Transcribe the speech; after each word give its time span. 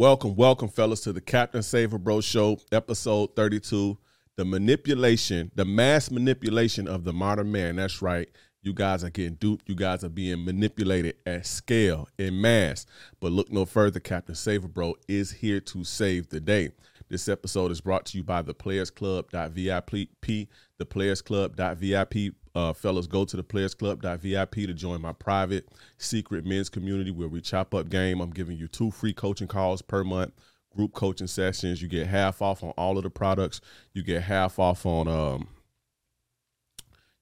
Welcome, 0.00 0.34
welcome, 0.34 0.70
fellas, 0.70 1.02
to 1.02 1.12
the 1.12 1.20
Captain 1.20 1.62
Save-a-Bro 1.62 2.22
Show, 2.22 2.58
episode 2.72 3.36
32. 3.36 3.98
The 4.36 4.46
manipulation, 4.46 5.50
the 5.54 5.66
mass 5.66 6.10
manipulation 6.10 6.88
of 6.88 7.04
the 7.04 7.12
modern 7.12 7.52
man. 7.52 7.76
That's 7.76 8.00
right. 8.00 8.26
You 8.62 8.72
guys 8.72 9.04
are 9.04 9.10
getting 9.10 9.34
duped. 9.34 9.68
You 9.68 9.74
guys 9.74 10.02
are 10.02 10.08
being 10.08 10.42
manipulated 10.42 11.16
at 11.26 11.44
scale, 11.44 12.08
in 12.18 12.40
mass. 12.40 12.86
But 13.20 13.32
look 13.32 13.52
no 13.52 13.66
further. 13.66 14.00
Captain 14.00 14.34
Save-a-Bro 14.34 14.94
is 15.06 15.32
here 15.32 15.60
to 15.60 15.84
save 15.84 16.30
the 16.30 16.40
day. 16.40 16.70
This 17.10 17.28
episode 17.28 17.70
is 17.70 17.82
brought 17.82 18.06
to 18.06 18.16
you 18.16 18.24
by 18.24 18.40
the 18.40 18.54
Players 18.54 18.90
Club.vip. 18.90 19.90
The 19.90 20.86
Players 20.88 21.20
Club.vip. 21.20 22.14
Uh, 22.54 22.72
fellas, 22.72 23.06
go 23.06 23.24
to 23.24 23.36
the 23.36 23.42
Players 23.42 23.74
Club.vip 23.74 24.52
to 24.52 24.74
join 24.74 25.00
my 25.00 25.12
private, 25.12 25.68
secret 25.98 26.44
men's 26.44 26.68
community 26.68 27.10
where 27.10 27.28
we 27.28 27.40
chop 27.40 27.74
up 27.74 27.88
game. 27.88 28.20
I'm 28.20 28.30
giving 28.30 28.56
you 28.56 28.66
two 28.66 28.90
free 28.90 29.12
coaching 29.12 29.46
calls 29.46 29.82
per 29.82 30.02
month, 30.02 30.32
group 30.74 30.92
coaching 30.92 31.28
sessions. 31.28 31.80
You 31.80 31.88
get 31.88 32.06
half 32.08 32.42
off 32.42 32.64
on 32.64 32.70
all 32.70 32.96
of 32.96 33.04
the 33.04 33.10
products. 33.10 33.60
You 33.92 34.02
get 34.02 34.22
half 34.22 34.58
off 34.58 34.84
on 34.84 35.06
um, 35.06 35.48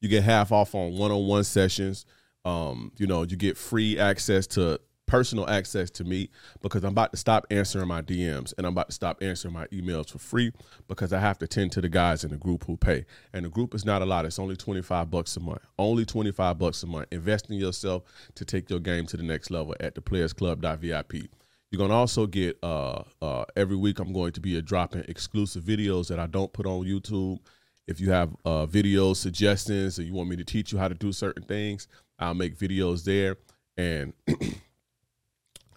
you 0.01 0.09
get 0.09 0.23
half 0.25 0.53
off 0.53 0.75
on 0.75 0.97
one-on-one 0.97 1.45
sessions. 1.45 2.07
Um, 2.45 2.93
you 2.97 3.07
know, 3.07 3.23
you 3.23 3.37
get 3.37 3.57
free 3.57 3.99
access 3.99 4.47
to 4.49 4.81
personal 5.09 5.49
access 5.49 5.91
to 5.91 6.05
me 6.05 6.31
because 6.63 6.85
I'm 6.85 6.93
about 6.93 7.11
to 7.11 7.17
stop 7.17 7.47
answering 7.51 7.89
my 7.89 8.03
DMs 8.03 8.55
and 8.57 8.67
I'm 8.67 8.75
about 8.75 8.89
to 8.89 8.95
stop 8.95 9.21
answering 9.23 9.55
my 9.55 9.67
emails 9.69 10.11
for 10.11 10.19
free 10.19 10.53
because 10.87 11.13
I 11.13 11.19
have 11.19 11.39
to 11.39 11.49
tend 11.49 11.73
to 11.73 11.81
the 11.81 11.89
guys 11.89 12.23
in 12.23 12.31
the 12.31 12.37
group 12.37 12.65
who 12.65 12.77
pay. 12.77 13.07
And 13.33 13.45
the 13.45 13.49
group 13.49 13.75
is 13.75 13.85
not 13.85 14.03
a 14.03 14.07
lot. 14.07 14.27
It's 14.27 14.39
only 14.39 14.57
25 14.57 15.11
bucks 15.11 15.37
a 15.37 15.41
month. 15.41 15.63
Only 15.79 16.05
25 16.05 16.59
bucks 16.59 16.83
a 16.83 16.87
month. 16.87 17.09
Invest 17.11 17.51
in 17.51 17.57
yourself 17.57 18.05
to 18.37 18.45
take 18.45 18.71
your 18.71 18.79
game 18.79 19.07
to 19.07 19.17
the 19.17 19.25
next 19.25 19.51
level 19.51 19.75
at 19.81 19.95
the 19.95 20.01
playersclub.vip. 20.01 21.29
You're 21.71 21.79
gonna 21.79 21.95
also 21.95 22.27
get 22.27 22.59
uh, 22.63 23.03
uh, 23.21 23.45
every 23.57 23.77
week. 23.77 23.99
I'm 23.99 24.13
going 24.13 24.33
to 24.33 24.41
be 24.41 24.61
dropping 24.63 25.05
exclusive 25.09 25.65
videos 25.65 26.09
that 26.09 26.19
I 26.19 26.27
don't 26.27 26.53
put 26.53 26.67
on 26.67 26.85
YouTube. 26.85 27.41
If 27.87 28.01
you 28.01 28.11
have 28.11 28.37
uh, 28.45 28.67
video 28.67 29.15
suggestions 29.15 29.99
or 29.99 30.03
you 30.03 30.13
want 30.13 30.29
me 30.29 30.37
to 30.37 30.45
teach 30.45 30.73
you 30.73 30.79
how 30.79 30.89
to 30.89 30.95
do 30.95 31.13
certain 31.13 31.43
things, 31.43 31.89
I'll 32.19 32.35
make 32.35 32.59
videos 32.59 33.05
there. 33.05 33.37
And 33.77 34.13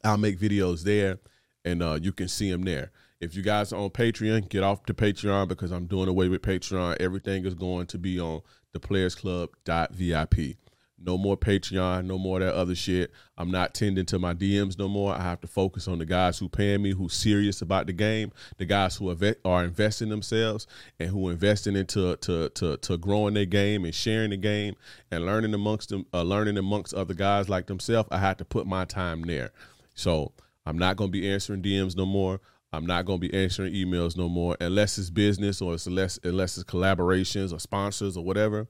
I'll 0.04 0.18
make 0.18 0.40
videos 0.40 0.84
there, 0.84 1.20
and 1.66 1.82
uh, 1.82 2.00
you 2.02 2.12
can 2.12 2.28
see 2.28 2.52
them 2.52 2.64
there. 2.64 2.92
If 3.20 3.36
you 3.36 3.44
guys 3.44 3.72
are 3.72 3.80
on 3.80 3.92
Patreon, 3.92 4.50
get 4.50 4.64
off 4.64 4.84
to 4.86 4.96
Patreon 4.96 5.48
because 5.48 5.72
I'm 5.72 5.86
doing 5.86 6.10
away 6.10 6.28
with 6.28 6.42
Patreon. 6.42 6.98
Everything 7.00 7.46
is 7.46 7.54
going 7.54 7.86
to 7.88 8.00
be 8.00 8.20
on 8.20 8.42
the 8.74 8.80
Players 8.80 9.14
Club.vip. 9.14 10.58
No 11.04 11.18
more 11.18 11.36
Patreon, 11.36 12.06
no 12.06 12.18
more 12.18 12.40
that 12.40 12.54
other 12.54 12.76
shit. 12.76 13.12
I'm 13.38 13.50
not 13.50 13.74
tending 13.74 14.06
to 14.08 14.20
my 14.20 14.36
DMs 14.36 14.78
no 14.78 14.88
more. 14.88 15.16
I 15.16 15.22
have 15.24 15.42
to 15.42 15.48
focus 15.48 15.88
on 15.88 15.98
the 15.98 16.06
guys 16.06 16.38
who 16.38 16.48
paying 16.48 16.84
me, 16.84 16.92
who's 16.92 17.14
serious 17.14 17.62
about 17.62 17.88
the 17.88 17.94
game, 17.94 18.32
the 18.58 18.66
guys 18.66 18.98
who 18.98 19.16
are 19.44 19.64
investing 19.64 20.10
themselves 20.10 20.68
and 21.00 21.10
who 21.10 21.30
investing 21.30 21.76
into 21.76 22.16
to, 22.18 22.50
to, 22.50 22.78
to 22.78 22.98
growing 22.98 23.34
their 23.34 23.46
game 23.46 23.84
and 23.84 23.96
sharing 23.96 24.30
the 24.30 24.38
game 24.38 24.76
and 25.10 25.26
learning 25.26 25.56
amongst 25.56 25.90
them, 25.90 26.06
uh, 26.14 26.22
learning 26.22 26.58
amongst 26.58 26.94
other 26.94 27.16
guys 27.16 27.50
like 27.50 27.66
themselves. 27.66 28.10
I 28.12 28.20
had 28.20 28.38
to 28.38 28.46
put 28.46 28.68
my 28.68 28.86
time 28.86 29.24
there. 29.24 29.52
So 29.94 30.34
I'm 30.66 30.78
not 30.78 30.98
going 30.98 31.10
to 31.10 31.12
be 31.12 31.30
answering 31.30 31.62
DMs 31.62 31.96
no 31.96 32.06
more. 32.06 32.40
I'm 32.74 32.86
not 32.86 33.06
going 33.06 33.20
to 33.20 33.28
be 33.28 33.34
answering 33.34 33.74
emails 33.74 34.16
no 34.16 34.30
more 34.30 34.56
unless 34.62 34.98
it's 34.98 35.10
business 35.10 35.62
or 35.62 35.74
it's 35.74 35.88
unless, 35.88 36.20
unless 36.24 36.58
it's 36.58 36.70
collaborations 36.70 37.52
or 37.52 37.60
sponsors 37.60 38.16
or 38.16 38.24
whatever. 38.24 38.68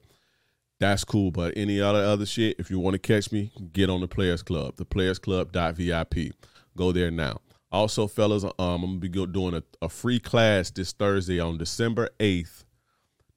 That's 0.80 1.04
cool. 1.04 1.30
But 1.30 1.54
any 1.56 1.80
other 1.80 2.00
other 2.00 2.26
shit, 2.26 2.56
if 2.58 2.68
you 2.68 2.80
want 2.80 2.94
to 2.94 2.98
catch 2.98 3.30
me, 3.30 3.52
get 3.72 3.88
on 3.88 4.00
the 4.00 4.08
Players 4.08 4.42
Club, 4.42 4.76
the 4.76 4.84
Players 4.84 5.20
Club.vip. 5.20 6.14
Go 6.76 6.90
there 6.90 7.12
now. 7.12 7.40
Also, 7.70 8.08
fellas, 8.08 8.42
um, 8.42 8.52
I'm 8.58 8.80
gonna 8.80 8.98
be 8.98 9.08
doing 9.08 9.54
a, 9.54 9.62
a 9.80 9.88
free 9.88 10.18
class 10.18 10.72
this 10.72 10.92
Thursday 10.92 11.38
on 11.38 11.56
December 11.56 12.08
8th. 12.18 12.64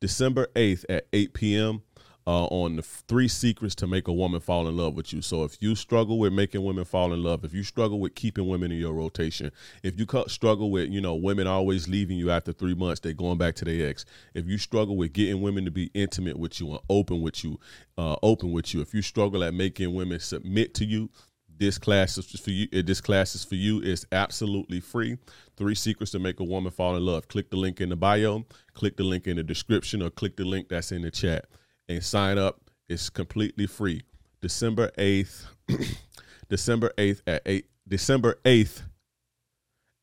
December 0.02 0.48
8th 0.56 0.86
at 0.90 1.08
8 1.14 1.34
p.m 1.34 1.82
uh, 2.28 2.46
on 2.46 2.76
the 2.76 2.82
three 2.82 3.28
secrets 3.28 3.76
to 3.76 3.88
make 3.88 4.08
a 4.08 4.14
woman 4.14 4.40
fall 4.40 4.68
in 4.68 4.76
love 4.76 4.96
with 4.96 5.14
you. 5.14 5.22
So 5.22 5.44
if 5.44 5.62
you 5.62 5.76
struggle 5.76 6.18
with 6.18 6.34
making 6.34 6.64
women 6.64 6.86
fall 6.86 7.14
in 7.14 7.22
love, 7.22 7.44
if 7.44 7.54
you 7.54 7.64
struggle 7.64 8.00
with 8.00 8.16
keeping 8.16 8.48
women 8.48 8.72
in 8.72 8.80
your 8.80 8.94
rotation, 8.94 9.52
if 9.84 10.00
you 10.00 10.08
struggle 10.28 10.72
with 10.72 10.90
you 10.90 11.02
know 11.02 11.16
women 11.16 11.46
always 11.46 11.88
leaving 11.88 12.18
you 12.18 12.32
after 12.32 12.52
three 12.52 12.74
months, 12.74 13.02
they 13.02 13.14
going 13.14 13.38
back 13.38 13.56
to 13.56 13.66
their 13.66 13.90
ex. 13.90 14.06
If 14.34 14.48
you 14.48 14.58
struggle 14.58 14.98
with 14.98 15.14
getting 15.14 15.42
women 15.42 15.66
to 15.66 15.72
be 15.72 15.92
intimate 15.94 16.38
with 16.38 16.60
you 16.60 16.72
and 16.72 16.80
open 16.90 17.22
with 17.22 17.44
you, 17.44 17.60
uh, 17.98 18.16
open 18.24 18.52
with 18.52 18.74
you. 18.74 18.82
If 18.82 18.94
you 18.94 19.02
struggle 19.02 19.44
at 19.44 19.54
making 19.54 19.94
women 19.94 20.20
submit 20.20 20.74
to 20.76 20.86
you, 20.86 21.12
this 21.58 21.78
class 21.78 22.18
is 22.18 22.40
for 22.40 22.50
you. 22.50 22.68
This 22.72 23.02
class 23.02 23.36
is 23.36 23.46
for 23.46 23.56
you. 23.56 23.82
It's 23.84 24.06
absolutely 24.12 24.80
free. 24.80 25.20
Three 25.56 25.76
secrets 25.76 26.12
to 26.12 26.20
make 26.20 26.40
a 26.40 26.44
woman 26.44 26.72
fall 26.72 26.98
in 26.98 27.06
love. 27.06 27.28
Click 27.28 27.50
the 27.52 27.56
link 27.56 27.80
in 27.80 27.90
the 27.90 27.96
bio. 27.96 28.46
Click 28.74 28.98
the 28.98 29.04
link 29.04 29.28
in 29.28 29.38
the 29.38 29.44
description, 29.44 30.02
or 30.02 30.10
click 30.10 30.36
the 30.36 30.44
link 30.44 30.68
that's 30.68 30.92
in 30.92 31.04
the 31.04 31.12
chat 31.12 31.46
and 31.88 32.04
sign 32.04 32.38
up. 32.38 32.62
It's 32.88 33.10
completely 33.10 33.68
free. 33.68 34.04
December 34.42 34.92
8th, 34.98 35.46
December 36.50 36.92
8th 36.98 37.22
at 37.26 37.42
8 37.46 37.66
December 37.88 38.40
8th 38.46 38.82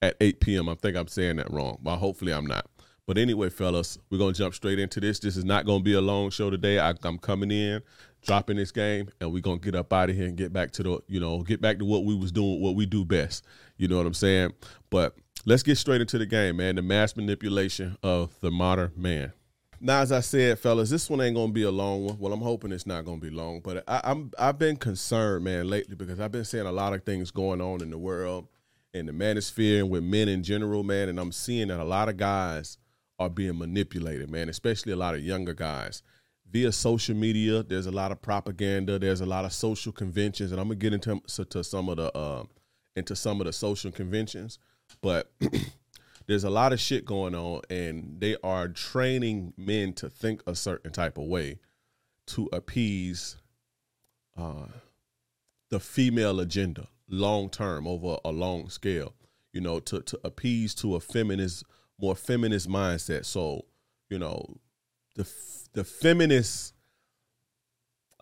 at 0.00 0.16
8 0.20 0.40
p.m. 0.40 0.68
I 0.68 0.74
think 0.74 0.96
I'm 0.96 1.08
saying 1.08 1.36
that 1.36 1.50
wrong, 1.50 1.78
but 1.82 1.96
hopefully 1.96 2.32
I'm 2.32 2.46
not. 2.46 2.66
But 3.06 3.18
anyway, 3.18 3.50
fellas, 3.50 3.98
we're 4.10 4.18
gonna 4.18 4.32
jump 4.32 4.54
straight 4.54 4.78
into 4.78 5.00
this. 5.00 5.18
This 5.18 5.36
is 5.36 5.44
not 5.44 5.66
gonna 5.66 5.82
be 5.82 5.94
a 5.94 6.00
long 6.00 6.30
show 6.30 6.50
today. 6.50 6.78
I, 6.78 6.94
am 7.04 7.18
coming 7.18 7.50
in, 7.50 7.82
dropping 8.22 8.56
this 8.56 8.70
game, 8.70 9.08
and 9.20 9.32
we're 9.32 9.42
gonna 9.42 9.58
get 9.58 9.74
up 9.74 9.92
out 9.92 10.10
of 10.10 10.16
here 10.16 10.26
and 10.26 10.36
get 10.36 10.52
back 10.52 10.70
to 10.72 10.82
the, 10.82 11.00
you 11.08 11.18
know, 11.18 11.42
get 11.42 11.60
back 11.60 11.78
to 11.78 11.84
what 11.84 12.04
we 12.04 12.14
was 12.14 12.30
doing, 12.30 12.60
what 12.60 12.76
we 12.76 12.86
do 12.86 13.04
best. 13.04 13.44
You 13.76 13.88
know 13.88 13.96
what 13.96 14.06
I'm 14.06 14.14
saying? 14.14 14.52
But 14.90 15.16
let's 15.44 15.64
get 15.64 15.78
straight 15.78 16.00
into 16.00 16.18
the 16.18 16.26
game, 16.26 16.56
man. 16.56 16.76
The 16.76 16.82
mass 16.82 17.16
manipulation 17.16 17.96
of 18.04 18.38
the 18.40 18.52
modern 18.52 18.92
man. 18.96 19.32
Now, 19.84 20.00
as 20.00 20.12
I 20.12 20.20
said, 20.20 20.60
fellas, 20.60 20.90
this 20.90 21.10
one 21.10 21.20
ain't 21.20 21.34
gonna 21.34 21.52
be 21.52 21.64
a 21.64 21.70
long 21.72 22.04
one. 22.04 22.16
Well, 22.20 22.32
I'm 22.32 22.40
hoping 22.40 22.70
it's 22.70 22.86
not 22.86 23.04
gonna 23.04 23.20
be 23.20 23.30
long, 23.30 23.58
but 23.58 23.82
I, 23.88 24.00
I'm 24.04 24.30
I've 24.38 24.56
been 24.56 24.76
concerned, 24.76 25.42
man, 25.42 25.68
lately 25.68 25.96
because 25.96 26.20
I've 26.20 26.30
been 26.30 26.44
seeing 26.44 26.66
a 26.66 26.72
lot 26.72 26.92
of 26.92 27.02
things 27.02 27.32
going 27.32 27.60
on 27.60 27.82
in 27.82 27.90
the 27.90 27.98
world, 27.98 28.46
in 28.94 29.06
the 29.06 29.12
manosphere, 29.12 29.80
and 29.80 29.90
with 29.90 30.04
men 30.04 30.28
in 30.28 30.44
general, 30.44 30.84
man. 30.84 31.08
And 31.08 31.18
I'm 31.18 31.32
seeing 31.32 31.66
that 31.66 31.80
a 31.80 31.84
lot 31.84 32.08
of 32.08 32.16
guys 32.16 32.78
are 33.18 33.28
being 33.28 33.58
manipulated, 33.58 34.30
man, 34.30 34.48
especially 34.48 34.92
a 34.92 34.96
lot 34.96 35.16
of 35.16 35.20
younger 35.20 35.52
guys 35.52 36.04
via 36.48 36.70
social 36.70 37.16
media. 37.16 37.64
There's 37.64 37.86
a 37.86 37.90
lot 37.90 38.12
of 38.12 38.22
propaganda. 38.22 39.00
There's 39.00 39.20
a 39.20 39.26
lot 39.26 39.44
of 39.44 39.52
social 39.52 39.90
conventions, 39.90 40.52
and 40.52 40.60
I'm 40.60 40.68
gonna 40.68 40.76
get 40.76 40.92
into 40.92 41.20
to 41.44 41.64
some 41.64 41.88
of 41.88 41.96
the 41.96 42.16
uh, 42.16 42.44
into 42.94 43.16
some 43.16 43.40
of 43.40 43.48
the 43.48 43.52
social 43.52 43.90
conventions, 43.90 44.60
but. 45.00 45.32
there's 46.32 46.44
a 46.44 46.50
lot 46.50 46.72
of 46.72 46.80
shit 46.80 47.04
going 47.04 47.34
on 47.34 47.60
and 47.68 48.16
they 48.18 48.36
are 48.42 48.66
training 48.66 49.52
men 49.58 49.92
to 49.92 50.08
think 50.08 50.42
a 50.46 50.54
certain 50.54 50.90
type 50.90 51.18
of 51.18 51.24
way 51.24 51.58
to 52.26 52.48
appease 52.52 53.36
uh, 54.38 54.66
the 55.68 55.78
female 55.78 56.40
agenda 56.40 56.88
long 57.08 57.50
term 57.50 57.86
over 57.86 58.16
a 58.24 58.32
long 58.32 58.70
scale 58.70 59.12
you 59.52 59.60
know 59.60 59.78
to, 59.78 60.00
to 60.00 60.18
appease 60.24 60.74
to 60.74 60.94
a 60.94 61.00
feminist 61.00 61.64
more 62.00 62.16
feminist 62.16 62.66
mindset 62.66 63.26
so 63.26 63.66
you 64.08 64.18
know 64.18 64.56
the 65.16 65.30
the 65.74 65.84
feminist 65.84 66.72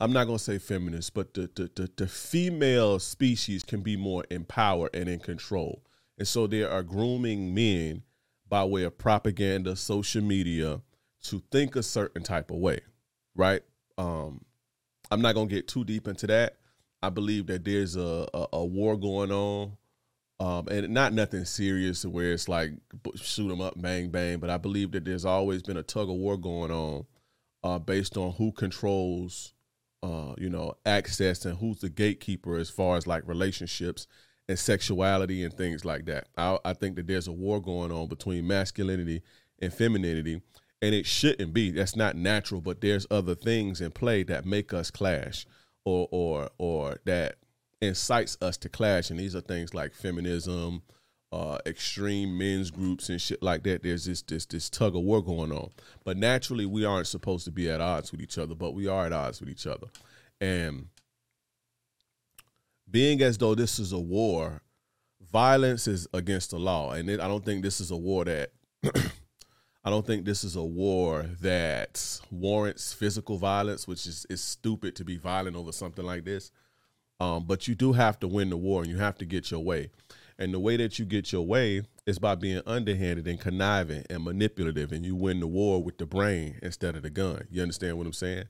I'm 0.02 0.14
not 0.14 0.24
gonna 0.24 0.38
say 0.38 0.58
feminist, 0.58 1.12
but 1.12 1.34
the, 1.34 1.50
the 1.54 1.70
the 1.74 1.90
the 1.94 2.08
female 2.08 2.98
species 2.98 3.62
can 3.62 3.82
be 3.82 3.98
more 3.98 4.24
empowered 4.30 4.94
and 4.94 5.10
in 5.10 5.18
control. 5.20 5.82
And 6.20 6.28
so 6.28 6.46
they 6.46 6.62
are 6.62 6.82
grooming 6.82 7.54
men 7.54 8.02
by 8.46 8.62
way 8.62 8.84
of 8.84 8.98
propaganda, 8.98 9.74
social 9.74 10.22
media, 10.22 10.82
to 11.22 11.42
think 11.50 11.76
a 11.76 11.82
certain 11.82 12.22
type 12.22 12.50
of 12.50 12.58
way, 12.58 12.80
right? 13.34 13.62
Um, 13.96 14.44
I'm 15.10 15.22
not 15.22 15.34
gonna 15.34 15.46
get 15.46 15.66
too 15.66 15.82
deep 15.82 16.06
into 16.06 16.26
that. 16.26 16.58
I 17.02 17.08
believe 17.08 17.46
that 17.46 17.64
there's 17.64 17.96
a, 17.96 18.28
a, 18.34 18.46
a 18.52 18.64
war 18.66 18.98
going 18.98 19.32
on, 19.32 19.78
um, 20.40 20.68
and 20.68 20.90
not 20.90 21.14
nothing 21.14 21.46
serious 21.46 22.04
where 22.04 22.32
it's 22.32 22.50
like 22.50 22.72
shoot 23.16 23.48
them 23.48 23.62
up, 23.62 23.80
bang 23.80 24.10
bang. 24.10 24.40
But 24.40 24.50
I 24.50 24.58
believe 24.58 24.92
that 24.92 25.06
there's 25.06 25.24
always 25.24 25.62
been 25.62 25.78
a 25.78 25.82
tug 25.82 26.10
of 26.10 26.16
war 26.16 26.36
going 26.36 26.70
on, 26.70 27.06
uh, 27.64 27.78
based 27.78 28.18
on 28.18 28.32
who 28.32 28.52
controls, 28.52 29.54
uh, 30.02 30.34
you 30.36 30.50
know, 30.50 30.74
access 30.84 31.46
and 31.46 31.56
who's 31.56 31.80
the 31.80 31.88
gatekeeper 31.88 32.58
as 32.58 32.68
far 32.68 32.98
as 32.98 33.06
like 33.06 33.26
relationships 33.26 34.06
and 34.50 34.58
sexuality 34.58 35.44
and 35.44 35.54
things 35.54 35.84
like 35.84 36.06
that. 36.06 36.26
I, 36.36 36.58
I 36.64 36.72
think 36.72 36.96
that 36.96 37.06
there's 37.06 37.28
a 37.28 37.32
war 37.32 37.62
going 37.62 37.92
on 37.92 38.08
between 38.08 38.48
masculinity 38.48 39.22
and 39.60 39.72
femininity, 39.72 40.42
and 40.82 40.92
it 40.92 41.06
shouldn't 41.06 41.54
be. 41.54 41.70
That's 41.70 41.94
not 41.94 42.16
natural, 42.16 42.60
but 42.60 42.80
there's 42.80 43.06
other 43.12 43.36
things 43.36 43.80
in 43.80 43.92
play 43.92 44.24
that 44.24 44.44
make 44.44 44.74
us 44.74 44.90
clash, 44.90 45.46
or 45.84 46.08
or 46.10 46.50
or 46.58 46.98
that 47.04 47.36
incites 47.80 48.36
us 48.42 48.56
to 48.58 48.68
clash, 48.68 49.10
and 49.10 49.20
these 49.20 49.36
are 49.36 49.40
things 49.40 49.72
like 49.72 49.94
feminism, 49.94 50.82
uh, 51.30 51.58
extreme 51.64 52.36
men's 52.36 52.72
groups 52.72 53.08
and 53.08 53.20
shit 53.20 53.44
like 53.44 53.62
that. 53.62 53.84
There's 53.84 54.06
this 54.06 54.22
this 54.22 54.46
this 54.46 54.68
tug 54.68 54.96
of 54.96 55.02
war 55.02 55.22
going 55.22 55.52
on, 55.52 55.70
but 56.02 56.16
naturally 56.16 56.66
we 56.66 56.84
aren't 56.84 57.06
supposed 57.06 57.44
to 57.44 57.52
be 57.52 57.70
at 57.70 57.80
odds 57.80 58.10
with 58.10 58.20
each 58.20 58.36
other, 58.36 58.56
but 58.56 58.74
we 58.74 58.88
are 58.88 59.06
at 59.06 59.12
odds 59.12 59.38
with 59.38 59.48
each 59.48 59.68
other, 59.68 59.86
and 60.40 60.88
being 62.90 63.22
as 63.22 63.38
though 63.38 63.54
this 63.54 63.78
is 63.78 63.92
a 63.92 63.98
war 63.98 64.62
violence 65.32 65.86
is 65.86 66.08
against 66.12 66.50
the 66.50 66.58
law, 66.58 66.92
and 66.92 67.08
it, 67.08 67.20
I 67.20 67.28
don't 67.28 67.44
think 67.44 67.62
this 67.62 67.80
is 67.80 67.90
a 67.90 67.96
war 67.96 68.24
that. 68.24 68.50
I 69.82 69.88
don't 69.88 70.06
think 70.06 70.26
this 70.26 70.44
is 70.44 70.56
a 70.56 70.62
war 70.62 71.24
that 71.40 72.20
warrants 72.30 72.92
physical 72.92 73.38
violence, 73.38 73.88
which 73.88 74.06
is 74.06 74.26
is 74.28 74.44
stupid 74.44 74.94
to 74.96 75.06
be 75.06 75.16
violent 75.16 75.56
over 75.56 75.72
something 75.72 76.04
like 76.04 76.26
this. 76.26 76.52
Um, 77.18 77.44
but 77.44 77.66
you 77.66 77.74
do 77.74 77.94
have 77.94 78.18
to 78.20 78.28
win 78.28 78.50
the 78.50 78.58
war, 78.58 78.82
and 78.82 78.90
you 78.90 78.98
have 78.98 79.16
to 79.18 79.24
get 79.24 79.50
your 79.50 79.60
way. 79.60 79.90
And 80.38 80.52
the 80.52 80.60
way 80.60 80.76
that 80.76 80.98
you 80.98 81.06
get 81.06 81.32
your 81.32 81.46
way 81.46 81.82
is 82.06 82.18
by 82.18 82.34
being 82.34 82.60
underhanded 82.66 83.26
and 83.26 83.40
conniving 83.40 84.04
and 84.10 84.22
manipulative, 84.22 84.92
and 84.92 85.04
you 85.04 85.16
win 85.16 85.40
the 85.40 85.46
war 85.46 85.82
with 85.82 85.96
the 85.96 86.06
brain 86.06 86.58
instead 86.62 86.94
of 86.94 87.02
the 87.02 87.10
gun. 87.10 87.46
You 87.50 87.62
understand 87.62 87.96
what 87.96 88.06
I'm 88.06 88.12
saying? 88.12 88.44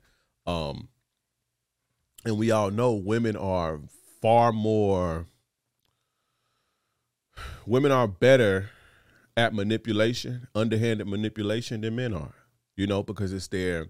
Um, 0.47 0.89
and 2.25 2.39
we 2.39 2.51
all 2.51 2.71
know 2.71 2.95
women 2.95 3.37
are 3.37 3.81
far 4.21 4.53
more. 4.53 5.27
Women 7.67 7.93
are 7.93 8.09
better 8.09 8.71
at 9.37 9.55
manipulation, 9.55 10.49
underhanded 10.55 11.07
manipulation, 11.07 11.81
than 11.81 11.97
men 11.97 12.15
are. 12.15 12.35
You 12.77 12.87
know, 12.87 13.03
because 13.03 13.33
it's 13.33 13.49
their 13.49 13.87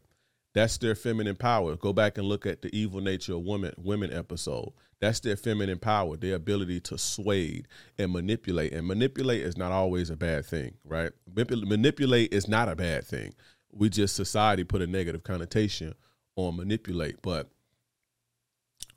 that's 0.52 0.78
their 0.78 0.94
feminine 0.94 1.36
power. 1.36 1.76
Go 1.76 1.92
back 1.92 2.18
and 2.18 2.26
look 2.26 2.44
at 2.44 2.62
the 2.62 2.74
evil 2.76 3.00
nature 3.00 3.34
of 3.34 3.42
women 3.42 3.72
women 3.76 4.12
episode. 4.12 4.72
That's 5.00 5.20
their 5.20 5.36
feminine 5.36 5.78
power, 5.78 6.16
their 6.16 6.34
ability 6.34 6.80
to 6.80 6.98
sway 6.98 7.62
and 7.98 8.12
manipulate. 8.12 8.72
And 8.72 8.86
manipulate 8.86 9.40
is 9.40 9.56
not 9.56 9.72
always 9.72 10.10
a 10.10 10.16
bad 10.16 10.44
thing, 10.44 10.74
right? 10.84 11.12
Manipulate 11.34 12.34
is 12.34 12.48
not 12.48 12.68
a 12.68 12.76
bad 12.76 13.06
thing. 13.06 13.34
We 13.72 13.88
just 13.88 14.14
society 14.14 14.62
put 14.62 14.82
a 14.82 14.86
negative 14.86 15.22
connotation 15.22 15.94
on 16.36 16.56
manipulate, 16.56 17.22
but 17.22 17.48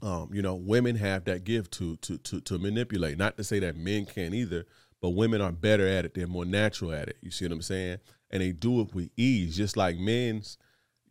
um, 0.03 0.29
you 0.33 0.41
know, 0.41 0.55
women 0.55 0.97
have 0.97 1.25
that 1.25 1.45
gift 1.45 1.71
to 1.73 1.95
to 1.97 2.17
to 2.19 2.41
to 2.41 2.59
manipulate. 2.59 3.17
Not 3.17 3.37
to 3.37 3.43
say 3.43 3.59
that 3.59 3.77
men 3.77 4.05
can't 4.05 4.33
either, 4.35 4.65
but 5.01 5.11
women 5.11 5.41
are 5.41 5.51
better 5.51 5.87
at 5.87 6.05
it. 6.05 6.13
They're 6.13 6.27
more 6.27 6.45
natural 6.45 6.93
at 6.93 7.09
it. 7.09 7.17
You 7.21 7.31
see 7.31 7.45
what 7.45 7.53
I'm 7.53 7.61
saying? 7.61 7.99
And 8.29 8.41
they 8.41 8.51
do 8.51 8.81
it 8.81 8.93
with 8.93 9.09
ease, 9.17 9.57
just 9.57 9.77
like 9.77 9.97
men's 9.97 10.57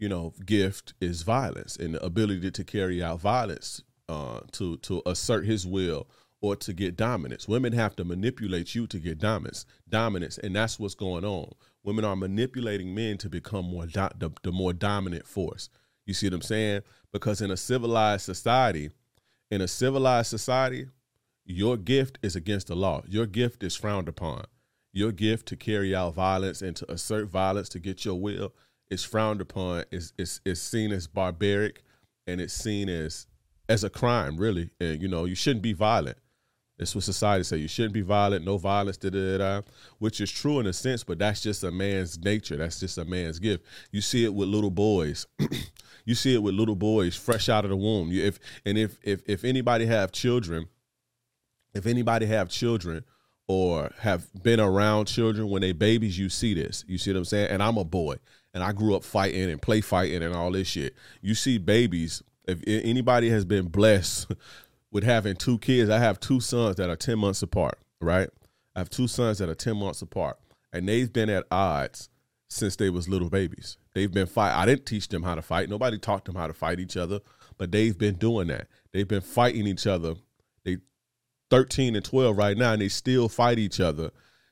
you 0.03 0.09
know, 0.09 0.35
gift 0.45 0.95
is 1.01 1.23
violence 1.23 1.77
and 1.77 1.95
the 1.95 2.05
ability 2.05 2.51
to 2.51 2.65
carry 2.65 3.01
out 3.01 3.21
violence 3.21 3.85
uh, 4.09 4.41
to 4.51 4.77
to 4.79 5.01
assert 5.07 5.47
his 5.47 5.65
will 5.65 6.09
or 6.41 6.57
to 6.57 6.73
get 6.73 6.97
dominance. 6.97 7.47
Women 7.47 7.73
have 7.73 7.95
to 7.95 8.05
manipulate 8.05 8.75
you 8.75 8.89
to 8.89 8.99
get 8.99 9.21
dominance, 9.21 9.65
dominance, 9.89 10.39
and 10.39 10.57
that's 10.57 10.77
what's 10.77 10.97
going 10.97 11.25
on. 11.25 11.53
Women 11.85 12.05
are 12.05 12.17
manipulating 12.17 12.93
men 12.93 13.17
to 13.19 13.29
become 13.29 13.67
more 13.67 13.87
do- 13.87 14.09
the, 14.19 14.31
the 14.43 14.51
more 14.51 14.73
dominant 14.73 15.25
force. 15.25 15.69
You 16.13 16.15
see 16.15 16.27
what 16.27 16.35
I'm 16.35 16.43
saying? 16.43 16.83
Because 17.11 17.41
in 17.41 17.51
a 17.51 17.57
civilized 17.57 18.27
society, 18.27 18.91
in 19.51 19.63
a 19.63 19.67
civilized 19.67 20.29
society, 20.29 20.89
your 21.47 21.79
gift 21.79 22.19
is 22.23 22.37
against 22.37 22.67
the 22.67 22.77
law. 22.77 23.03
Your 23.09 23.25
gift 23.25 23.63
is 23.63 23.77
frowned 23.77 24.09
upon. 24.09 24.45
Your 24.93 25.11
gift 25.11 25.49
to 25.49 25.57
carry 25.57 25.95
out 25.95 26.13
violence 26.13 26.61
and 26.61 26.77
to 26.77 26.93
assert 26.93 27.31
violence 27.31 27.71
to 27.71 27.79
get 27.79 28.05
your 28.05 28.21
will 28.21 28.53
is 28.91 29.03
frowned 29.05 29.41
upon, 29.41 29.85
is 29.91 30.13
is 30.19 30.43
is 30.45 30.61
seen 30.61 30.93
as 30.93 31.07
barbaric, 31.07 31.83
and 32.27 32.43
it's 32.43 32.53
seen 32.53 32.91
as 32.91 33.27
as 33.71 33.83
a 33.83 33.89
crime, 33.89 34.37
really. 34.37 34.69
And 34.81 35.01
you 35.01 35.09
know, 35.09 35.25
you 35.25 35.35
shouldn't 35.35 35.63
be 35.63 35.73
violent. 35.73 36.19
That's 36.83 36.97
what 36.97 37.05
society 37.05 37.45
say. 37.45 37.59
You 37.59 37.69
shouldn't 37.69 37.95
be 37.95 38.01
violent, 38.01 38.45
no 38.45 38.59
violence, 38.59 38.97
da, 38.97 39.09
da, 39.09 39.39
da, 39.39 39.63
which 40.01 40.21
is 40.21 40.33
true 40.33 40.59
in 40.59 40.67
a 40.67 40.73
sense, 40.73 41.05
but 41.05 41.17
that's 41.17 41.41
just 41.41 41.63
a 41.63 41.71
man's 41.71 42.19
nature. 42.19 42.57
That's 42.57 42.81
just 42.81 42.99
a 42.99 43.05
man's 43.05 43.39
gift. 43.39 43.65
You 43.93 44.01
see 44.01 44.25
it 44.25 44.35
with 44.35 44.49
little 44.49 44.71
boys. 44.71 45.29
you 46.05 46.17
see 46.17 46.35
it 46.35 46.43
with 46.43 46.55
little 46.55 46.75
boys 46.75 47.15
fresh 47.15 47.49
out 47.49 47.65
of 47.65 47.71
the 47.71 47.77
womb. 47.77 48.11
You, 48.11 48.25
if 48.25 48.41
and 48.67 48.77
if 48.77 48.99
if 49.05 49.23
if 49.27 49.45
anybody 49.45 49.87
have 49.87 50.11
children, 50.11 50.67
if 51.73 51.87
anybody 51.87 52.27
have 52.27 52.49
children 52.49 53.05
or 53.47 53.93
have 54.01 54.27
been 54.43 54.59
around 54.59 55.07
children 55.07 55.49
when 55.49 55.63
they 55.63 55.71
babies, 55.71 56.19
you 56.19 56.29
see 56.29 56.53
this. 56.53 56.85
You 56.89 56.99
see 56.99 57.13
what 57.13 57.19
I'm 57.19 57.25
saying? 57.27 57.51
And 57.51 57.63
I'm 57.63 57.77
a 57.77 57.85
boy 57.85 58.17
and 58.55 58.65
I 58.65 58.73
grew 58.73 58.97
up 58.97 59.05
fighting 59.05 59.51
and 59.51 59.63
play 59.63 59.83
fighting 59.83 60.25
and 60.25 60.35
all 60.35 60.51
this 60.51 60.67
shit. 60.67 60.97
You 61.21 61.37
see 61.37 61.59
babies, 61.59 62.25
if 62.49 62.61
anybody 62.67 63.31
has 63.31 63.45
been 63.45 63.69
blessed 63.69 64.33
with 64.93 65.03
having 65.03 65.35
two 65.35 65.59
kids, 65.59 65.91
I 65.91 65.99
have 65.99 66.21
two 66.21 66.39
sons 66.39 66.77
that 66.77 66.91
are 66.91 66.97
10 66.97 67.19
months 67.19 67.43
apart, 67.43 67.79
right? 68.01 68.29
I 68.77 68.81
have 68.81 68.91
two 68.91 69.09
sons 69.09 69.39
that 69.39 69.49
are 69.49 69.55
10 69.55 69.77
months 69.77 70.03
apart 70.03 70.39
and 70.73 70.89
they've 70.89 71.13
been 71.13 71.31
at 71.31 71.47
odds 71.51 72.11
since 72.49 72.77
they 72.77 72.91
was 72.91 73.09
little 73.09 73.31
babies. 73.31 73.79
They've 73.95 74.13
been 74.13 74.27
fight. 74.27 74.55
I 74.55 74.67
didn't 74.67 74.87
teach 74.87 75.09
them 75.09 75.23
how 75.23 75.35
to 75.35 75.43
fight. 75.43 75.69
Nobody 75.69 75.99
taught 75.99 76.27
them 76.27 76.35
how 76.35 76.47
to 76.47 76.53
fight 76.53 76.79
each 76.79 76.97
other, 76.97 77.21
but 77.59 77.73
they've 77.73 77.97
been 77.97 78.15
doing 78.15 78.49
that. 78.49 78.69
They've 78.93 79.09
been 79.09 79.23
fighting 79.23 79.67
each 79.67 79.87
other. 79.87 80.15
They 80.65 80.79
13 81.51 81.97
and 81.97 82.05
12 82.05 82.37
right 82.37 82.57
now 82.57 82.75
and 82.75 82.83
they 82.83 82.89
still 82.89 83.29
fight 83.29 83.59
each 83.59 83.81
other 83.81 84.11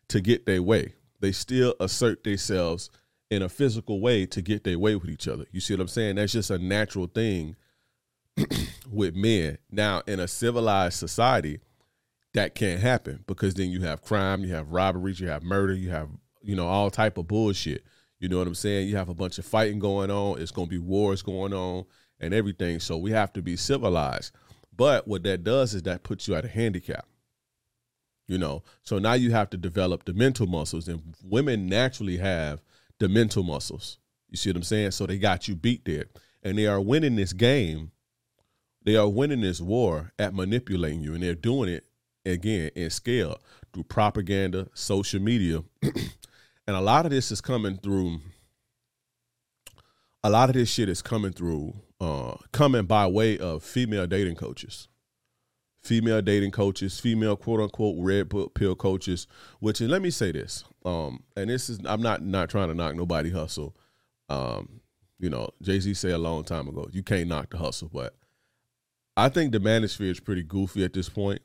to 0.08 0.20
get 0.20 0.46
their 0.46 0.62
way. 0.62 0.94
They 1.20 1.32
still 1.32 1.74
assert 1.80 2.24
themselves 2.24 2.90
in 3.30 3.42
a 3.42 3.48
physical 3.48 4.00
way 4.00 4.26
to 4.26 4.42
get 4.42 4.64
their 4.64 4.78
way 4.78 4.96
with 4.96 5.10
each 5.10 5.28
other. 5.28 5.44
You 5.52 5.60
see 5.60 5.74
what 5.74 5.82
I'm 5.82 5.88
saying? 5.88 6.16
That's 6.16 6.32
just 6.32 6.50
a 6.50 6.58
natural 6.58 7.06
thing 7.06 7.56
with 8.90 9.14
men. 9.14 9.58
Now, 9.70 10.02
in 10.06 10.20
a 10.20 10.28
civilized 10.28 10.98
society, 10.98 11.60
that 12.34 12.54
can't 12.54 12.80
happen 12.80 13.24
because 13.26 13.54
then 13.54 13.70
you 13.70 13.82
have 13.82 14.02
crime, 14.02 14.44
you 14.44 14.54
have 14.54 14.70
robberies, 14.70 15.18
you 15.18 15.28
have 15.28 15.42
murder, 15.42 15.74
you 15.74 15.90
have 15.90 16.08
you 16.42 16.54
know 16.54 16.66
all 16.66 16.90
type 16.90 17.18
of 17.18 17.26
bullshit. 17.26 17.84
You 18.18 18.28
know 18.28 18.38
what 18.38 18.46
I'm 18.46 18.54
saying? 18.54 18.88
You 18.88 18.96
have 18.96 19.08
a 19.08 19.14
bunch 19.14 19.38
of 19.38 19.46
fighting 19.46 19.78
going 19.78 20.10
on. 20.10 20.40
It's 20.40 20.50
going 20.50 20.68
to 20.68 20.70
be 20.70 20.78
wars 20.78 21.22
going 21.22 21.54
on 21.54 21.86
and 22.20 22.34
everything. 22.34 22.78
So 22.78 22.98
we 22.98 23.12
have 23.12 23.32
to 23.32 23.42
be 23.42 23.56
civilized. 23.56 24.32
But 24.76 25.08
what 25.08 25.22
that 25.22 25.42
does 25.42 25.74
is 25.74 25.82
that 25.82 26.02
puts 26.02 26.28
you 26.28 26.34
at 26.34 26.44
a 26.44 26.48
handicap. 26.48 27.06
You 28.26 28.38
know, 28.38 28.62
so 28.82 28.98
now 28.98 29.14
you 29.14 29.32
have 29.32 29.50
to 29.50 29.56
develop 29.56 30.04
the 30.04 30.12
mental 30.12 30.46
muscles, 30.46 30.86
and 30.86 31.02
women 31.24 31.66
naturally 31.66 32.18
have 32.18 32.62
the 33.00 33.08
mental 33.08 33.42
muscles. 33.42 33.98
You 34.28 34.36
see 34.36 34.50
what 34.50 34.56
I'm 34.56 34.62
saying? 34.62 34.92
So 34.92 35.06
they 35.06 35.18
got 35.18 35.48
you 35.48 35.56
beat 35.56 35.84
there. 35.84 36.04
And 36.42 36.56
they 36.56 36.66
are 36.66 36.80
winning 36.80 37.16
this 37.16 37.32
game. 37.32 37.90
They 38.84 38.96
are 38.96 39.08
winning 39.08 39.42
this 39.42 39.60
war 39.60 40.12
at 40.18 40.34
manipulating 40.34 41.02
you. 41.02 41.14
And 41.14 41.22
they're 41.22 41.34
doing 41.34 41.68
it 41.68 41.84
again 42.24 42.70
in 42.74 42.90
scale 42.90 43.40
through 43.72 43.84
propaganda, 43.84 44.68
social 44.74 45.20
media. 45.20 45.62
and 45.82 46.76
a 46.76 46.80
lot 46.80 47.06
of 47.06 47.12
this 47.12 47.30
is 47.30 47.40
coming 47.40 47.76
through 47.76 48.20
a 50.22 50.28
lot 50.28 50.50
of 50.50 50.54
this 50.54 50.68
shit 50.68 50.90
is 50.90 51.00
coming 51.00 51.32
through 51.32 51.74
uh 51.98 52.34
coming 52.52 52.84
by 52.84 53.06
way 53.06 53.38
of 53.38 53.62
female 53.62 54.06
dating 54.06 54.36
coaches 54.36 54.88
female 55.82 56.20
dating 56.22 56.50
coaches, 56.50 57.00
female 57.00 57.36
quote 57.36 57.60
unquote 57.60 57.96
red 57.98 58.30
pill 58.54 58.74
coaches. 58.74 59.26
Which, 59.60 59.80
and 59.80 59.90
let 59.90 60.02
me 60.02 60.10
say 60.10 60.32
this, 60.32 60.64
um, 60.84 61.22
and 61.36 61.50
this 61.50 61.68
is 61.68 61.80
I'm 61.84 62.02
not 62.02 62.22
not 62.22 62.50
trying 62.50 62.68
to 62.68 62.74
knock 62.74 62.94
nobody 62.94 63.30
hustle. 63.30 63.76
Um, 64.28 64.80
you 65.18 65.28
know, 65.28 65.50
Jay 65.62 65.80
Z 65.80 65.94
said 65.94 66.12
a 66.12 66.18
long 66.18 66.44
time 66.44 66.68
ago, 66.68 66.88
you 66.92 67.02
can't 67.02 67.28
knock 67.28 67.50
the 67.50 67.58
hustle, 67.58 67.90
but 67.92 68.14
I 69.20 69.28
think 69.28 69.52
the 69.52 69.58
manosphere 69.58 70.10
is 70.10 70.18
pretty 70.18 70.42
goofy 70.42 70.82
at 70.82 70.94
this 70.94 71.10
point. 71.10 71.42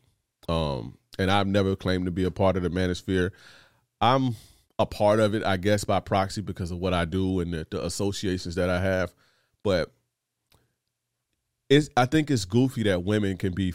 Um, 0.47 0.97
and 1.19 1.29
I've 1.29 1.47
never 1.47 1.75
claimed 1.75 2.05
to 2.05 2.11
be 2.11 2.23
a 2.23 2.31
part 2.31 2.55
of 2.55 2.63
the 2.63 2.69
manosphere. 2.69 3.31
I'm 3.99 4.37
a 4.79 4.85
part 4.85 5.19
of 5.19 5.35
it, 5.35 5.43
I 5.43 5.57
guess, 5.57 5.83
by 5.83 5.99
proxy 5.99 6.39
because 6.41 6.71
of 6.71 6.77
what 6.77 6.93
I 6.93 7.03
do 7.03 7.41
and 7.41 7.53
the, 7.53 7.67
the 7.69 7.85
associations 7.85 8.55
that 8.55 8.69
I 8.69 8.79
have. 8.79 9.13
But 9.61 9.91
it's 11.69 11.89
I 11.97 12.05
think 12.05 12.31
it's 12.31 12.45
goofy 12.45 12.83
that 12.83 13.03
women 13.03 13.35
can 13.35 13.53
be 13.53 13.73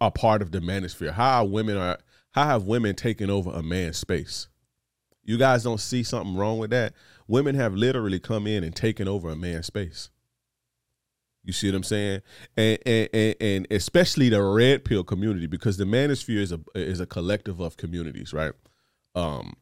a 0.00 0.10
part 0.10 0.40
of 0.40 0.50
the 0.50 0.60
manosphere. 0.60 1.12
How 1.12 1.44
women 1.44 1.76
are 1.76 1.98
how 2.30 2.46
have 2.46 2.64
women 2.64 2.94
taken 2.94 3.28
over 3.28 3.50
a 3.50 3.62
man's 3.62 3.98
space? 3.98 4.48
You 5.24 5.36
guys 5.36 5.62
don't 5.62 5.80
see 5.80 6.04
something 6.04 6.36
wrong 6.36 6.58
with 6.58 6.70
that. 6.70 6.94
Women 7.28 7.54
have 7.56 7.74
literally 7.74 8.18
come 8.18 8.46
in 8.46 8.64
and 8.64 8.74
taken 8.74 9.08
over 9.08 9.28
a 9.28 9.36
man's 9.36 9.66
space. 9.66 10.08
You 11.44 11.52
see 11.52 11.68
what 11.68 11.76
I'm 11.76 11.82
saying? 11.82 12.22
And 12.56 12.78
and, 12.86 13.08
and, 13.12 13.34
and 13.40 13.66
especially 13.70 14.28
the 14.28 14.42
red 14.42 14.84
pill 14.84 15.04
community 15.04 15.46
because 15.46 15.76
the 15.76 15.84
manosphere 15.84 16.40
is 16.40 16.52
a 16.52 16.60
is 16.74 17.00
a 17.00 17.06
collective 17.06 17.60
of 17.60 17.76
communities, 17.76 18.32
right? 18.32 18.52
Um, 19.14 19.54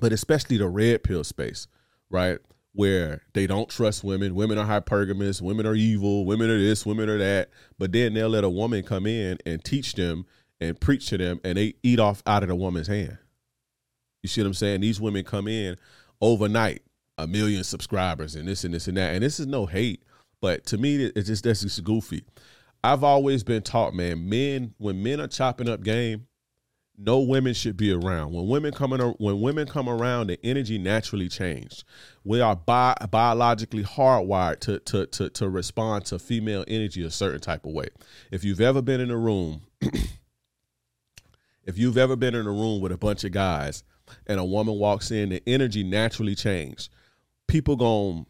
but 0.00 0.12
especially 0.12 0.56
the 0.56 0.68
red 0.68 1.04
pill 1.04 1.24
space, 1.24 1.66
right? 2.10 2.38
where 2.72 3.22
they 3.32 3.46
don't 3.46 3.68
trust 3.68 4.04
women. 4.04 4.34
Women 4.34 4.58
are 4.58 4.66
hypergamous. 4.66 5.42
Women 5.42 5.66
are 5.66 5.74
evil. 5.74 6.24
Women 6.24 6.50
are 6.50 6.58
this. 6.58 6.86
Women 6.86 7.08
are 7.08 7.18
that. 7.18 7.50
But 7.78 7.92
then 7.92 8.14
they'll 8.14 8.28
let 8.28 8.44
a 8.44 8.48
woman 8.48 8.82
come 8.84 9.06
in 9.06 9.38
and 9.44 9.64
teach 9.64 9.94
them 9.94 10.24
and 10.60 10.78
preach 10.78 11.08
to 11.08 11.18
them, 11.18 11.40
and 11.42 11.56
they 11.56 11.74
eat 11.82 11.98
off 11.98 12.22
out 12.26 12.42
of 12.42 12.48
the 12.48 12.54
woman's 12.54 12.86
hand. 12.86 13.16
You 14.22 14.28
see 14.28 14.42
what 14.42 14.48
I'm 14.48 14.54
saying? 14.54 14.82
These 14.82 15.00
women 15.00 15.24
come 15.24 15.48
in 15.48 15.76
overnight, 16.20 16.82
a 17.16 17.26
million 17.26 17.64
subscribers, 17.64 18.34
and 18.36 18.46
this 18.46 18.64
and 18.64 18.74
this 18.74 18.86
and 18.86 18.96
that. 18.98 19.14
And 19.14 19.24
this 19.24 19.40
is 19.40 19.46
no 19.46 19.64
hate, 19.64 20.02
but 20.40 20.66
to 20.66 20.78
me, 20.78 20.96
it's 21.04 21.28
just 21.28 21.44
that's 21.44 21.62
just 21.62 21.82
goofy. 21.84 22.24
I've 22.82 23.04
always 23.04 23.44
been 23.44 23.62
taught, 23.62 23.94
man, 23.94 24.28
men 24.28 24.74
when 24.78 25.02
men 25.02 25.20
are 25.20 25.26
chopping 25.26 25.68
up 25.68 25.82
game, 25.82 26.26
no 26.96 27.20
women 27.20 27.54
should 27.54 27.76
be 27.76 27.92
around. 27.92 28.32
When 28.32 28.48
women 28.48 28.72
come 28.72 28.90
when 29.18 29.40
women 29.40 29.66
come 29.66 29.88
around, 29.88 30.28
the 30.28 30.38
energy 30.44 30.78
naturally 30.78 31.28
changed. 31.28 31.84
We 32.24 32.40
are 32.40 32.56
bi- 32.56 32.96
biologically 33.10 33.84
hardwired 33.84 34.60
to, 34.60 34.78
to 34.80 35.06
to 35.06 35.30
to 35.30 35.48
respond 35.48 36.06
to 36.06 36.18
female 36.18 36.64
energy 36.68 37.02
a 37.04 37.10
certain 37.10 37.40
type 37.40 37.66
of 37.66 37.72
way. 37.72 37.88
If 38.30 38.44
you've 38.44 38.60
ever 38.60 38.82
been 38.82 39.00
in 39.00 39.10
a 39.10 39.16
room 39.16 39.62
If 41.64 41.78
you've 41.78 41.98
ever 41.98 42.16
been 42.16 42.34
in 42.34 42.46
a 42.46 42.50
room 42.50 42.80
with 42.80 42.90
a 42.90 42.98
bunch 42.98 43.22
of 43.24 43.32
guys 43.32 43.84
and 44.26 44.40
a 44.40 44.44
woman 44.44 44.74
walks 44.74 45.10
in, 45.10 45.28
the 45.28 45.42
energy 45.46 45.84
naturally 45.84 46.34
change. 46.34 46.88
People 47.46 47.76
going 47.76 48.26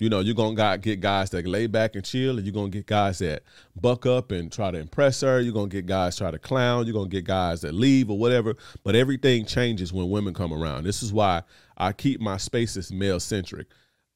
you 0.00 0.08
know, 0.08 0.20
you're 0.20 0.34
gonna 0.34 0.78
get 0.78 1.00
guys 1.00 1.30
that 1.30 1.46
lay 1.46 1.66
back 1.66 1.94
and 1.94 2.04
chill, 2.04 2.36
and 2.36 2.46
you're 2.46 2.52
gonna 2.52 2.68
get 2.68 2.86
guys 2.86 3.18
that 3.20 3.42
buck 3.80 4.06
up 4.06 4.32
and 4.32 4.50
try 4.50 4.70
to 4.70 4.78
impress 4.78 5.20
her. 5.20 5.40
You're 5.40 5.54
gonna 5.54 5.68
get 5.68 5.86
guys 5.86 6.16
try 6.16 6.30
to 6.30 6.38
clown. 6.38 6.86
You're 6.86 6.94
gonna 6.94 7.08
get 7.08 7.24
guys 7.24 7.60
that 7.60 7.74
leave 7.74 8.10
or 8.10 8.18
whatever. 8.18 8.56
But 8.82 8.96
everything 8.96 9.46
changes 9.46 9.92
when 9.92 10.10
women 10.10 10.34
come 10.34 10.52
around. 10.52 10.84
This 10.84 11.02
is 11.02 11.12
why 11.12 11.42
I 11.76 11.92
keep 11.92 12.20
my 12.20 12.38
spaces 12.38 12.92
male 12.92 13.20
centric. 13.20 13.68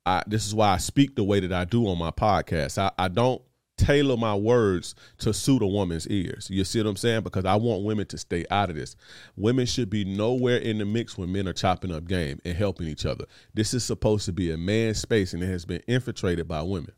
I, 0.04 0.22
this 0.26 0.46
is 0.46 0.54
why 0.54 0.70
I 0.70 0.78
speak 0.78 1.14
the 1.14 1.24
way 1.24 1.40
that 1.40 1.52
I 1.52 1.64
do 1.64 1.86
on 1.86 1.98
my 1.98 2.10
podcast. 2.10 2.78
I, 2.78 2.90
I 2.98 3.08
don't 3.08 3.42
tailor 3.78 4.16
my 4.16 4.34
words 4.34 4.94
to 5.18 5.32
suit 5.32 5.62
a 5.62 5.66
woman's 5.66 6.06
ears. 6.08 6.48
You 6.50 6.64
see 6.64 6.80
what 6.80 6.88
I'm 6.90 6.96
saying? 6.96 7.22
Because 7.22 7.44
I 7.46 7.54
want 7.56 7.84
women 7.84 8.06
to 8.06 8.18
stay 8.18 8.44
out 8.50 8.68
of 8.68 8.76
this. 8.76 8.96
Women 9.36 9.64
should 9.64 9.88
be 9.88 10.04
nowhere 10.04 10.58
in 10.58 10.78
the 10.78 10.84
mix 10.84 11.16
when 11.16 11.32
men 11.32 11.48
are 11.48 11.54
chopping 11.54 11.92
up 11.92 12.06
game 12.06 12.40
and 12.44 12.56
helping 12.56 12.88
each 12.88 13.06
other. 13.06 13.24
This 13.54 13.72
is 13.72 13.84
supposed 13.84 14.26
to 14.26 14.32
be 14.32 14.50
a 14.50 14.58
man's 14.58 14.98
space 14.98 15.32
and 15.32 15.42
it 15.42 15.46
has 15.46 15.64
been 15.64 15.82
infiltrated 15.86 16.46
by 16.46 16.62
women. 16.62 16.92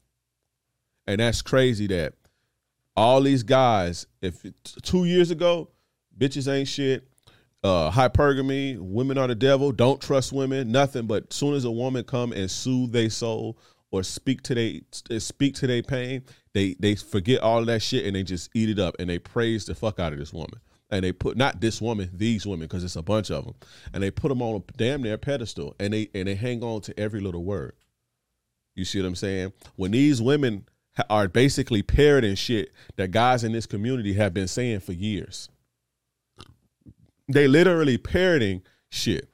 And 1.07 1.21
that's 1.21 1.43
crazy 1.43 1.87
that 1.89 2.15
all 2.97 3.21
these 3.21 3.43
guys, 3.43 4.07
if 4.21 4.45
two 4.83 5.05
years 5.05 5.31
ago, 5.31 5.71
bitches 6.19 6.53
ain't 6.53 6.69
shit, 6.69 7.07
uh, 7.63 7.91
hypergamy, 7.91 8.79
women 8.79 9.19
are 9.19 9.27
the 9.27 9.35
devil, 9.35 9.73
don't 9.73 10.01
trust 10.01 10.33
women, 10.33 10.73
nothing. 10.73 11.07
But 11.07 11.33
soon 11.33 11.55
as 11.55 11.65
a 11.65 11.71
woman 11.71 12.05
come 12.05 12.33
and 12.33 12.51
soothe 12.51 12.93
their 12.93 13.11
soul 13.11 13.59
or 13.91 14.03
speak 14.03 14.43
to 14.43 14.55
they 14.55 14.83
speak 15.19 15.55
to 15.57 15.67
their 15.67 15.83
pain, 15.83 16.23
they 16.55 16.75
they 16.79 16.95
forget 16.95 17.41
all 17.41 17.65
that 17.65 17.83
shit 17.83 18.07
and 18.07 18.17
they 18.17 18.23
just 18.23 18.51
eat 18.55 18.69
it 18.69 18.79
up 18.79 18.97
and 18.99 19.09
they 19.09 19.19
praise 19.19 19.67
the 19.67 19.75
fuck 19.75 19.99
out 19.99 20.13
of 20.13 20.19
this 20.19 20.33
woman. 20.33 20.61
And 20.93 21.05
they 21.05 21.13
put 21.13 21.37
not 21.37 21.61
this 21.61 21.81
woman, 21.81 22.11
these 22.13 22.45
women, 22.47 22.67
because 22.67 22.83
it's 22.83 22.97
a 22.97 23.03
bunch 23.03 23.31
of 23.31 23.45
them, 23.45 23.55
and 23.95 24.03
they 24.03 24.11
put 24.11 24.29
them 24.29 24.43
on 24.43 24.57
a 24.57 24.73
damn 24.77 25.03
near 25.03 25.17
pedestal, 25.17 25.77
and 25.79 25.93
they 25.93 26.11
and 26.15 26.27
they 26.27 26.35
hang 26.35 26.65
on 26.65 26.81
to 26.83 26.99
every 26.99 27.21
little 27.21 27.45
word. 27.45 27.75
You 28.75 28.85
see 28.85 29.01
what 29.01 29.07
I'm 29.07 29.15
saying? 29.15 29.53
When 29.77 29.93
these 29.93 30.21
women 30.21 30.67
are 31.09 31.29
basically 31.29 31.83
parroting 31.83 32.35
shit 32.35 32.73
that 32.97 33.13
guys 33.13 33.45
in 33.45 33.53
this 33.53 33.67
community 33.67 34.15
have 34.15 34.35
been 34.35 34.49
saying 34.49 34.81
for 34.81 34.93
years, 34.93 35.49
they 37.29 37.47
literally 37.47 37.97
parroting 37.97 38.63
shit 38.89 39.31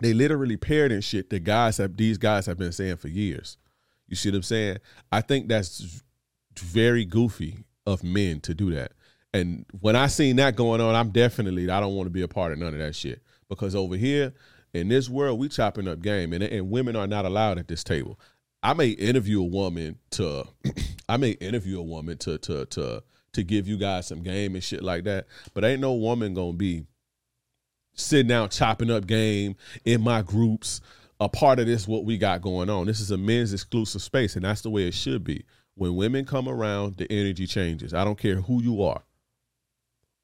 they 0.00 0.12
literally 0.12 0.56
parroting 0.56 1.00
shit 1.00 1.30
that 1.30 1.44
guys 1.44 1.76
have 1.78 1.96
these 1.96 2.18
guys 2.18 2.46
have 2.46 2.58
been 2.58 2.72
saying 2.72 2.96
for 2.96 3.08
years. 3.08 3.56
You 4.08 4.16
see 4.16 4.30
what 4.30 4.36
I'm 4.36 4.42
saying? 4.42 4.78
I 5.12 5.20
think 5.20 5.48
that's 5.48 6.02
very 6.58 7.04
goofy 7.04 7.58
of 7.86 8.02
men 8.02 8.40
to 8.40 8.54
do 8.54 8.74
that. 8.74 8.92
And 9.34 9.66
when 9.80 9.94
I 9.96 10.06
seen 10.06 10.36
that 10.36 10.56
going 10.56 10.80
on, 10.80 10.94
I'm 10.94 11.10
definitely 11.10 11.70
I 11.70 11.80
don't 11.80 11.94
want 11.94 12.06
to 12.06 12.10
be 12.12 12.22
a 12.22 12.28
part 12.28 12.52
of 12.52 12.58
none 12.58 12.72
of 12.72 12.78
that 12.78 12.96
shit 12.96 13.22
because 13.48 13.74
over 13.74 13.96
here 13.96 14.32
in 14.72 14.88
this 14.88 15.08
world 15.08 15.38
we 15.38 15.48
chopping 15.48 15.88
up 15.88 16.00
game 16.00 16.32
and 16.32 16.42
and 16.42 16.70
women 16.70 16.96
are 16.96 17.06
not 17.06 17.24
allowed 17.24 17.58
at 17.58 17.68
this 17.68 17.84
table. 17.84 18.18
I 18.62 18.74
may 18.74 18.88
interview 18.88 19.40
a 19.40 19.46
woman 19.46 19.98
to 20.12 20.44
I 21.08 21.16
may 21.18 21.30
interview 21.32 21.78
a 21.78 21.82
woman 21.82 22.18
to 22.18 22.38
to 22.38 22.64
to 22.66 23.02
to 23.32 23.42
give 23.42 23.68
you 23.68 23.76
guys 23.76 24.06
some 24.06 24.22
game 24.22 24.54
and 24.54 24.64
shit 24.64 24.82
like 24.82 25.04
that, 25.04 25.26
but 25.54 25.64
ain't 25.64 25.80
no 25.80 25.92
woman 25.92 26.34
going 26.34 26.52
to 26.52 26.58
be 26.58 26.84
sitting 27.94 28.28
down 28.28 28.48
chopping 28.48 28.90
up 28.90 29.06
game 29.06 29.56
in 29.84 30.00
my 30.00 30.22
groups 30.22 30.80
a 31.20 31.28
part 31.28 31.58
of 31.58 31.66
this 31.66 31.88
what 31.88 32.04
we 32.04 32.18
got 32.18 32.42
going 32.42 32.70
on. 32.70 32.86
This 32.86 33.00
is 33.00 33.10
a 33.10 33.18
men's 33.18 33.52
exclusive 33.52 34.02
space 34.02 34.36
and 34.36 34.44
that's 34.44 34.62
the 34.62 34.70
way 34.70 34.86
it 34.86 34.94
should 34.94 35.24
be. 35.24 35.44
When 35.74 35.96
women 35.96 36.24
come 36.24 36.48
around 36.48 36.96
the 36.96 37.10
energy 37.10 37.46
changes. 37.46 37.94
I 37.94 38.04
don't 38.04 38.18
care 38.18 38.36
who 38.36 38.62
you 38.62 38.82
are. 38.82 39.02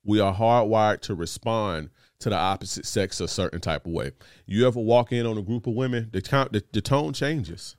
We 0.04 0.20
are 0.20 0.34
hardwired 0.34 1.00
to 1.02 1.14
respond 1.14 1.90
to 2.20 2.30
the 2.30 2.36
opposite 2.36 2.86
sex 2.86 3.20
a 3.20 3.28
certain 3.28 3.60
type 3.60 3.86
of 3.86 3.92
way. 3.92 4.12
You 4.46 4.66
ever 4.66 4.80
walk 4.80 5.12
in 5.12 5.26
on 5.26 5.38
a 5.38 5.42
group 5.42 5.66
of 5.66 5.74
women 5.74 6.10
the, 6.12 6.20
the, 6.20 6.62
the 6.72 6.80
tone 6.80 7.12
changes. 7.12 7.76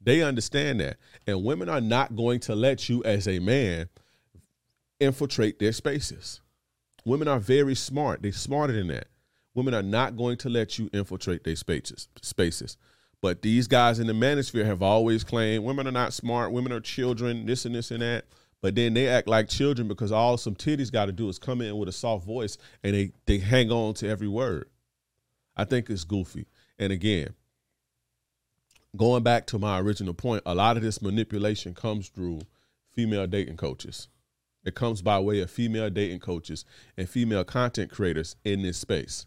They 0.00 0.22
understand 0.22 0.80
that. 0.80 0.96
And 1.26 1.44
women 1.44 1.68
are 1.68 1.80
not 1.80 2.16
going 2.16 2.40
to 2.40 2.54
let 2.54 2.88
you 2.88 3.02
as 3.04 3.28
a 3.28 3.38
man 3.38 3.88
infiltrate 4.98 5.58
their 5.58 5.72
spaces. 5.72 6.40
Women 7.04 7.28
are 7.28 7.38
very 7.38 7.74
smart. 7.74 8.22
They're 8.22 8.32
smarter 8.32 8.72
than 8.72 8.88
that. 8.88 9.08
Women 9.54 9.74
are 9.74 9.82
not 9.82 10.16
going 10.16 10.36
to 10.38 10.48
let 10.48 10.78
you 10.78 10.88
infiltrate 10.92 11.44
their 11.44 11.56
spaces. 11.56 12.08
Spaces. 12.22 12.76
But 13.20 13.42
these 13.42 13.66
guys 13.66 13.98
in 13.98 14.06
the 14.06 14.12
manosphere 14.12 14.64
have 14.64 14.82
always 14.82 15.24
claimed 15.24 15.64
women 15.64 15.86
are 15.86 15.92
not 15.92 16.12
smart. 16.12 16.52
Women 16.52 16.72
are 16.72 16.80
children. 16.80 17.46
This 17.46 17.64
and 17.64 17.74
this 17.74 17.90
and 17.90 18.02
that. 18.02 18.24
But 18.62 18.74
then 18.74 18.94
they 18.94 19.08
act 19.08 19.28
like 19.28 19.48
children 19.48 19.88
because 19.88 20.12
all 20.12 20.36
some 20.36 20.54
titties 20.54 20.92
got 20.92 21.06
to 21.06 21.12
do 21.12 21.28
is 21.28 21.38
come 21.38 21.60
in 21.60 21.76
with 21.76 21.88
a 21.88 21.92
soft 21.92 22.26
voice 22.26 22.58
and 22.82 22.94
they 22.94 23.12
they 23.26 23.38
hang 23.38 23.70
on 23.70 23.94
to 23.94 24.08
every 24.08 24.28
word. 24.28 24.68
I 25.56 25.64
think 25.64 25.90
it's 25.90 26.04
goofy. 26.04 26.46
And 26.78 26.92
again, 26.92 27.34
going 28.96 29.22
back 29.22 29.46
to 29.48 29.58
my 29.58 29.80
original 29.80 30.14
point, 30.14 30.42
a 30.46 30.54
lot 30.54 30.76
of 30.76 30.82
this 30.82 31.02
manipulation 31.02 31.74
comes 31.74 32.08
through 32.08 32.40
female 32.92 33.26
dating 33.26 33.56
coaches. 33.56 34.08
It 34.64 34.74
comes 34.74 35.00
by 35.00 35.18
way 35.20 35.40
of 35.40 35.50
female 35.50 35.88
dating 35.88 36.20
coaches 36.20 36.64
and 36.96 37.08
female 37.08 37.44
content 37.44 37.90
creators 37.90 38.36
in 38.44 38.62
this 38.62 38.78
space. 38.78 39.26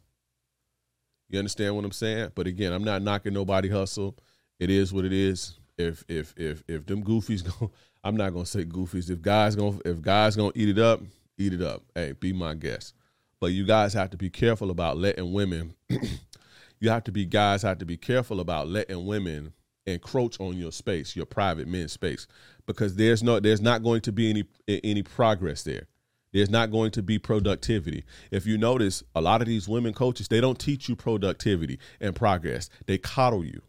You 1.34 1.40
understand 1.40 1.76
what 1.76 1.84
I'm 1.84 1.92
saying? 1.92 2.32
But 2.36 2.46
again, 2.46 2.72
I'm 2.74 2.84
not 2.84 3.02
knocking 3.02 3.34
nobody 3.34 3.68
hustle. 3.68 4.16
It 4.60 4.70
is 4.70 4.94
what 4.94 5.04
it 5.04 5.12
is. 5.12 5.58
If 5.80 6.04
if 6.08 6.32
if 6.38 6.64
if 6.68 6.86
them 6.86 7.04
goofies 7.04 7.44
go, 7.60 7.72
I'm 8.04 8.16
not 8.16 8.34
gonna 8.34 8.46
say 8.46 8.66
goofies. 8.66 9.10
If 9.10 9.20
guys 9.20 9.56
gonna 9.56 9.80
if 9.84 10.00
guys 10.00 10.36
gonna 10.36 10.52
eat 10.54 10.70
it 10.70 10.78
up, 10.78 11.02
eat 11.40 11.54
it 11.54 11.62
up. 11.64 11.82
Hey, 11.96 12.12
be 12.12 12.34
my 12.34 12.54
guest. 12.54 12.94
But 13.40 13.48
you 13.48 13.66
guys 13.66 13.96
have 13.96 14.12
to 14.12 14.18
be 14.18 14.30
careful 14.30 14.70
about 14.70 14.98
letting 14.98 15.34
women. 15.34 15.74
you 16.80 16.92
have 16.92 17.04
to 17.06 17.12
be 17.12 17.26
guys 17.26 17.64
have 17.64 17.80
to 17.80 17.86
be 17.86 17.98
careful 17.98 18.40
about 18.40 18.68
letting 18.68 19.04
women 19.08 19.54
encroach 19.88 20.40
on 20.40 20.56
your 20.56 20.72
space, 20.72 21.16
your 21.16 21.26
private 21.26 21.68
men's 21.68 21.94
space 21.94 22.28
because 22.68 22.96
there's 22.96 23.24
no 23.24 23.40
there's 23.40 23.60
not 23.60 23.82
going 23.82 24.02
to 24.02 24.12
be 24.12 24.30
any 24.30 24.44
any 24.68 25.02
progress 25.02 25.64
there. 25.64 25.88
There's 26.34 26.50
not 26.50 26.72
going 26.72 26.92
to 26.92 27.04
be 27.04 27.20
productivity. 27.20 28.04
If 28.32 28.46
you 28.46 28.58
notice, 28.58 29.04
a 29.16 29.22
lot 29.22 29.42
of 29.42 29.48
these 29.48 29.70
women 29.70 29.94
coaches, 29.94 30.28
they 30.28 30.42
don't 30.42 30.60
teach 30.60 30.90
you 30.90 30.96
productivity 30.96 31.80
and 32.02 32.16
progress. 32.16 32.70
They 32.88 32.98
coddle 32.98 33.46
you 33.46 33.62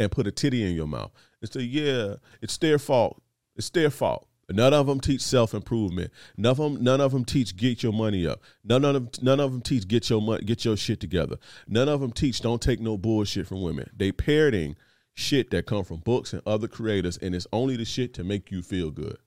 and 0.00 0.10
put 0.10 0.26
a 0.26 0.32
titty 0.32 0.64
in 0.64 0.74
your 0.74 0.86
mouth 0.86 1.12
and 1.40 1.52
say, 1.52 1.60
"Yeah, 1.60 2.16
it's 2.40 2.56
their 2.56 2.78
fault. 2.78 3.22
It's 3.54 3.70
their 3.70 3.90
fault." 3.90 4.26
None 4.50 4.72
of 4.72 4.86
them 4.86 5.00
teach 5.00 5.20
self 5.20 5.52
improvement. 5.52 6.10
None 6.38 6.50
of 6.50 6.56
them, 6.56 6.82
none 6.82 7.00
of 7.02 7.12
them 7.12 7.26
teach 7.26 7.54
get 7.54 7.82
your 7.82 7.92
money 7.92 8.26
up. 8.26 8.42
None 8.64 8.84
of 8.84 8.94
them, 8.94 9.10
none 9.20 9.40
of 9.40 9.52
them 9.52 9.60
teach 9.60 9.86
get 9.86 10.08
your 10.08 10.22
money, 10.22 10.42
get 10.44 10.64
your 10.64 10.76
shit 10.76 11.00
together. 11.00 11.36
None 11.66 11.88
of 11.88 12.00
them 12.00 12.12
teach 12.12 12.40
don't 12.40 12.62
take 12.62 12.80
no 12.80 12.96
bullshit 12.96 13.46
from 13.46 13.60
women. 13.60 13.90
They 13.94 14.10
parroting 14.10 14.76
shit 15.12 15.50
that 15.50 15.66
come 15.66 15.84
from 15.84 15.98
books 15.98 16.32
and 16.32 16.40
other 16.46 16.68
creators, 16.68 17.18
and 17.18 17.34
it's 17.34 17.46
only 17.52 17.76
the 17.76 17.84
shit 17.84 18.14
to 18.14 18.24
make 18.24 18.50
you 18.50 18.62
feel 18.62 18.90
good. 18.90 19.18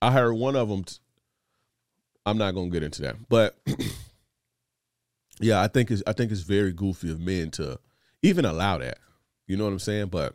I 0.00 0.12
heard 0.12 0.34
one 0.34 0.56
of 0.56 0.68
them. 0.68 0.84
I'm 2.26 2.38
not 2.38 2.54
gonna 2.54 2.70
get 2.70 2.82
into 2.82 3.02
that, 3.02 3.16
but 3.28 3.56
yeah, 5.40 5.60
I 5.60 5.68
think 5.68 5.90
it's 5.90 6.02
I 6.06 6.12
think 6.12 6.32
it's 6.32 6.40
very 6.40 6.72
goofy 6.72 7.10
of 7.10 7.20
men 7.20 7.50
to 7.52 7.78
even 8.22 8.44
allow 8.44 8.78
that. 8.78 8.98
You 9.46 9.56
know 9.56 9.64
what 9.64 9.72
I'm 9.72 9.78
saying? 9.78 10.06
But 10.06 10.34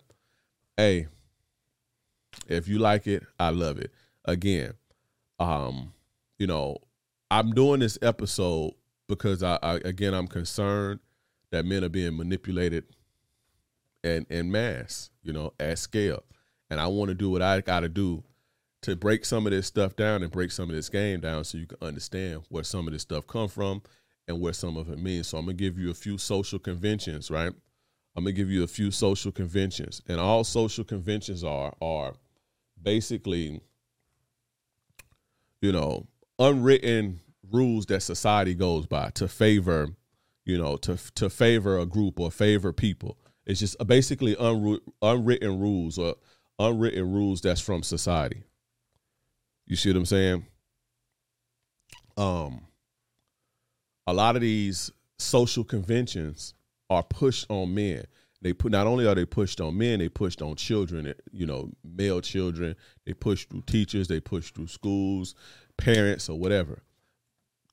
hey, 0.77 1.07
if 2.47 2.67
you 2.67 2.79
like 2.79 3.07
it, 3.07 3.23
I 3.39 3.49
love 3.49 3.79
it. 3.79 3.91
Again, 4.25 4.73
um, 5.39 5.93
you 6.37 6.47
know, 6.47 6.77
I'm 7.31 7.51
doing 7.51 7.79
this 7.79 7.97
episode 8.01 8.73
because 9.07 9.41
I, 9.43 9.57
I 9.61 9.75
again 9.75 10.13
I'm 10.13 10.27
concerned 10.27 10.99
that 11.51 11.65
men 11.65 11.83
are 11.83 11.89
being 11.89 12.15
manipulated 12.15 12.85
and 14.03 14.25
in 14.29 14.51
mass, 14.51 15.09
you 15.23 15.33
know, 15.33 15.53
at 15.59 15.79
scale. 15.79 16.23
And 16.69 16.79
I 16.79 16.87
want 16.87 17.09
to 17.09 17.15
do 17.15 17.29
what 17.29 17.41
I 17.41 17.61
got 17.61 17.81
to 17.81 17.89
do 17.89 18.23
to 18.81 18.95
break 18.95 19.25
some 19.25 19.45
of 19.45 19.51
this 19.51 19.67
stuff 19.67 19.95
down 19.95 20.23
and 20.23 20.31
break 20.31 20.51
some 20.51 20.69
of 20.69 20.75
this 20.75 20.89
game 20.89 21.19
down 21.19 21.43
so 21.43 21.57
you 21.57 21.65
can 21.65 21.77
understand 21.81 22.43
where 22.49 22.63
some 22.63 22.87
of 22.87 22.93
this 22.93 23.01
stuff 23.01 23.27
come 23.27 23.47
from 23.47 23.81
and 24.27 24.39
where 24.39 24.53
some 24.53 24.77
of 24.77 24.89
it 24.89 24.99
means. 24.99 25.27
So 25.27 25.37
I'm 25.37 25.47
to 25.47 25.53
give 25.53 25.77
you 25.77 25.89
a 25.89 25.95
few 25.95 26.17
social 26.17 26.59
conventions, 26.59 27.29
right? 27.29 27.51
I'm 28.15 28.25
to 28.25 28.31
give 28.31 28.49
you 28.49 28.63
a 28.63 28.67
few 28.67 28.91
social 28.91 29.31
conventions. 29.31 30.01
And 30.07 30.19
all 30.19 30.43
social 30.43 30.83
conventions 30.83 31.43
are 31.43 31.73
are 31.81 32.13
basically 32.81 33.61
you 35.61 35.73
know, 35.73 36.07
unwritten 36.37 37.19
rules 37.51 37.85
that 37.87 38.01
society 38.01 38.55
goes 38.55 38.85
by 38.85 39.09
to 39.09 39.27
favor 39.27 39.89
you 40.49 40.57
know, 40.57 40.77
to 40.77 40.97
to 41.13 41.29
favor 41.29 41.77
a 41.77 41.85
group 41.85 42.19
or 42.19 42.31
favor 42.31 42.73
people. 42.73 43.17
It's 43.45 43.59
just 43.59 43.75
basically 43.85 44.35
unru- 44.35 44.81
unwritten 45.01 45.59
rules 45.59 45.99
or 45.99 46.15
unwritten 46.57 47.13
rules 47.13 47.41
that's 47.41 47.61
from 47.61 47.83
society. 47.83 48.43
You 49.69 49.75
see 49.75 49.89
what 49.89 49.97
I'm 49.97 50.05
saying? 50.05 50.45
Um, 52.17 52.61
a 54.07 54.13
lot 54.13 54.35
of 54.35 54.41
these 54.41 54.91
social 55.19 55.63
conventions 55.63 56.55
are 56.89 57.03
pushed 57.03 57.45
on 57.49 57.73
men. 57.73 58.03
They 58.41 58.53
put 58.53 58.71
not 58.71 58.87
only 58.87 59.05
are 59.05 59.13
they 59.13 59.25
pushed 59.25 59.61
on 59.61 59.77
men, 59.77 59.99
they 59.99 60.09
pushed 60.09 60.41
on 60.41 60.55
children, 60.55 61.13
you 61.31 61.45
know, 61.45 61.69
male 61.83 62.19
children. 62.19 62.75
They 63.05 63.13
push 63.13 63.45
through 63.45 63.63
teachers, 63.67 64.07
they 64.07 64.19
push 64.19 64.51
through 64.51 64.67
schools, 64.67 65.35
parents, 65.77 66.29
or 66.29 66.39
whatever. 66.39 66.81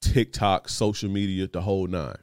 TikTok, 0.00 0.68
social 0.68 1.08
media, 1.08 1.48
the 1.48 1.62
whole 1.62 1.86
nine. 1.86 2.18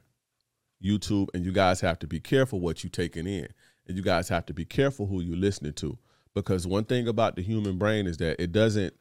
YouTube, 0.82 1.28
and 1.34 1.44
you 1.44 1.50
guys 1.50 1.80
have 1.80 1.98
to 1.98 2.06
be 2.06 2.20
careful 2.20 2.60
what 2.60 2.84
you're 2.84 2.90
taking 2.90 3.26
in. 3.26 3.48
And 3.88 3.96
you 3.96 4.02
guys 4.02 4.28
have 4.28 4.46
to 4.46 4.54
be 4.54 4.64
careful 4.64 5.06
who 5.06 5.20
you're 5.20 5.36
listening 5.36 5.72
to. 5.74 5.98
Because 6.34 6.66
one 6.66 6.84
thing 6.84 7.08
about 7.08 7.36
the 7.36 7.42
human 7.42 7.78
brain 7.78 8.06
is 8.06 8.18
that 8.18 8.40
it 8.40 8.52
doesn't 8.52 8.94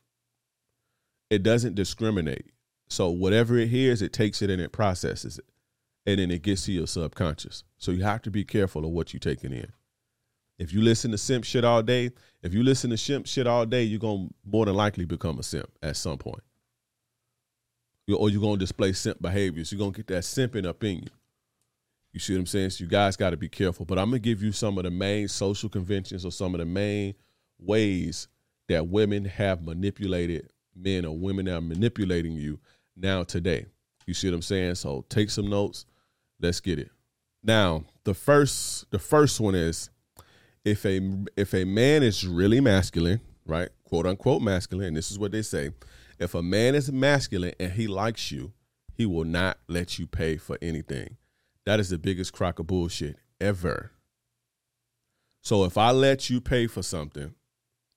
it 1.33 1.43
doesn't 1.43 1.75
discriminate. 1.75 2.45
So 2.87 3.09
whatever 3.09 3.57
it 3.57 3.69
hears, 3.69 4.01
it 4.01 4.13
takes 4.13 4.41
it 4.41 4.49
and 4.49 4.61
it 4.61 4.71
processes 4.71 5.39
it. 5.39 5.45
And 6.05 6.19
then 6.19 6.31
it 6.31 6.43
gets 6.43 6.65
to 6.65 6.71
your 6.71 6.87
subconscious. 6.87 7.63
So 7.77 7.91
you 7.91 8.03
have 8.03 8.21
to 8.23 8.31
be 8.31 8.43
careful 8.43 8.85
of 8.85 8.91
what 8.91 9.13
you're 9.13 9.19
taking 9.19 9.53
in. 9.53 9.71
If 10.59 10.71
you 10.71 10.81
listen 10.81 11.11
to 11.11 11.17
simp 11.17 11.45
shit 11.45 11.65
all 11.65 11.81
day, 11.81 12.11
if 12.43 12.53
you 12.53 12.61
listen 12.61 12.91
to 12.91 12.97
simp 12.97 13.25
shit 13.25 13.47
all 13.47 13.65
day, 13.65 13.83
you're 13.83 13.99
gonna 13.99 14.27
more 14.45 14.65
than 14.65 14.75
likely 14.75 15.05
become 15.05 15.39
a 15.39 15.43
simp 15.43 15.69
at 15.81 15.97
some 15.97 16.17
point. 16.17 16.43
Or 18.15 18.29
you're 18.29 18.41
gonna 18.41 18.57
display 18.57 18.93
simp 18.93 19.21
behaviors. 19.21 19.71
You're 19.71 19.79
gonna 19.79 19.91
get 19.91 20.07
that 20.07 20.23
simping 20.23 20.67
up 20.67 20.83
in 20.83 20.97
you. 20.97 21.09
You 22.11 22.19
see 22.19 22.33
what 22.33 22.41
I'm 22.41 22.45
saying? 22.45 22.69
So 22.71 22.83
you 22.83 22.89
guys 22.89 23.17
got 23.17 23.31
to 23.31 23.37
be 23.37 23.49
careful. 23.49 23.85
But 23.85 23.97
I'm 23.97 24.09
gonna 24.09 24.19
give 24.19 24.43
you 24.43 24.51
some 24.51 24.77
of 24.77 24.83
the 24.83 24.91
main 24.91 25.27
social 25.27 25.69
conventions 25.69 26.25
or 26.25 26.31
some 26.31 26.53
of 26.53 26.59
the 26.59 26.65
main 26.65 27.15
ways 27.59 28.27
that 28.67 28.87
women 28.87 29.25
have 29.25 29.63
manipulated 29.63 30.52
men 30.75 31.05
or 31.05 31.17
women 31.17 31.45
that 31.45 31.55
are 31.55 31.61
manipulating 31.61 32.33
you 32.33 32.59
now 32.95 33.23
today. 33.23 33.65
You 34.05 34.13
see 34.13 34.27
what 34.27 34.35
I'm 34.35 34.41
saying? 34.41 34.75
So 34.75 35.05
take 35.09 35.29
some 35.29 35.49
notes. 35.49 35.85
Let's 36.39 36.59
get 36.59 36.79
it. 36.79 36.89
Now, 37.43 37.83
the 38.03 38.13
first 38.13 38.89
the 38.91 38.99
first 38.99 39.39
one 39.39 39.55
is 39.55 39.89
if 40.65 40.85
a 40.85 41.01
if 41.35 41.53
a 41.53 41.65
man 41.65 42.03
is 42.03 42.25
really 42.25 42.59
masculine, 42.59 43.21
right? 43.45 43.69
Quote 43.85 44.05
unquote 44.05 44.41
masculine, 44.41 44.87
and 44.87 44.97
this 44.97 45.11
is 45.11 45.19
what 45.19 45.31
they 45.31 45.41
say. 45.41 45.71
If 46.19 46.35
a 46.35 46.41
man 46.41 46.75
is 46.75 46.91
masculine 46.91 47.53
and 47.59 47.71
he 47.71 47.87
likes 47.87 48.31
you, 48.31 48.53
he 48.93 49.05
will 49.05 49.25
not 49.25 49.57
let 49.67 49.99
you 49.99 50.07
pay 50.07 50.37
for 50.37 50.57
anything. 50.61 51.17
That 51.65 51.79
is 51.79 51.89
the 51.89 51.97
biggest 51.97 52.33
crock 52.33 52.59
of 52.59 52.67
bullshit 52.67 53.17
ever. 53.41 53.91
So 55.41 55.65
if 55.65 55.77
I 55.77 55.91
let 55.91 56.29
you 56.29 56.39
pay 56.39 56.67
for 56.67 56.81
something, 56.81 57.33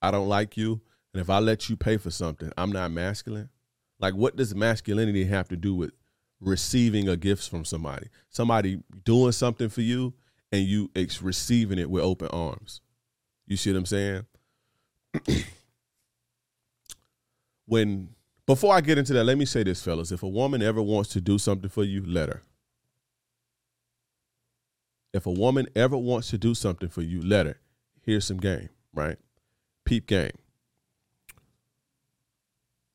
I 0.03 0.11
don't 0.11 0.29
like 0.29 0.57
you, 0.57 0.81
and 1.17 1.23
if 1.23 1.31
I 1.31 1.39
let 1.39 1.71
you 1.71 1.77
pay 1.79 1.97
for 1.97 2.11
something, 2.11 2.53
I'm 2.59 2.71
not 2.71 2.91
masculine. 2.91 3.49
Like, 3.99 4.13
what 4.13 4.37
does 4.37 4.55
masculinity 4.55 5.25
have 5.25 5.49
to 5.49 5.57
do 5.57 5.75
with 5.75 5.93
receiving 6.41 7.09
a 7.09 7.17
gift 7.17 7.49
from 7.49 7.65
somebody? 7.65 8.09
Somebody 8.29 8.83
doing 9.03 9.33
something 9.33 9.71
for 9.71 9.81
you 9.81 10.13
and 10.53 10.61
you 10.61 10.91
ex- 10.95 11.23
receiving 11.23 11.79
it 11.79 11.89
with 11.89 12.05
open 12.05 12.29
arms. 12.29 12.83
You 13.47 13.57
see 13.57 13.73
what 13.73 13.79
I'm 13.79 13.87
saying? 13.87 14.27
when 17.65 18.11
before 18.45 18.75
I 18.75 18.83
get 18.83 18.99
into 18.99 19.15
that, 19.15 19.25
let 19.25 19.39
me 19.39 19.47
say 19.47 19.63
this, 19.63 19.83
fellas. 19.83 20.13
If 20.13 20.23
a 20.23 20.29
woman 20.29 20.61
ever 20.61 20.83
wants 20.83 21.09
to 21.15 21.23
do 21.23 21.39
something 21.39 21.71
for 21.71 21.85
you, 21.85 22.05
let 22.05 22.29
her. 22.29 22.43
If 25.15 25.25
a 25.25 25.33
woman 25.33 25.67
ever 25.75 25.97
wants 25.97 26.29
to 26.29 26.37
do 26.37 26.55
something 26.55 26.91
for 26.91 27.01
you, 27.01 27.23
let 27.23 27.47
her. 27.47 27.59
Here's 28.03 28.27
some 28.27 28.37
game, 28.37 28.69
right? 28.93 29.17
Peep 29.87 30.07
game. 30.07 30.33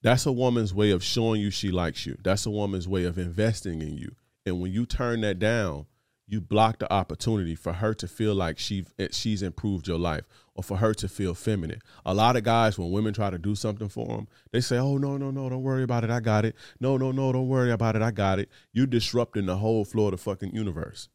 That's 0.01 0.25
a 0.25 0.31
woman's 0.31 0.73
way 0.73 0.91
of 0.91 1.03
showing 1.03 1.41
you 1.41 1.51
she 1.51 1.71
likes 1.71 2.05
you. 2.05 2.17
That's 2.23 2.45
a 2.45 2.49
woman's 2.49 2.87
way 2.87 3.05
of 3.05 3.17
investing 3.17 3.81
in 3.81 3.97
you. 3.97 4.15
And 4.45 4.59
when 4.59 4.71
you 4.71 4.85
turn 4.85 5.21
that 5.21 5.37
down, 5.37 5.85
you 6.27 6.39
block 6.39 6.79
the 6.79 6.91
opportunity 6.91 7.55
for 7.55 7.73
her 7.73 7.93
to 7.93 8.07
feel 8.07 8.33
like 8.33 8.57
she 8.57 8.85
she's 9.11 9.43
improved 9.43 9.87
your 9.87 9.99
life 9.99 10.23
or 10.55 10.63
for 10.63 10.77
her 10.77 10.93
to 10.93 11.09
feel 11.09 11.35
feminine. 11.35 11.81
A 12.05 12.13
lot 12.13 12.37
of 12.37 12.43
guys 12.43 12.79
when 12.79 12.89
women 12.89 13.13
try 13.13 13.29
to 13.29 13.37
do 13.37 13.53
something 13.53 13.89
for 13.89 14.07
them, 14.07 14.27
they 14.51 14.61
say, 14.61 14.77
"Oh 14.77 14.97
no, 14.97 15.17
no, 15.17 15.29
no, 15.29 15.49
don't 15.49 15.61
worry 15.61 15.83
about 15.83 16.05
it. 16.05 16.09
I 16.09 16.21
got 16.21 16.45
it. 16.45 16.55
No, 16.79 16.95
no, 16.95 17.11
no, 17.11 17.33
don't 17.33 17.49
worry 17.49 17.71
about 17.71 17.97
it. 17.97 18.01
I 18.01 18.11
got 18.11 18.39
it." 18.39 18.49
You're 18.71 18.87
disrupting 18.87 19.45
the 19.45 19.57
whole 19.57 19.83
floor 19.83 20.07
of 20.07 20.11
the 20.11 20.17
fucking 20.17 20.55
universe. 20.55 21.09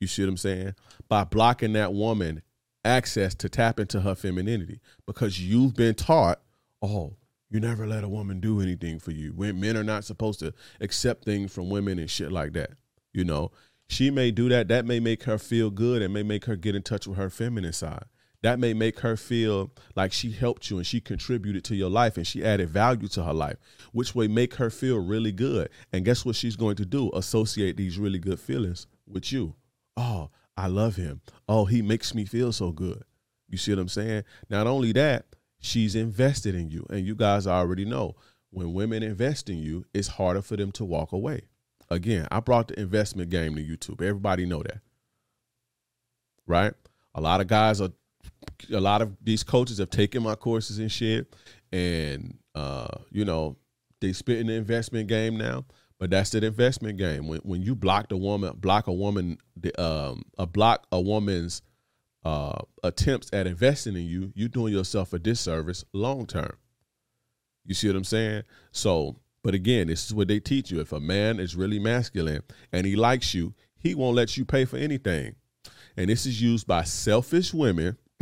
You 0.00 0.06
see 0.06 0.22
what 0.22 0.28
I'm 0.28 0.36
saying? 0.36 0.74
By 1.08 1.24
blocking 1.24 1.72
that 1.72 1.92
woman 1.92 2.42
access 2.84 3.34
to 3.34 3.48
tap 3.48 3.80
into 3.80 4.02
her 4.02 4.14
femininity 4.14 4.80
because 5.04 5.40
you've 5.40 5.74
been 5.74 5.96
taught, 5.96 6.40
"Oh, 6.80 7.16
you 7.50 7.60
never 7.60 7.86
let 7.86 8.04
a 8.04 8.08
woman 8.08 8.40
do 8.40 8.60
anything 8.60 8.98
for 8.98 9.12
you. 9.12 9.32
Men 9.32 9.76
are 9.76 9.84
not 9.84 10.04
supposed 10.04 10.40
to 10.40 10.52
accept 10.80 11.24
things 11.24 11.52
from 11.52 11.70
women 11.70 11.98
and 11.98 12.10
shit 12.10 12.32
like 12.32 12.52
that. 12.54 12.70
You 13.12 13.24
know, 13.24 13.52
she 13.88 14.10
may 14.10 14.30
do 14.30 14.48
that. 14.48 14.68
That 14.68 14.86
may 14.86 14.98
make 14.98 15.24
her 15.24 15.38
feel 15.38 15.70
good 15.70 16.02
and 16.02 16.12
may 16.12 16.22
make 16.22 16.46
her 16.46 16.56
get 16.56 16.74
in 16.74 16.82
touch 16.82 17.06
with 17.06 17.18
her 17.18 17.30
feminine 17.30 17.72
side. 17.72 18.04
That 18.42 18.58
may 18.58 18.74
make 18.74 19.00
her 19.00 19.16
feel 19.16 19.72
like 19.96 20.12
she 20.12 20.30
helped 20.30 20.68
you 20.68 20.76
and 20.76 20.86
she 20.86 21.00
contributed 21.00 21.64
to 21.64 21.76
your 21.76 21.88
life 21.88 22.18
and 22.18 22.26
she 22.26 22.44
added 22.44 22.68
value 22.68 23.08
to 23.08 23.22
her 23.22 23.32
life, 23.32 23.56
which 23.92 24.14
may 24.14 24.28
make 24.28 24.56
her 24.56 24.68
feel 24.68 24.98
really 24.98 25.32
good. 25.32 25.70
And 25.92 26.04
guess 26.04 26.26
what 26.26 26.36
she's 26.36 26.56
going 26.56 26.76
to 26.76 26.84
do? 26.84 27.10
Associate 27.14 27.74
these 27.74 27.98
really 27.98 28.18
good 28.18 28.38
feelings 28.38 28.86
with 29.06 29.32
you. 29.32 29.54
Oh, 29.96 30.28
I 30.56 30.66
love 30.66 30.96
him. 30.96 31.22
Oh, 31.48 31.64
he 31.64 31.80
makes 31.80 32.14
me 32.14 32.26
feel 32.26 32.52
so 32.52 32.70
good. 32.70 33.02
You 33.48 33.56
see 33.56 33.72
what 33.72 33.80
I'm 33.80 33.88
saying? 33.88 34.24
Not 34.50 34.66
only 34.66 34.92
that, 34.92 35.33
she's 35.64 35.94
invested 35.94 36.54
in 36.54 36.70
you. 36.70 36.86
And 36.90 37.06
you 37.06 37.14
guys 37.14 37.46
already 37.46 37.84
know 37.84 38.14
when 38.50 38.74
women 38.74 39.02
invest 39.02 39.48
in 39.48 39.58
you, 39.58 39.86
it's 39.94 40.08
harder 40.08 40.42
for 40.42 40.56
them 40.56 40.70
to 40.72 40.84
walk 40.84 41.12
away. 41.12 41.42
Again, 41.90 42.28
I 42.30 42.40
brought 42.40 42.68
the 42.68 42.78
investment 42.78 43.30
game 43.30 43.56
to 43.56 43.64
YouTube. 43.64 44.02
Everybody 44.02 44.46
know 44.46 44.62
that. 44.62 44.80
Right? 46.46 46.74
A 47.14 47.20
lot 47.20 47.40
of 47.40 47.46
guys 47.46 47.80
are 47.80 47.90
a 48.72 48.80
lot 48.80 49.00
of 49.02 49.16
these 49.22 49.42
coaches 49.42 49.78
have 49.78 49.90
taken 49.90 50.22
my 50.22 50.34
courses 50.34 50.78
and 50.78 50.92
shit 50.92 51.34
and 51.72 52.36
uh, 52.54 52.98
you 53.10 53.24
know, 53.24 53.56
they 54.00 54.12
spit 54.12 54.38
in 54.38 54.48
the 54.48 54.52
investment 54.54 55.08
game 55.08 55.36
now. 55.36 55.64
But 55.98 56.10
that's 56.10 56.30
the 56.30 56.44
investment 56.44 56.98
game. 56.98 57.26
When 57.26 57.38
when 57.40 57.62
you 57.62 57.74
block 57.74 58.12
a 58.12 58.16
woman, 58.16 58.56
block 58.56 58.86
a 58.86 58.92
woman, 58.92 59.38
the 59.56 59.80
um, 59.80 60.24
a 60.36 60.46
block 60.46 60.86
a 60.92 61.00
woman's 61.00 61.62
uh, 62.24 62.62
attempts 62.82 63.30
at 63.32 63.46
investing 63.46 63.96
in 63.96 64.06
you, 64.06 64.32
you're 64.34 64.48
doing 64.48 64.72
yourself 64.72 65.12
a 65.12 65.18
disservice 65.18 65.84
long 65.92 66.26
term. 66.26 66.56
You 67.66 67.74
see 67.74 67.88
what 67.88 67.96
I'm 67.96 68.04
saying? 68.04 68.42
So, 68.72 69.16
but 69.42 69.54
again, 69.54 69.88
this 69.88 70.06
is 70.06 70.14
what 70.14 70.28
they 70.28 70.40
teach 70.40 70.70
you. 70.70 70.80
If 70.80 70.92
a 70.92 71.00
man 71.00 71.38
is 71.38 71.56
really 71.56 71.78
masculine 71.78 72.42
and 72.72 72.86
he 72.86 72.96
likes 72.96 73.34
you, 73.34 73.54
he 73.76 73.94
won't 73.94 74.16
let 74.16 74.36
you 74.36 74.44
pay 74.44 74.64
for 74.64 74.76
anything. 74.76 75.34
And 75.96 76.10
this 76.10 76.26
is 76.26 76.40
used 76.40 76.66
by 76.66 76.84
selfish 76.84 77.52
women. 77.52 77.98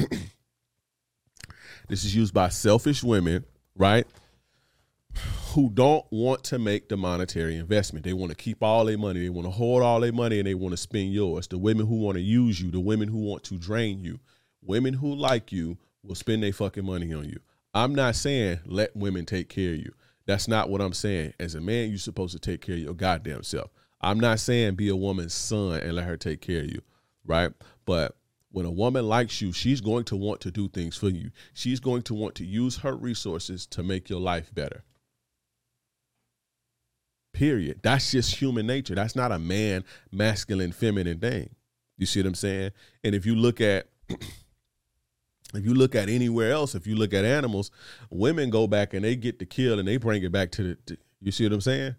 this 1.89 2.05
is 2.05 2.15
used 2.15 2.35
by 2.35 2.49
selfish 2.49 3.03
women, 3.03 3.45
right? 3.77 4.07
Who 5.53 5.69
don't 5.71 6.05
want 6.11 6.45
to 6.45 6.59
make 6.59 6.89
the 6.89 6.97
monetary 6.97 7.57
investment. 7.57 8.05
They 8.05 8.13
want 8.13 8.31
to 8.31 8.37
keep 8.37 8.63
all 8.63 8.85
their 8.87 8.99
money. 8.99 9.21
They 9.21 9.29
want 9.29 9.47
to 9.47 9.51
hold 9.51 9.83
all 9.83 10.01
their 10.01 10.13
money 10.13 10.39
and 10.39 10.47
they 10.47 10.55
want 10.55 10.73
to 10.73 10.77
spend 10.77 11.13
yours. 11.13 11.47
The 11.47 11.59
women 11.59 11.87
who 11.87 11.97
want 11.97 12.17
to 12.17 12.23
use 12.23 12.61
you, 12.61 12.71
the 12.71 12.81
women 12.81 13.09
who 13.09 13.19
want 13.19 13.45
to 13.45 13.59
drain 13.59 14.01
you, 14.01 14.19
women 14.63 14.95
who 14.95 15.15
like 15.15 15.53
you 15.53 15.77
will 16.03 16.15
spend 16.15 16.43
their 16.43 16.53
fucking 16.53 16.87
money 16.87 17.13
on 17.13 17.29
you. 17.29 17.39
I'm 17.75 17.95
not 17.95 18.17
saying 18.17 18.61
let 18.65 18.97
women 18.97 19.27
take 19.27 19.49
care 19.49 19.73
of 19.73 19.79
you. 19.79 19.93
That's 20.27 20.49
not 20.49 20.71
what 20.71 20.81
I'm 20.81 20.93
saying. 20.93 21.35
As 21.39 21.55
a 21.55 21.61
man, 21.61 21.91
you're 21.91 21.99
supposed 21.99 22.33
to 22.33 22.39
take 22.39 22.61
care 22.61 22.77
of 22.77 22.81
your 22.81 22.95
goddamn 22.95 23.43
self. 23.43 23.71
I'm 24.01 24.21
not 24.21 24.41
saying 24.41 24.77
be 24.77 24.89
a 24.89 24.97
woman's 24.97 25.35
son 25.35 25.81
and 25.81 25.95
let 25.95 26.07
her 26.07 26.17
take 26.17 26.41
care 26.41 26.63
of 26.63 26.71
you, 26.71 26.81
right? 27.25 27.53
But 27.85 28.17
when 28.51 28.67
a 28.67 28.71
woman 28.71 29.07
likes 29.07 29.41
you, 29.41 29.53
she's 29.53 29.81
going 29.81 30.05
to 30.05 30.17
want 30.17 30.41
to 30.43 30.51
do 30.51 30.69
things 30.69 30.97
for 30.97 31.09
you. 31.09 31.31
She's 31.53 31.81
going 31.81 32.03
to 32.03 32.15
want 32.15 32.35
to 32.37 32.45
use 32.45 32.79
her 32.79 32.95
resources 32.95 33.67
to 33.67 33.83
make 33.83 34.11
your 34.11 34.21
life 34.21 34.53
better. 34.55 34.85
Period. 37.33 37.81
That's 37.83 38.11
just 38.11 38.37
human 38.37 38.67
nature. 38.67 38.95
That's 38.95 39.17
not 39.17 39.33
a 39.33 39.39
man, 39.39 39.85
masculine, 40.11 40.73
feminine 40.73 41.19
thing. 41.19 41.51
You 41.97 42.07
see 42.07 42.21
what 42.21 42.27
I'm 42.27 42.35
saying? 42.35 42.73
And 43.05 43.15
if 43.15 43.25
you 43.25 43.35
look 43.35 43.61
at 43.61 43.87
if 44.09 45.65
you 45.65 45.75
look 45.75 45.95
at 45.95 46.09
anywhere 46.09 46.53
else, 46.53 46.75
if 46.75 46.87
you 46.87 46.97
look 46.97 47.15
at 47.15 47.25
animals, 47.25 47.71
women 48.11 48.51
go 48.51 48.67
back 48.67 48.95
and 48.95 49.05
they 49.05 49.17
get 49.17 49.39
the 49.39 49.47
kill 49.47 49.79
and 49.79 49.89
they 49.89 49.97
bring 49.97 50.23
it 50.23 50.33
back 50.33 50.51
to 50.53 50.63
the 50.63 50.75
to, 50.87 50.99
you 51.21 51.33
see 51.33 51.45
what 51.45 51.53
I'm 51.53 51.61
saying? 51.61 51.95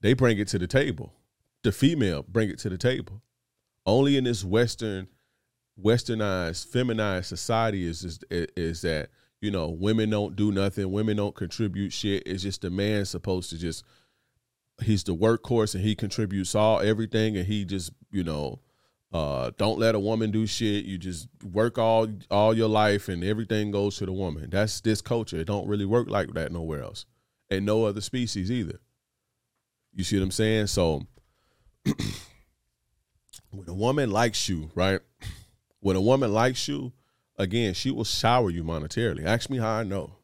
They 0.00 0.14
bring 0.14 0.38
it 0.38 0.48
to 0.48 0.58
the 0.58 0.66
table. 0.66 1.12
The 1.62 1.72
female 1.72 2.24
bring 2.26 2.48
it 2.50 2.58
to 2.60 2.68
the 2.68 2.78
table. 2.78 3.22
Only 3.84 4.16
in 4.16 4.24
this 4.24 4.44
western 4.44 5.08
westernized 5.82 6.66
feminized 6.66 7.26
society 7.26 7.86
is 7.86 8.04
is, 8.04 8.20
is 8.30 8.82
that 8.82 9.10
you 9.40 9.50
know 9.50 9.68
women 9.68 10.10
don't 10.10 10.34
do 10.34 10.50
nothing 10.50 10.90
women 10.90 11.16
don't 11.16 11.36
contribute 11.36 11.92
shit 11.92 12.22
it's 12.26 12.42
just 12.42 12.62
the 12.62 12.70
man 12.70 13.04
supposed 13.04 13.48
to 13.50 13.56
just 13.56 13.84
he's 14.82 15.04
the 15.04 15.14
workhorse 15.14 15.74
and 15.74 15.84
he 15.84 15.94
contributes 15.94 16.54
all 16.54 16.80
everything 16.80 17.36
and 17.36 17.46
he 17.46 17.64
just 17.64 17.92
you 18.10 18.24
know 18.24 18.60
uh, 19.10 19.50
don't 19.56 19.78
let 19.78 19.94
a 19.94 19.98
woman 19.98 20.30
do 20.30 20.46
shit 20.46 20.84
you 20.84 20.98
just 20.98 21.28
work 21.42 21.78
all 21.78 22.06
all 22.30 22.54
your 22.54 22.68
life 22.68 23.08
and 23.08 23.24
everything 23.24 23.70
goes 23.70 23.96
to 23.96 24.06
the 24.06 24.12
woman 24.12 24.48
that's 24.50 24.80
this 24.82 25.00
culture 25.00 25.38
it 25.38 25.46
don't 25.46 25.66
really 25.66 25.86
work 25.86 26.10
like 26.10 26.32
that 26.34 26.52
nowhere 26.52 26.82
else 26.82 27.06
and 27.50 27.64
no 27.64 27.84
other 27.84 28.02
species 28.02 28.50
either 28.52 28.78
you 29.94 30.04
see 30.04 30.18
what 30.18 30.24
i'm 30.24 30.30
saying 30.30 30.66
so 30.66 31.06
when 33.50 33.68
a 33.68 33.74
woman 33.74 34.10
likes 34.10 34.48
you, 34.48 34.70
right? 34.74 35.00
When 35.80 35.96
a 35.96 36.00
woman 36.00 36.32
likes 36.32 36.68
you, 36.68 36.92
again, 37.36 37.74
she 37.74 37.90
will 37.90 38.04
shower 38.04 38.50
you 38.50 38.64
monetarily. 38.64 39.24
Ask 39.24 39.50
me 39.50 39.58
how 39.58 39.70
I 39.70 39.82
know. 39.84 40.16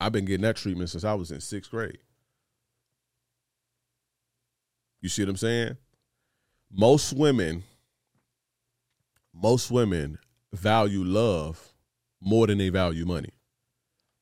I've 0.00 0.12
been 0.12 0.24
getting 0.24 0.42
that 0.42 0.56
treatment 0.56 0.90
since 0.90 1.04
I 1.04 1.14
was 1.14 1.30
in 1.30 1.40
sixth 1.40 1.70
grade. 1.70 1.98
You 5.02 5.08
see 5.08 5.22
what 5.22 5.30
I'm 5.30 5.36
saying? 5.36 5.76
Most 6.70 7.12
women, 7.12 7.64
most 9.34 9.70
women 9.70 10.18
value 10.54 11.04
love 11.04 11.74
more 12.20 12.46
than 12.46 12.56
they 12.56 12.70
value 12.70 13.04
money. 13.04 13.30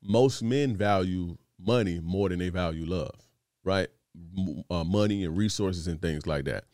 Most 0.03 0.43
men 0.43 0.75
value 0.75 1.37
money 1.59 2.01
more 2.03 2.29
than 2.29 2.39
they 2.39 2.49
value 2.49 2.87
love, 2.87 3.15
right? 3.63 3.89
Uh, 4.71 4.83
money 4.83 5.25
and 5.25 5.37
resources 5.37 5.87
and 5.87 6.03
things 6.03 6.27
like 6.27 6.47
that 6.47 6.65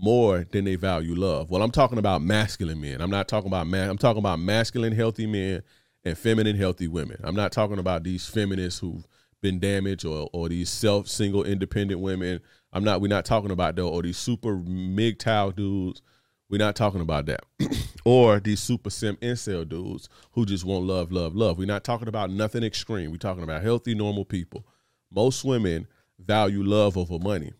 more 0.00 0.46
than 0.50 0.64
they 0.64 0.76
value 0.76 1.14
love. 1.14 1.50
Well, 1.50 1.62
I'm 1.62 1.70
talking 1.70 1.98
about 1.98 2.22
masculine 2.22 2.80
men. 2.80 3.00
I'm 3.00 3.10
not 3.10 3.28
talking 3.28 3.48
about 3.48 3.66
man. 3.66 3.90
I'm 3.90 3.98
talking 3.98 4.18
about 4.18 4.38
masculine 4.38 4.92
healthy 4.92 5.26
men 5.26 5.62
and 6.04 6.16
feminine 6.16 6.56
healthy 6.56 6.88
women. 6.88 7.18
I'm 7.22 7.36
not 7.36 7.52
talking 7.52 7.78
about 7.78 8.02
these 8.02 8.26
feminists 8.26 8.80
who've 8.80 9.06
been 9.42 9.58
damaged 9.58 10.04
or 10.04 10.28
or 10.32 10.48
these 10.48 10.70
self 10.70 11.06
single 11.08 11.44
independent 11.44 12.00
women. 12.00 12.40
I'm 12.72 12.84
not. 12.84 13.00
We're 13.00 13.08
not 13.08 13.24
talking 13.24 13.50
about 13.50 13.76
though 13.76 13.88
or 13.88 14.02
these 14.02 14.18
super 14.18 14.56
MGTOW 14.56 15.56
dudes. 15.56 16.02
We're 16.48 16.58
not 16.58 16.76
talking 16.76 17.00
about 17.00 17.26
that. 17.26 17.42
or 18.04 18.40
these 18.40 18.60
super 18.60 18.90
sim 18.90 19.16
incel 19.16 19.68
dudes 19.68 20.08
who 20.32 20.44
just 20.44 20.64
want 20.64 20.84
love, 20.84 21.12
love, 21.12 21.34
love. 21.34 21.58
We're 21.58 21.66
not 21.66 21.84
talking 21.84 22.08
about 22.08 22.30
nothing 22.30 22.64
extreme. 22.64 23.10
We're 23.10 23.18
talking 23.18 23.44
about 23.44 23.62
healthy, 23.62 23.94
normal 23.94 24.24
people. 24.24 24.66
Most 25.10 25.44
women 25.44 25.86
value 26.18 26.62
love 26.62 26.96
over 26.96 27.18
money, 27.18 27.52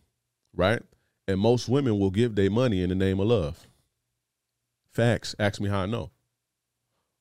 right? 0.55 0.83
And 1.29 1.39
most 1.39 1.69
women 1.69 1.99
will 1.99 2.11
give 2.11 2.35
their 2.35 2.51
money 2.51 2.83
in 2.83 2.89
the 2.89 2.95
name 2.97 3.21
of 3.21 3.29
love. 3.29 3.69
Facts. 4.93 5.37
Ask 5.39 5.61
me 5.61 5.69
how 5.69 5.81
I 5.81 5.87
know. 5.87 6.11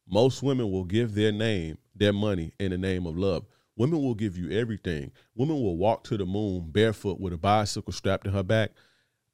Most 0.07 0.41
women 0.41 0.71
will 0.71 0.85
give 0.85 1.13
their 1.13 1.31
name, 1.31 1.77
their 1.95 2.13
money 2.13 2.51
in 2.59 2.71
the 2.71 2.77
name 2.77 3.05
of 3.05 3.15
love. 3.15 3.45
Women 3.79 4.03
will 4.03 4.13
give 4.13 4.37
you 4.37 4.51
everything. 4.51 5.13
Women 5.35 5.55
will 5.55 5.77
walk 5.77 6.03
to 6.03 6.17
the 6.17 6.25
moon 6.25 6.69
barefoot 6.69 7.17
with 7.17 7.31
a 7.31 7.37
bicycle 7.37 7.93
strapped 7.93 8.25
to 8.25 8.31
her 8.31 8.43
back 8.43 8.71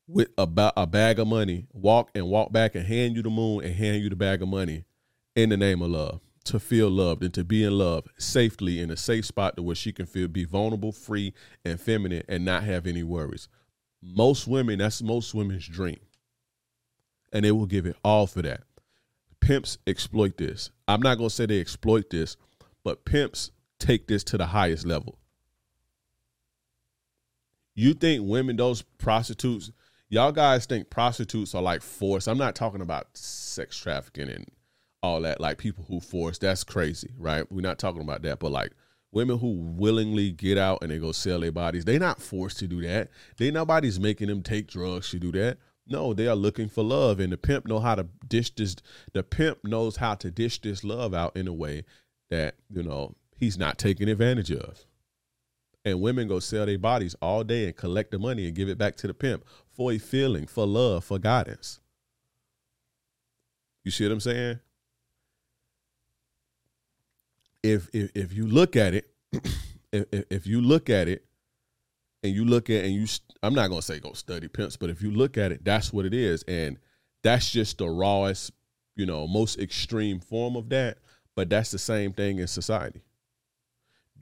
with 0.08 0.30
a, 0.38 0.46
ba- 0.46 0.72
a 0.78 0.86
bag 0.86 1.18
of 1.18 1.28
money, 1.28 1.66
walk 1.74 2.12
and 2.14 2.28
walk 2.28 2.52
back 2.52 2.76
and 2.76 2.86
hand 2.86 3.16
you 3.16 3.24
the 3.24 3.30
moon 3.32 3.64
and 3.64 3.74
hand 3.74 4.04
you 4.04 4.10
the 4.10 4.16
bag 4.16 4.44
of 4.44 4.48
money 4.48 4.86
in 5.36 5.50
the 5.50 5.58
name 5.58 5.82
of 5.82 5.90
love. 5.90 6.22
To 6.46 6.60
feel 6.60 6.92
loved 6.92 7.24
and 7.24 7.34
to 7.34 7.44
be 7.44 7.64
in 7.64 7.76
love 7.76 8.06
safely 8.20 8.80
in 8.80 8.92
a 8.92 8.98
safe 8.98 9.26
spot 9.26 9.56
to 9.56 9.64
where 9.64 9.76
she 9.76 9.92
can 9.92 10.06
feel 10.06 10.28
be 10.28 10.46
vulnerable, 10.46 10.92
free, 10.92 11.34
and 11.66 11.82
feminine 11.82 12.22
and 12.30 12.46
not 12.46 12.62
have 12.66 12.86
any 12.86 13.02
worries. 13.02 13.50
Most 14.00 14.48
women, 14.48 14.78
that's 14.78 15.02
most 15.02 15.34
women's 15.34 15.68
dream. 15.68 16.00
And 17.34 17.44
they 17.44 17.52
will 17.52 17.66
give 17.66 17.88
it 17.88 17.96
all 18.04 18.28
for 18.28 18.44
that. 18.44 18.62
Pimps 19.42 19.80
exploit 19.88 20.38
this. 20.38 20.70
I'm 20.88 21.02
not 21.02 21.18
going 21.18 21.30
to 21.30 21.36
say 21.36 21.48
they 21.48 21.60
exploit 21.60 22.12
this, 22.12 22.38
but 22.84 23.06
pimps 23.06 23.50
take 23.80 24.08
this 24.08 24.24
to 24.26 24.38
the 24.38 24.48
highest 24.48 24.86
level. 24.86 25.18
You 27.76 27.94
think 27.94 28.28
women, 28.28 28.56
those 28.56 28.82
prostitutes, 28.82 29.72
y'all 30.10 30.32
guys 30.32 30.66
think 30.66 30.90
prostitutes 30.90 31.54
are 31.54 31.62
like 31.62 31.82
forced. 31.82 32.28
I'm 32.28 32.38
not 32.38 32.56
talking 32.56 32.82
about 32.82 33.18
sex 33.18 33.78
trafficking 33.78 34.30
and 34.30 34.46
all 35.04 35.22
that, 35.22 35.42
like 35.42 35.58
people 35.58 35.86
who 35.88 36.00
force. 36.00 36.38
That's 36.38 36.64
crazy, 36.64 37.12
right? 37.18 37.50
We're 37.52 37.62
not 37.62 37.78
talking 37.78 38.02
about 38.02 38.22
that, 38.24 38.40
but 38.40 38.52
like 38.52 38.72
women 39.12 39.38
who 39.40 39.58
willingly 39.58 40.32
get 40.32 40.58
out 40.58 40.80
and 40.82 40.92
they 40.92 41.00
go 41.00 41.12
sell 41.12 41.40
their 41.40 41.52
bodies, 41.52 41.86
They're 41.86 42.00
not 42.00 42.22
forced 42.22 42.60
to 42.60 42.68
do 42.68 42.82
that. 42.82 43.10
They 43.38 43.52
nobody's 43.52 44.00
making 44.00 44.28
them 44.28 44.42
take 44.42 44.68
drugs 44.68 45.10
to 45.12 45.20
do 45.20 45.32
that. 45.34 45.58
No, 45.88 46.14
they 46.14 46.28
are 46.28 46.36
looking 46.36 46.68
for 46.68 46.84
love, 46.84 47.20
and 47.20 47.32
the 47.32 47.38
pimp 47.38 47.68
know 47.68 47.80
how 47.80 47.96
to 47.96 48.08
dish 48.28 48.54
this. 48.56 48.76
The 49.14 49.22
pimp 49.22 49.64
knows 49.64 49.98
how 49.98 50.16
to 50.16 50.32
dish 50.32 50.60
this 50.62 50.84
love 50.84 51.14
out 51.14 51.38
in 51.38 51.48
a 51.48 51.54
way 51.54 51.84
that 52.30 52.56
you 52.70 52.82
know 52.82 53.16
he's 53.46 53.58
not 53.58 53.78
taking 53.78 54.10
advantage 54.10 54.52
of. 54.52 54.86
And 55.84 56.02
women 56.02 56.28
go 56.28 56.40
sell 56.40 56.66
their 56.66 56.80
bodies 56.80 57.16
all 57.22 57.44
day 57.44 57.66
and 57.66 57.76
collect 57.76 58.12
the 58.12 58.20
money 58.20 58.48
and 58.48 58.56
give 58.56 58.70
it 58.70 58.78
back 58.78 58.96
to 58.98 59.08
the 59.08 59.14
pimp 59.14 59.46
for 59.70 59.92
a 59.92 60.00
feeling, 60.00 60.48
for 60.48 60.66
love, 60.66 61.06
for 61.06 61.20
guidance. 61.20 61.80
You 63.84 63.92
see 63.92 64.06
what 64.06 64.14
I'm 64.14 64.20
saying? 64.20 64.60
if 67.66 67.90
if 67.94 68.12
if 68.16 68.34
you 68.34 68.48
look 68.48 68.76
at 68.76 68.94
it, 68.94 69.10
if 69.92 70.06
if 70.12 70.48
you 70.48 70.62
look 70.62 70.90
at 70.90 71.08
it, 71.08 71.26
and 72.24 72.34
you 72.34 72.46
look 72.46 72.70
at 72.70 72.86
and 72.86 72.94
you, 72.94 73.08
I'm 73.42 73.54
not 73.54 73.70
gonna 73.70 73.82
say 73.82 74.00
go 74.00 74.14
study 74.14 74.48
pimps, 74.48 74.78
but 74.78 74.90
if 74.90 75.02
you 75.02 75.12
look 75.12 75.38
at 75.38 75.52
it, 75.52 75.66
that's 75.66 75.92
what 75.92 76.06
it 76.06 76.14
is, 76.14 76.44
and 76.44 76.78
that's 77.24 77.50
just 77.50 77.80
the 77.80 77.88
rawest, 77.90 78.52
you 78.96 79.06
know, 79.06 79.28
most 79.28 79.60
extreme 79.60 80.20
form 80.20 80.56
of 80.56 80.70
that. 80.70 81.00
But 81.36 81.50
that's 81.50 81.72
the 81.72 81.80
same 81.80 82.14
thing 82.14 82.40
in 82.40 82.48
society. 82.48 83.02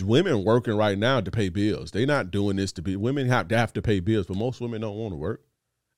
Women 0.02 0.44
working 0.44 0.76
right 0.76 0.98
now 0.98 1.22
to 1.22 1.30
pay 1.30 1.50
bills. 1.50 1.92
They're 1.92 2.08
not 2.08 2.32
doing 2.32 2.56
this 2.56 2.72
to 2.74 2.82
be. 2.82 2.96
Women 2.96 3.28
have 3.28 3.48
to 3.50 3.58
have 3.58 3.74
to 3.74 3.82
pay 3.82 4.00
bills, 4.00 4.26
but 4.26 4.38
most 4.38 4.60
women 4.60 4.82
don't 4.82 4.98
want 4.98 5.14
to 5.14 5.18
work. 5.18 5.44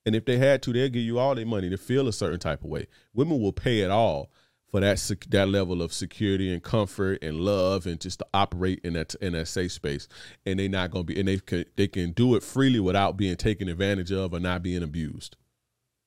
And 0.04 0.14
if 0.14 0.24
they 0.24 0.36
had 0.36 0.62
to, 0.62 0.72
they'll 0.72 0.88
give 0.88 1.02
you 1.02 1.18
all 1.18 1.34
their 1.34 1.46
money 1.46 1.70
to 1.70 1.78
feel 1.78 2.06
a 2.06 2.12
certain 2.12 2.38
type 2.38 2.62
of 2.62 2.70
way. 2.70 2.86
Women 3.14 3.40
will 3.40 3.52
pay 3.52 3.80
it 3.80 3.90
all 3.90 4.30
for 4.70 4.80
that 4.80 4.98
that 5.28 5.48
level 5.48 5.80
of 5.80 5.92
security 5.92 6.52
and 6.52 6.62
comfort 6.62 7.22
and 7.22 7.40
love 7.40 7.86
and 7.86 8.00
just 8.00 8.18
to 8.18 8.26
operate 8.34 8.80
in 8.84 8.94
that 8.94 9.14
in 9.16 9.32
that 9.32 9.48
safe 9.48 9.72
space 9.72 10.08
and 10.44 10.58
they're 10.58 10.68
not 10.68 10.90
going 10.90 11.06
to 11.06 11.14
be 11.14 11.18
and 11.18 11.28
they 11.28 11.38
can 11.38 11.64
they 11.76 11.88
can 11.88 12.10
do 12.12 12.34
it 12.34 12.42
freely 12.42 12.80
without 12.80 13.16
being 13.16 13.36
taken 13.36 13.68
advantage 13.68 14.10
of 14.10 14.34
or 14.34 14.40
not 14.40 14.62
being 14.62 14.82
abused 14.82 15.36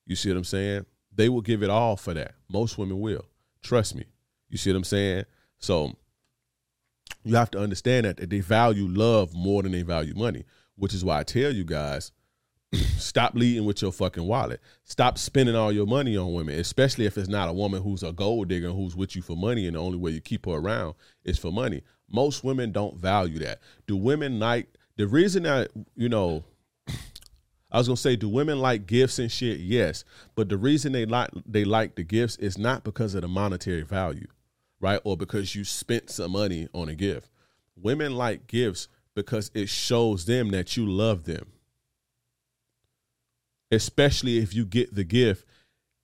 you 0.05 0.15
see 0.15 0.29
what 0.29 0.37
i'm 0.37 0.43
saying 0.43 0.85
they 1.15 1.29
will 1.29 1.41
give 1.41 1.63
it 1.63 1.69
all 1.69 1.95
for 1.95 2.13
that 2.13 2.33
most 2.49 2.77
women 2.77 2.99
will 2.99 3.25
trust 3.63 3.95
me 3.95 4.03
you 4.49 4.57
see 4.57 4.69
what 4.71 4.77
i'm 4.77 4.83
saying 4.83 5.23
so 5.57 5.95
you 7.23 7.35
have 7.35 7.51
to 7.51 7.59
understand 7.59 8.05
that, 8.05 8.17
that 8.17 8.29
they 8.29 8.39
value 8.39 8.87
love 8.87 9.33
more 9.33 9.63
than 9.63 9.71
they 9.71 9.81
value 9.81 10.13
money 10.15 10.43
which 10.75 10.93
is 10.93 11.03
why 11.03 11.19
i 11.19 11.23
tell 11.23 11.51
you 11.51 11.63
guys 11.63 12.11
Stop 12.97 13.33
leading 13.35 13.65
with 13.65 13.81
your 13.81 13.91
fucking 13.91 14.23
wallet. 14.23 14.61
Stop 14.83 15.17
spending 15.17 15.55
all 15.55 15.71
your 15.71 15.87
money 15.87 16.15
on 16.15 16.33
women, 16.33 16.59
especially 16.59 17.05
if 17.05 17.17
it's 17.17 17.29
not 17.29 17.49
a 17.49 17.53
woman 17.53 17.81
who's 17.81 18.03
a 18.03 18.11
gold 18.11 18.49
digger 18.49 18.69
who's 18.69 18.95
with 18.95 19.15
you 19.15 19.21
for 19.21 19.35
money 19.35 19.65
and 19.65 19.75
the 19.75 19.79
only 19.79 19.97
way 19.97 20.11
you 20.11 20.21
keep 20.21 20.45
her 20.45 20.53
around 20.53 20.93
is 21.23 21.39
for 21.39 21.51
money. 21.51 21.81
Most 22.11 22.43
women 22.43 22.71
don't 22.71 22.95
value 22.95 23.39
that. 23.39 23.59
Do 23.87 23.95
women 23.95 24.39
like 24.39 24.67
the 24.97 25.07
reason 25.07 25.43
that, 25.43 25.71
you 25.95 26.09
know, 26.09 26.43
I 27.71 27.77
was 27.77 27.87
gonna 27.87 27.97
say, 27.97 28.15
do 28.15 28.29
women 28.29 28.59
like 28.59 28.85
gifts 28.85 29.17
and 29.19 29.31
shit? 29.31 29.59
Yes, 29.59 30.03
but 30.35 30.49
the 30.49 30.57
reason 30.57 30.91
they 30.91 31.05
like 31.05 31.29
they 31.45 31.65
like 31.65 31.95
the 31.95 32.03
gifts 32.03 32.35
is 32.37 32.57
not 32.57 32.83
because 32.83 33.15
of 33.15 33.21
the 33.21 33.27
monetary 33.27 33.83
value, 33.83 34.27
right? 34.79 34.99
Or 35.03 35.17
because 35.17 35.55
you 35.55 35.63
spent 35.63 36.09
some 36.09 36.31
money 36.31 36.67
on 36.73 36.89
a 36.89 36.95
gift. 36.95 37.29
Women 37.75 38.15
like 38.15 38.47
gifts 38.47 38.87
because 39.15 39.51
it 39.53 39.69
shows 39.69 40.25
them 40.25 40.49
that 40.51 40.77
you 40.77 40.85
love 40.85 41.25
them 41.25 41.51
especially 43.71 44.37
if 44.37 44.53
you 44.53 44.65
get 44.65 44.93
the 44.93 45.03
gift 45.03 45.45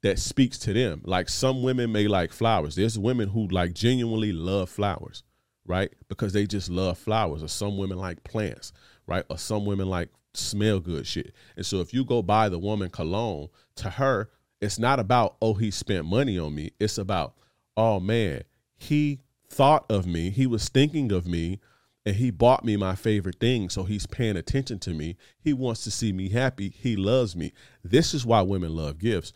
that 0.04 0.20
speaks 0.20 0.58
to 0.60 0.74
them. 0.74 1.02
Like 1.04 1.30
some 1.30 1.64
women 1.64 1.92
may 1.92 2.08
like 2.08 2.32
flowers. 2.32 2.76
There's 2.76 3.00
women 3.00 3.30
who 3.30 3.48
like 3.48 3.74
genuinely 3.74 4.32
love 4.32 4.70
flowers, 4.70 5.24
right? 5.66 5.92
Because 6.08 6.34
they 6.34 6.46
just 6.46 6.70
love 6.70 6.98
flowers. 6.98 7.42
Or 7.42 7.48
some 7.48 7.78
women 7.78 7.98
like 7.98 8.24
plants, 8.24 8.72
right? 9.08 9.26
Or 9.30 9.38
some 9.38 9.66
women 9.66 9.90
like 9.90 10.10
smell 10.34 10.80
good 10.80 11.08
shit. 11.08 11.34
And 11.56 11.66
so 11.66 11.80
if 11.80 11.94
you 11.94 12.06
go 12.06 12.22
buy 12.22 12.50
the 12.50 12.60
woman 12.60 12.90
cologne, 12.90 13.50
to 13.78 13.90
her, 13.90 14.30
it's 14.62 14.80
not 14.80 15.00
about, 15.00 15.36
oh, 15.42 15.54
he 15.54 15.72
spent 15.72 16.06
money 16.06 16.38
on 16.38 16.54
me. 16.54 16.72
It's 16.80 16.98
about, 16.98 17.34
oh 17.76 18.00
man, 18.00 18.44
he 18.78 19.20
thought 19.50 19.86
of 19.90 20.06
me. 20.06 20.30
He 20.30 20.48
was 20.48 20.70
thinking 20.70 21.12
of 21.12 21.26
me 21.26 21.60
and 22.06 22.16
he 22.16 22.30
bought 22.30 22.64
me 22.64 22.78
my 22.78 22.96
favorite 22.96 23.40
thing 23.40 23.70
so 23.70 23.84
he's 23.84 24.06
paying 24.06 24.38
attention 24.38 24.80
to 24.80 24.92
me. 24.92 25.18
He 25.40 25.54
wants 25.54 25.84
to 25.86 25.92
see 25.92 26.14
me 26.14 26.30
happy. 26.30 26.70
He 26.70 26.96
loves 26.96 27.36
me. 27.36 27.52
This 27.84 28.14
is 28.14 28.26
why 28.26 28.42
women 28.42 28.76
love 28.76 29.00
gifts. 29.00 29.34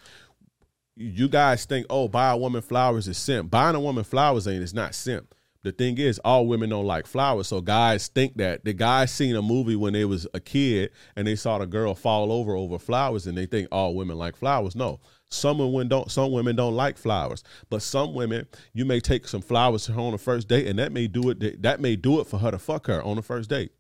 You 0.95 1.30
guys 1.30 1.65
think 1.65 1.88
oh 1.89 2.08
buy 2.08 2.32
a 2.32 2.38
woman 2.38 2.62
flowers 2.62 3.08
is 3.08 3.17
simp. 3.17 3.49
Buying 3.49 3.75
a 3.75 3.80
woman 3.80 4.04
flowers 4.04 4.47
ain't 4.47 4.62
it's 4.62 4.73
not 4.73 4.93
simp. 4.93 5.34
The 5.62 5.71
thing 5.73 5.97
is 5.97 6.19
all 6.19 6.47
women 6.47 6.69
don't 6.69 6.86
like 6.86 7.08
flowers 7.08 7.47
so 7.47 7.62
guys 7.62 8.08
think 8.10 8.38
that. 8.38 8.65
The 8.65 8.73
guys 8.73 9.12
seen 9.12 9.36
a 9.36 9.41
movie 9.41 9.75
when 9.75 9.93
they 9.93 10.06
was 10.06 10.28
a 10.34 10.39
kid 10.39 10.91
and 11.15 11.25
they 11.25 11.36
saw 11.36 11.58
the 11.58 11.65
girl 11.65 11.95
fall 11.95 12.32
over 12.32 12.56
over 12.56 12.78
flowers 12.78 13.25
and 13.25 13.38
they 13.38 13.45
think 13.45 13.69
all 13.71 13.95
women 13.95 14.17
like 14.17 14.36
flowers. 14.36 14.75
No 14.75 14.99
some 15.30 15.60
women 15.60 15.88
don't. 15.88 16.12
Some 16.12 16.32
women 16.32 16.56
don't 16.56 16.76
like 16.76 16.98
flowers, 16.98 17.44
but 17.70 17.82
some 17.82 18.13
women 18.13 18.48
you 18.74 18.84
may 18.84 19.00
take 19.00 19.28
some 19.28 19.42
flowers 19.42 19.86
to 19.86 19.94
her 19.94 20.02
on 20.02 20.12
the 20.12 20.18
first 20.18 20.48
date, 20.48 20.68
and 20.68 20.80
that 20.80 20.92
may 20.92 21.08
do 21.08 21.30
it. 21.30 21.62
That 21.62 21.80
may 21.80 21.96
do 21.96 22.20
it 22.20 22.28
for 22.28 22.39
her 22.39 22.52
to 22.52 22.58
fuck 22.58 22.88
her 22.88 23.04
on 23.04 23.15
the 23.15 23.22
first 23.22 23.50
date. 23.50 23.72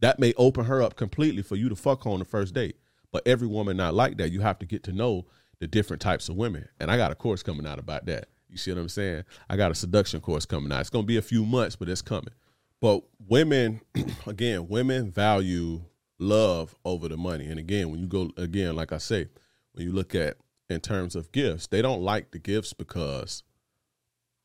That 0.00 0.18
may 0.18 0.34
open 0.36 0.64
her 0.64 0.82
up 0.82 0.96
completely 0.96 1.42
for 1.42 1.56
you 1.56 1.68
to 1.68 1.76
fuck 1.76 2.04
her 2.04 2.10
on 2.10 2.18
the 2.18 2.24
first 2.24 2.54
date. 2.54 2.76
But 3.12 3.26
every 3.26 3.46
woman 3.46 3.76
not 3.76 3.94
like 3.94 4.16
that. 4.18 4.32
You 4.32 4.40
have 4.40 4.58
to 4.58 4.66
get 4.66 4.82
to 4.84 4.92
know 4.92 5.26
the 5.60 5.66
different 5.66 6.02
types 6.02 6.28
of 6.28 6.36
women, 6.36 6.68
and 6.80 6.90
I 6.90 6.96
got 6.96 7.12
a 7.12 7.14
course 7.14 7.42
coming 7.42 7.66
out 7.66 7.78
about 7.78 8.06
that. 8.06 8.28
You 8.48 8.56
see 8.56 8.72
what 8.72 8.80
I'm 8.80 8.88
saying? 8.88 9.24
I 9.48 9.56
got 9.56 9.70
a 9.70 9.74
seduction 9.74 10.20
course 10.20 10.44
coming 10.44 10.72
out. 10.72 10.80
It's 10.80 10.90
gonna 10.90 11.06
be 11.06 11.16
a 11.16 11.22
few 11.22 11.44
months, 11.44 11.76
but 11.76 11.88
it's 11.88 12.02
coming. 12.02 12.34
But 12.80 13.04
women, 13.26 13.80
again, 14.26 14.68
women 14.68 15.10
value 15.10 15.82
love 16.18 16.74
over 16.84 17.08
the 17.08 17.16
money. 17.16 17.46
And 17.46 17.58
again, 17.60 17.90
when 17.90 18.00
you 18.00 18.06
go 18.06 18.30
again, 18.36 18.74
like 18.74 18.92
I 18.92 18.98
say, 18.98 19.28
when 19.72 19.86
you 19.86 19.92
look 19.92 20.14
at 20.14 20.36
in 20.68 20.80
terms 20.80 21.14
of 21.14 21.32
gifts. 21.32 21.66
They 21.66 21.82
don't 21.82 22.02
like 22.02 22.30
the 22.30 22.38
gifts 22.38 22.72
because 22.72 23.42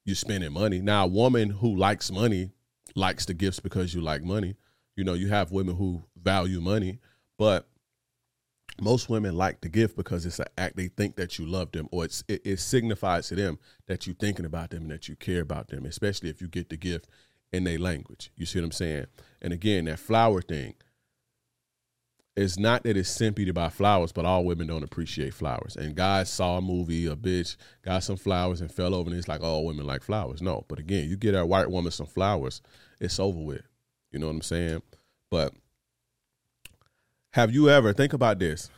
you're 0.06 0.16
spending 0.16 0.54
money. 0.54 0.82
Now, 0.82 1.06
a 1.06 1.08
woman 1.08 1.50
who 1.50 1.76
likes 1.76 2.12
money 2.12 2.52
likes 2.96 3.26
the 3.26 3.34
gifts 3.34 3.60
because 3.60 3.94
you 3.94 4.02
like 4.02 4.24
money. 4.24 4.56
You 4.96 5.04
know, 5.04 5.14
you 5.14 5.30
have 5.30 5.52
women 5.52 5.76
who 5.76 6.04
value 6.22 6.62
money, 6.62 7.00
but 7.38 7.68
most 8.80 9.10
women 9.10 9.36
like 9.36 9.62
the 9.62 9.70
gift 9.70 9.96
because 9.96 10.26
it's 10.26 10.40
an 10.40 10.46
act 10.58 10.76
they 10.76 10.88
think 10.88 11.16
that 11.16 11.38
you 11.38 11.46
love 11.46 11.72
them 11.72 11.88
or 11.92 12.06
it, 12.06 12.24
it 12.28 12.60
signifies 12.60 13.28
to 13.28 13.36
them 13.36 13.60
that 13.88 14.08
you're 14.08 14.16
thinking 14.16 14.46
about 14.46 14.70
them 14.70 14.84
and 14.84 14.92
that 14.92 15.08
you 15.08 15.16
care 15.16 15.42
about 15.42 15.68
them 15.68 15.86
especially 15.86 16.30
if 16.30 16.42
you 16.42 16.48
get 16.48 16.70
the 16.70 16.78
gift 16.78 17.08
in 17.52 17.64
their 17.64 17.78
language 17.78 18.32
you 18.36 18.46
see 18.46 18.60
what 18.60 18.66
i'm 18.66 18.72
saying 18.72 19.06
and 19.42 19.52
again 19.52 19.86
that 19.86 20.00
flower 20.00 20.42
thing 20.42 20.74
it's 22.36 22.58
not 22.58 22.84
that 22.84 22.96
it's 22.96 23.10
simply 23.10 23.44
to 23.46 23.54
buy 23.54 23.70
flowers, 23.70 24.12
but 24.12 24.26
all 24.26 24.46
women 24.46 24.68
don't 24.68 24.84
appreciate 24.84 25.34
flowers. 25.34 25.76
And 25.76 25.96
guys 25.96 26.30
saw 26.30 26.58
a 26.58 26.62
movie, 26.62 27.06
a 27.06 27.16
bitch 27.16 27.58
got 27.84 28.04
some 28.04 28.16
flowers 28.16 28.62
and 28.62 28.72
fell 28.72 28.96
over, 28.96 29.10
and 29.10 29.18
it's 29.18 29.28
like, 29.28 29.42
oh, 29.44 29.62
women 29.62 29.86
like 29.86 30.02
flowers. 30.02 30.42
No, 30.42 30.66
but 30.70 30.80
again, 30.80 31.10
you 31.10 31.18
get 31.18 31.36
a 31.36 31.46
white 31.46 31.70
woman 31.70 31.92
some 31.92 32.06
flowers, 32.06 32.62
it's 33.00 33.20
over 33.20 33.40
with. 33.40 33.64
You 34.12 34.20
know 34.20 34.28
what 34.28 34.36
I'm 34.36 34.42
saying? 34.42 34.82
But 35.30 35.54
have 37.34 37.54
you 37.54 37.70
ever 37.70 37.94
think 37.94 38.14
about 38.14 38.40
this? 38.40 38.70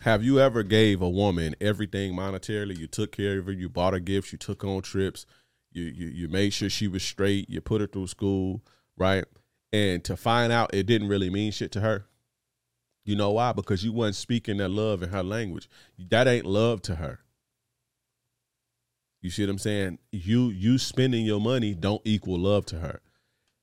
Have 0.00 0.22
you 0.22 0.38
ever 0.38 0.62
gave 0.62 1.02
a 1.02 1.08
woman 1.08 1.56
everything 1.60 2.14
monetarily? 2.14 2.78
You 2.78 2.86
took 2.86 3.12
care 3.12 3.38
of 3.38 3.46
her, 3.46 3.52
you 3.52 3.68
bought 3.68 3.94
her 3.94 4.00
gifts, 4.00 4.30
you 4.30 4.38
took 4.38 4.62
on 4.62 4.82
trips, 4.82 5.26
you 5.72 5.84
you 5.84 6.06
you 6.06 6.28
made 6.28 6.52
sure 6.52 6.70
she 6.70 6.86
was 6.86 7.02
straight, 7.02 7.48
you 7.48 7.60
put 7.60 7.80
her 7.80 7.86
through 7.86 8.06
school, 8.08 8.62
right? 8.96 9.24
And 9.72 10.04
to 10.04 10.16
find 10.16 10.52
out 10.52 10.74
it 10.74 10.86
didn't 10.86 11.08
really 11.08 11.30
mean 11.30 11.50
shit 11.50 11.72
to 11.72 11.80
her 11.80 12.06
you 13.06 13.14
know 13.14 13.30
why? 13.30 13.52
Because 13.52 13.84
you 13.84 13.92
wasn't 13.92 14.16
speaking 14.16 14.56
that 14.56 14.68
love 14.68 15.02
in 15.02 15.10
her 15.10 15.22
language. 15.22 15.70
That 16.10 16.26
ain't 16.26 16.44
love 16.44 16.82
to 16.82 16.96
her. 16.96 17.20
You 19.22 19.30
see 19.30 19.44
what 19.44 19.50
I'm 19.50 19.58
saying? 19.58 19.98
You 20.10 20.50
you 20.50 20.76
spending 20.76 21.24
your 21.24 21.40
money 21.40 21.74
don't 21.74 22.02
equal 22.04 22.38
love 22.38 22.66
to 22.66 22.80
her. 22.80 23.00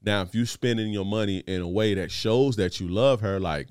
Now, 0.01 0.21
if 0.21 0.33
you 0.33 0.45
spending 0.45 0.91
your 0.91 1.05
money 1.05 1.39
in 1.39 1.61
a 1.61 1.67
way 1.67 1.93
that 1.93 2.11
shows 2.11 2.55
that 2.55 2.79
you 2.79 2.87
love 2.87 3.21
her, 3.21 3.39
like 3.39 3.67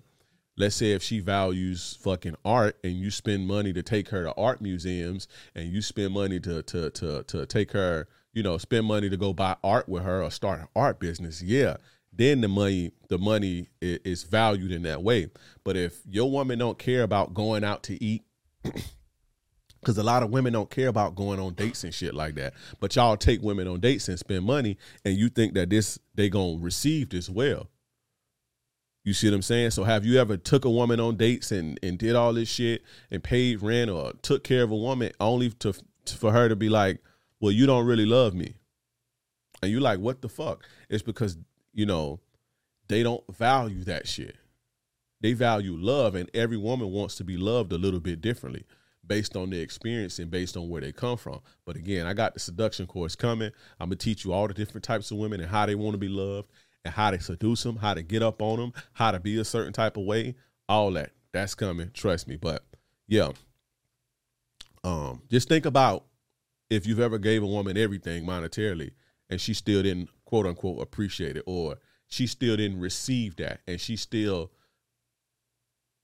let's 0.56 0.76
say 0.76 0.92
if 0.92 1.02
she 1.02 1.20
values 1.20 1.98
fucking 2.02 2.36
art 2.44 2.76
and 2.84 2.92
you 2.92 3.10
spend 3.10 3.46
money 3.46 3.72
to 3.72 3.82
take 3.82 4.10
her 4.10 4.24
to 4.24 4.34
art 4.34 4.60
museums 4.60 5.26
and 5.54 5.72
you 5.72 5.80
spend 5.80 6.12
money 6.12 6.38
to 6.40 6.62
to 6.64 6.90
to 6.90 7.22
to 7.24 7.46
take 7.46 7.72
her, 7.72 8.06
you 8.34 8.42
know, 8.42 8.58
spend 8.58 8.86
money 8.86 9.08
to 9.08 9.16
go 9.16 9.32
buy 9.32 9.56
art 9.64 9.88
with 9.88 10.02
her 10.02 10.22
or 10.22 10.30
start 10.30 10.60
an 10.60 10.68
art 10.76 11.00
business, 11.00 11.42
yeah, 11.42 11.76
then 12.12 12.40
the 12.40 12.48
money 12.48 12.92
the 13.08 13.18
money 13.18 13.68
is 13.80 14.22
valued 14.24 14.70
in 14.70 14.82
that 14.82 15.02
way. 15.02 15.28
But 15.64 15.76
if 15.76 16.00
your 16.06 16.30
woman 16.30 16.58
don't 16.58 16.78
care 16.78 17.02
about 17.02 17.34
going 17.34 17.64
out 17.64 17.82
to 17.84 18.02
eat 18.02 18.22
because 19.80 19.98
a 19.98 20.02
lot 20.02 20.22
of 20.22 20.30
women 20.30 20.52
don't 20.52 20.70
care 20.70 20.88
about 20.88 21.16
going 21.16 21.40
on 21.40 21.54
dates 21.54 21.82
and 21.82 21.92
shit 21.92 22.14
like 22.14 22.36
that 22.36 22.54
but 22.78 22.94
y'all 22.94 23.16
take 23.16 23.42
women 23.42 23.66
on 23.66 23.80
dates 23.80 24.08
and 24.08 24.16
spend 24.16 24.44
money 24.44 24.78
and 25.04 25.16
you 25.16 25.28
think 25.28 25.54
that 25.54 25.70
this 25.70 25.98
they 26.14 26.28
gonna 26.28 26.58
receive 26.58 27.08
this 27.10 27.28
well. 27.28 27.68
You 29.04 29.14
see 29.14 29.28
what 29.28 29.34
i'm 29.34 29.42
saying? 29.42 29.70
So 29.70 29.84
have 29.84 30.04
you 30.04 30.20
ever 30.20 30.36
took 30.36 30.64
a 30.64 30.70
woman 30.70 31.00
on 31.00 31.16
dates 31.16 31.50
and 31.50 31.78
and 31.82 31.98
did 31.98 32.14
all 32.14 32.32
this 32.34 32.48
shit 32.48 32.82
and 33.10 33.24
paid 33.24 33.62
rent 33.62 33.90
or 33.90 34.12
took 34.22 34.44
care 34.44 34.62
of 34.62 34.70
a 34.70 34.76
woman 34.76 35.12
only 35.18 35.50
to 35.50 35.74
for 36.06 36.30
her 36.30 36.48
to 36.48 36.56
be 36.56 36.68
like 36.68 37.00
well 37.40 37.52
you 37.52 37.66
don't 37.66 37.86
really 37.86 38.06
love 38.06 38.34
me. 38.34 38.54
And 39.62 39.70
you 39.70 39.80
like 39.80 39.98
what 39.98 40.20
the 40.22 40.28
fuck? 40.28 40.64
It's 40.88 41.02
because 41.02 41.36
you 41.72 41.86
know, 41.86 42.20
they 42.88 43.02
don't 43.02 43.24
value 43.34 43.84
that 43.84 44.06
shit. 44.06 44.36
They 45.20 45.32
value 45.34 45.76
love, 45.76 46.14
and 46.14 46.28
every 46.34 46.56
woman 46.56 46.90
wants 46.90 47.14
to 47.16 47.24
be 47.24 47.36
loved 47.36 47.72
a 47.72 47.78
little 47.78 48.00
bit 48.00 48.20
differently 48.20 48.64
based 49.06 49.36
on 49.36 49.50
their 49.50 49.62
experience 49.62 50.18
and 50.18 50.30
based 50.30 50.56
on 50.56 50.68
where 50.68 50.80
they 50.80 50.92
come 50.92 51.16
from. 51.16 51.40
But 51.64 51.76
again, 51.76 52.06
I 52.06 52.14
got 52.14 52.34
the 52.34 52.40
seduction 52.40 52.86
course 52.86 53.16
coming. 53.16 53.50
I'm 53.80 53.88
gonna 53.88 53.96
teach 53.96 54.24
you 54.24 54.32
all 54.32 54.48
the 54.48 54.54
different 54.54 54.84
types 54.84 55.10
of 55.10 55.18
women 55.18 55.40
and 55.40 55.50
how 55.50 55.66
they 55.66 55.74
want 55.74 55.94
to 55.94 55.98
be 55.98 56.08
loved 56.08 56.48
and 56.84 56.92
how 56.92 57.10
to 57.10 57.20
seduce 57.20 57.62
them, 57.62 57.76
how 57.76 57.94
to 57.94 58.02
get 58.02 58.22
up 58.22 58.42
on 58.42 58.58
them, 58.58 58.72
how 58.92 59.10
to 59.10 59.20
be 59.20 59.38
a 59.38 59.44
certain 59.44 59.72
type 59.72 59.96
of 59.96 60.04
way, 60.04 60.34
all 60.68 60.90
that. 60.92 61.10
That's 61.32 61.54
coming, 61.54 61.90
trust 61.94 62.28
me. 62.28 62.36
But 62.36 62.64
yeah, 63.08 63.30
um, 64.84 65.22
just 65.30 65.48
think 65.48 65.66
about 65.66 66.04
if 66.70 66.86
you've 66.86 67.00
ever 67.00 67.18
gave 67.18 67.42
a 67.42 67.46
woman 67.46 67.76
everything 67.76 68.24
monetarily 68.24 68.92
and 69.30 69.40
she 69.40 69.54
still 69.54 69.82
didn't 69.82 70.08
quote 70.32 70.46
unquote 70.46 70.80
appreciate 70.80 71.36
it 71.36 71.42
or 71.44 71.76
she 72.06 72.26
still 72.26 72.56
didn't 72.56 72.80
receive 72.80 73.36
that 73.36 73.60
and 73.68 73.78
she 73.78 73.96
still 73.96 74.50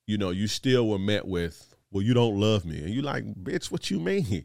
you 0.06 0.18
know 0.18 0.28
you 0.28 0.46
still 0.46 0.86
were 0.86 0.98
met 0.98 1.26
with 1.26 1.74
well 1.90 2.02
you 2.02 2.12
don't 2.12 2.38
love 2.38 2.66
me. 2.66 2.76
And 2.82 2.90
you 2.90 3.00
like 3.00 3.24
bitch 3.24 3.72
what 3.72 3.90
you 3.90 3.98
mean? 3.98 4.44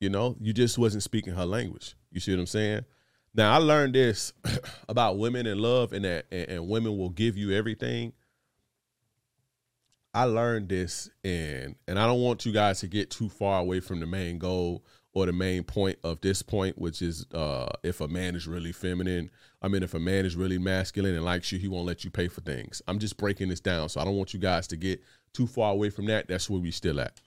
You 0.00 0.08
know 0.08 0.36
you 0.40 0.54
just 0.54 0.78
wasn't 0.78 1.02
speaking 1.02 1.34
her 1.34 1.44
language. 1.44 1.96
You 2.12 2.18
see 2.18 2.32
what 2.32 2.40
i'm 2.40 2.46
saying? 2.46 2.86
Now 3.34 3.52
i 3.52 3.58
learned 3.58 3.94
this 3.94 4.32
about 4.88 5.18
women 5.18 5.46
and 5.46 5.60
love 5.60 5.92
and 5.92 6.06
that 6.06 6.24
and, 6.32 6.48
and 6.48 6.68
women 6.68 6.96
will 6.96 7.10
give 7.10 7.36
you 7.36 7.52
everything. 7.52 8.14
I 10.14 10.24
learned 10.24 10.70
this 10.70 11.10
and 11.22 11.74
and 11.86 11.98
i 11.98 12.06
don't 12.06 12.22
want 12.22 12.46
you 12.46 12.52
guys 12.52 12.80
to 12.80 12.86
get 12.86 13.10
too 13.10 13.28
far 13.28 13.60
away 13.60 13.80
from 13.80 14.00
the 14.00 14.06
main 14.06 14.38
goal 14.38 14.82
or 15.14 15.26
the 15.26 15.32
main 15.32 15.62
point 15.62 15.96
of 16.02 16.20
this 16.20 16.42
point, 16.42 16.76
which 16.76 17.00
is 17.00 17.24
uh, 17.32 17.68
if 17.82 18.00
a 18.00 18.08
man 18.08 18.34
is 18.34 18.46
really 18.48 18.72
feminine. 18.72 19.30
I 19.62 19.68
mean, 19.68 19.82
if 19.82 19.94
a 19.94 20.00
man 20.00 20.26
is 20.26 20.36
really 20.36 20.58
masculine 20.58 21.14
and 21.14 21.24
likes 21.24 21.52
you, 21.52 21.58
he 21.58 21.68
won't 21.68 21.86
let 21.86 22.04
you 22.04 22.10
pay 22.10 22.28
for 22.28 22.40
things. 22.40 22.82
I'm 22.88 22.98
just 22.98 23.16
breaking 23.16 23.48
this 23.48 23.60
down, 23.60 23.88
so 23.88 24.00
I 24.00 24.04
don't 24.04 24.16
want 24.16 24.34
you 24.34 24.40
guys 24.40 24.66
to 24.68 24.76
get 24.76 25.02
too 25.32 25.46
far 25.46 25.72
away 25.72 25.90
from 25.90 26.06
that. 26.06 26.28
That's 26.28 26.50
where 26.50 26.60
we 26.60 26.72
still 26.72 27.00
at, 27.00 27.20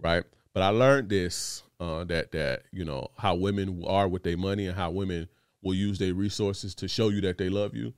right? 0.00 0.24
But 0.54 0.62
I 0.62 0.68
learned 0.68 1.08
this 1.08 1.64
uh, 1.80 2.04
that 2.04 2.32
that 2.32 2.62
you 2.70 2.84
know 2.84 3.10
how 3.18 3.34
women 3.34 3.82
are 3.86 4.08
with 4.08 4.22
their 4.22 4.36
money 4.36 4.66
and 4.68 4.76
how 4.76 4.90
women 4.90 5.28
will 5.62 5.74
use 5.74 5.98
their 5.98 6.14
resources 6.14 6.74
to 6.76 6.88
show 6.88 7.08
you 7.08 7.20
that 7.22 7.38
they 7.38 7.48
love 7.48 7.74
you. 7.74 7.92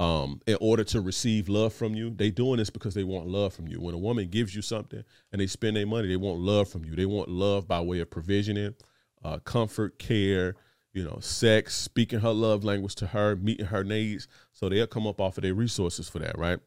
Um, 0.00 0.40
in 0.46 0.56
order 0.60 0.82
to 0.84 1.00
receive 1.00 1.48
love 1.48 1.72
from 1.72 1.94
you, 1.94 2.10
they 2.10 2.32
doing 2.32 2.56
this 2.56 2.68
because 2.68 2.94
they 2.94 3.04
want 3.04 3.28
love 3.28 3.54
from 3.54 3.68
you. 3.68 3.80
When 3.80 3.94
a 3.94 3.98
woman 3.98 4.28
gives 4.28 4.54
you 4.54 4.60
something 4.60 5.04
and 5.30 5.40
they 5.40 5.46
spend 5.46 5.76
their 5.76 5.86
money, 5.86 6.08
they 6.08 6.16
want 6.16 6.40
love 6.40 6.68
from 6.68 6.84
you. 6.84 6.96
They 6.96 7.06
want 7.06 7.28
love 7.28 7.68
by 7.68 7.80
way 7.80 8.00
of 8.00 8.10
provisioning, 8.10 8.74
uh, 9.24 9.38
comfort, 9.38 10.00
care, 10.00 10.56
you 10.92 11.04
know, 11.04 11.18
sex, 11.20 11.76
speaking 11.76 12.20
her 12.20 12.32
love 12.32 12.64
language 12.64 12.96
to 12.96 13.06
her, 13.08 13.36
meeting 13.36 13.66
her 13.66 13.84
needs. 13.84 14.26
So 14.52 14.68
they'll 14.68 14.86
come 14.88 15.06
up 15.06 15.20
off 15.20 15.38
of 15.38 15.42
their 15.42 15.54
resources 15.54 16.08
for 16.08 16.18
that, 16.18 16.36
right? 16.38 16.58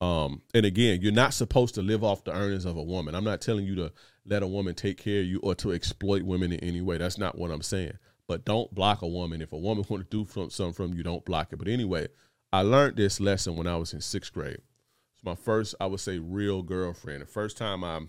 Um, 0.00 0.42
and 0.52 0.66
again, 0.66 1.00
you're 1.00 1.12
not 1.12 1.34
supposed 1.34 1.76
to 1.76 1.82
live 1.82 2.02
off 2.02 2.24
the 2.24 2.32
earnings 2.32 2.64
of 2.64 2.76
a 2.76 2.82
woman. 2.82 3.14
I'm 3.14 3.22
not 3.22 3.40
telling 3.40 3.64
you 3.64 3.76
to 3.76 3.92
let 4.26 4.42
a 4.42 4.46
woman 4.48 4.74
take 4.74 4.96
care 4.96 5.20
of 5.20 5.26
you 5.26 5.38
or 5.44 5.54
to 5.56 5.72
exploit 5.72 6.22
women 6.22 6.52
in 6.52 6.58
any 6.60 6.80
way. 6.80 6.98
That's 6.98 7.18
not 7.18 7.38
what 7.38 7.52
I'm 7.52 7.62
saying. 7.62 7.92
But 8.26 8.44
don't 8.44 8.72
block 8.74 9.02
a 9.02 9.06
woman. 9.06 9.42
If 9.42 9.52
a 9.52 9.58
woman 9.58 9.84
want 9.88 10.10
to 10.10 10.24
do 10.24 10.28
something 10.50 10.72
from 10.72 10.94
you, 10.94 11.04
don't 11.04 11.24
block 11.24 11.52
it. 11.52 11.56
But 11.56 11.68
anyway, 11.68 12.08
I 12.52 12.60
learned 12.60 12.96
this 12.96 13.18
lesson 13.18 13.56
when 13.56 13.66
I 13.66 13.76
was 13.76 13.94
in 13.94 14.02
sixth 14.02 14.32
grade. 14.32 14.58
It's 15.14 15.24
my 15.24 15.34
first, 15.34 15.74
I 15.80 15.86
would 15.86 16.00
say, 16.00 16.18
real 16.18 16.62
girlfriend. 16.62 17.22
The 17.22 17.26
first 17.26 17.56
time 17.56 17.82
I, 17.82 18.00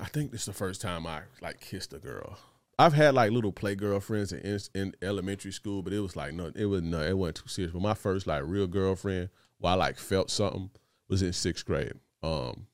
I 0.00 0.04
think 0.06 0.30
this 0.30 0.42
is 0.42 0.46
the 0.46 0.52
first 0.52 0.80
time 0.80 1.04
I 1.04 1.22
like 1.42 1.60
kissed 1.60 1.92
a 1.92 1.98
girl. 1.98 2.38
I've 2.78 2.92
had 2.92 3.14
like 3.14 3.32
little 3.32 3.50
play 3.50 3.74
girlfriends 3.74 4.32
in, 4.32 4.60
in 4.72 4.94
elementary 5.02 5.50
school, 5.50 5.82
but 5.82 5.92
it 5.92 5.98
was 5.98 6.14
like 6.14 6.32
no, 6.32 6.52
it 6.54 6.66
was 6.66 6.82
no, 6.82 7.00
it 7.00 7.18
wasn't 7.18 7.38
too 7.38 7.48
serious. 7.48 7.72
But 7.72 7.82
my 7.82 7.94
first 7.94 8.28
like 8.28 8.44
real 8.46 8.68
girlfriend, 8.68 9.30
where 9.58 9.72
I 9.72 9.76
like 9.76 9.98
felt 9.98 10.30
something, 10.30 10.70
was 11.08 11.22
in 11.22 11.32
sixth 11.32 11.66
grade. 11.66 11.94
Um, 12.22 12.68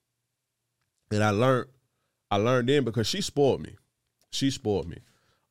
and 1.11 1.25
I 1.25 1.31
learned, 1.31 1.69
I 2.31 2.37
learned 2.37 2.69
then 2.69 2.85
because 2.85 3.07
she 3.07 3.23
spoiled 3.23 3.63
me. 3.63 3.77
She 4.31 4.51
spoiled 4.51 4.89
me 4.91 4.99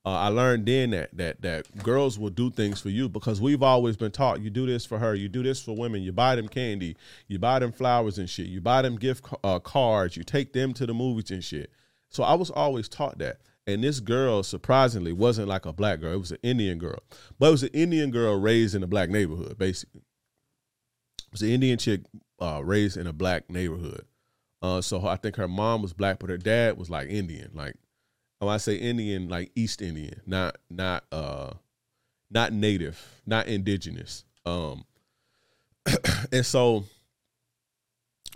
uh, 0.05 0.09
I 0.09 0.27
learned 0.27 0.65
then 0.65 0.89
that 0.89 1.15
that 1.15 1.41
that 1.41 1.77
girls 1.83 2.19
will 2.19 2.29
do 2.29 2.51
things 2.51 2.81
for 2.81 2.89
you 2.89 3.07
because 3.07 3.39
we've 3.39 3.63
always 3.63 3.95
been 3.95 4.11
taught 4.11 4.41
you 4.41 4.49
do 4.49 4.65
this 4.65 4.85
for 4.85 4.99
her, 4.99 5.15
you 5.15 5.29
do 5.29 5.43
this 5.43 5.61
for 5.61 5.75
women, 5.75 6.01
you 6.01 6.11
buy 6.11 6.35
them 6.35 6.49
candy, 6.49 6.97
you 7.27 7.39
buy 7.39 7.59
them 7.59 7.71
flowers 7.71 8.17
and 8.17 8.29
shit, 8.29 8.47
you 8.47 8.59
buy 8.59 8.81
them 8.81 8.97
gift 8.97 9.25
uh, 9.43 9.59
cards, 9.59 10.17
you 10.17 10.23
take 10.23 10.51
them 10.51 10.73
to 10.73 10.85
the 10.85 10.93
movies 10.93 11.31
and 11.31 11.43
shit. 11.43 11.71
So 12.09 12.23
I 12.23 12.33
was 12.33 12.51
always 12.51 12.89
taught 12.89 13.17
that. 13.19 13.39
And 13.65 13.81
this 13.81 14.01
girl 14.01 14.43
surprisingly 14.43 15.13
wasn't 15.13 15.47
like 15.47 15.65
a 15.65 15.71
black 15.71 16.01
girl; 16.01 16.13
it 16.13 16.19
was 16.19 16.31
an 16.31 16.39
Indian 16.43 16.79
girl, 16.79 16.99
but 17.39 17.47
it 17.47 17.51
was 17.51 17.63
an 17.63 17.69
Indian 17.73 18.11
girl 18.11 18.37
raised 18.37 18.75
in 18.75 18.83
a 18.83 18.87
black 18.87 19.09
neighborhood, 19.09 19.57
basically. 19.57 20.01
It 21.19 21.31
was 21.31 21.41
an 21.43 21.49
Indian 21.49 21.77
chick 21.77 22.01
uh, 22.41 22.61
raised 22.61 22.97
in 22.97 23.07
a 23.07 23.13
black 23.13 23.49
neighborhood. 23.49 24.05
Uh, 24.61 24.81
so 24.81 25.07
I 25.07 25.15
think 25.15 25.37
her 25.37 25.47
mom 25.47 25.81
was 25.81 25.93
black, 25.93 26.19
but 26.19 26.29
her 26.29 26.37
dad 26.37 26.77
was 26.77 26.89
like 26.89 27.07
Indian, 27.07 27.51
like 27.53 27.75
when 28.45 28.53
I 28.53 28.57
say 28.57 28.75
Indian, 28.75 29.29
like 29.29 29.51
East 29.55 29.81
Indian, 29.81 30.21
not 30.25 30.57
not 30.69 31.05
uh 31.11 31.51
not 32.29 32.53
native, 32.53 33.21
not 33.25 33.47
indigenous. 33.47 34.23
Um 34.45 34.85
and 36.31 36.45
so, 36.45 36.85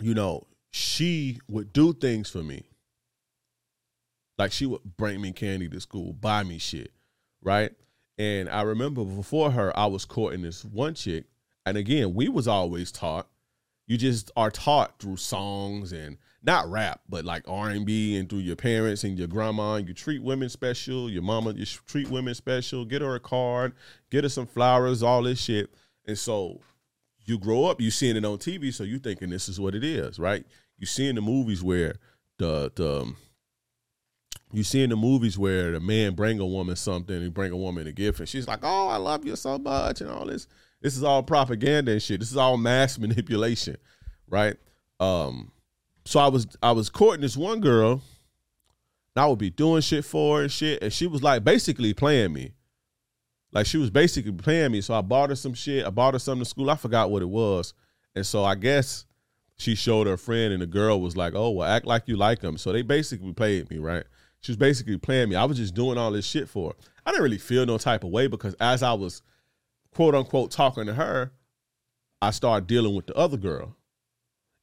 you 0.02 0.14
know, 0.14 0.46
she 0.72 1.40
would 1.48 1.74
do 1.74 1.94
things 1.94 2.30
for 2.30 2.44
me. 2.44 2.66
Like 4.38 4.52
she 4.52 4.66
would 4.66 4.84
bring 4.98 5.22
me 5.22 5.32
candy 5.32 5.68
to 5.70 5.80
school, 5.80 6.14
buy 6.14 6.44
me 6.44 6.58
shit, 6.60 6.92
right? 7.42 7.72
And 8.18 8.50
I 8.50 8.64
remember 8.64 9.04
before 9.04 9.52
her, 9.52 9.78
I 9.78 9.86
was 9.88 10.06
courting 10.06 10.42
this 10.42 10.64
one 10.66 10.94
chick, 10.94 11.26
and 11.66 11.78
again, 11.78 12.14
we 12.14 12.30
was 12.30 12.48
always 12.48 12.92
taught 12.92 13.28
you 13.88 13.98
just 13.98 14.32
are 14.36 14.52
taught 14.52 15.00
through 15.00 15.18
songs 15.18 15.94
and 15.94 16.18
not 16.44 16.70
rap, 16.70 17.02
but 17.10 17.26
like 17.26 17.44
R 17.48 17.70
and 17.70 17.86
B 17.86 18.18
and 18.18 18.30
through 18.30 18.40
your 18.40 18.56
parents 18.56 19.04
and 19.04 19.18
your 19.18 19.28
grandma. 19.28 19.76
And 19.76 19.88
you 19.88 19.94
treat 19.94 20.22
women 20.22 20.50
special. 20.50 21.10
Your 21.10 21.24
mama, 21.24 21.54
you 21.54 21.66
treat 21.66 22.10
women 22.10 22.36
special. 22.36 22.86
Get 22.86 23.02
her 23.02 23.16
a 23.16 23.20
card, 23.20 23.74
get 24.10 24.24
her 24.24 24.30
some 24.30 24.48
flowers, 24.48 25.04
all 25.04 25.24
this 25.24 25.42
shit. 25.42 25.74
And 26.06 26.18
so 26.18 26.62
you 27.26 27.38
grow 27.38 27.66
up, 27.66 27.82
you 27.82 27.92
seeing 27.92 28.16
it 28.16 28.26
on 28.26 28.38
TV, 28.38 28.74
so 28.74 28.84
you 28.84 29.00
thinking 29.00 29.30
this 29.30 29.50
is 29.50 29.60
what 29.60 29.76
it 29.76 29.84
is, 29.84 30.18
right? 30.18 30.46
You 30.78 30.86
see 30.86 31.08
in 31.08 31.16
the 31.16 31.22
movies 31.22 31.62
where 31.64 31.96
the 32.38 32.72
the 32.76 33.14
you 34.54 34.64
see 34.64 34.82
in 34.82 34.90
the 34.90 34.96
movies 34.96 35.38
where 35.38 35.72
the 35.72 35.80
man 35.80 36.16
bring 36.16 36.40
a 36.40 36.46
woman 36.46 36.78
something, 36.78 37.22
he 37.22 37.30
bring 37.30 37.52
a 37.52 37.58
woman 37.58 37.86
a 37.88 37.92
gift, 37.92 38.20
and 38.20 38.30
she's 38.30 38.48
like, 38.48 38.60
"Oh, 38.64 38.88
I 38.88 38.96
love 38.96 39.26
you 39.26 39.36
so 39.36 39.58
much," 39.58 40.00
and 40.00 40.10
all 40.10 40.26
this. 40.26 40.48
This 40.82 40.96
is 40.96 41.04
all 41.04 41.24
propaganda 41.24 41.92
and 41.92 42.02
shit. 42.02 42.20
This 42.22 42.32
is 42.32 42.38
all 42.38 42.56
mass 42.56 42.98
manipulation, 43.00 43.78
right? 44.30 44.56
Um, 45.00 45.52
so 46.08 46.20
I 46.20 46.28
was 46.28 46.48
I 46.64 46.72
was 46.72 46.90
courting 46.90 47.22
this 47.22 47.36
one 47.36 47.60
girl, 47.60 48.02
and 49.16 49.24
I 49.24 49.28
would 49.28 49.40
be 49.40 49.50
doing 49.50 49.82
shit 49.82 50.06
for 50.06 50.38
her 50.38 50.44
and 50.44 50.52
shit, 50.52 50.82
and 50.82 50.94
she 50.94 51.06
was 51.08 51.22
like 51.22 51.44
basically 51.44 51.94
playing 51.94 52.34
me. 52.34 52.54
Like 53.52 53.66
she 53.66 53.78
was 53.78 53.90
basically 53.90 54.32
playing 54.32 54.72
me. 54.72 54.82
So 54.82 54.94
I 54.94 55.02
bought 55.02 55.30
her 55.30 55.36
some 55.36 55.54
shit. 55.54 55.86
I 55.86 55.90
bought 55.90 56.14
her 56.14 56.20
something 56.20 56.44
to 56.44 56.50
school. 56.50 56.70
I 56.70 56.76
forgot 56.76 57.10
what 57.10 57.22
it 57.22 57.30
was. 57.30 57.74
And 58.16 58.26
so 58.26 58.44
I 58.44 58.56
guess 58.56 59.06
she 59.58 59.76
showed 59.76 60.08
her 60.08 60.18
friend, 60.18 60.54
and 60.54 60.62
the 60.62 60.68
girl 60.68 61.02
was 61.02 61.18
like, 61.18 61.34
"Oh, 61.36 61.52
well, 61.52 61.68
act 61.68 61.86
like 61.86 62.04
you 62.08 62.16
like 62.18 62.42
him." 62.42 62.58
So 62.58 62.72
they 62.72 62.82
basically 62.82 63.34
played 63.34 63.70
me, 63.70 63.78
right? 63.78 64.04
She 64.42 64.52
was 64.52 64.58
basically 64.58 64.98
playing 64.98 65.30
me. 65.30 65.36
I 65.36 65.46
was 65.46 65.58
just 65.58 65.74
doing 65.74 65.98
all 65.98 66.12
this 66.12 66.26
shit 66.26 66.48
for 66.48 66.70
her. 66.70 66.76
I 67.06 67.12
didn't 67.12 67.24
really 67.24 67.38
feel 67.38 67.66
no 67.66 67.78
type 67.78 68.04
of 68.04 68.12
way 68.12 68.28
because 68.28 68.54
as 68.60 68.84
I 68.84 68.94
was 68.94 69.22
quote 69.94 70.14
unquote 70.14 70.52
talking 70.52 70.86
to 70.86 70.94
her, 70.94 71.32
I 72.22 72.32
started 72.32 72.68
dealing 72.68 72.96
with 72.96 73.08
the 73.08 73.16
other 73.16 73.38
girl. 73.38 73.77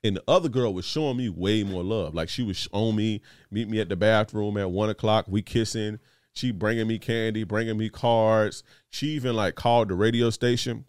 And 0.05 0.17
the 0.17 0.25
other 0.29 0.51
girl 0.51 0.75
was 0.75 0.85
showing 0.85 1.17
me 1.17 1.31
way 1.31 1.64
more 1.64 1.83
love. 1.83 2.14
Like 2.14 2.29
she 2.29 2.43
was 2.43 2.69
on 2.73 2.95
me, 2.95 3.23
meet 3.51 3.69
me 3.69 3.81
at 3.81 3.88
the 3.88 3.97
bathroom 3.97 4.59
at 4.59 4.71
one 4.71 4.90
o'clock. 4.90 5.25
We 5.27 5.40
kissing. 5.40 5.99
She 6.35 6.51
bringing 6.51 6.87
me 6.87 6.99
candy, 6.99 7.45
bringing 7.45 7.79
me 7.79 7.88
cards. 7.88 8.62
She 8.90 9.09
even 9.09 9.35
like 9.35 9.55
called 9.55 9.88
the 9.88 9.95
radio 9.95 10.31
station 10.31 10.85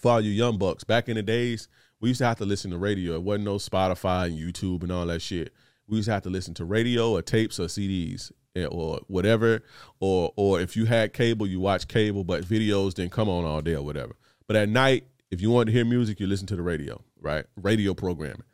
for 0.00 0.12
all 0.12 0.20
you 0.20 0.32
young 0.32 0.58
bucks. 0.58 0.82
Back 0.82 1.08
in 1.08 1.14
the 1.14 1.22
days, 1.22 1.68
we 2.00 2.08
used 2.08 2.18
to 2.18 2.26
have 2.26 2.38
to 2.38 2.44
listen 2.44 2.70
to 2.72 2.78
radio. 2.78 3.14
It 3.14 3.22
wasn't 3.22 3.44
no 3.44 3.56
Spotify 3.56 4.26
and 4.26 4.38
YouTube 4.38 4.82
and 4.82 4.90
all 4.90 5.06
that 5.06 5.22
shit. 5.22 5.52
We 5.86 5.98
used 5.98 6.08
to 6.08 6.14
have 6.14 6.22
to 6.22 6.30
listen 6.30 6.54
to 6.54 6.64
radio 6.64 7.12
or 7.12 7.22
tapes 7.22 7.60
or 7.60 7.66
CDs 7.66 8.32
or 8.70 9.00
whatever. 9.06 9.62
Or 10.00 10.32
or 10.36 10.60
if 10.60 10.76
you 10.76 10.86
had 10.86 11.12
cable, 11.12 11.46
you 11.46 11.60
watch 11.60 11.86
cable, 11.86 12.24
but 12.24 12.44
videos 12.44 12.94
didn't 12.94 13.12
come 13.12 13.28
on 13.28 13.44
all 13.44 13.60
day 13.60 13.74
or 13.74 13.82
whatever. 13.82 14.14
But 14.46 14.56
at 14.56 14.68
night, 14.68 15.06
if 15.30 15.40
you 15.40 15.50
wanted 15.50 15.66
to 15.66 15.72
hear 15.72 15.84
music, 15.84 16.20
you 16.20 16.26
listen 16.26 16.46
to 16.48 16.56
the 16.56 16.62
radio, 16.62 17.02
right? 17.24 17.46
Radio 17.56 17.94
programming. 17.94 18.44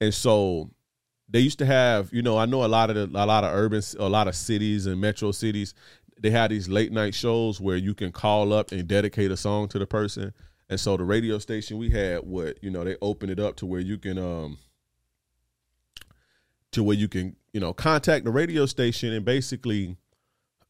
And 0.00 0.14
so 0.14 0.70
they 1.28 1.40
used 1.40 1.58
to 1.58 1.66
have, 1.66 2.12
you 2.12 2.22
know, 2.22 2.36
I 2.36 2.46
know 2.46 2.64
a 2.64 2.68
lot 2.68 2.90
of 2.90 2.96
the, 2.96 3.18
a 3.18 3.26
lot 3.26 3.44
of 3.44 3.52
urban, 3.52 3.82
a 3.98 4.08
lot 4.08 4.28
of 4.28 4.36
cities 4.36 4.86
and 4.86 5.00
metro 5.00 5.32
cities, 5.32 5.74
they 6.20 6.30
had 6.30 6.50
these 6.50 6.68
late 6.68 6.92
night 6.92 7.14
shows 7.14 7.60
where 7.60 7.76
you 7.76 7.94
can 7.94 8.12
call 8.12 8.52
up 8.52 8.72
and 8.72 8.86
dedicate 8.86 9.30
a 9.30 9.36
song 9.36 9.68
to 9.68 9.78
the 9.78 9.86
person. 9.86 10.34
And 10.68 10.78
so 10.78 10.96
the 10.96 11.04
radio 11.04 11.38
station 11.38 11.78
we 11.78 11.90
had, 11.90 12.20
what 12.20 12.62
you 12.62 12.70
know, 12.70 12.84
they 12.84 12.96
opened 13.00 13.32
it 13.32 13.40
up 13.40 13.56
to 13.56 13.66
where 13.66 13.80
you 13.80 13.96
can, 13.96 14.18
um, 14.18 14.58
to 16.72 16.82
where 16.82 16.96
you 16.96 17.08
can, 17.08 17.36
you 17.52 17.60
know, 17.60 17.72
contact 17.72 18.24
the 18.24 18.30
radio 18.30 18.66
station 18.66 19.12
and 19.12 19.24
basically, 19.24 19.96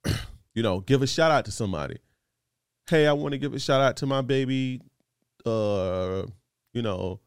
you 0.55 0.63
know, 0.63 0.81
give 0.81 1.03
a 1.03 1.07
shout 1.07 1.31
out 1.31 1.45
to 1.47 1.51
somebody. 1.51 1.99
Hey, 2.89 3.07
I 3.07 3.13
want 3.13 3.33
to 3.33 3.39
give 3.39 3.55
a 3.55 3.59
shout 3.59 3.81
out 3.81 3.97
to 3.99 4.07
my 4.07 4.23
baby, 4.23 4.81
uh, 5.45 6.23
you 6.73 6.83
know, 6.83 7.21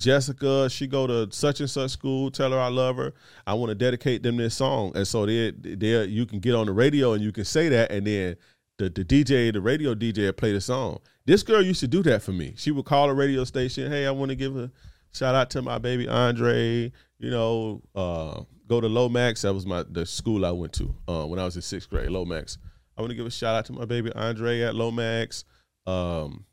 Jessica, 0.00 0.68
she 0.70 0.86
go 0.86 1.06
to 1.06 1.28
such 1.30 1.60
and 1.60 1.68
such 1.68 1.90
school. 1.90 2.30
Tell 2.30 2.50
her 2.52 2.58
I 2.58 2.68
love 2.68 2.96
her. 2.96 3.12
I 3.46 3.54
want 3.54 3.68
to 3.68 3.74
dedicate 3.74 4.22
them 4.22 4.38
this 4.38 4.54
song, 4.54 4.92
and 4.94 5.06
so 5.06 5.26
there, 5.26 5.52
there 5.52 6.04
you 6.04 6.24
can 6.24 6.40
get 6.40 6.54
on 6.54 6.66
the 6.66 6.72
radio 6.72 7.12
and 7.12 7.22
you 7.22 7.32
can 7.32 7.44
say 7.44 7.68
that, 7.68 7.92
and 7.92 8.06
then 8.06 8.36
the 8.78 8.88
the 8.88 9.04
DJ, 9.04 9.52
the 9.52 9.60
radio 9.60 9.94
DJ, 9.94 10.34
play 10.34 10.52
the 10.52 10.60
song. 10.60 10.98
This 11.26 11.42
girl 11.42 11.62
used 11.62 11.80
to 11.80 11.88
do 11.88 12.02
that 12.04 12.22
for 12.22 12.32
me. 12.32 12.54
She 12.56 12.70
would 12.70 12.86
call 12.86 13.10
a 13.10 13.14
radio 13.14 13.44
station. 13.44 13.92
Hey, 13.92 14.06
I 14.06 14.10
want 14.10 14.30
to 14.30 14.36
give 14.36 14.56
a 14.56 14.72
shout 15.12 15.34
out 15.34 15.50
to 15.50 15.62
my 15.62 15.78
baby 15.78 16.08
Andre. 16.08 16.90
You 17.18 17.30
know, 17.30 17.82
uh, 17.94 18.42
go 18.66 18.80
to 18.80 18.88
Lomax. 18.88 19.42
That 19.42 19.52
was 19.52 19.66
my 19.66 19.84
the 19.86 20.06
school 20.06 20.46
I 20.46 20.50
went 20.50 20.72
to 20.74 20.94
uh, 21.06 21.26
when 21.26 21.38
I 21.38 21.44
was 21.44 21.56
in 21.56 21.62
sixth 21.62 21.90
grade. 21.90 22.08
Lomax. 22.08 22.56
I 22.96 23.02
want 23.02 23.10
to 23.10 23.16
give 23.16 23.26
a 23.26 23.30
shout 23.30 23.54
out 23.54 23.66
to 23.66 23.74
my 23.74 23.84
baby 23.84 24.10
Andre 24.14 24.62
at 24.62 24.74
Lomax. 24.74 25.44
Um, 25.86 26.46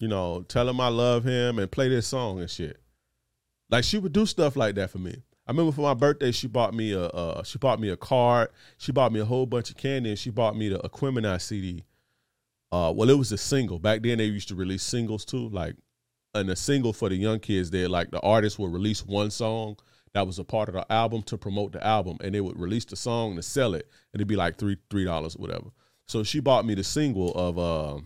you 0.00 0.08
know, 0.08 0.44
tell 0.48 0.68
him 0.68 0.80
I 0.80 0.88
love 0.88 1.24
him 1.24 1.58
and 1.58 1.70
play 1.70 1.88
this 1.88 2.06
song 2.06 2.40
and 2.40 2.50
shit. 2.50 2.80
Like 3.68 3.84
she 3.84 3.98
would 3.98 4.12
do 4.12 4.26
stuff 4.26 4.56
like 4.56 4.74
that 4.74 4.90
for 4.90 4.98
me. 4.98 5.22
I 5.46 5.52
remember 5.52 5.72
for 5.72 5.82
my 5.82 5.94
birthday, 5.94 6.32
she 6.32 6.48
bought 6.48 6.74
me 6.74 6.92
a 6.92 7.04
uh, 7.04 7.42
she 7.44 7.58
bought 7.58 7.80
me 7.80 7.90
a 7.90 7.96
card. 7.96 8.48
She 8.78 8.92
bought 8.92 9.12
me 9.12 9.20
a 9.20 9.24
whole 9.24 9.46
bunch 9.46 9.70
of 9.70 9.76
candy, 9.76 10.10
and 10.10 10.18
she 10.18 10.30
bought 10.30 10.56
me 10.56 10.70
the 10.70 10.78
Aquemini 10.78 11.40
CD. 11.40 11.84
Uh, 12.72 12.92
well, 12.94 13.10
it 13.10 13.18
was 13.18 13.30
a 13.32 13.38
single. 13.38 13.78
Back 13.78 14.02
then, 14.02 14.18
they 14.18 14.24
used 14.24 14.48
to 14.48 14.54
release 14.54 14.82
singles 14.82 15.24
too. 15.24 15.48
Like, 15.48 15.76
and 16.34 16.48
a 16.50 16.56
single 16.56 16.92
for 16.92 17.08
the 17.08 17.16
young 17.16 17.40
kids, 17.40 17.70
there, 17.70 17.88
like 17.88 18.10
the 18.10 18.20
artist 18.20 18.58
would 18.58 18.72
release 18.72 19.04
one 19.04 19.30
song 19.30 19.76
that 20.12 20.26
was 20.26 20.38
a 20.38 20.44
part 20.44 20.68
of 20.68 20.74
the 20.74 20.90
album 20.90 21.22
to 21.24 21.36
promote 21.36 21.72
the 21.72 21.84
album, 21.86 22.16
and 22.22 22.34
they 22.34 22.40
would 22.40 22.58
release 22.58 22.84
the 22.84 22.96
song 22.96 23.36
to 23.36 23.42
sell 23.42 23.74
it, 23.74 23.88
and 24.12 24.20
it'd 24.20 24.28
be 24.28 24.36
like 24.36 24.56
three 24.56 24.76
three 24.88 25.04
dollars 25.04 25.36
or 25.36 25.40
whatever. 25.40 25.66
So 26.08 26.22
she 26.22 26.40
bought 26.40 26.64
me 26.64 26.74
the 26.74 26.84
single 26.84 27.32
of. 27.32 27.58
Uh, 27.58 28.00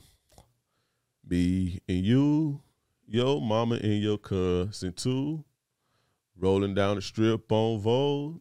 me 1.28 1.80
and 1.88 2.04
you, 2.04 2.60
your 3.06 3.40
mama 3.40 3.76
and 3.76 4.02
your 4.02 4.18
cousin 4.18 4.92
too. 4.92 5.44
Rolling 6.36 6.74
down 6.74 6.96
the 6.96 7.02
strip 7.02 7.50
on 7.52 7.80
Vogues, 7.80 8.40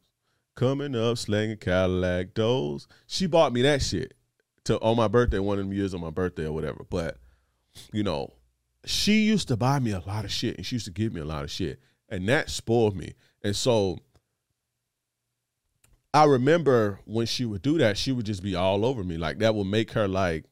coming 0.56 0.96
up 0.96 1.18
slanging 1.18 1.58
Cadillac 1.58 2.34
doors. 2.34 2.88
She 3.06 3.28
bought 3.28 3.54
me 3.54 3.62
that 3.62 3.82
shit 3.82 4.16
to 4.66 4.80
on 4.80 4.98
my 4.98 5.08
birthday, 5.08 5.40
one 5.40 5.60
of 5.60 5.66
them 5.66 5.74
years 5.74 5.94
on 5.94 6.02
my 6.02 6.10
birthday 6.10 6.46
or 6.46 6.52
whatever. 6.52 6.86
But 6.90 7.18
you 7.92 8.04
know, 8.04 8.34
she 8.86 9.22
used 9.22 9.48
to 9.50 9.58
buy 9.58 9.80
me 9.80 9.92
a 9.92 10.00
lot 10.00 10.26
of 10.26 10.32
shit, 10.32 10.58
and 10.58 10.66
she 10.66 10.76
used 10.76 10.86
to 10.86 10.92
give 10.92 11.14
me 11.14 11.22
a 11.22 11.26
lot 11.26 11.44
of 11.44 11.52
shit, 11.52 11.80
and 12.10 12.28
that 12.30 12.50
spoiled 12.50 12.96
me. 12.96 13.14
And 13.44 13.56
so 13.56 14.00
I 16.14 16.26
remember 16.26 17.00
when 17.06 17.26
she 17.26 17.46
would 17.46 17.62
do 17.62 17.78
that, 17.80 17.98
she 17.98 18.12
would 18.12 18.26
just 18.26 18.44
be 18.44 18.56
all 18.56 18.86
over 18.86 19.04
me. 19.04 19.18
Like 19.18 19.40
that 19.40 19.56
would 19.56 19.68
make 19.68 19.92
her 19.92 20.08
like 20.08 20.46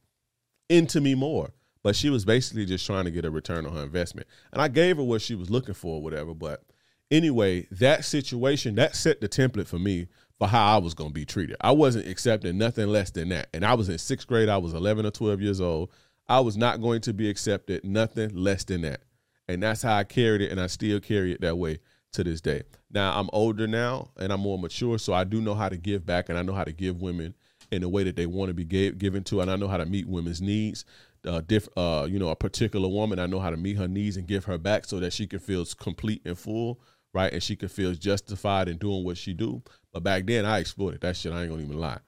into 0.68 1.00
me 1.00 1.14
more. 1.14 1.50
But 1.82 1.96
she 1.96 2.10
was 2.10 2.24
basically 2.24 2.64
just 2.64 2.86
trying 2.86 3.04
to 3.04 3.10
get 3.10 3.24
a 3.24 3.30
return 3.30 3.66
on 3.66 3.72
her 3.72 3.82
investment. 3.82 4.28
And 4.52 4.62
I 4.62 4.68
gave 4.68 4.98
her 4.98 5.02
what 5.02 5.22
she 5.22 5.34
was 5.34 5.50
looking 5.50 5.74
for, 5.74 6.00
whatever. 6.00 6.34
But 6.34 6.62
anyway, 7.10 7.66
that 7.72 8.04
situation, 8.04 8.76
that 8.76 8.94
set 8.94 9.20
the 9.20 9.28
template 9.28 9.66
for 9.66 9.78
me 9.78 10.06
for 10.38 10.48
how 10.48 10.74
I 10.74 10.78
was 10.78 10.94
going 10.94 11.10
to 11.10 11.14
be 11.14 11.24
treated. 11.24 11.56
I 11.60 11.72
wasn't 11.72 12.08
accepting 12.08 12.58
nothing 12.58 12.88
less 12.88 13.10
than 13.10 13.28
that. 13.28 13.48
And 13.52 13.64
I 13.64 13.74
was 13.74 13.88
in 13.88 13.98
sixth 13.98 14.26
grade, 14.26 14.48
I 14.48 14.58
was 14.58 14.74
11 14.74 15.06
or 15.06 15.10
12 15.10 15.40
years 15.40 15.60
old. 15.60 15.90
I 16.28 16.40
was 16.40 16.56
not 16.56 16.80
going 16.80 17.00
to 17.02 17.12
be 17.12 17.28
accepted 17.28 17.84
nothing 17.84 18.34
less 18.34 18.64
than 18.64 18.82
that. 18.82 19.02
And 19.48 19.62
that's 19.62 19.82
how 19.82 19.96
I 19.96 20.04
carried 20.04 20.40
it. 20.40 20.50
And 20.50 20.60
I 20.60 20.68
still 20.68 21.00
carry 21.00 21.32
it 21.32 21.40
that 21.42 21.58
way 21.58 21.78
to 22.12 22.24
this 22.24 22.40
day. 22.40 22.62
Now, 22.90 23.18
I'm 23.18 23.28
older 23.32 23.66
now 23.66 24.10
and 24.18 24.32
I'm 24.32 24.40
more 24.40 24.58
mature. 24.58 24.98
So 24.98 25.12
I 25.12 25.24
do 25.24 25.40
know 25.40 25.54
how 25.54 25.68
to 25.68 25.76
give 25.76 26.06
back 26.06 26.28
and 26.28 26.38
I 26.38 26.42
know 26.42 26.54
how 26.54 26.64
to 26.64 26.72
give 26.72 27.00
women 27.00 27.34
in 27.70 27.82
the 27.82 27.88
way 27.88 28.04
that 28.04 28.16
they 28.16 28.26
want 28.26 28.50
to 28.50 28.54
be 28.54 28.64
gave, 28.64 28.98
given 28.98 29.24
to. 29.24 29.40
And 29.40 29.50
I 29.50 29.56
know 29.56 29.68
how 29.68 29.78
to 29.78 29.86
meet 29.86 30.06
women's 30.06 30.42
needs 30.42 30.84
uh, 31.26 31.40
diff, 31.40 31.68
uh, 31.76 32.06
you 32.08 32.18
know, 32.18 32.28
a 32.28 32.36
particular 32.36 32.88
woman, 32.88 33.18
I 33.18 33.26
know 33.26 33.40
how 33.40 33.50
to 33.50 33.56
meet 33.56 33.76
her 33.76 33.88
needs 33.88 34.16
and 34.16 34.26
give 34.26 34.44
her 34.46 34.58
back 34.58 34.84
so 34.84 35.00
that 35.00 35.12
she 35.12 35.26
can 35.26 35.38
feel 35.38 35.64
complete 35.64 36.22
and 36.24 36.38
full, 36.38 36.80
right? 37.12 37.32
And 37.32 37.42
she 37.42 37.56
can 37.56 37.68
feel 37.68 37.94
justified 37.94 38.68
in 38.68 38.78
doing 38.78 39.04
what 39.04 39.16
she 39.16 39.32
do. 39.32 39.62
But 39.92 40.02
back 40.02 40.26
then, 40.26 40.44
I 40.44 40.58
exploited 40.58 41.00
that 41.02 41.16
shit. 41.16 41.32
I 41.32 41.42
ain't 41.42 41.50
gonna 41.50 41.62
even 41.62 41.78
lie. 41.78 42.00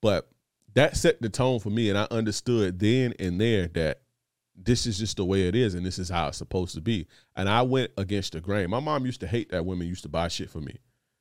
But 0.00 0.28
that 0.74 0.96
set 0.96 1.20
the 1.22 1.28
tone 1.28 1.60
for 1.60 1.70
me, 1.70 1.88
and 1.88 1.98
I 1.98 2.06
understood 2.10 2.78
then 2.78 3.14
and 3.18 3.40
there 3.40 3.68
that 3.68 4.02
this 4.54 4.86
is 4.86 4.98
just 4.98 5.16
the 5.16 5.24
way 5.24 5.48
it 5.48 5.54
is, 5.54 5.74
and 5.74 5.86
this 5.86 5.98
is 5.98 6.08
how 6.08 6.28
it's 6.28 6.38
supposed 6.38 6.74
to 6.74 6.80
be. 6.80 7.06
And 7.36 7.48
I 7.48 7.62
went 7.62 7.92
against 7.96 8.32
the 8.32 8.40
grain. 8.40 8.70
My 8.70 8.80
mom 8.80 9.06
used 9.06 9.20
to 9.20 9.26
hate 9.26 9.50
that 9.50 9.64
women 9.64 9.86
used 9.86 10.02
to 10.02 10.08
buy 10.08 10.28
shit 10.28 10.50
for 10.50 10.60
me. 10.60 10.76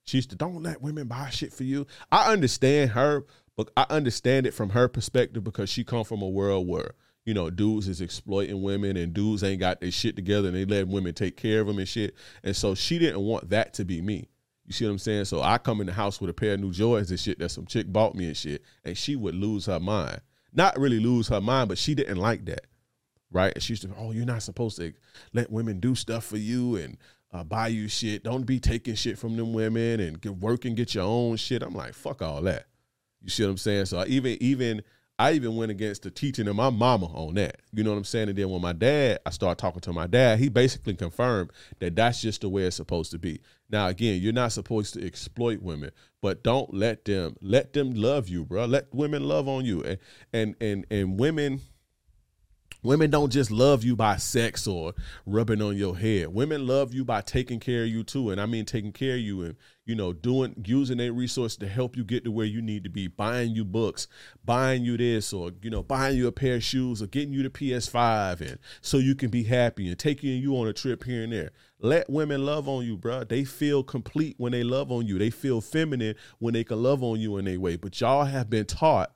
She 0.06 0.18
used 0.18 0.30
to 0.32 0.36
don't 0.36 0.64
let 0.64 0.82
women 0.82 1.08
buy 1.08 1.30
shit 1.30 1.54
for 1.54 1.64
you. 1.64 1.86
I 2.12 2.32
understand 2.32 2.92
her, 2.92 3.26
but 3.56 3.70
I 3.78 3.86
understand 3.90 4.48
it 4.48 4.54
from 4.54 4.70
her 4.70 4.88
perspective 4.88 5.44
because 5.44 5.70
she 5.70 5.84
come 5.84 6.04
from 6.04 6.22
a 6.22 6.28
world 6.28 6.68
where 6.68 6.92
you 7.28 7.34
know, 7.34 7.50
dudes 7.50 7.90
is 7.90 8.00
exploiting 8.00 8.62
women 8.62 8.96
and 8.96 9.14
dudes 9.14 9.44
ain't 9.44 9.60
got 9.60 9.82
their 9.82 9.92
shit 9.92 10.16
together 10.16 10.48
and 10.48 10.56
they 10.56 10.64
let 10.64 10.88
women 10.88 11.14
take 11.14 11.36
care 11.36 11.60
of 11.60 11.68
them 11.68 11.78
and 11.78 11.88
shit. 11.88 12.16
And 12.42 12.56
so 12.56 12.74
she 12.74 12.98
didn't 12.98 13.20
want 13.20 13.50
that 13.50 13.74
to 13.74 13.84
be 13.84 14.02
me. 14.02 14.30
You 14.66 14.72
see 14.72 14.86
what 14.86 14.92
I'm 14.92 14.98
saying? 14.98 15.26
So 15.26 15.42
I 15.42 15.58
come 15.58 15.82
in 15.82 15.88
the 15.88 15.94
house 15.94 16.22
with 16.22 16.30
a 16.30 16.34
pair 16.34 16.54
of 16.54 16.62
new 16.62 16.72
joys 16.72 17.12
and 17.12 17.20
shit 17.20 17.38
that 17.40 17.50
some 17.50 17.66
chick 17.66 17.92
bought 17.92 18.16
me 18.16 18.28
and 18.28 18.38
shit, 18.38 18.64
and 18.86 18.98
she 18.98 19.18
would 19.18 19.36
lose 19.36 19.66
her 19.66 19.80
mind. 19.80 20.22
Not 20.54 20.80
really 20.80 21.02
lose 21.02 21.28
her 21.28 21.42
mind, 21.42 21.68
but 21.68 21.78
she 21.78 21.96
didn't 21.96 22.16
like 22.16 22.46
that. 22.46 22.66
Right? 23.30 23.52
And 23.54 23.62
she 23.62 23.74
used 23.74 23.84
to, 23.84 23.90
oh, 23.98 24.12
you're 24.12 24.26
not 24.26 24.42
supposed 24.42 24.78
to 24.78 24.94
let 25.34 25.52
women 25.52 25.82
do 25.82 25.96
stuff 25.96 26.24
for 26.24 26.38
you 26.38 26.78
and 26.78 26.98
uh, 27.34 27.44
buy 27.44 27.68
you 27.68 27.90
shit. 27.90 28.24
Don't 28.24 28.46
be 28.46 28.58
taking 28.58 28.96
shit 28.96 29.20
from 29.20 29.36
them 29.36 29.52
women 29.52 30.00
and 30.00 30.22
get, 30.22 30.38
work 30.38 30.64
and 30.64 30.78
get 30.78 30.96
your 30.96 31.04
own 31.04 31.36
shit. 31.36 31.62
I'm 31.62 31.76
like, 31.76 31.94
fuck 31.94 32.22
all 32.22 32.42
that. 32.44 32.68
You 33.22 33.30
see 33.30 33.44
what 33.44 33.50
I'm 33.50 33.58
saying? 33.58 33.88
So 33.88 34.06
even 34.08 34.38
even 34.40 34.82
I 35.20 35.32
even 35.32 35.56
went 35.56 35.72
against 35.72 36.04
the 36.04 36.12
teaching 36.12 36.48
of 36.48 36.56
my 36.56 36.70
mama 36.70 37.08
on 37.08 37.34
that. 37.36 37.62
You 37.74 37.84
know 37.84 37.90
what 37.90 37.98
I'm 37.98 38.04
saying? 38.04 38.30
And 38.30 38.38
then 38.38 38.50
when 38.50 38.62
my 38.62 38.74
dad, 38.74 39.20
I 39.26 39.32
started 39.32 39.60
talking 39.60 39.82
to 39.82 39.94
my 39.94 40.06
dad, 40.06 40.38
he 40.38 40.48
basically 40.48 40.94
confirmed 40.94 41.52
that 41.80 41.96
that's 41.96 42.22
just 42.22 42.42
the 42.42 42.50
way 42.50 42.64
it's 42.64 42.76
supposed 42.76 43.12
to 43.12 43.18
be. 43.18 43.42
Now, 43.70 43.88
again, 43.88 44.22
you're 44.22 44.32
not 44.32 44.52
supposed 44.52 44.94
to 44.94 45.06
exploit 45.06 45.62
women, 45.62 45.92
but 46.22 46.44
don't 46.44 46.72
let 46.72 47.06
them 47.06 47.36
let 47.42 47.74
them 47.74 47.96
love 47.96 48.30
you, 48.30 48.46
bro. 48.46 48.66
Let 48.66 48.94
women 48.94 49.24
love 49.24 49.48
on 49.48 49.66
you, 49.66 49.82
and 49.84 49.98
and 50.34 50.56
and 50.62 50.86
and 50.92 51.20
women 51.20 51.62
Women 52.84 53.10
don't 53.10 53.32
just 53.32 53.50
love 53.50 53.84
you 53.84 53.96
by 53.96 54.18
sex 54.18 54.68
or 54.68 54.94
rubbing 55.26 55.62
on 55.62 55.76
your 55.76 55.98
head. 55.98 56.28
Women 56.28 56.68
love 56.68 56.94
you 56.94 57.04
by 57.04 57.22
taking 57.22 57.60
care 57.60 57.84
of 57.84 57.90
you 57.90 58.04
too. 58.04 58.30
And 58.30 58.40
I 58.40 58.46
mean 58.46 58.66
taking 58.66 58.94
care 58.94 59.16
of 59.16 59.20
you 59.20 59.42
and, 59.42 59.56
you 59.88 59.96
know, 59.96 60.12
doing 60.12 60.54
using 60.66 60.98
their 60.98 61.14
resources 61.14 61.58
to 61.58 61.68
help 61.68 61.96
you 61.96 62.04
get 62.04 62.26
to 62.26 62.32
where 62.32 62.46
you 62.46 62.62
need 62.62 62.84
to 62.84 62.90
be, 62.90 63.08
buying 63.08 63.52
you 63.52 63.64
books, 63.64 64.08
buying 64.44 64.84
you 64.84 64.98
this, 64.98 65.32
or, 65.32 65.52
you 65.62 65.70
know, 65.70 65.82
buying 65.82 66.18
you 66.18 66.28
a 66.28 66.32
pair 66.32 66.58
of 66.58 66.64
shoes 66.64 67.02
or 67.02 67.08
getting 67.08 67.34
you 67.34 67.42
the 67.42 67.50
PS5 67.50 68.42
and 68.42 68.60
so 68.82 68.98
you 68.98 69.16
can 69.16 69.30
be 69.30 69.44
happy 69.44 69.88
and 69.88 69.98
taking 69.98 70.30
you 70.30 70.58
on 70.58 70.68
a 70.68 70.74
trip 70.74 71.06
here 71.06 71.24
and 71.24 71.32
there. 71.32 71.52
Let 71.80 72.10
women 72.10 72.46
love 72.46 72.68
on 72.68 72.86
you, 72.86 72.98
bro. 72.98 73.24
They 73.24 73.46
feel 73.46 73.82
complete 73.82 74.36
when 74.38 74.52
they 74.52 74.64
love 74.64 74.92
on 74.92 75.08
you. 75.08 75.18
They 75.18 75.30
feel 75.30 75.62
feminine 75.62 76.16
when 76.40 76.54
they 76.54 76.66
can 76.66 76.84
love 76.84 77.02
on 77.02 77.22
you 77.22 77.38
in 77.38 77.48
a 77.48 77.58
way. 77.58 77.78
But 77.78 78.02
y'all 78.02 78.26
have 78.26 78.50
been 78.50 78.66
taught 78.66 79.14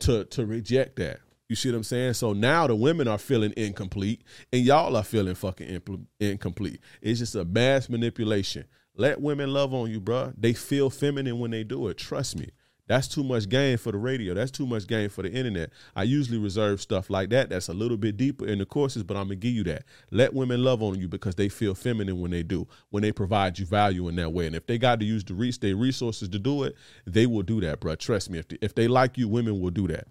to 0.00 0.24
to 0.26 0.46
reject 0.46 0.96
that. 0.96 1.20
You 1.48 1.56
see 1.56 1.70
what 1.70 1.76
I'm 1.76 1.82
saying? 1.82 2.14
So 2.14 2.32
now 2.32 2.66
the 2.66 2.74
women 2.74 3.08
are 3.08 3.18
feeling 3.18 3.52
incomplete 3.56 4.22
and 4.52 4.62
y'all 4.62 4.96
are 4.96 5.02
feeling 5.02 5.34
fucking 5.34 5.82
incomplete. 6.20 6.80
It's 7.02 7.18
just 7.18 7.34
a 7.34 7.44
mass 7.44 7.88
manipulation. 7.88 8.64
Let 8.96 9.20
women 9.20 9.52
love 9.52 9.74
on 9.74 9.90
you, 9.90 10.00
bro. 10.00 10.32
They 10.36 10.52
feel 10.52 10.90
feminine 10.90 11.38
when 11.38 11.50
they 11.50 11.64
do 11.64 11.88
it. 11.88 11.98
Trust 11.98 12.36
me. 12.38 12.50
That's 12.86 13.08
too 13.08 13.24
much 13.24 13.48
game 13.48 13.78
for 13.78 13.92
the 13.92 13.98
radio. 13.98 14.34
That's 14.34 14.50
too 14.50 14.66
much 14.66 14.86
game 14.86 15.08
for 15.08 15.22
the 15.22 15.32
internet. 15.32 15.70
I 15.96 16.02
usually 16.02 16.36
reserve 16.36 16.82
stuff 16.82 17.08
like 17.08 17.30
that 17.30 17.48
that's 17.48 17.68
a 17.68 17.72
little 17.72 17.96
bit 17.96 18.18
deeper 18.18 18.46
in 18.46 18.58
the 18.58 18.66
courses, 18.66 19.02
but 19.02 19.16
I'm 19.16 19.24
gonna 19.24 19.36
give 19.36 19.54
you 19.54 19.64
that. 19.64 19.84
Let 20.10 20.34
women 20.34 20.62
love 20.62 20.82
on 20.82 20.98
you 20.98 21.08
because 21.08 21.34
they 21.34 21.48
feel 21.48 21.74
feminine 21.74 22.20
when 22.20 22.30
they 22.30 22.42
do, 22.42 22.68
when 22.90 23.02
they 23.02 23.10
provide 23.10 23.58
you 23.58 23.64
value 23.64 24.06
in 24.08 24.16
that 24.16 24.34
way. 24.34 24.46
And 24.46 24.54
if 24.54 24.66
they 24.66 24.76
got 24.76 25.00
to 25.00 25.06
use 25.06 25.24
the 25.24 25.32
reach 25.32 25.60
their 25.60 25.76
resources 25.76 26.28
to 26.28 26.38
do 26.38 26.64
it, 26.64 26.76
they 27.06 27.26
will 27.26 27.42
do 27.42 27.60
that, 27.62 27.80
bro. 27.80 27.94
Trust 27.94 28.28
me. 28.28 28.38
If 28.38 28.48
they, 28.48 28.58
if 28.60 28.74
they 28.74 28.86
like 28.86 29.16
you, 29.16 29.28
women 29.28 29.60
will 29.60 29.70
do 29.70 29.88
that. 29.88 30.08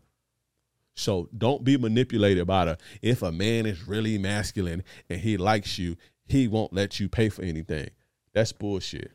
So 0.96 1.30
don't 1.36 1.64
be 1.64 1.78
manipulated 1.78 2.48
by 2.48 2.66
the 2.66 2.78
if 3.04 3.22
a 3.22 3.32
man 3.32 3.68
is 3.68 3.88
really 3.88 4.18
masculine 4.18 4.84
and 5.10 5.20
he 5.20 5.38
likes 5.38 5.78
you, 5.78 5.96
he 6.26 6.48
won't 6.48 6.74
let 6.74 7.00
you 7.00 7.08
pay 7.08 7.30
for 7.30 7.44
anything. 7.44 7.90
That's 8.34 8.52
bullshit. 8.52 9.12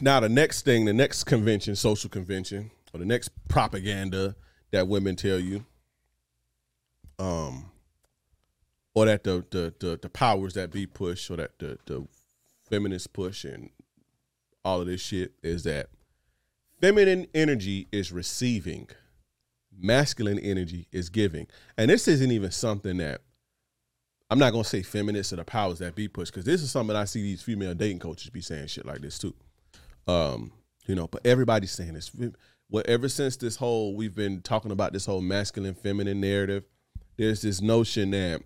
Now 0.00 0.20
the 0.20 0.28
next 0.28 0.64
thing, 0.64 0.84
the 0.84 0.92
next 0.92 1.24
convention, 1.24 1.74
social 1.76 2.10
convention, 2.10 2.70
or 2.92 3.00
the 3.00 3.06
next 3.06 3.30
propaganda 3.48 4.36
that 4.70 4.86
women 4.88 5.16
tell 5.16 5.38
you, 5.38 5.64
um, 7.18 7.70
or 8.94 9.06
that 9.06 9.24
the 9.24 9.44
the 9.50 9.74
the, 9.78 9.98
the 10.00 10.08
powers 10.08 10.54
that 10.54 10.70
be 10.70 10.86
push, 10.86 11.30
or 11.30 11.36
that 11.36 11.58
the 11.58 11.78
the 11.86 12.06
feminists 12.68 13.06
push, 13.06 13.44
and 13.44 13.70
all 14.64 14.80
of 14.80 14.86
this 14.86 15.00
shit 15.00 15.32
is 15.42 15.64
that 15.64 15.88
feminine 16.80 17.26
energy 17.34 17.88
is 17.92 18.12
receiving 18.12 18.88
masculine 19.78 20.38
energy 20.38 20.86
is 20.92 21.08
giving. 21.08 21.46
And 21.76 21.90
this 21.90 22.08
isn't 22.08 22.30
even 22.30 22.50
something 22.50 22.98
that 22.98 23.22
I'm 24.32 24.38
not 24.38 24.52
gonna 24.52 24.64
say 24.64 24.80
feminists 24.80 25.34
or 25.34 25.36
the 25.36 25.44
powers 25.44 25.80
that 25.80 25.94
be 25.94 26.08
push 26.08 26.30
because 26.30 26.46
this 26.46 26.62
is 26.62 26.70
something 26.70 26.96
I 26.96 27.04
see 27.04 27.20
these 27.20 27.42
female 27.42 27.74
dating 27.74 27.98
coaches 27.98 28.30
be 28.30 28.40
saying 28.40 28.68
shit 28.68 28.86
like 28.86 29.02
this 29.02 29.18
too. 29.18 29.34
Um, 30.06 30.52
you 30.86 30.94
know, 30.94 31.06
but 31.06 31.26
everybody's 31.26 31.72
saying 31.72 31.92
this. 31.92 32.10
Well, 32.70 32.82
ever 32.88 33.10
since 33.10 33.36
this 33.36 33.56
whole 33.56 33.94
we've 33.94 34.14
been 34.14 34.40
talking 34.40 34.70
about 34.70 34.94
this 34.94 35.04
whole 35.04 35.20
masculine 35.20 35.74
feminine 35.74 36.18
narrative, 36.22 36.64
there's 37.18 37.42
this 37.42 37.60
notion 37.60 38.12
that 38.12 38.40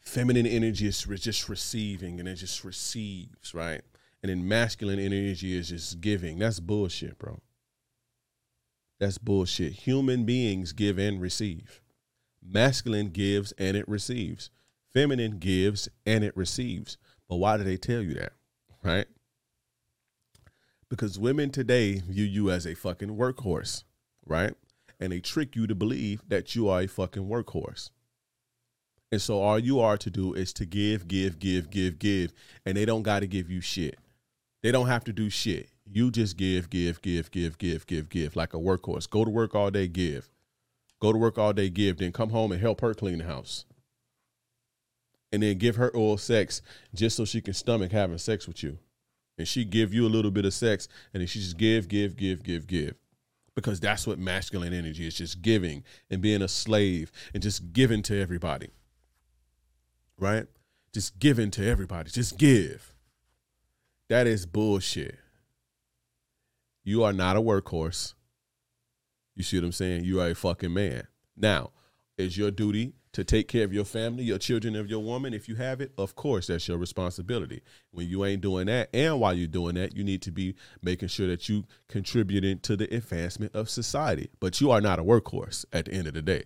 feminine 0.00 0.46
energy 0.46 0.86
is 0.86 1.02
just 1.02 1.50
receiving 1.50 2.18
and 2.18 2.26
it 2.26 2.36
just 2.36 2.64
receives, 2.64 3.52
right? 3.52 3.82
And 4.22 4.30
then 4.30 4.48
masculine 4.48 5.00
energy 5.00 5.54
is 5.54 5.68
just 5.68 6.00
giving. 6.00 6.38
That's 6.38 6.60
bullshit, 6.60 7.18
bro. 7.18 7.40
That's 8.98 9.18
bullshit. 9.18 9.74
Human 9.74 10.24
beings 10.24 10.72
give 10.72 10.96
and 10.96 11.20
receive. 11.20 11.82
Masculine 12.50 13.10
gives 13.10 13.52
and 13.52 13.76
it 13.76 13.88
receives. 13.88 14.50
Feminine 14.92 15.38
gives 15.38 15.88
and 16.06 16.24
it 16.24 16.36
receives. 16.36 16.96
But 17.28 17.36
why 17.36 17.56
do 17.56 17.64
they 17.64 17.76
tell 17.76 18.00
you 18.00 18.14
that? 18.14 18.32
Right? 18.82 19.06
Because 20.88 21.18
women 21.18 21.50
today 21.50 22.00
view 22.08 22.24
you 22.24 22.50
as 22.50 22.66
a 22.66 22.74
fucking 22.74 23.16
workhorse, 23.16 23.84
right? 24.24 24.54
And 24.98 25.12
they 25.12 25.20
trick 25.20 25.54
you 25.54 25.66
to 25.66 25.74
believe 25.74 26.22
that 26.28 26.54
you 26.56 26.68
are 26.68 26.80
a 26.80 26.86
fucking 26.86 27.28
workhorse. 27.28 27.90
And 29.12 29.20
so 29.20 29.40
all 29.40 29.58
you 29.58 29.80
are 29.80 29.96
to 29.98 30.10
do 30.10 30.34
is 30.34 30.52
to 30.54 30.64
give, 30.64 31.06
give, 31.08 31.38
give, 31.38 31.70
give, 31.70 31.98
give. 31.98 32.32
And 32.64 32.76
they 32.76 32.84
don't 32.84 33.02
got 33.02 33.20
to 33.20 33.26
give 33.26 33.50
you 33.50 33.60
shit. 33.60 33.98
They 34.62 34.72
don't 34.72 34.88
have 34.88 35.04
to 35.04 35.12
do 35.12 35.30
shit. 35.30 35.68
You 35.86 36.10
just 36.10 36.36
give, 36.36 36.68
give, 36.70 37.00
give, 37.00 37.30
give, 37.30 37.56
give, 37.58 37.86
give, 37.86 38.08
give, 38.08 38.36
like 38.36 38.54
a 38.54 38.58
workhorse. 38.58 39.08
Go 39.08 39.24
to 39.24 39.30
work 39.30 39.54
all 39.54 39.70
day, 39.70 39.88
give. 39.88 40.30
Go 41.00 41.12
to 41.12 41.18
work 41.18 41.38
all 41.38 41.52
day, 41.52 41.68
give. 41.70 41.98
Then 41.98 42.12
come 42.12 42.30
home 42.30 42.52
and 42.52 42.60
help 42.60 42.80
her 42.80 42.94
clean 42.94 43.18
the 43.18 43.24
house. 43.24 43.64
And 45.30 45.42
then 45.42 45.58
give 45.58 45.76
her 45.76 45.90
oral 45.90 46.18
sex 46.18 46.62
just 46.94 47.16
so 47.16 47.24
she 47.24 47.40
can 47.40 47.54
stomach 47.54 47.92
having 47.92 48.18
sex 48.18 48.46
with 48.46 48.62
you. 48.62 48.78
And 49.36 49.46
she 49.46 49.64
give 49.64 49.94
you 49.94 50.06
a 50.06 50.08
little 50.08 50.30
bit 50.30 50.44
of 50.44 50.54
sex, 50.54 50.88
and 51.12 51.20
then 51.20 51.28
she 51.28 51.38
just 51.38 51.56
give, 51.56 51.86
give, 51.86 52.16
give, 52.16 52.42
give, 52.42 52.66
give. 52.66 52.94
Because 53.54 53.78
that's 53.78 54.06
what 54.06 54.18
masculine 54.18 54.72
energy 54.72 55.06
is 55.06 55.14
just 55.14 55.42
giving 55.42 55.84
and 56.10 56.20
being 56.20 56.42
a 56.42 56.48
slave 56.48 57.12
and 57.34 57.42
just 57.42 57.72
giving 57.72 58.02
to 58.02 58.20
everybody. 58.20 58.68
Right? 60.18 60.46
Just 60.92 61.18
giving 61.18 61.50
to 61.52 61.66
everybody. 61.66 62.10
Just 62.10 62.38
give. 62.38 62.94
That 64.08 64.26
is 64.26 64.46
bullshit. 64.46 65.18
You 66.82 67.04
are 67.04 67.12
not 67.12 67.36
a 67.36 67.42
workhorse. 67.42 68.14
You 69.38 69.44
see 69.44 69.56
what 69.56 69.66
I'm 69.66 69.72
saying? 69.72 70.02
You 70.02 70.20
are 70.20 70.30
a 70.30 70.34
fucking 70.34 70.74
man. 70.74 71.06
Now, 71.36 71.70
is 72.18 72.36
your 72.36 72.50
duty 72.50 72.94
to 73.12 73.22
take 73.22 73.46
care 73.46 73.62
of 73.62 73.72
your 73.72 73.84
family, 73.84 74.24
your 74.24 74.36
children, 74.36 74.74
of 74.74 74.90
your 74.90 74.98
woman, 74.98 75.32
if 75.32 75.48
you 75.48 75.54
have 75.54 75.80
it, 75.80 75.92
of 75.96 76.16
course, 76.16 76.48
that's 76.48 76.66
your 76.66 76.76
responsibility. 76.76 77.62
When 77.92 78.08
you 78.08 78.24
ain't 78.24 78.42
doing 78.42 78.66
that, 78.66 78.88
and 78.92 79.20
while 79.20 79.34
you're 79.34 79.46
doing 79.46 79.76
that, 79.76 79.96
you 79.96 80.02
need 80.02 80.22
to 80.22 80.32
be 80.32 80.56
making 80.82 81.06
sure 81.06 81.28
that 81.28 81.48
you 81.48 81.66
contributing 81.88 82.58
to 82.60 82.76
the 82.76 82.92
advancement 82.92 83.54
of 83.54 83.70
society. 83.70 84.28
But 84.40 84.60
you 84.60 84.72
are 84.72 84.80
not 84.80 84.98
a 84.98 85.04
workhorse 85.04 85.64
at 85.72 85.84
the 85.84 85.92
end 85.92 86.08
of 86.08 86.14
the 86.14 86.22
day. 86.22 86.42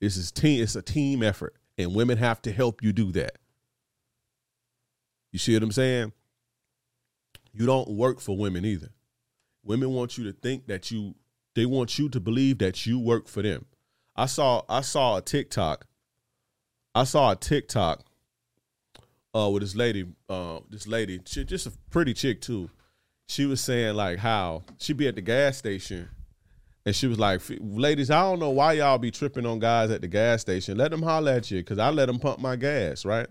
This 0.00 0.16
is 0.16 0.32
team. 0.32 0.60
It's 0.60 0.74
a 0.74 0.82
team 0.82 1.22
effort, 1.22 1.54
and 1.78 1.94
women 1.94 2.18
have 2.18 2.42
to 2.42 2.52
help 2.52 2.82
you 2.82 2.92
do 2.92 3.12
that. 3.12 3.38
You 5.30 5.38
see 5.38 5.54
what 5.54 5.62
I'm 5.62 5.70
saying? 5.70 6.12
You 7.52 7.64
don't 7.64 7.90
work 7.90 8.18
for 8.18 8.36
women 8.36 8.64
either. 8.64 8.88
Women 9.62 9.90
want 9.90 10.18
you 10.18 10.24
to 10.24 10.32
think 10.32 10.66
that 10.66 10.90
you 10.90 11.14
they 11.58 11.66
want 11.66 11.98
you 11.98 12.08
to 12.08 12.20
believe 12.20 12.58
that 12.58 12.86
you 12.86 13.00
work 13.00 13.26
for 13.26 13.42
them. 13.42 13.66
I 14.14 14.26
saw 14.26 14.62
I 14.68 14.80
saw 14.80 15.16
a 15.16 15.22
TikTok. 15.22 15.86
I 16.94 17.04
saw 17.04 17.32
a 17.32 17.36
TikTok 17.36 18.04
uh 19.34 19.50
with 19.50 19.62
this 19.62 19.74
lady, 19.74 20.06
uh 20.28 20.60
this 20.70 20.86
lady, 20.86 21.20
she, 21.26 21.44
just 21.44 21.66
a 21.66 21.72
pretty 21.90 22.14
chick 22.14 22.40
too. 22.40 22.70
She 23.26 23.44
was 23.44 23.60
saying 23.60 23.96
like 23.96 24.18
how 24.18 24.62
she'd 24.78 24.96
be 24.96 25.08
at 25.08 25.16
the 25.16 25.20
gas 25.20 25.56
station 25.58 26.08
and 26.86 26.94
she 26.94 27.06
was 27.06 27.18
like, 27.18 27.42
ladies, 27.60 28.10
I 28.10 28.22
don't 28.22 28.38
know 28.38 28.50
why 28.50 28.74
y'all 28.74 28.96
be 28.96 29.10
tripping 29.10 29.44
on 29.44 29.58
guys 29.58 29.90
at 29.90 30.00
the 30.00 30.08
gas 30.08 30.40
station. 30.40 30.78
Let 30.78 30.90
them 30.92 31.02
holler 31.02 31.32
at 31.32 31.50
you 31.50 31.58
because 31.58 31.78
I 31.78 31.90
let 31.90 32.06
them 32.06 32.18
pump 32.18 32.38
my 32.38 32.56
gas, 32.56 33.04
right? 33.04 33.26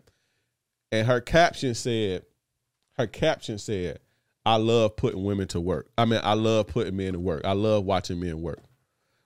And 0.92 1.08
her 1.08 1.22
caption 1.22 1.74
said, 1.74 2.26
her 2.98 3.08
caption 3.08 3.58
said, 3.58 4.00
I 4.48 4.56
love 4.56 4.96
putting 4.96 5.26
women 5.26 5.50
to 5.50 5.60
work. 5.60 5.90
I 5.98 6.06
mean, 6.06 6.22
I 6.24 6.34
love 6.34 6.68
putting 6.68 6.96
men 6.96 7.12
to 7.12 7.20
work. 7.20 7.42
I 7.44 7.52
love 7.52 7.84
watching 7.84 8.22
men 8.22 8.42
work. 8.42 8.62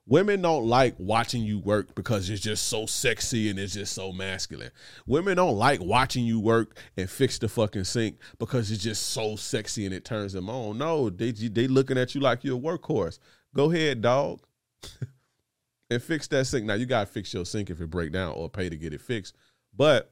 Women 0.07 0.41
don't 0.41 0.65
like 0.65 0.95
watching 0.97 1.43
you 1.43 1.59
work 1.59 1.93
because 1.93 2.27
it's 2.27 2.41
just 2.41 2.69
so 2.69 2.87
sexy 2.87 3.51
and 3.51 3.59
it's 3.59 3.75
just 3.75 3.93
so 3.93 4.11
masculine. 4.11 4.71
Women 5.05 5.37
don't 5.37 5.57
like 5.57 5.79
watching 5.79 6.25
you 6.25 6.39
work 6.39 6.75
and 6.97 7.07
fix 7.07 7.37
the 7.37 7.47
fucking 7.47 7.83
sink 7.83 8.17
because 8.39 8.71
it's 8.71 8.81
just 8.81 9.09
so 9.09 9.35
sexy 9.35 9.85
and 9.85 9.93
it 9.93 10.05
turns 10.05 10.33
them 10.33 10.49
on. 10.49 10.79
No, 10.79 11.11
they 11.11 11.29
they 11.29 11.67
looking 11.67 11.99
at 11.99 12.15
you 12.15 12.21
like 12.21 12.43
you're 12.43 12.57
a 12.57 12.59
workhorse. 12.59 13.19
Go 13.55 13.71
ahead, 13.71 14.01
dog, 14.01 14.39
and 15.91 16.01
fix 16.01 16.25
that 16.29 16.47
sink. 16.47 16.65
Now 16.65 16.73
you 16.73 16.87
gotta 16.87 17.05
fix 17.05 17.31
your 17.31 17.45
sink 17.45 17.69
if 17.69 17.79
it 17.79 17.91
break 17.91 18.11
down 18.11 18.33
or 18.33 18.49
pay 18.49 18.69
to 18.69 18.75
get 18.75 18.91
it 18.91 19.01
fixed. 19.01 19.35
But 19.77 20.11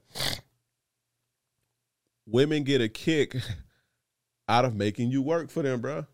women 2.27 2.63
get 2.63 2.79
a 2.79 2.87
kick 2.87 3.37
out 4.49 4.65
of 4.65 4.75
making 4.75 5.11
you 5.11 5.21
work 5.21 5.49
for 5.49 5.61
them, 5.61 5.79
bro. 5.79 6.05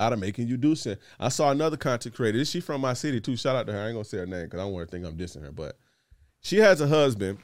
Out 0.00 0.12
of 0.12 0.18
making 0.18 0.48
you 0.48 0.56
do 0.56 0.74
something. 0.74 1.00
I 1.20 1.28
saw 1.28 1.50
another 1.50 1.76
content 1.76 2.14
creator. 2.14 2.38
Is 2.38 2.50
she 2.50 2.60
from 2.60 2.80
my 2.80 2.94
city 2.94 3.20
too? 3.20 3.36
Shout 3.36 3.56
out 3.56 3.66
to 3.66 3.72
her. 3.72 3.78
I 3.78 3.86
ain't 3.86 3.94
gonna 3.94 4.04
say 4.04 4.18
her 4.18 4.26
name 4.26 4.44
because 4.44 4.58
I 4.58 4.64
don't 4.64 4.72
want 4.72 4.88
to 4.88 4.90
think 4.90 5.06
I'm 5.06 5.16
dissing 5.16 5.42
her. 5.42 5.52
But 5.52 5.78
she 6.40 6.56
has 6.58 6.80
a 6.80 6.88
husband. 6.88 7.38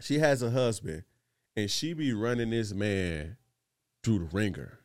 She 0.00 0.18
has 0.18 0.42
a 0.42 0.50
husband, 0.50 1.04
and 1.56 1.70
she 1.70 1.92
be 1.92 2.12
running 2.12 2.50
this 2.50 2.72
man 2.72 3.36
through 4.02 4.20
the 4.20 4.36
ringer. 4.36 4.78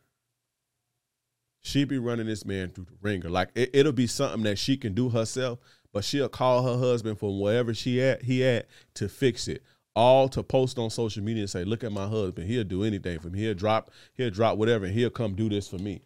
She 1.62 1.84
be 1.84 1.98
running 1.98 2.26
this 2.26 2.44
man 2.44 2.70
through 2.70 2.86
the 2.86 2.96
ringer. 3.02 3.28
Like 3.28 3.50
it, 3.54 3.70
it'll 3.74 3.92
be 3.92 4.06
something 4.06 4.42
that 4.44 4.58
she 4.58 4.76
can 4.76 4.94
do 4.94 5.08
herself, 5.10 5.58
but 5.92 6.04
she'll 6.04 6.28
call 6.28 6.62
her 6.62 6.78
husband 6.78 7.18
from 7.18 7.40
wherever 7.40 7.74
she 7.74 8.00
at, 8.02 8.22
he 8.22 8.44
at, 8.44 8.68
to 8.94 9.08
fix 9.08 9.48
it. 9.48 9.62
All 9.96 10.28
to 10.28 10.42
post 10.42 10.78
on 10.78 10.90
social 10.90 11.22
media 11.22 11.42
and 11.42 11.50
say, 11.50 11.64
"Look 11.64 11.82
at 11.82 11.92
my 11.92 12.06
husband. 12.06 12.48
He'll 12.48 12.64
do 12.64 12.84
anything 12.84 13.18
for 13.18 13.28
me. 13.28 13.40
He'll 13.40 13.54
drop, 13.54 13.90
he'll 14.14 14.30
drop 14.30 14.56
whatever, 14.56 14.86
and 14.86 14.94
he'll 14.94 15.10
come 15.10 15.34
do 15.34 15.48
this 15.48 15.68
for 15.68 15.78
me." 15.78 16.02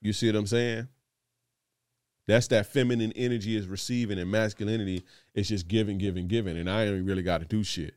You 0.00 0.12
see 0.12 0.28
what 0.28 0.36
I'm 0.36 0.46
saying? 0.46 0.88
That's 2.26 2.48
that 2.48 2.66
feminine 2.66 3.12
energy 3.12 3.56
is 3.56 3.66
receiving, 3.68 4.18
and 4.18 4.30
masculinity 4.30 5.04
is 5.34 5.48
just 5.48 5.68
giving, 5.68 5.98
giving, 5.98 6.26
giving. 6.26 6.56
And 6.56 6.68
I 6.68 6.86
ain't 6.86 7.06
really 7.06 7.22
got 7.22 7.38
to 7.38 7.46
do 7.46 7.62
shit. 7.62 7.94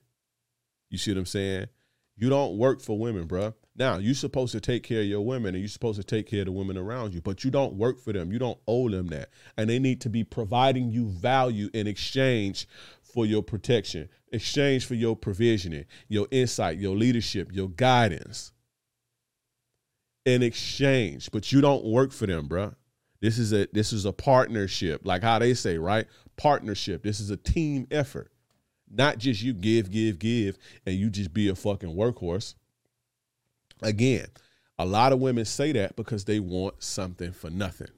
You 0.89 0.97
see 0.97 1.11
what 1.11 1.19
I'm 1.19 1.25
saying? 1.25 1.67
You 2.15 2.29
don't 2.29 2.57
work 2.57 2.81
for 2.81 2.97
women, 2.99 3.27
bruh. 3.27 3.53
Now, 3.75 3.97
you're 3.97 4.13
supposed 4.13 4.51
to 4.51 4.59
take 4.59 4.83
care 4.83 4.99
of 4.99 5.07
your 5.07 5.21
women 5.21 5.55
and 5.55 5.59
you're 5.59 5.69
supposed 5.69 6.01
to 6.01 6.03
take 6.03 6.27
care 6.27 6.41
of 6.41 6.47
the 6.47 6.51
women 6.51 6.77
around 6.77 7.13
you, 7.13 7.21
but 7.21 7.45
you 7.45 7.49
don't 7.49 7.75
work 7.75 7.97
for 7.97 8.11
them. 8.11 8.33
You 8.33 8.37
don't 8.37 8.59
owe 8.67 8.89
them 8.89 9.07
that. 9.07 9.29
And 9.55 9.69
they 9.69 9.79
need 9.79 10.01
to 10.01 10.09
be 10.09 10.25
providing 10.25 10.91
you 10.91 11.07
value 11.07 11.69
in 11.73 11.87
exchange 11.87 12.67
for 13.13 13.25
your 13.25 13.43
protection, 13.43 14.09
exchange 14.31 14.85
for 14.85 14.95
your 14.95 15.15
provisioning, 15.15 15.85
your 16.07 16.27
insight, 16.31 16.77
your 16.77 16.95
leadership, 16.95 17.49
your 17.51 17.69
guidance. 17.69 18.51
In 20.25 20.43
exchange, 20.43 21.31
but 21.31 21.51
you 21.51 21.61
don't 21.61 21.85
work 21.85 22.11
for 22.11 22.27
them, 22.27 22.47
bruh. 22.47 22.75
This 23.21 23.37
is 23.37 23.51
a 23.51 23.67
this 23.73 23.91
is 23.91 24.05
a 24.05 24.13
partnership, 24.13 25.01
like 25.03 25.23
how 25.23 25.39
they 25.39 25.53
say, 25.53 25.77
right? 25.77 26.05
Partnership. 26.37 27.03
This 27.03 27.19
is 27.19 27.29
a 27.29 27.37
team 27.37 27.87
effort. 27.89 28.31
Not 28.89 29.17
just 29.17 29.41
you 29.41 29.53
give, 29.53 29.91
give, 29.91 30.19
give, 30.19 30.57
and 30.85 30.95
you 30.95 31.09
just 31.09 31.33
be 31.33 31.49
a 31.49 31.55
fucking 31.55 31.95
workhorse. 31.95 32.55
Again, 33.81 34.27
a 34.77 34.85
lot 34.85 35.13
of 35.13 35.19
women 35.19 35.45
say 35.45 35.71
that 35.73 35.95
because 35.95 36.25
they 36.25 36.39
want 36.39 36.81
something 36.81 37.31
for 37.31 37.49
nothing. 37.49 37.89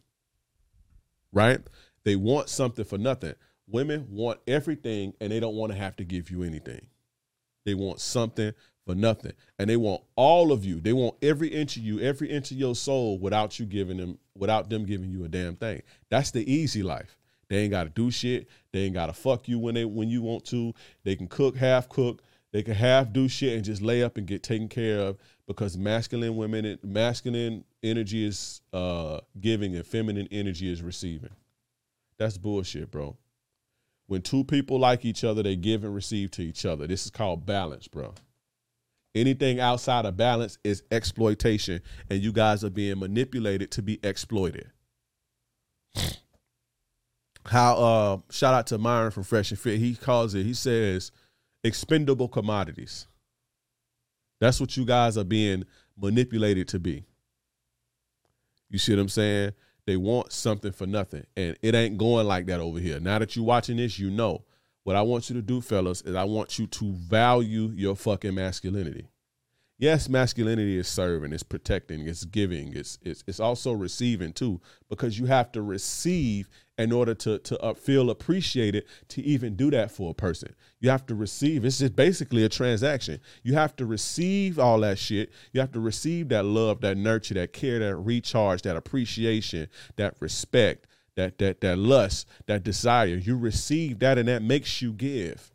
Right? 1.32 1.60
They 2.04 2.16
want 2.16 2.50
something 2.50 2.86
for 2.86 2.98
nothing. 2.98 3.36
Women 3.72 4.08
want 4.10 4.40
everything 4.48 5.14
and 5.22 5.32
they 5.32 5.40
don't 5.40 5.56
want 5.56 5.72
to 5.72 5.78
have 5.78 5.96
to 5.98 6.04
give 6.04 6.30
you 6.30 6.44
anything. 6.44 6.86
They 7.66 7.74
want 7.74 8.00
something 8.00 8.54
for 8.86 8.96
nothing. 8.96 9.34
And 9.60 9.70
they 9.70 9.78
want 9.78 10.02
all 10.16 10.52
of 10.52 10.66
you. 10.66 10.82
They 10.82 10.94
want 10.94 11.16
every 11.22 11.48
inch 11.50 11.78
of 11.78 11.84
you, 11.84 12.00
every 12.00 12.30
inch 12.30 12.52
of 12.52 12.58
your 12.58 12.76
soul 12.76 13.20
without 13.20 13.60
you 13.60 13.66
giving 13.66 13.98
them, 13.98 14.18
without 14.36 14.70
them 14.70 14.86
giving 14.86 15.10
you 15.12 15.24
a 15.24 15.28
damn 15.28 15.56
thing. 15.56 15.82
That's 16.10 16.32
the 16.32 16.52
easy 16.52 16.84
life. 16.84 17.18
They 17.50 17.58
ain't 17.58 17.72
gotta 17.72 17.90
do 17.90 18.10
shit. 18.10 18.48
They 18.72 18.80
ain't 18.82 18.94
gotta 18.94 19.14
fuck 19.14 19.48
you 19.48 19.60
when 19.60 19.76
they 19.76 19.86
when 19.86 20.10
you 20.10 20.22
want 20.22 20.46
to. 20.46 20.74
They 21.04 21.16
can 21.16 21.28
cook, 21.28 21.58
half 21.58 21.90
cook. 21.90 22.24
They 22.54 22.64
can 22.64 22.74
half 22.74 23.12
do 23.12 23.28
shit 23.28 23.56
and 23.56 23.64
just 23.64 23.82
lay 23.82 24.04
up 24.04 24.18
and 24.18 24.26
get 24.26 24.44
taken 24.44 24.68
care 24.68 25.00
of 25.00 25.18
because 25.48 25.78
masculine 25.78 26.36
women, 26.36 26.78
masculine 26.84 27.64
energy 27.84 28.26
is 28.26 28.62
uh, 28.74 29.20
giving 29.40 29.76
and 29.76 29.86
feminine 29.86 30.28
energy 30.32 30.72
is 30.72 30.82
receiving. 30.82 31.32
That's 32.18 32.38
bullshit, 32.38 32.92
bro. 32.92 33.18
When 34.12 34.22
two 34.22 34.44
people 34.44 34.78
like 34.78 35.06
each 35.06 35.24
other, 35.24 35.42
they 35.42 35.56
give 35.56 35.86
and 35.86 35.96
receive 35.96 36.32
to 36.32 36.42
each 36.42 36.66
other. 36.66 36.86
This 36.86 37.06
is 37.06 37.12
called 37.12 37.46
balance, 37.46 37.88
bro. 37.88 38.14
Anything 39.16 39.62
outside 39.62 40.06
of 40.06 40.18
balance 40.18 40.58
is 40.66 40.84
exploitation, 40.92 41.82
and 42.10 42.22
you 42.22 42.34
guys 42.34 42.66
are 42.66 42.70
being 42.70 43.00
manipulated 43.00 43.72
to 43.72 43.82
be 43.82 44.02
exploited. 44.04 44.70
How 47.46 47.78
uh 47.78 48.18
shout 48.30 48.54
out 48.54 48.68
to 48.68 48.78
Myron 48.78 49.12
from 49.12 49.24
Fresh 49.24 49.52
and 49.52 49.60
Fit. 49.60 49.80
He 49.80 49.96
calls 49.96 50.36
it, 50.36 50.44
he 50.44 50.56
says, 50.56 51.14
expendable 51.64 52.28
commodities. 52.28 53.08
That's 54.42 54.60
what 54.60 54.76
you 54.76 54.84
guys 54.84 55.18
are 55.18 55.24
being 55.24 55.64
manipulated 55.98 56.68
to 56.68 56.80
be. 56.80 57.06
You 58.70 58.78
see 58.78 58.94
what 58.94 59.04
I'm 59.04 59.08
saying? 59.08 59.54
They 59.88 59.98
want 59.98 60.32
something 60.32 60.72
for 60.72 60.86
nothing. 60.86 61.26
And 61.36 61.58
it 61.62 61.76
ain't 61.76 61.98
going 61.98 62.28
like 62.28 62.46
that 62.48 62.60
over 62.60 62.80
here. 62.80 63.00
Now 63.00 63.20
that 63.20 63.36
you're 63.36 63.46
watching 63.46 63.78
this, 63.78 64.00
you 64.00 64.10
know. 64.10 64.44
What 64.84 64.96
I 64.96 65.04
want 65.04 65.30
you 65.30 65.36
to 65.36 65.44
do, 65.44 65.62
fellas, 65.62 66.02
is 66.02 66.16
I 66.16 66.24
want 66.24 66.58
you 66.58 66.66
to 66.66 66.92
value 66.94 67.72
your 67.76 67.96
fucking 67.96 68.34
masculinity. 68.34 69.08
Yes, 69.82 70.08
masculinity 70.08 70.78
is 70.78 70.88
serving, 70.88 71.34
it's 71.34 71.42
protecting, 71.42 72.08
it's 72.08 72.24
giving, 72.24 72.72
it's 72.74 73.00
it's 73.02 73.24
it's 73.26 73.40
also 73.40 73.72
receiving 73.72 74.32
too, 74.32 74.62
because 74.90 75.18
you 75.18 75.26
have 75.26 75.52
to 75.54 75.64
receive 75.64 76.52
in 76.78 76.92
order 76.92 77.16
to 77.16 77.40
to 77.40 77.60
uh, 77.62 77.74
feel 77.74 78.12
appreciated 78.12 78.86
to 79.08 79.24
even 79.24 79.56
do 79.56 79.72
that 79.72 79.90
for 79.90 80.12
a 80.12 80.14
person. 80.14 80.54
You 80.82 80.92
have 80.92 81.08
to 81.08 81.16
receive. 81.16 81.66
It's 81.66 81.80
just 81.80 81.96
basically 81.96 82.44
a 82.44 82.50
transaction. 82.50 83.22
You 83.42 83.56
have 83.56 83.76
to 83.78 83.88
receive 83.88 84.60
all 84.60 84.80
that 84.82 85.00
shit. 85.00 85.32
You 85.52 85.62
have 85.62 85.72
to 85.72 85.80
receive 85.80 86.30
that 86.30 86.46
love, 86.46 86.82
that 86.82 86.96
nurture, 86.96 87.34
that 87.34 87.52
care, 87.52 87.80
that 87.80 87.96
recharge, 87.96 88.62
that 88.62 88.76
appreciation, 88.78 89.68
that 89.96 90.14
respect, 90.20 90.86
that 91.16 91.40
that 91.40 91.62
that 91.62 91.80
lust, 91.80 92.28
that 92.46 92.64
desire. 92.64 93.16
You 93.16 93.36
receive 93.36 93.98
that, 93.98 94.20
and 94.20 94.28
that 94.28 94.44
makes 94.44 94.84
you 94.84 94.94
give 94.94 95.52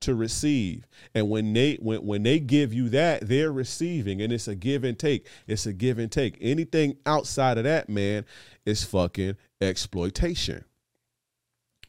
to 0.00 0.14
receive. 0.14 0.86
And 1.14 1.28
when 1.28 1.52
they 1.52 1.74
when 1.76 2.04
when 2.04 2.22
they 2.22 2.38
give 2.38 2.72
you 2.72 2.88
that, 2.90 3.26
they're 3.26 3.52
receiving 3.52 4.22
and 4.22 4.32
it's 4.32 4.48
a 4.48 4.54
give 4.54 4.84
and 4.84 4.98
take. 4.98 5.26
It's 5.46 5.66
a 5.66 5.72
give 5.72 5.98
and 5.98 6.10
take. 6.10 6.36
Anything 6.40 6.96
outside 7.06 7.58
of 7.58 7.64
that, 7.64 7.88
man, 7.88 8.24
is 8.64 8.84
fucking 8.84 9.36
exploitation. 9.60 10.64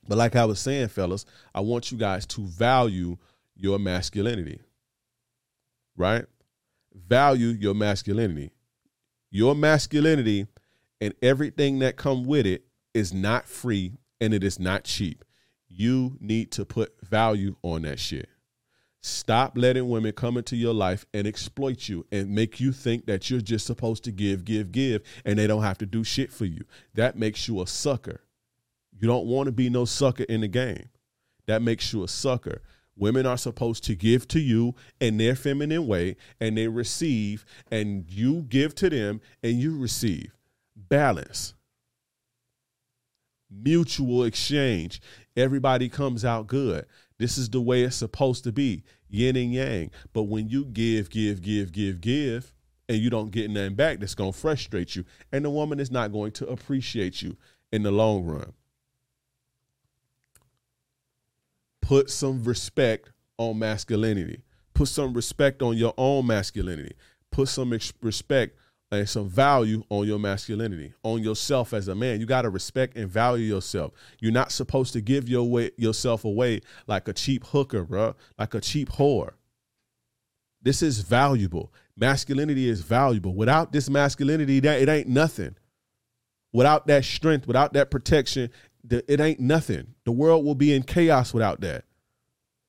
But 0.07 0.18
like 0.18 0.36
I 0.36 0.45
was 0.45 0.60
saying, 0.60 0.88
fellas, 0.88 1.26
I 1.53 1.62
want 1.62 1.91
you 1.91 1.97
guys 1.97 2.26
to 2.28 2.41
value 2.41 3.18
your 3.55 3.78
masculinity. 3.78 4.60
Right? 5.95 6.26
Value 6.93 7.49
your 7.49 7.76
masculinity. 7.76 8.51
Your 9.30 9.53
masculinity 9.53 10.47
and 10.99 11.14
everything 11.22 11.80
that 11.80 11.97
come 11.97 12.26
with 12.26 12.47
it 12.47 12.64
is 12.93 13.14
not 13.14 13.45
free 13.47 13.93
and 14.20 14.34
it 14.34 14.43
is 14.43 14.60
not 14.60 14.84
cheap 14.84 15.24
you 15.80 16.17
need 16.19 16.51
to 16.51 16.65
put 16.65 16.93
value 17.01 17.55
on 17.63 17.84
that 17.84 17.99
shit. 17.99 18.27
Stop 19.01 19.53
letting 19.55 19.88
women 19.88 20.11
come 20.11 20.36
into 20.36 20.57
your 20.57 20.73
life 20.73 21.05
and 21.13 21.25
exploit 21.25 21.88
you 21.88 22.05
and 22.11 22.36
make 22.36 22.59
you 22.59 22.73
think 22.73 23.05
that 23.05 23.30
you're 23.30 23.39
just 23.39 23.65
supposed 23.65 24.03
to 24.03 24.11
give, 24.11 24.43
give, 24.43 24.73
give, 24.73 25.01
and 25.23 25.39
they 25.39 25.47
don't 25.47 25.63
have 25.63 25.77
to 25.77 25.86
do 25.86 26.03
shit 26.03 26.34
for 26.34 26.43
you. 26.43 26.65
That 26.95 27.17
makes 27.17 27.47
you 27.47 27.61
a 27.61 27.67
sucker. 27.67 28.19
You 28.91 29.07
don't 29.07 29.25
want 29.25 29.45
to 29.45 29.53
be 29.53 29.69
no 29.69 29.86
sucker 29.86 30.23
in 30.23 30.41
the 30.41 30.49
game. 30.49 30.89
That 31.45 31.61
makes 31.61 31.93
you 31.93 32.03
a 32.03 32.09
sucker. 32.09 32.61
Women 32.97 33.25
are 33.25 33.38
supposed 33.38 33.86
to 33.86 33.95
give 33.95 34.27
to 34.27 34.39
you 34.41 34.75
in 34.99 35.15
their 35.15 35.36
feminine 35.36 35.88
way, 35.88 36.17
and 36.41 36.57
they 36.57 36.67
receive, 36.67 37.45
and 37.71 38.03
you 38.11 38.41
give 38.49 38.75
to 38.75 38.89
them, 38.89 39.21
and 39.41 39.53
you 39.53 39.80
receive. 39.80 40.36
Balance 40.75 41.53
mutual 43.49 44.23
exchange. 44.23 45.01
Everybody 45.40 45.88
comes 45.88 46.26
out 46.26 46.48
good. 46.48 46.86
This 47.18 47.38
is 47.38 47.50
the 47.50 47.62
way 47.62 47.84
it's 47.84 47.96
supposed 47.96 48.44
to 48.44 48.52
be 48.52 48.84
yin 49.08 49.38
and 49.38 49.54
yang. 49.54 49.92
But 50.12 50.24
when 50.24 50.50
you 50.50 50.66
give, 50.66 51.10
give, 51.10 51.42
give, 51.42 51.72
give, 51.72 52.02
give, 52.02 52.54
and 52.90 52.98
you 52.98 53.10
don't 53.10 53.32
get 53.32 53.50
nothing 53.50 53.76
back, 53.76 54.00
that's 54.00 54.16
going 54.16 54.34
to 54.34 54.38
frustrate 54.38 54.98
you. 54.98 55.06
And 55.32 55.46
the 55.46 55.50
woman 55.50 55.80
is 55.80 55.92
not 55.92 56.12
going 56.12 56.34
to 56.34 56.48
appreciate 56.48 57.22
you 57.22 57.38
in 57.72 57.84
the 57.84 57.92
long 57.92 58.26
run. 58.26 58.52
Put 61.82 62.10
some 62.10 62.44
respect 62.44 63.12
on 63.38 63.60
masculinity. 63.60 64.42
Put 64.74 64.90
some 64.90 65.14
respect 65.14 65.62
on 65.62 65.78
your 65.78 65.94
own 65.98 66.28
masculinity. 66.28 66.96
Put 67.32 67.48
some 67.48 67.78
respect 68.02 68.59
and 68.92 69.08
some 69.08 69.30
value 69.30 69.84
on 69.90 70.08
your 70.08 70.18
masculinity, 70.18 70.94
on 71.04 71.22
yourself 71.22 71.74
as 71.74 71.88
a 71.88 71.96
man. 71.96 72.20
You 72.20 72.26
got 72.26 72.42
to 72.42 72.50
respect 72.50 72.98
and 72.98 73.10
value 73.10 73.46
yourself. 73.46 73.92
You're 74.20 74.32
not 74.32 74.52
supposed 74.52 74.94
to 74.94 75.02
give 75.02 75.30
your 75.30 75.44
way, 75.44 75.72
yourself 75.78 76.26
away 76.26 76.62
like 76.88 77.08
a 77.08 77.14
cheap 77.14 77.46
hooker, 77.46 77.84
bro, 77.84 78.16
like 78.38 78.54
a 78.54 78.62
cheap 78.62 78.90
whore. 78.90 79.32
This 80.62 80.82
is 80.82 81.00
valuable. 81.02 81.72
Masculinity 81.96 82.68
is 82.68 82.82
valuable. 82.82 83.34
Without 83.34 83.72
this 83.72 83.90
masculinity, 83.90 84.60
that 84.62 84.82
it 84.82 84.90
ain't 84.90 85.08
nothing. 85.08 85.56
Without 86.52 86.88
that 86.88 87.06
strength, 87.06 87.46
without 87.46 87.74
that 87.74 87.92
protection, 87.92 88.50
it 88.90 89.20
ain't 89.20 89.40
nothing. 89.40 89.94
The 90.06 90.12
world 90.12 90.44
will 90.44 90.56
be 90.56 90.74
in 90.74 90.84
chaos 90.84 91.34
without 91.34 91.62
that. 91.62 91.86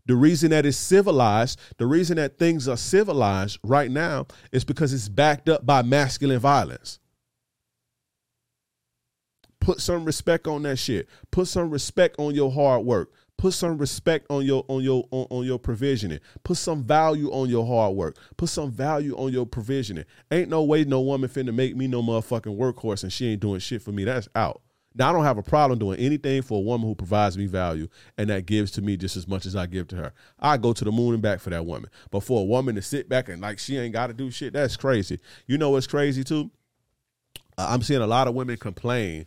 The 0.06 0.16
reason 0.16 0.50
that 0.50 0.66
it's 0.66 0.76
civilized, 0.76 1.58
the 1.78 1.86
reason 1.86 2.16
that 2.16 2.38
things 2.38 2.68
are 2.68 2.76
civilized 2.76 3.58
right 3.62 3.90
now 3.90 4.26
is 4.52 4.64
because 4.64 4.92
it's 4.92 5.08
backed 5.08 5.48
up 5.48 5.64
by 5.64 5.82
masculine 5.82 6.40
violence. 6.40 6.98
Put 9.60 9.80
some 9.80 10.04
respect 10.04 10.46
on 10.46 10.62
that 10.62 10.78
shit. 10.78 11.08
Put 11.30 11.46
some 11.46 11.70
respect 11.70 12.16
on 12.18 12.34
your 12.34 12.50
hard 12.50 12.84
work. 12.84 13.12
Put 13.36 13.54
some 13.54 13.78
respect 13.78 14.26
on 14.30 14.44
your 14.44 14.64
on 14.68 14.82
your 14.82 15.06
on, 15.10 15.26
on 15.30 15.46
your 15.46 15.58
provisioning. 15.58 16.20
Put 16.44 16.56
some 16.56 16.84
value 16.84 17.30
on 17.30 17.48
your 17.48 17.66
hard 17.66 17.94
work. 17.94 18.16
Put 18.36 18.50
some 18.50 18.70
value 18.70 19.14
on 19.16 19.32
your 19.32 19.46
provisioning. 19.46 20.04
Ain't 20.30 20.50
no 20.50 20.62
way 20.62 20.84
no 20.84 21.00
woman 21.00 21.28
finna 21.30 21.54
make 21.54 21.74
me 21.76 21.86
no 21.86 22.02
motherfucking 22.02 22.56
workhorse 22.56 23.02
and 23.02 23.12
she 23.12 23.28
ain't 23.28 23.40
doing 23.40 23.60
shit 23.60 23.80
for 23.80 23.92
me. 23.92 24.04
That's 24.04 24.28
out. 24.34 24.60
Now 24.94 25.10
I 25.10 25.12
don't 25.12 25.24
have 25.24 25.38
a 25.38 25.42
problem 25.42 25.78
doing 25.78 26.00
anything 26.00 26.42
for 26.42 26.58
a 26.58 26.62
woman 26.62 26.88
who 26.88 26.94
provides 26.94 27.38
me 27.38 27.46
value 27.46 27.88
and 28.18 28.28
that 28.28 28.46
gives 28.46 28.72
to 28.72 28.82
me 28.82 28.96
just 28.96 29.16
as 29.16 29.28
much 29.28 29.46
as 29.46 29.54
I 29.54 29.66
give 29.66 29.86
to 29.88 29.96
her. 29.96 30.12
I 30.38 30.56
go 30.56 30.72
to 30.72 30.84
the 30.84 30.90
moon 30.90 31.14
and 31.14 31.22
back 31.22 31.40
for 31.40 31.50
that 31.50 31.64
woman. 31.64 31.90
But 32.10 32.20
for 32.20 32.40
a 32.40 32.44
woman 32.44 32.74
to 32.74 32.82
sit 32.82 33.08
back 33.08 33.28
and 33.28 33.40
like 33.40 33.58
she 33.58 33.78
ain't 33.78 33.92
got 33.92 34.08
to 34.08 34.12
do 34.12 34.30
shit, 34.30 34.52
that's 34.52 34.76
crazy. 34.76 35.20
You 35.46 35.58
know 35.58 35.70
what's 35.70 35.86
crazy 35.86 36.24
too? 36.24 36.50
I'm 37.56 37.82
seeing 37.82 38.00
a 38.00 38.06
lot 38.06 38.26
of 38.26 38.34
women 38.34 38.56
complain. 38.56 39.26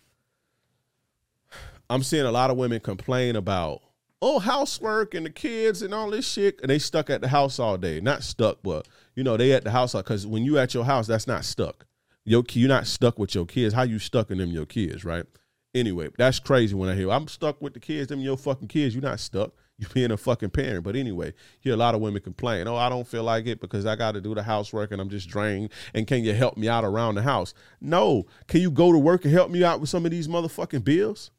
I'm 1.89 2.03
seeing 2.03 2.25
a 2.25 2.31
lot 2.31 2.49
of 2.49 2.57
women 2.57 2.79
complain 2.79 3.35
about 3.35 3.81
oh 4.21 4.39
housework 4.39 5.13
and 5.13 5.25
the 5.25 5.29
kids 5.29 5.81
and 5.81 5.93
all 5.93 6.09
this 6.09 6.27
shit, 6.27 6.59
and 6.61 6.69
they 6.69 6.79
stuck 6.79 7.09
at 7.09 7.21
the 7.21 7.27
house 7.27 7.59
all 7.59 7.77
day. 7.77 7.99
Not 8.01 8.23
stuck, 8.23 8.63
but 8.63 8.87
you 9.15 9.23
know 9.23 9.37
they 9.37 9.53
at 9.53 9.63
the 9.63 9.71
house 9.71 9.93
because 9.93 10.25
when 10.25 10.43
you 10.43 10.57
at 10.57 10.73
your 10.73 10.85
house, 10.85 11.07
that's 11.07 11.27
not 11.27 11.45
stuck. 11.45 11.85
Your 12.25 12.43
you're 12.51 12.69
not 12.69 12.87
stuck 12.87 13.19
with 13.19 13.35
your 13.35 13.45
kids. 13.45 13.73
How 13.73 13.83
you 13.83 13.99
stuck 13.99 14.31
in 14.31 14.39
them 14.39 14.51
your 14.51 14.65
kids, 14.65 15.05
right? 15.05 15.25
Anyway, 15.73 16.09
that's 16.17 16.39
crazy 16.39 16.75
when 16.75 16.89
I 16.89 16.95
hear 16.95 17.09
I'm 17.09 17.27
stuck 17.27 17.61
with 17.61 17.73
the 17.73 17.79
kids, 17.79 18.07
them 18.07 18.19
your 18.19 18.37
fucking 18.37 18.67
kids. 18.67 18.93
You're 18.93 19.03
not 19.03 19.19
stuck. 19.19 19.51
You 19.79 19.87
being 19.91 20.11
a 20.11 20.17
fucking 20.17 20.51
parent. 20.51 20.83
But 20.83 20.95
anyway, 20.95 21.33
hear 21.59 21.73
a 21.73 21.77
lot 21.77 21.95
of 21.95 21.99
women 21.99 22.21
complain, 22.21 22.67
oh, 22.67 22.75
I 22.75 22.89
don't 22.89 23.07
feel 23.07 23.23
like 23.23 23.47
it 23.47 23.59
because 23.59 23.87
I 23.87 23.95
got 23.95 24.11
to 24.11 24.21
do 24.21 24.35
the 24.35 24.43
housework 24.43 24.91
and 24.91 25.01
I'm 25.01 25.09
just 25.09 25.27
drained. 25.27 25.71
And 25.95 26.05
can 26.05 26.23
you 26.23 26.31
help 26.35 26.57
me 26.57 26.69
out 26.69 26.85
around 26.85 27.15
the 27.15 27.23
house? 27.23 27.55
No. 27.81 28.27
Can 28.47 28.61
you 28.61 28.69
go 28.69 28.91
to 28.91 28.99
work 28.99 29.25
and 29.25 29.33
help 29.33 29.49
me 29.49 29.63
out 29.63 29.81
with 29.81 29.89
some 29.89 30.05
of 30.05 30.11
these 30.11 30.27
motherfucking 30.27 30.83
bills? 30.83 31.31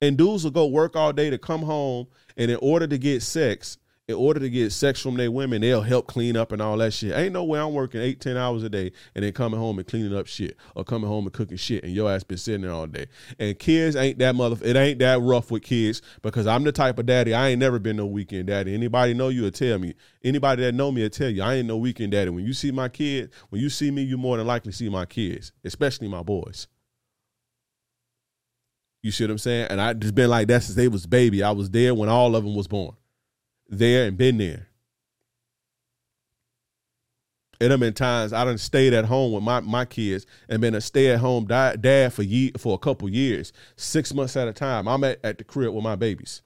And 0.00 0.18
dudes 0.18 0.42
will 0.42 0.50
go 0.50 0.66
work 0.66 0.96
all 0.96 1.12
day 1.12 1.30
to 1.30 1.38
come 1.38 1.62
home 1.62 2.08
and 2.36 2.50
in 2.50 2.58
order 2.60 2.88
to 2.88 2.98
get 2.98 3.22
sex, 3.22 3.78
in 4.06 4.14
order 4.16 4.38
to 4.38 4.50
get 4.50 4.70
sex 4.70 5.00
from 5.00 5.16
their 5.16 5.30
women, 5.30 5.62
they'll 5.62 5.80
help 5.80 6.06
clean 6.06 6.36
up 6.36 6.52
and 6.52 6.60
all 6.60 6.76
that 6.76 6.92
shit. 6.92 7.16
Ain't 7.16 7.32
no 7.32 7.42
way 7.42 7.58
I'm 7.58 7.72
working 7.72 8.02
eight, 8.02 8.20
ten 8.20 8.36
hours 8.36 8.62
a 8.62 8.68
day 8.68 8.92
and 9.14 9.24
then 9.24 9.32
coming 9.32 9.58
home 9.58 9.78
and 9.78 9.88
cleaning 9.88 10.14
up 10.14 10.26
shit 10.26 10.58
or 10.74 10.84
coming 10.84 11.08
home 11.08 11.24
and 11.24 11.32
cooking 11.32 11.56
shit 11.56 11.84
and 11.84 11.94
your 11.94 12.10
ass 12.10 12.22
been 12.22 12.36
sitting 12.36 12.62
there 12.62 12.72
all 12.72 12.86
day. 12.86 13.06
And 13.38 13.58
kids 13.58 13.96
ain't 13.96 14.18
that 14.18 14.34
mother 14.34 14.56
it 14.62 14.76
ain't 14.76 14.98
that 14.98 15.20
rough 15.22 15.50
with 15.50 15.62
kids 15.62 16.02
because 16.20 16.46
I'm 16.46 16.64
the 16.64 16.72
type 16.72 16.98
of 16.98 17.06
daddy, 17.06 17.32
I 17.32 17.48
ain't 17.48 17.60
never 17.60 17.78
been 17.78 17.96
no 17.96 18.04
weekend 18.04 18.48
daddy. 18.48 18.74
Anybody 18.74 19.14
know 19.14 19.28
you 19.28 19.42
will 19.42 19.50
tell 19.50 19.78
me. 19.78 19.94
Anybody 20.22 20.62
that 20.64 20.74
know 20.74 20.92
me 20.92 21.02
will 21.02 21.10
tell 21.10 21.30
you 21.30 21.42
I 21.42 21.54
ain't 21.54 21.66
no 21.66 21.78
weekend 21.78 22.12
daddy. 22.12 22.28
When 22.28 22.44
you 22.44 22.52
see 22.52 22.72
my 22.72 22.90
kid, 22.90 23.30
when 23.48 23.62
you 23.62 23.70
see 23.70 23.90
me, 23.90 24.02
you 24.02 24.18
more 24.18 24.36
than 24.36 24.46
likely 24.46 24.72
see 24.72 24.90
my 24.90 25.06
kids, 25.06 25.52
especially 25.64 26.08
my 26.08 26.22
boys. 26.22 26.68
You 29.02 29.12
see 29.12 29.24
what 29.24 29.30
I'm 29.30 29.38
saying? 29.38 29.68
And 29.70 29.80
I 29.80 29.94
just 29.94 30.14
been 30.14 30.30
like 30.30 30.48
that 30.48 30.62
since 30.62 30.76
they 30.76 30.88
was 30.88 31.06
baby. 31.06 31.42
I 31.42 31.52
was 31.52 31.70
there 31.70 31.94
when 31.94 32.10
all 32.10 32.36
of 32.36 32.44
them 32.44 32.54
was 32.54 32.68
born 32.68 32.96
there 33.68 34.06
and 34.06 34.16
been 34.16 34.38
there. 34.38 34.68
And 37.60 37.70
have 37.70 37.80
been 37.80 37.94
times 37.94 38.32
I 38.32 38.44
done 38.44 38.58
stayed 38.58 38.92
at 38.92 39.04
home 39.04 39.32
with 39.32 39.42
my, 39.42 39.60
my 39.60 39.84
kids 39.84 40.26
and 40.48 40.60
been 40.60 40.74
a 40.74 40.80
stay 40.80 41.10
at 41.10 41.20
home 41.20 41.46
dad 41.46 42.12
for 42.12 42.22
ye, 42.22 42.50
for 42.58 42.74
a 42.74 42.78
couple 42.78 43.08
years, 43.08 43.52
six 43.76 44.12
months 44.12 44.36
at 44.36 44.48
a 44.48 44.52
time. 44.52 44.88
I'm 44.88 45.04
at, 45.04 45.20
at 45.24 45.38
the 45.38 45.44
crib 45.44 45.72
with 45.72 45.84
my 45.84 45.96
babies 45.96 46.42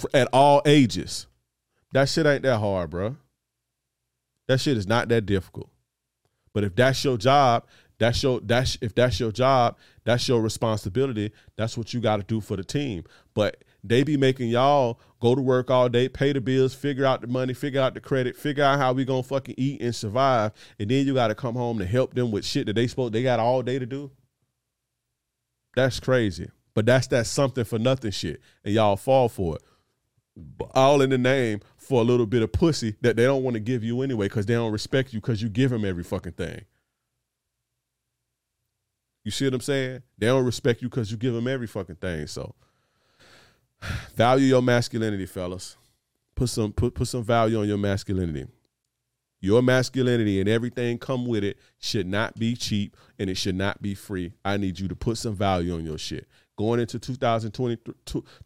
for, 0.00 0.10
at 0.14 0.28
all 0.32 0.62
ages. 0.64 1.26
That 1.92 2.08
shit 2.08 2.26
ain't 2.26 2.42
that 2.42 2.58
hard, 2.58 2.90
bro. 2.90 3.16
That 4.48 4.58
shit 4.60 4.76
is 4.76 4.86
not 4.86 5.08
that 5.10 5.26
difficult. 5.26 5.70
But 6.52 6.64
if 6.64 6.74
that's 6.74 7.04
your 7.04 7.16
job, 7.16 7.66
that's 7.98 8.22
your 8.22 8.40
that's 8.40 8.78
if 8.80 8.94
that's 8.94 9.20
your 9.20 9.30
job, 9.30 9.76
that's 10.04 10.26
your 10.26 10.40
responsibility. 10.40 11.32
That's 11.56 11.76
what 11.76 11.92
you 11.94 12.00
got 12.00 12.16
to 12.16 12.22
do 12.22 12.40
for 12.40 12.56
the 12.56 12.64
team. 12.64 13.04
But 13.34 13.62
they 13.82 14.02
be 14.02 14.16
making 14.16 14.48
y'all 14.48 15.00
go 15.20 15.34
to 15.34 15.40
work 15.40 15.70
all 15.70 15.88
day, 15.88 16.08
pay 16.08 16.32
the 16.32 16.40
bills, 16.40 16.74
figure 16.74 17.04
out 17.04 17.20
the 17.20 17.26
money, 17.26 17.54
figure 17.54 17.80
out 17.80 17.94
the 17.94 18.00
credit, 18.00 18.36
figure 18.36 18.64
out 18.64 18.78
how 18.78 18.92
we 18.92 19.04
gonna 19.04 19.22
fucking 19.22 19.54
eat 19.58 19.80
and 19.80 19.94
survive, 19.94 20.52
and 20.78 20.90
then 20.90 21.06
you 21.06 21.14
got 21.14 21.28
to 21.28 21.34
come 21.34 21.54
home 21.54 21.78
to 21.78 21.86
help 21.86 22.14
them 22.14 22.30
with 22.30 22.44
shit 22.44 22.66
that 22.66 22.74
they 22.74 22.86
spoke 22.86 23.12
they 23.12 23.22
got 23.22 23.40
all 23.40 23.62
day 23.62 23.78
to 23.78 23.86
do. 23.86 24.10
That's 25.76 26.00
crazy, 26.00 26.50
but 26.74 26.86
that's 26.86 27.06
that 27.08 27.26
something 27.26 27.64
for 27.64 27.78
nothing 27.78 28.10
shit, 28.10 28.40
and 28.64 28.74
y'all 28.74 28.96
fall 28.96 29.28
for 29.28 29.56
it. 29.56 29.62
All 30.74 31.02
in 31.02 31.10
the 31.10 31.18
name 31.18 31.60
for 31.76 32.00
a 32.00 32.04
little 32.04 32.26
bit 32.26 32.42
of 32.42 32.52
pussy 32.52 32.96
that 33.02 33.16
they 33.16 33.24
don't 33.24 33.42
want 33.42 33.54
to 33.54 33.60
give 33.60 33.84
you 33.84 34.02
anyway 34.02 34.26
because 34.26 34.46
they 34.46 34.54
don't 34.54 34.72
respect 34.72 35.12
you 35.12 35.20
because 35.20 35.42
you 35.42 35.48
give 35.48 35.70
them 35.70 35.84
every 35.84 36.04
fucking 36.04 36.32
thing. 36.32 36.64
You 39.24 39.30
see 39.30 39.44
what 39.44 39.54
I'm 39.54 39.60
saying? 39.60 40.02
They 40.16 40.28
don't 40.28 40.44
respect 40.44 40.82
you 40.82 40.88
because 40.88 41.10
you 41.10 41.16
give 41.16 41.34
them 41.34 41.46
every 41.46 41.66
fucking 41.66 41.96
thing. 41.96 42.26
So 42.26 42.54
value 44.14 44.46
your 44.46 44.62
masculinity, 44.62 45.26
fellas. 45.26 45.76
Put 46.34 46.48
some 46.48 46.72
put 46.72 46.94
put 46.94 47.08
some 47.08 47.24
value 47.24 47.60
on 47.60 47.68
your 47.68 47.78
masculinity. 47.78 48.46
Your 49.42 49.62
masculinity 49.62 50.38
and 50.38 50.48
everything 50.48 50.98
come 50.98 51.24
with 51.24 51.42
it 51.44 51.58
should 51.78 52.06
not 52.06 52.38
be 52.38 52.54
cheap 52.54 52.94
and 53.18 53.30
it 53.30 53.36
should 53.36 53.54
not 53.54 53.80
be 53.80 53.94
free. 53.94 54.34
I 54.44 54.58
need 54.58 54.78
you 54.78 54.86
to 54.88 54.94
put 54.94 55.16
some 55.16 55.34
value 55.34 55.74
on 55.74 55.84
your 55.84 55.96
shit. 55.96 56.28
Going 56.58 56.78
into 56.78 56.98
2023, 56.98 57.94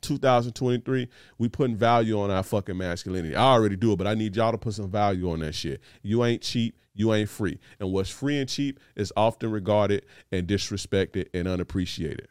2023, 0.01 1.09
we 1.39 1.49
putting 1.49 1.75
value 1.75 2.21
on 2.21 2.31
our 2.31 2.45
fucking 2.45 2.77
masculinity. 2.77 3.35
I 3.35 3.43
already 3.43 3.75
do 3.75 3.93
it, 3.93 3.97
but 3.97 4.07
I 4.07 4.15
need 4.15 4.37
y'all 4.37 4.53
to 4.53 4.59
put 4.59 4.75
some 4.75 4.89
value 4.89 5.33
on 5.33 5.41
that 5.41 5.57
shit. 5.57 5.81
You 6.03 6.25
ain't 6.25 6.43
cheap, 6.43 6.79
you 6.95 7.13
ain't 7.13 7.29
free. 7.29 7.59
And 7.81 7.91
what's 7.91 8.11
free 8.11 8.39
and 8.39 8.49
cheap 8.49 8.79
is 8.95 9.13
often 9.17 9.51
regarded 9.51 10.07
and 10.31 10.47
disrespected 10.47 11.27
and 11.35 11.49
unappreciated 11.49 12.29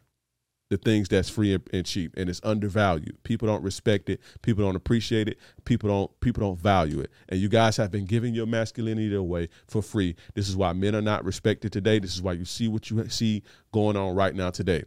the 0.69 0.77
things 0.77 1.07
that's 1.07 1.29
free 1.29 1.57
and 1.71 1.85
cheap 1.85 2.13
and 2.17 2.29
it's 2.29 2.41
undervalued. 2.43 3.21
People 3.23 3.47
don't 3.47 3.63
respect 3.63 4.09
it. 4.09 4.19
People 4.41 4.63
don't 4.63 4.75
appreciate 4.75 5.27
it. 5.27 5.37
People 5.65 5.89
don't 5.89 6.19
people 6.19 6.41
don't 6.41 6.59
value 6.59 6.99
it. 6.99 7.11
And 7.29 7.39
you 7.39 7.49
guys 7.49 7.77
have 7.77 7.91
been 7.91 8.05
giving 8.05 8.33
your 8.33 8.47
masculinity 8.47 9.13
away 9.13 9.49
for 9.67 9.81
free. 9.81 10.15
This 10.33 10.49
is 10.49 10.55
why 10.55 10.73
men 10.73 10.95
are 10.95 11.01
not 11.01 11.25
respected 11.25 11.71
today. 11.71 11.99
This 11.99 12.15
is 12.15 12.21
why 12.21 12.33
you 12.33 12.45
see 12.45 12.67
what 12.67 12.89
you 12.89 13.07
see 13.09 13.43
going 13.71 13.95
on 13.95 14.15
right 14.15 14.33
now 14.33 14.49
today. 14.49 14.83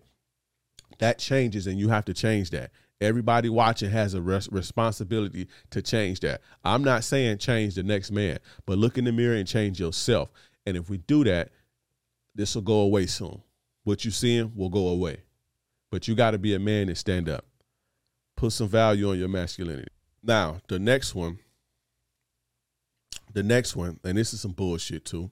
That 0.99 1.19
changes 1.19 1.67
and 1.67 1.79
you 1.79 1.89
have 1.89 2.05
to 2.07 2.15
change 2.15 2.51
that. 2.51 2.71
Everybody 3.01 3.51
watching 3.51 3.91
has 3.91 4.15
a 4.15 4.23
res- 4.23 4.51
responsibility 4.51 5.49
to 5.71 5.83
change 5.83 6.21
that. 6.21 6.41
I'm 6.65 6.83
not 6.83 7.05
saying 7.05 7.39
change 7.39 7.75
the 7.75 7.83
next 7.83 8.11
man, 8.11 8.39
but 8.65 8.79
look 8.79 8.97
in 8.97 9.05
the 9.05 9.13
mirror 9.13 9.37
and 9.37 9.47
change 9.47 9.79
yourself. 9.79 10.33
And 10.65 10.77
if 10.77 10.89
we 10.89 10.97
do 10.97 11.23
that, 11.25 11.51
this 12.35 12.55
will 12.55 12.63
go 12.63 12.81
away 12.81 13.07
soon. 13.07 13.43
What 13.85 14.05
you're 14.05 14.13
seeing 14.13 14.53
will 14.57 14.71
go 14.71 14.89
away. 14.89 15.19
But 15.97 16.07
you 16.07 16.15
got 16.15 16.33
to 16.33 16.39
be 16.39 16.53
a 16.53 16.59
man 16.59 16.89
and 16.89 16.99
stand 16.99 17.27
up. 17.27 17.47
Put 18.37 18.53
some 18.53 18.69
value 18.69 19.09
on 19.09 19.19
your 19.19 19.29
masculinity. 19.29 19.89
Now, 20.23 20.61
the 20.69 20.79
next 20.79 21.15
one, 21.15 21.39
the 23.33 23.43
next 23.43 23.75
one, 23.75 23.99
and 24.05 24.19
this 24.19 24.35
is 24.35 24.43
some 24.43 24.53
bullshit 24.53 25.07
too, 25.07 25.31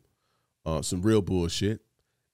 uh, 0.65 0.81
some 0.81 1.03
real 1.03 1.21
bullshit, 1.21 1.83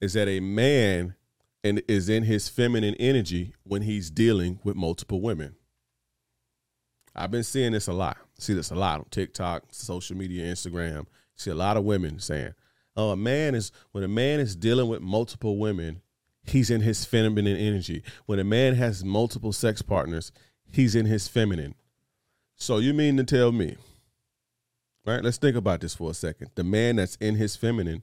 is 0.01 0.13
that 0.13 0.29
a 0.29 0.39
man 0.39 1.17
and 1.65 1.83
is 1.89 2.09
in 2.09 2.23
his 2.23 2.49
feminine 2.49 2.95
energy 3.01 3.53
when 3.65 3.83
he's 3.83 4.13
dealing 4.13 4.61
with 4.63 4.77
multiple 4.77 5.21
women. 5.21 5.57
I've 7.17 7.33
been 7.33 7.43
seeing 7.43 7.73
this 7.73 7.89
a 7.89 7.93
lot. 7.93 8.17
See 8.39 8.55
this 8.55 8.71
a 8.71 8.77
lot 8.77 9.01
on 9.01 9.07
TikTok, 9.11 9.65
social 9.73 10.17
media, 10.17 10.45
Instagram. 10.45 11.07
See 11.35 11.51
a 11.51 11.55
lot 11.57 11.77
of 11.77 11.83
women 11.83 12.21
saying, 12.21 12.55
"Oh, 12.95 13.11
a 13.11 13.17
man 13.17 13.57
is 13.57 13.73
when 13.91 14.05
a 14.05 14.09
man 14.09 14.39
is 14.39 14.55
dealing 14.55 14.87
with 14.87 15.03
multiple 15.03 15.59
women, 15.59 16.03
he's 16.51 16.71
in 16.71 16.83
his 16.83 17.05
feminine 17.05 17.57
energy. 17.57 18.03
When 18.27 18.39
a 18.39 18.45
man 18.45 18.75
has 18.75 19.05
multiple 19.05 19.53
sex 19.53 19.83
partners, 19.83 20.33
he's 20.71 20.95
in 20.95 21.07
his 21.07 21.29
feminine. 21.29 21.75
So 22.57 22.79
you 22.79 22.93
mean 22.93 23.17
to 23.17 23.25
tell 23.25 23.53
me, 23.53 23.77
right? 25.07 25.25
Let's 25.25 25.39
think 25.39 25.57
about 25.57 25.81
this 25.81 25.95
for 25.95 26.11
a 26.11 26.15
second. 26.15 26.51
The 26.55 26.65
man 26.65 26.97
that's 26.97 27.17
in 27.17 27.37
his 27.37 27.57
feminine, 27.57 28.03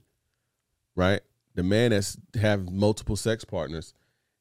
right? 0.96 1.20
The 1.54 1.62
man 1.62 1.90
that's 1.90 2.16
have 2.40 2.70
multiple 2.70 3.16
sex 3.16 3.44
partners, 3.44 3.94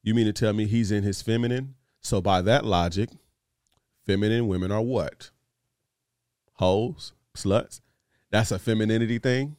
you 0.03 0.13
mean 0.13 0.25
to 0.25 0.33
tell 0.33 0.53
me 0.53 0.65
he's 0.65 0.91
in 0.91 1.03
his 1.03 1.21
feminine? 1.21 1.75
So 2.01 2.21
by 2.21 2.41
that 2.41 2.65
logic, 2.65 3.09
feminine 4.05 4.47
women 4.47 4.71
are 4.71 4.81
what? 4.81 5.31
Hoes, 6.53 7.13
sluts. 7.35 7.81
That's 8.31 8.51
a 8.51 8.59
femininity 8.59 9.19
thing. 9.19 9.55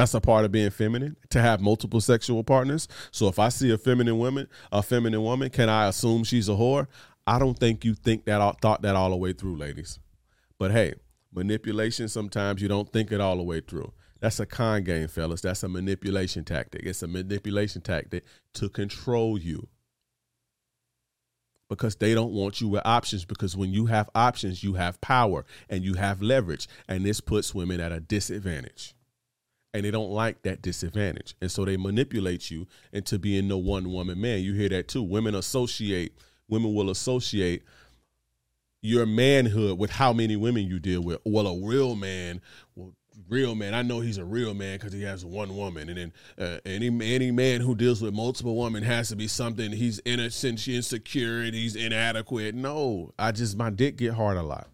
That's 0.00 0.14
a 0.14 0.20
part 0.22 0.46
of 0.46 0.50
being 0.50 0.70
feminine 0.70 1.14
to 1.28 1.42
have 1.42 1.60
multiple 1.60 2.00
sexual 2.00 2.42
partners. 2.42 2.88
So 3.10 3.28
if 3.28 3.38
I 3.38 3.50
see 3.50 3.70
a 3.70 3.76
feminine 3.76 4.16
woman, 4.16 4.48
a 4.72 4.82
feminine 4.82 5.22
woman, 5.22 5.50
can 5.50 5.68
I 5.68 5.88
assume 5.88 6.24
she's 6.24 6.48
a 6.48 6.52
whore? 6.52 6.86
I 7.26 7.38
don't 7.38 7.58
think 7.58 7.84
you 7.84 7.94
think 7.94 8.24
that 8.24 8.62
thought 8.62 8.80
that 8.80 8.96
all 8.96 9.10
the 9.10 9.16
way 9.16 9.34
through, 9.34 9.58
ladies. 9.58 9.98
But 10.58 10.70
hey, 10.70 10.94
manipulation 11.34 12.08
sometimes 12.08 12.62
you 12.62 12.68
don't 12.68 12.90
think 12.90 13.12
it 13.12 13.20
all 13.20 13.36
the 13.36 13.42
way 13.42 13.60
through. 13.60 13.92
That's 14.20 14.40
a 14.40 14.46
con 14.46 14.84
game, 14.84 15.06
fellas. 15.06 15.42
That's 15.42 15.64
a 15.64 15.68
manipulation 15.68 16.44
tactic. 16.44 16.86
It's 16.86 17.02
a 17.02 17.06
manipulation 17.06 17.82
tactic 17.82 18.24
to 18.54 18.70
control 18.70 19.38
you. 19.38 19.68
Because 21.68 21.96
they 21.96 22.14
don't 22.14 22.32
want 22.32 22.62
you 22.62 22.68
with 22.68 22.86
options. 22.86 23.26
Because 23.26 23.54
when 23.54 23.74
you 23.74 23.84
have 23.84 24.08
options, 24.14 24.64
you 24.64 24.72
have 24.74 24.98
power 25.02 25.44
and 25.68 25.84
you 25.84 25.92
have 25.92 26.22
leverage. 26.22 26.68
And 26.88 27.04
this 27.04 27.20
puts 27.20 27.54
women 27.54 27.80
at 27.80 27.92
a 27.92 28.00
disadvantage 28.00 28.94
and 29.72 29.84
they 29.84 29.90
don't 29.90 30.10
like 30.10 30.42
that 30.42 30.62
disadvantage. 30.62 31.36
And 31.40 31.50
so 31.50 31.64
they 31.64 31.76
manipulate 31.76 32.50
you 32.50 32.66
into 32.92 33.18
being 33.18 33.48
the 33.48 33.58
one 33.58 33.92
woman 33.92 34.20
man. 34.20 34.40
You 34.40 34.54
hear 34.54 34.68
that 34.70 34.88
too. 34.88 35.02
Women 35.02 35.34
associate, 35.34 36.14
women 36.48 36.74
will 36.74 36.90
associate 36.90 37.62
your 38.82 39.06
manhood 39.06 39.78
with 39.78 39.90
how 39.90 40.12
many 40.12 40.36
women 40.36 40.66
you 40.66 40.78
deal 40.78 41.02
with. 41.02 41.18
Well, 41.24 41.46
a 41.46 41.66
real 41.66 41.94
man 41.94 42.40
well, 42.74 42.94
real 43.28 43.54
man. 43.54 43.74
I 43.74 43.82
know 43.82 44.00
he's 44.00 44.18
a 44.18 44.24
real 44.24 44.54
man 44.54 44.78
because 44.78 44.92
he 44.92 45.02
has 45.02 45.24
one 45.24 45.56
woman, 45.56 45.88
and 45.88 45.98
then 45.98 46.12
uh, 46.38 46.58
any 46.64 46.86
any 46.86 47.30
man 47.30 47.60
who 47.60 47.74
deals 47.74 48.02
with 48.02 48.14
multiple 48.14 48.56
women 48.56 48.82
has 48.82 49.08
to 49.08 49.16
be 49.16 49.28
something. 49.28 49.72
He's 49.72 50.00
innocent, 50.04 50.66
insecure, 50.66 51.40
and 51.40 51.54
he's 51.54 51.76
inadequate. 51.76 52.54
No, 52.54 53.12
I 53.18 53.32
just 53.32 53.56
my 53.56 53.70
dick 53.70 53.96
get 53.96 54.14
hard 54.14 54.36
a 54.36 54.42
lot. 54.42 54.68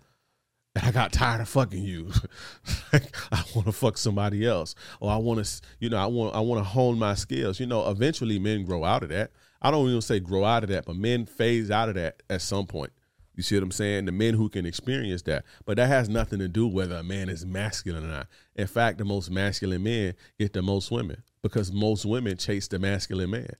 I 0.83 0.91
got 0.91 1.13
tired 1.13 1.41
of 1.41 1.49
fucking 1.49 1.83
you. 1.83 2.11
I 2.93 3.43
want 3.55 3.67
to 3.67 3.73
fuck 3.73 3.97
somebody 3.97 4.47
else, 4.47 4.75
or 5.01 5.11
I 5.11 5.17
want 5.17 5.45
to, 5.45 5.61
you 5.81 5.91
know, 5.91 5.97
I 5.97 6.07
want 6.07 6.35
I 6.35 6.41
want 6.41 6.61
to 6.61 6.65
hone 6.65 6.99
my 6.99 7.15
skills. 7.15 7.61
You 7.61 7.67
know, 7.67 7.89
eventually 7.89 8.39
men 8.39 8.65
grow 8.65 8.85
out 8.85 9.03
of 9.03 9.09
that. 9.11 9.31
I 9.63 9.71
don't 9.71 9.89
even 9.89 10.01
say 10.01 10.21
grow 10.21 10.45
out 10.45 10.65
of 10.65 10.71
that, 10.71 10.85
but 10.85 10.97
men 10.97 11.27
phase 11.27 11.71
out 11.71 11.89
of 11.89 11.95
that 11.95 12.23
at 12.29 12.43
some 12.43 12.67
point. 12.67 12.93
You 13.37 13.43
see 13.43 13.55
what 13.55 13.65
I'm 13.65 13.71
saying? 13.71 14.07
The 14.07 14.13
men 14.13 14.35
who 14.35 14.49
can 14.49 14.65
experience 14.65 15.23
that. 15.23 15.45
But 15.67 15.77
that 15.77 15.89
has 15.89 16.09
nothing 16.09 16.39
to 16.39 16.49
do 16.49 16.67
whether 16.67 16.97
a 16.97 17.03
man 17.03 17.29
is 17.29 17.45
masculine 17.45 18.05
or 18.05 18.09
not. 18.09 18.29
In 18.55 18.67
fact, 18.67 18.97
the 18.99 19.05
most 19.05 19.31
masculine 19.31 19.83
men 19.83 20.15
get 20.39 20.55
the 20.55 20.63
most 20.63 20.91
women 20.91 21.23
because 21.43 21.71
most 21.71 22.07
women 22.07 22.39
chase 22.39 22.67
the 22.67 22.79
masculine 22.79 23.31
man. 23.31 23.53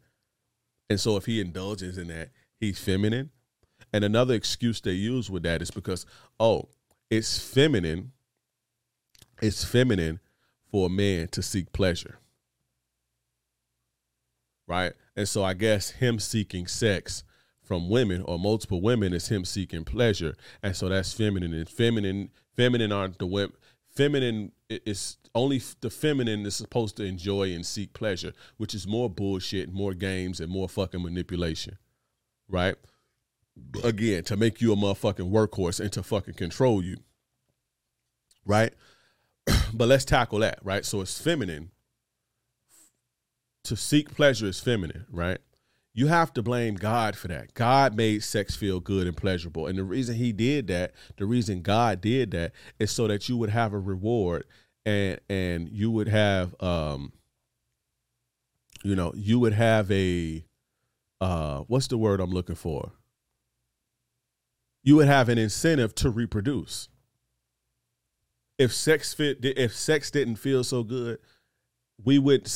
And 0.89 0.99
so 0.99 1.17
if 1.17 1.27
he 1.27 1.41
indulges 1.41 1.99
in 1.99 2.09
that, 2.09 2.31
he's 2.59 2.79
feminine. 2.79 3.31
And 3.93 4.03
another 4.03 4.35
excuse 4.35 4.81
they 4.81 4.93
use 4.93 5.31
with 5.31 5.43
that 5.43 5.61
is 5.61 5.71
because, 5.71 6.07
oh, 6.41 6.71
it's 7.11 7.39
feminine. 7.39 8.13
It's 9.41 9.65
feminine 9.65 10.21
for 10.71 10.87
a 10.87 10.91
man 10.91 11.29
to 11.29 11.43
seek 11.43 11.73
pleasure. 11.73 12.19
Right? 14.67 14.93
And 15.15 15.29
so 15.29 15.45
I 15.45 15.55
guess 15.55 15.91
him 15.91 16.19
seeking 16.19 16.67
sex 16.67 17.23
from 17.63 17.89
women 17.89 18.23
or 18.23 18.39
multiple 18.39 18.81
women 18.81 19.13
is 19.13 19.29
him 19.29 19.45
seeking 19.45 19.85
pleasure, 19.85 20.37
and 20.63 20.75
so 20.75 20.89
that's 20.89 21.13
feminine. 21.13 21.53
And 21.53 21.69
feminine, 21.69 22.31
feminine 22.57 22.93
aren't 22.93 23.19
the 23.19 23.27
women. 23.27 23.57
Feminine 23.89 24.53
is 24.69 25.17
only 25.35 25.61
the 25.81 25.91
feminine 25.91 26.47
is 26.47 26.55
supposed 26.55 26.97
to 26.97 27.05
enjoy 27.05 27.53
and 27.53 27.65
seek 27.65 27.93
pleasure, 27.93 28.33
which 28.57 28.75
is 28.75 28.87
more 28.87 29.11
bullshit, 29.11 29.73
more 29.73 29.95
games, 29.95 30.39
and 30.41 30.51
more 30.51 30.69
fucking 30.69 31.03
manipulation, 31.03 31.79
right? 32.49 32.77
Again, 33.85 34.25
to 34.25 34.37
make 34.37 34.61
you 34.61 34.73
a 34.73 34.77
motherfucking 34.77 35.31
workhorse 35.31 35.81
and 35.81 35.93
to 35.93 36.03
fucking 36.03 36.35
control 36.35 36.83
you, 36.83 36.97
right? 38.45 38.73
but 39.75 39.89
let's 39.89 40.05
tackle 40.05 40.41
that, 40.41 40.59
right? 40.63 40.85
So 40.85 41.01
it's 41.01 41.21
feminine. 41.21 41.71
To 43.65 43.77
seek 43.77 44.15
pleasure 44.15 44.47
is 44.47 44.61
feminine, 44.61 45.07
right? 45.11 45.39
you 45.97 46.09
have 46.09 46.33
to 46.35 46.43
blame 46.43 46.75
God 46.75 47.17
for 47.17 47.29
that. 47.29 47.55
God 47.55 47.97
made 47.97 48.23
sex 48.23 48.55
feel 48.55 48.81
good 48.81 49.07
and 49.07 49.17
pleasurable. 49.17 49.67
And 49.67 49.79
the 49.79 49.83
reason 49.83 50.15
he 50.17 50.31
did 50.31 50.67
that, 50.67 50.93
the 51.17 51.25
reason 51.25 51.63
God 51.63 52.03
did 52.03 52.33
that 52.33 52.53
is 52.79 52.91
so 52.91 53.09
that 53.09 53.31
you 53.31 53.39
would 53.39 53.49
have 53.49 53.73
a 53.73 53.79
reward 53.79 54.45
and 54.85 55.19
and 55.31 55.71
you 55.71 55.91
would 55.91 56.09
have 56.09 56.55
um 56.63 57.15
you 58.85 58.95
know, 58.95 59.13
you 59.17 59.41
would 59.41 59.55
have 59.55 59.91
a 59.91 60.45
uh 61.23 61.61
what's 61.61 61.87
the 61.87 61.97
word 61.97 62.21
I'm 62.21 62.31
looking 62.31 62.57
for? 62.57 62.93
You 64.87 64.97
would 64.97 65.09
have 65.09 65.29
an 65.29 65.37
incentive 65.37 65.95
to 65.97 66.09
reproduce. 66.09 66.89
If 68.59 68.73
sex 68.73 69.13
fit 69.13 69.39
if 69.43 69.77
sex 69.77 70.11
didn't 70.11 70.37
feel 70.37 70.65
so 70.65 70.83
good, 70.83 71.19
we 72.03 72.19
would 72.19 72.49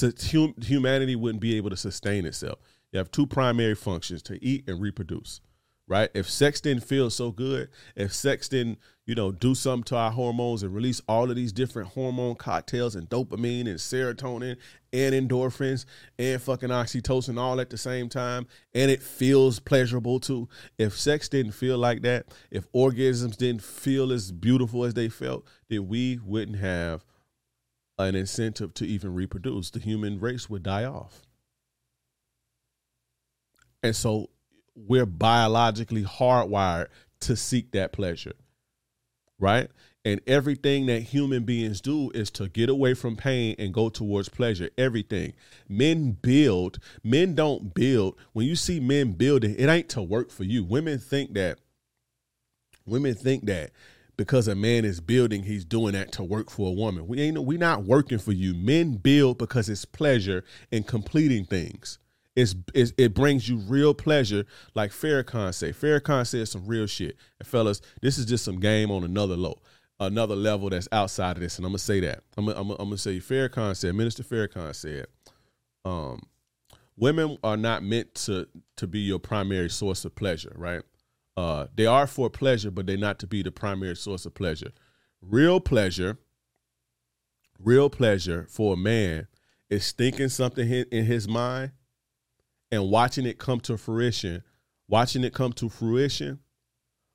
humanity 0.63 1.15
wouldn't 1.15 1.43
be 1.43 1.59
able 1.59 1.69
to 1.69 1.77
sustain 1.77 2.25
itself 2.25 2.59
you 2.93 2.99
have 2.99 3.11
two 3.11 3.27
primary 3.27 3.75
functions 3.75 4.23
to 4.23 4.45
eat 4.45 4.69
and 4.69 4.81
reproduce, 4.81 5.41
right? 5.91 6.09
If 6.15 6.31
sex 6.31 6.61
didn't 6.61 6.85
feel 6.85 7.11
so 7.11 7.33
good, 7.33 7.69
if 7.97 8.15
sex 8.15 8.49
didn't, 8.49 8.79
you 9.07 9.17
know, 9.17 9.33
do 9.33 9.57
something 9.57 9.83
to 9.87 9.97
our 9.97 10.13
hormones 10.13 10.63
and 10.63 10.73
release 10.73 11.03
all 11.09 11.29
of 11.29 11.35
these 11.35 11.53
different 11.53 11.89
hormone 11.89 12.37
cocktails 12.37 12.95
and 12.95 13.11
dopamine 13.11 13.67
and 13.67 13.77
serotonin 13.77 14.57
and 14.93 15.15
endorphins 15.15 15.87
and 16.17 16.41
fucking 16.41 16.69
oxytocin 16.69 17.41
all 17.41 17.61
at 17.61 17.71
the 17.71 17.77
same 17.77 18.09
time, 18.09 18.47
and 18.73 18.89
it 18.89 19.03
feels 19.03 19.59
pleasurable 19.59 20.21
too. 20.21 20.49
If 20.79 20.97
sex 20.97 21.29
didn't 21.29 21.53
feel 21.53 21.77
like 21.77 22.03
that, 22.03 22.27
if 22.53 22.71
orgasms 22.71 23.37
didn't 23.37 23.63
feel 23.63 24.13
as 24.13 24.31
beautiful 24.31 24.85
as 24.85 24.95
they 24.95 25.09
felt, 25.09 25.45
then 25.69 25.89
we 25.89 26.21
wouldn't 26.25 26.59
have 26.59 27.05
an 27.99 28.15
incentive 28.15 28.75
to 28.75 28.87
even 28.87 29.13
reproduce. 29.13 29.71
The 29.71 29.81
human 29.81 30.21
race 30.21 30.49
would 30.49 30.63
die 30.63 30.85
off. 30.85 31.23
And 33.83 33.97
so 33.97 34.31
we're 34.75 35.07
biologically 35.07 36.05
hardwired 36.05 36.89
to 37.21 37.37
seek 37.37 37.73
that 37.73 37.93
pleasure. 37.93 38.35
Right? 39.39 39.71
And 40.05 40.21
everything 40.27 40.87
that 40.87 41.03
human 41.03 41.45
beings 41.45 41.81
do 41.81 42.11
is 42.15 42.31
to 42.33 42.49
get 42.49 42.71
away 42.71 42.95
from 42.95 43.17
pain 43.17 43.55
and 43.59 43.75
go 43.75 43.91
towards 43.91 44.31
pleasure. 44.31 44.71
Everything. 44.79 45.35
Men 45.69 46.13
build, 46.13 46.79
men 47.05 47.35
don't 47.35 47.75
build. 47.75 48.17
When 48.33 48.47
you 48.47 48.57
see 48.57 48.81
men 48.81 49.13
building, 49.13 49.55
it 49.59 49.69
ain't 49.69 49.91
to 49.91 50.03
work 50.03 50.31
for 50.31 50.45
you. 50.45 50.65
Women 50.65 50.99
think 50.99 51.35
that, 51.35 51.59
women 52.87 53.15
think 53.15 53.45
that 53.47 53.73
because 54.17 54.49
a 54.49 54.55
man 54.55 54.85
is 54.85 55.01
building, 55.01 55.45
he's 55.45 55.65
doing 55.65 55.93
that 55.93 56.13
to 56.13 56.23
work 56.23 56.51
for 56.51 56.69
a 56.69 56.73
woman. 56.73 57.07
We 57.07 57.21
ain't 57.21 57.43
we 57.43 57.57
not 57.57 57.85
working 57.85 58.19
for 58.19 58.33
you. 58.33 58.53
Men 58.55 58.97
build 58.97 59.39
because 59.39 59.69
it's 59.71 59.87
pleasure 59.87 60.45
in 60.71 60.83
completing 60.83 61.47
things. 61.47 61.99
It's, 62.37 62.55
it's, 62.75 62.93
it 62.97 63.15
brings 63.15 63.49
you 63.49 63.57
real 63.57 63.93
pleasure, 63.93 64.47
like 64.75 64.93
Farrakhan 64.93 65.53
said. 65.53 65.75
Farrakhan 65.75 66.27
said 66.27 66.49
some 66.49 66.67
real 66.67 66.87
shit. 66.87 67.17
And 67.39 67.47
fellas, 67.47 67.81
this 68.01 68.19
is 68.19 68.27
just 68.27 68.45
some 68.45 68.61
game 68.61 68.91
on 68.91 69.05
another 69.05 69.37
low, 69.37 69.61
another 69.99 70.37
level 70.37 70.71
that's 70.71 70.89
outside 70.93 71.37
of 71.37 71.43
this. 71.43 71.57
And 71.57 71.67
I'm 71.67 71.73
gonna 71.73 71.79
say 71.79 72.01
that. 72.01 72.23
I'm 72.37 72.47
gonna, 72.47 72.61
I'm 72.61 72.71
I'm 72.71 72.77
gonna 72.77 72.99
say 72.99 73.19
Farrakhan 73.19 73.77
said. 73.77 73.95
Minister 73.95 74.23
Farrakhan 74.23 74.75
said, 74.75 75.07
um, 75.85 76.21
women 76.97 77.37
are 77.43 77.57
not 77.57 77.83
meant 77.83 78.15
to 78.15 78.47
to 78.77 78.87
be 78.87 79.01
your 79.01 79.19
primary 79.19 79.69
source 79.69 80.05
of 80.05 80.15
pleasure, 80.15 80.53
right? 80.57 80.83
Uh, 81.37 81.67
they 81.75 81.87
are 81.87 82.07
for 82.07 82.31
pleasure, 82.31 82.71
but 82.71 82.87
they're 82.87 82.97
not 82.97 83.19
to 83.19 83.27
be 83.27 83.43
the 83.43 83.51
primary 83.51 83.97
source 83.97 84.27
of 84.27 84.35
pleasure. 84.35 84.73
Real 85.23 85.61
pleasure, 85.61 86.19
real 87.59 87.91
pleasure 87.91 88.47
for 88.49 88.75
a 88.75 88.77
man 88.77 89.27
is 89.69 89.93
thinking 89.93 90.29
something 90.29 90.69
in 90.71 91.05
his 91.05 91.29
mind 91.29 91.73
and 92.71 92.91
watching 92.91 93.27
it 93.27 93.39
come 93.39 93.61
to 93.61 93.77
fruition, 93.77 94.43
watching 94.89 95.25
it 95.25 95.35
come 95.35 95.53
to 95.55 95.69
fruition 95.69 96.41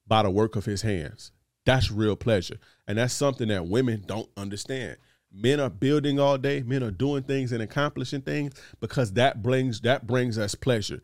by 0.08 0.24
the 0.24 0.30
work 0.30 0.56
of 0.56 0.66
his 0.66 0.82
hands. 0.82 1.32
That's 1.66 1.92
real 1.92 2.16
pleasure. 2.16 2.58
And 2.88 2.98
that's 2.98 3.14
something 3.14 3.48
that 3.48 3.68
women 3.68 4.04
don't 4.06 4.30
understand. 4.38 4.98
Men 5.32 5.60
are 5.60 5.70
building 5.70 6.20
all 6.20 6.38
day, 6.38 6.62
men 6.62 6.84
are 6.84 6.92
doing 6.92 7.24
things 7.24 7.52
and 7.52 7.62
accomplishing 7.62 8.22
things 8.22 8.54
because 8.80 9.14
that 9.14 9.44
brings 9.44 9.82
that 9.82 10.08
brings 10.08 10.38
us 10.38 10.56
pleasure. 10.56 11.02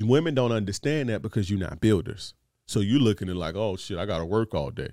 Women 0.00 0.34
don't 0.34 0.52
understand 0.52 1.10
that 1.10 1.20
because 1.20 1.50
you're 1.50 1.58
not 1.58 1.80
builders. 1.80 2.34
So 2.66 2.80
you're 2.80 3.00
looking 3.00 3.28
at 3.28 3.36
like, 3.36 3.56
oh 3.56 3.76
shit, 3.76 3.98
I 3.98 4.06
gotta 4.06 4.24
work 4.24 4.54
all 4.54 4.70
day. 4.70 4.90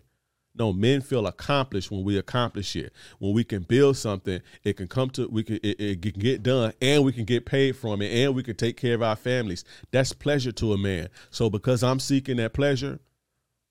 No, 0.54 0.74
men 0.74 1.02
feel 1.02 1.28
accomplished 1.28 1.92
when 1.92 2.04
we 2.04 2.18
accomplish 2.18 2.76
it. 2.76 2.92
When 3.20 3.34
we 3.34 3.44
can 3.44 3.64
build 3.64 3.96
something, 3.96 4.42
it 4.64 4.76
can 4.76 4.88
come 4.88 5.10
to 5.12 5.28
we 5.28 5.44
can 5.44 5.60
it, 5.64 5.80
it, 5.80 6.02
can 6.02 6.12
get 6.20 6.44
done, 6.44 6.74
and 6.82 7.06
we 7.06 7.14
can 7.14 7.24
get 7.24 7.46
paid 7.46 7.76
from 7.78 8.02
it, 8.02 8.12
and 8.12 8.36
we 8.36 8.44
can 8.44 8.56
take 8.56 8.76
care 8.76 8.96
of 8.96 9.02
our 9.02 9.16
families. 9.16 9.64
That's 9.92 10.12
pleasure 10.12 10.52
to 10.54 10.74
a 10.74 10.78
man. 10.78 11.08
So 11.30 11.50
because 11.50 11.84
I'm 11.84 12.00
seeking 12.00 12.38
that 12.38 12.54
pleasure, 12.54 13.00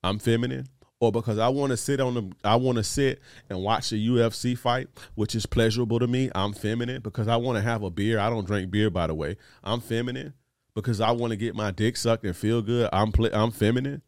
I'm 0.03 0.19
feminine. 0.19 0.67
Or 0.99 1.11
because 1.11 1.39
I 1.39 1.47
want 1.47 1.71
to 1.71 1.77
sit 1.77 1.99
on 1.99 2.13
the, 2.13 2.31
I 2.43 2.55
want 2.57 2.77
to 2.77 2.83
sit 2.83 3.21
and 3.49 3.63
watch 3.63 3.91
a 3.91 3.95
UFC 3.95 4.55
fight, 4.55 4.87
which 5.15 5.33
is 5.33 5.47
pleasurable 5.47 5.97
to 5.97 6.05
me. 6.05 6.29
I'm 6.35 6.53
feminine 6.53 7.01
because 7.01 7.27
I 7.27 7.37
want 7.37 7.57
to 7.57 7.61
have 7.63 7.81
a 7.81 7.89
beer. 7.89 8.19
I 8.19 8.29
don't 8.29 8.45
drink 8.45 8.69
beer, 8.69 8.91
by 8.91 9.07
the 9.07 9.15
way. 9.15 9.37
I'm 9.63 9.81
feminine 9.81 10.35
because 10.75 11.01
I 11.01 11.09
want 11.09 11.31
to 11.31 11.37
get 11.37 11.55
my 11.55 11.71
dick 11.71 11.97
sucked 11.97 12.23
and 12.23 12.35
feel 12.35 12.61
good. 12.61 12.87
I'm 12.93 13.11
I'm 13.33 13.49
feminine 13.51 14.03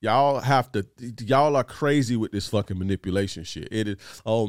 Y'all 0.00 0.40
have 0.40 0.70
to. 0.72 0.86
Y'all 1.20 1.56
are 1.56 1.64
crazy 1.64 2.16
with 2.16 2.30
this 2.30 2.48
fucking 2.48 2.78
manipulation 2.78 3.44
shit. 3.44 3.68
It 3.70 3.88
is 3.88 3.96
oh, 4.26 4.46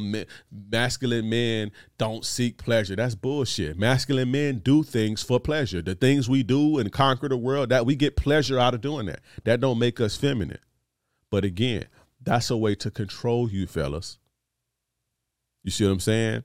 masculine 0.52 1.30
men 1.30 1.72
don't 1.98 2.26
seek 2.26 2.58
pleasure. 2.58 2.96
That's 2.96 3.16
bullshit. 3.16 3.78
Masculine 3.78 4.30
men 4.30 4.60
do 4.60 4.84
things 4.84 5.24
for 5.24 5.40
pleasure. 5.40 5.82
The 5.82 5.96
things 5.96 6.30
we 6.30 6.44
do 6.44 6.80
and 6.80 6.92
conquer 6.92 7.30
the 7.30 7.38
world 7.38 7.70
that 7.70 7.86
we 7.86 7.96
get 7.96 8.18
pleasure 8.18 8.60
out 8.60 8.74
of 8.74 8.82
doing 8.82 9.06
that. 9.06 9.22
That 9.46 9.62
don't 9.62 9.80
make 9.80 10.02
us 10.02 10.18
feminine. 10.18 10.60
But 11.30 11.46
again, 11.46 11.86
that's 12.22 12.50
a 12.50 12.58
way 12.58 12.76
to 12.76 12.92
control 12.92 13.50
you, 13.50 13.68
fellas. 13.68 14.18
You 15.64 15.72
see 15.72 15.86
what 15.86 15.92
I'm 15.92 16.00
saying? 16.02 16.44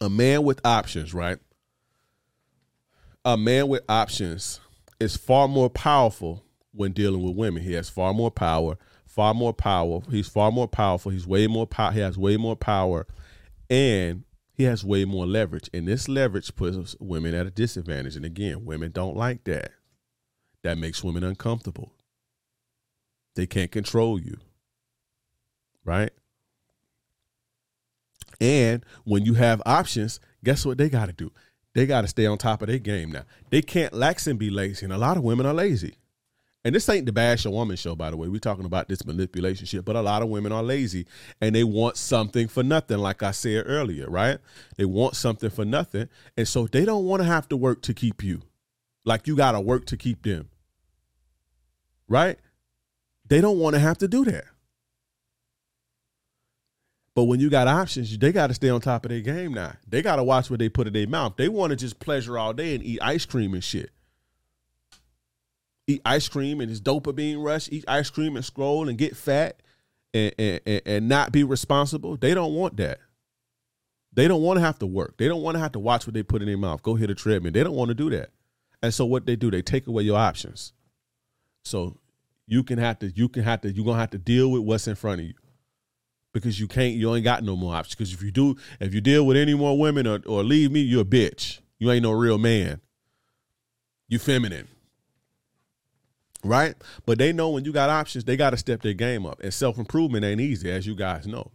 A 0.00 0.08
man 0.08 0.44
with 0.44 0.64
options, 0.64 1.12
right? 1.12 1.38
A 3.24 3.36
man 3.36 3.68
with 3.68 3.82
options 3.88 4.60
is 4.98 5.16
far 5.16 5.46
more 5.46 5.68
powerful 5.68 6.42
when 6.72 6.92
dealing 6.92 7.22
with 7.22 7.36
women. 7.36 7.62
He 7.62 7.72
has 7.74 7.88
far 7.88 8.12
more 8.14 8.30
power, 8.30 8.76
far 9.06 9.34
more 9.34 9.52
power. 9.52 10.00
He's 10.10 10.28
far 10.28 10.50
more 10.52 10.68
powerful. 10.68 11.12
He's 11.12 11.26
way 11.26 11.46
more 11.46 11.66
power. 11.66 11.92
He 11.92 12.00
has 12.00 12.18
way 12.18 12.36
more 12.36 12.56
power, 12.56 13.06
and 13.68 14.24
he 14.52 14.64
has 14.64 14.84
way 14.84 15.04
more 15.04 15.26
leverage. 15.26 15.70
And 15.72 15.86
this 15.86 16.08
leverage 16.08 16.54
puts 16.54 16.96
women 16.98 17.34
at 17.34 17.46
a 17.46 17.50
disadvantage. 17.50 18.16
And 18.16 18.24
again, 18.24 18.64
women 18.64 18.90
don't 18.90 19.16
like 19.16 19.44
that. 19.44 19.72
That 20.62 20.78
makes 20.78 21.04
women 21.04 21.22
uncomfortable. 21.22 21.92
They 23.36 23.46
can't 23.46 23.70
control 23.70 24.20
you, 24.20 24.38
right? 25.84 26.10
And 28.40 28.84
when 29.04 29.24
you 29.24 29.34
have 29.34 29.62
options, 29.64 30.18
guess 30.44 30.66
what 30.66 30.78
they 30.78 30.88
got 30.88 31.06
to 31.06 31.12
do? 31.12 31.30
They 31.74 31.86
got 31.86 32.00
to 32.00 32.08
stay 32.08 32.26
on 32.26 32.38
top 32.38 32.62
of 32.62 32.68
their 32.68 32.78
game 32.78 33.12
now. 33.12 33.22
They 33.50 33.62
can't 33.62 33.94
lax 33.94 34.26
and 34.26 34.38
be 34.38 34.50
lazy. 34.50 34.84
And 34.84 34.92
a 34.92 34.98
lot 34.98 35.16
of 35.16 35.22
women 35.22 35.46
are 35.46 35.54
lazy. 35.54 35.94
And 36.64 36.74
this 36.74 36.88
ain't 36.88 37.06
the 37.06 37.12
bash 37.12 37.44
a 37.44 37.50
woman 37.50 37.76
show, 37.76 37.94
by 37.94 38.10
the 38.10 38.16
way. 38.16 38.28
We're 38.28 38.40
talking 38.40 38.64
about 38.64 38.88
this 38.88 39.06
manipulation 39.06 39.64
shit, 39.64 39.84
but 39.84 39.96
a 39.96 40.02
lot 40.02 40.22
of 40.22 40.28
women 40.28 40.52
are 40.52 40.62
lazy 40.62 41.06
and 41.40 41.54
they 41.54 41.64
want 41.64 41.96
something 41.96 42.48
for 42.48 42.62
nothing, 42.62 42.98
like 42.98 43.22
I 43.22 43.30
said 43.30 43.64
earlier, 43.66 44.10
right? 44.10 44.38
They 44.76 44.84
want 44.84 45.14
something 45.14 45.50
for 45.50 45.64
nothing. 45.64 46.08
And 46.36 46.48
so 46.48 46.66
they 46.66 46.84
don't 46.84 47.04
want 47.04 47.22
to 47.22 47.28
have 47.28 47.48
to 47.50 47.56
work 47.56 47.82
to 47.82 47.94
keep 47.94 48.22
you. 48.22 48.42
Like 49.04 49.26
you 49.26 49.36
got 49.36 49.52
to 49.52 49.60
work 49.60 49.86
to 49.86 49.96
keep 49.96 50.22
them, 50.22 50.50
right? 52.08 52.38
They 53.26 53.40
don't 53.40 53.58
want 53.58 53.74
to 53.74 53.80
have 53.80 53.98
to 53.98 54.08
do 54.08 54.24
that. 54.24 54.44
But 57.14 57.24
when 57.24 57.40
you 57.40 57.50
got 57.50 57.66
options, 57.66 58.16
they 58.16 58.32
got 58.32 58.48
to 58.48 58.54
stay 58.54 58.68
on 58.68 58.80
top 58.80 59.04
of 59.04 59.08
their 59.10 59.20
game 59.20 59.54
now. 59.54 59.74
They 59.88 60.02
got 60.02 60.16
to 60.16 60.24
watch 60.24 60.50
what 60.50 60.58
they 60.58 60.68
put 60.68 60.86
in 60.86 60.92
their 60.92 61.06
mouth. 61.06 61.34
They 61.36 61.48
want 61.48 61.70
to 61.70 61.76
just 61.76 61.98
pleasure 61.98 62.38
all 62.38 62.52
day 62.52 62.74
and 62.74 62.84
eat 62.84 63.00
ice 63.02 63.24
cream 63.24 63.54
and 63.54 63.64
shit. 63.64 63.90
Eat 65.88 66.02
ice 66.04 66.28
cream 66.28 66.60
and 66.60 66.70
it's 66.70 66.80
dopamine 66.80 67.42
rush. 67.42 67.68
Eat 67.72 67.84
ice 67.88 68.10
cream 68.10 68.36
and 68.36 68.44
scroll 68.44 68.88
and 68.88 68.96
get 68.96 69.16
fat 69.16 69.60
and, 70.14 70.32
and, 70.38 70.60
and 70.86 71.08
not 71.08 71.32
be 71.32 71.42
responsible. 71.42 72.16
They 72.16 72.34
don't 72.34 72.54
want 72.54 72.76
that. 72.76 72.98
They 74.12 74.28
don't 74.28 74.42
want 74.42 74.58
to 74.58 74.64
have 74.64 74.78
to 74.80 74.86
work. 74.86 75.16
They 75.16 75.26
don't 75.28 75.42
want 75.42 75.54
to 75.54 75.60
have 75.60 75.72
to 75.72 75.78
watch 75.78 76.06
what 76.06 76.14
they 76.14 76.22
put 76.22 76.42
in 76.42 76.48
their 76.48 76.58
mouth. 76.58 76.82
Go 76.82 76.94
hit 76.94 77.10
a 77.10 77.14
treadmill. 77.14 77.52
They 77.52 77.64
don't 77.64 77.74
want 77.74 77.88
to 77.88 77.94
do 77.94 78.10
that. 78.10 78.30
And 78.82 78.92
so 78.92 79.06
what 79.06 79.26
they 79.26 79.34
do, 79.34 79.50
they 79.50 79.62
take 79.62 79.86
away 79.86 80.02
your 80.02 80.18
options. 80.18 80.72
So 81.64 81.96
you 82.46 82.62
can 82.62 82.78
have 82.78 82.98
to, 83.00 83.10
you 83.10 83.28
can 83.28 83.42
have 83.42 83.62
to, 83.62 83.72
you're 83.72 83.84
gonna 83.84 83.98
have 83.98 84.10
to 84.10 84.18
deal 84.18 84.50
with 84.50 84.62
what's 84.62 84.86
in 84.86 84.94
front 84.94 85.20
of 85.20 85.26
you 85.26 85.34
because 86.32 86.60
you 86.60 86.68
can't 86.68 86.94
you 86.94 87.14
ain't 87.14 87.24
got 87.24 87.42
no 87.42 87.56
more 87.56 87.74
options 87.74 87.94
because 87.94 88.12
if 88.12 88.22
you 88.22 88.30
do 88.30 88.56
if 88.80 88.94
you 88.94 89.00
deal 89.00 89.26
with 89.26 89.36
any 89.36 89.54
more 89.54 89.78
women 89.78 90.06
or, 90.06 90.20
or 90.26 90.44
leave 90.44 90.70
me 90.70 90.80
you're 90.80 91.02
a 91.02 91.04
bitch 91.04 91.60
you 91.78 91.90
ain't 91.90 92.02
no 92.02 92.12
real 92.12 92.38
man 92.38 92.80
you 94.08 94.18
feminine 94.18 94.68
right? 96.44 96.74
But 97.06 97.18
they 97.18 97.32
know 97.32 97.50
when 97.50 97.64
you 97.64 97.72
got 97.72 97.90
options 97.90 98.24
they 98.24 98.36
got 98.36 98.50
to 98.50 98.56
step 98.56 98.82
their 98.82 98.94
game 98.94 99.26
up. 99.26 99.40
And 99.42 99.52
self-improvement 99.52 100.24
ain't 100.24 100.40
easy 100.40 100.70
as 100.70 100.86
you 100.86 100.94
guys 100.94 101.26
know. 101.26 101.50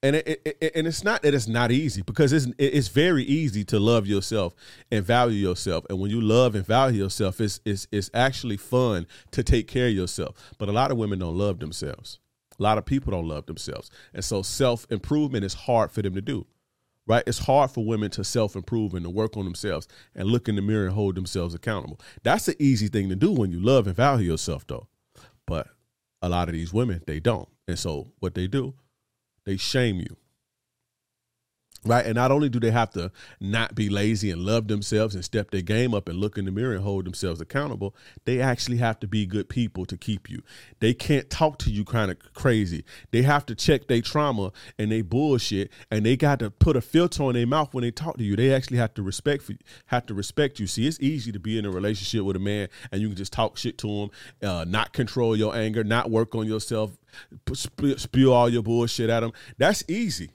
And 0.00 0.14
it, 0.14 0.40
it, 0.44 0.72
and 0.76 0.86
it's 0.86 1.02
not 1.02 1.22
that 1.22 1.34
it's 1.34 1.48
not 1.48 1.72
easy 1.72 2.02
because 2.02 2.32
it's 2.32 2.46
it's 2.56 2.86
very 2.86 3.24
easy 3.24 3.64
to 3.64 3.80
love 3.80 4.06
yourself 4.06 4.54
and 4.92 5.04
value 5.04 5.48
yourself. 5.48 5.84
And 5.90 5.98
when 5.98 6.10
you 6.10 6.20
love 6.20 6.54
and 6.54 6.64
value 6.64 7.02
yourself 7.02 7.40
it's 7.40 7.60
it's 7.64 7.88
it's 7.90 8.10
actually 8.14 8.58
fun 8.58 9.08
to 9.32 9.42
take 9.42 9.66
care 9.66 9.88
of 9.88 9.94
yourself. 9.94 10.36
But 10.56 10.68
a 10.68 10.72
lot 10.72 10.92
of 10.92 10.98
women 10.98 11.18
don't 11.18 11.36
love 11.36 11.58
themselves. 11.58 12.20
A 12.58 12.62
lot 12.62 12.78
of 12.78 12.86
people 12.86 13.10
don't 13.10 13.26
love 13.26 13.46
themselves. 13.46 13.90
And 14.14 14.24
so 14.24 14.42
self 14.42 14.86
improvement 14.90 15.44
is 15.44 15.54
hard 15.54 15.90
for 15.90 16.02
them 16.02 16.14
to 16.14 16.20
do, 16.20 16.46
right? 17.08 17.24
It's 17.26 17.38
hard 17.38 17.70
for 17.70 17.84
women 17.84 18.10
to 18.12 18.22
self 18.22 18.54
improve 18.54 18.94
and 18.94 19.04
to 19.04 19.10
work 19.10 19.36
on 19.36 19.44
themselves 19.44 19.88
and 20.14 20.28
look 20.28 20.48
in 20.48 20.54
the 20.54 20.62
mirror 20.62 20.86
and 20.86 20.94
hold 20.94 21.16
themselves 21.16 21.54
accountable. 21.54 21.98
That's 22.22 22.46
the 22.46 22.62
easy 22.62 22.88
thing 22.88 23.08
to 23.08 23.16
do 23.16 23.32
when 23.32 23.50
you 23.50 23.58
love 23.58 23.86
and 23.86 23.96
value 23.96 24.30
yourself, 24.30 24.66
though. 24.66 24.86
But 25.46 25.68
a 26.22 26.28
lot 26.28 26.48
of 26.48 26.54
these 26.54 26.72
women, 26.72 27.02
they 27.06 27.18
don't. 27.18 27.48
And 27.66 27.78
so 27.78 28.12
what 28.20 28.34
they 28.34 28.46
do, 28.46 28.74
they 29.44 29.56
shame 29.56 29.96
you 29.96 30.16
Right. 31.84 32.04
And 32.04 32.16
not 32.16 32.32
only 32.32 32.48
do 32.48 32.58
they 32.58 32.72
have 32.72 32.90
to 32.92 33.12
not 33.40 33.74
be 33.74 33.88
lazy 33.88 34.32
and 34.32 34.44
love 34.44 34.66
themselves 34.66 35.14
and 35.14 35.24
step 35.24 35.52
their 35.52 35.62
game 35.62 35.94
up 35.94 36.08
and 36.08 36.18
look 36.18 36.36
in 36.36 36.44
the 36.44 36.50
mirror 36.50 36.74
and 36.74 36.82
hold 36.82 37.06
themselves 37.06 37.40
accountable, 37.40 37.94
they 38.24 38.40
actually 38.40 38.78
have 38.78 38.98
to 39.00 39.06
be 39.06 39.26
good 39.26 39.48
people 39.48 39.86
to 39.86 39.96
keep 39.96 40.28
you. 40.28 40.42
They 40.80 40.92
can't 40.92 41.30
talk 41.30 41.56
to 41.58 41.70
you 41.70 41.84
kind 41.84 42.10
of 42.10 42.18
crazy. 42.34 42.84
They 43.12 43.22
have 43.22 43.46
to 43.46 43.54
check 43.54 43.86
their 43.86 44.02
trauma 44.02 44.50
and 44.76 44.90
they 44.90 45.02
bullshit 45.02 45.70
and 45.88 46.04
they 46.04 46.16
got 46.16 46.40
to 46.40 46.50
put 46.50 46.76
a 46.76 46.80
filter 46.80 47.22
on 47.22 47.34
their 47.34 47.46
mouth 47.46 47.72
when 47.72 47.82
they 47.82 47.92
talk 47.92 48.18
to 48.18 48.24
you. 48.24 48.34
They 48.34 48.52
actually 48.52 48.78
have 48.78 48.94
to 48.94 49.02
respect 49.02 49.44
for, 49.44 49.52
you, 49.52 49.58
have 49.86 50.04
to 50.06 50.14
respect 50.14 50.58
you. 50.58 50.66
See, 50.66 50.86
it's 50.86 50.98
easy 51.00 51.30
to 51.30 51.38
be 51.38 51.58
in 51.58 51.64
a 51.64 51.70
relationship 51.70 52.24
with 52.24 52.34
a 52.34 52.40
man 52.40 52.68
and 52.90 53.00
you 53.00 53.06
can 53.06 53.16
just 53.16 53.32
talk 53.32 53.56
shit 53.56 53.78
to 53.78 53.88
him, 53.88 54.10
uh, 54.42 54.64
not 54.66 54.92
control 54.92 55.36
your 55.36 55.54
anger, 55.54 55.84
not 55.84 56.10
work 56.10 56.34
on 56.34 56.46
yourself, 56.46 56.98
spew 57.54 58.32
all 58.32 58.48
your 58.48 58.64
bullshit 58.64 59.10
at 59.10 59.22
him. 59.22 59.32
That's 59.58 59.84
easy 59.88 60.30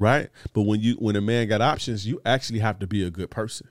right? 0.00 0.30
But 0.54 0.62
when 0.62 0.80
you 0.80 0.94
when 0.94 1.14
a 1.14 1.20
man 1.20 1.46
got 1.46 1.60
options, 1.60 2.06
you 2.06 2.20
actually 2.24 2.58
have 2.58 2.80
to 2.80 2.88
be 2.88 3.04
a 3.04 3.10
good 3.10 3.30
person, 3.30 3.68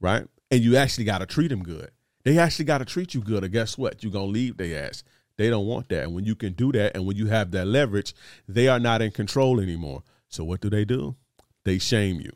right? 0.00 0.26
And 0.50 0.62
you 0.62 0.76
actually 0.76 1.04
got 1.04 1.18
to 1.18 1.26
treat 1.26 1.52
him 1.52 1.62
good. 1.62 1.90
They 2.24 2.38
actually 2.38 2.64
got 2.64 2.78
to 2.78 2.84
treat 2.86 3.12
you 3.12 3.20
good, 3.20 3.44
or 3.44 3.48
guess 3.48 3.76
what? 3.76 4.02
You're 4.02 4.12
gonna 4.12 4.26
leave 4.26 4.56
their 4.56 4.86
ass. 4.86 5.02
They 5.36 5.50
don't 5.50 5.66
want 5.66 5.88
that. 5.90 6.04
And 6.04 6.14
when 6.14 6.24
you 6.24 6.34
can 6.34 6.52
do 6.54 6.72
that, 6.72 6.96
and 6.96 7.06
when 7.06 7.16
you 7.16 7.26
have 7.26 7.50
that 7.50 7.66
leverage, 7.66 8.14
they 8.48 8.68
are 8.68 8.80
not 8.80 9.02
in 9.02 9.10
control 9.10 9.60
anymore. 9.60 10.02
So 10.28 10.44
what 10.44 10.60
do 10.60 10.70
they 10.70 10.84
do? 10.84 11.16
They 11.64 11.78
shame 11.78 12.20
you. 12.20 12.32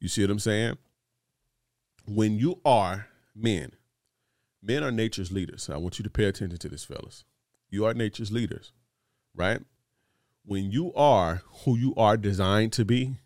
You 0.00 0.08
see 0.08 0.22
what 0.22 0.30
I'm 0.30 0.38
saying? 0.38 0.78
When 2.06 2.38
you 2.38 2.60
are 2.64 3.06
men, 3.34 3.72
men 4.62 4.82
are 4.82 4.92
nature's 4.92 5.30
leaders. 5.30 5.68
I 5.68 5.76
want 5.76 5.98
you 5.98 6.02
to 6.04 6.10
pay 6.10 6.24
attention 6.24 6.58
to 6.58 6.68
this, 6.68 6.84
fellas. 6.84 7.24
You 7.68 7.84
are 7.84 7.94
nature's 7.94 8.32
leaders 8.32 8.72
right? 9.40 9.60
When 10.44 10.70
you 10.70 10.92
are 10.94 11.42
who 11.64 11.76
you 11.76 11.94
are 11.96 12.16
designed 12.16 12.74
to 12.74 12.84
be, 12.84 13.16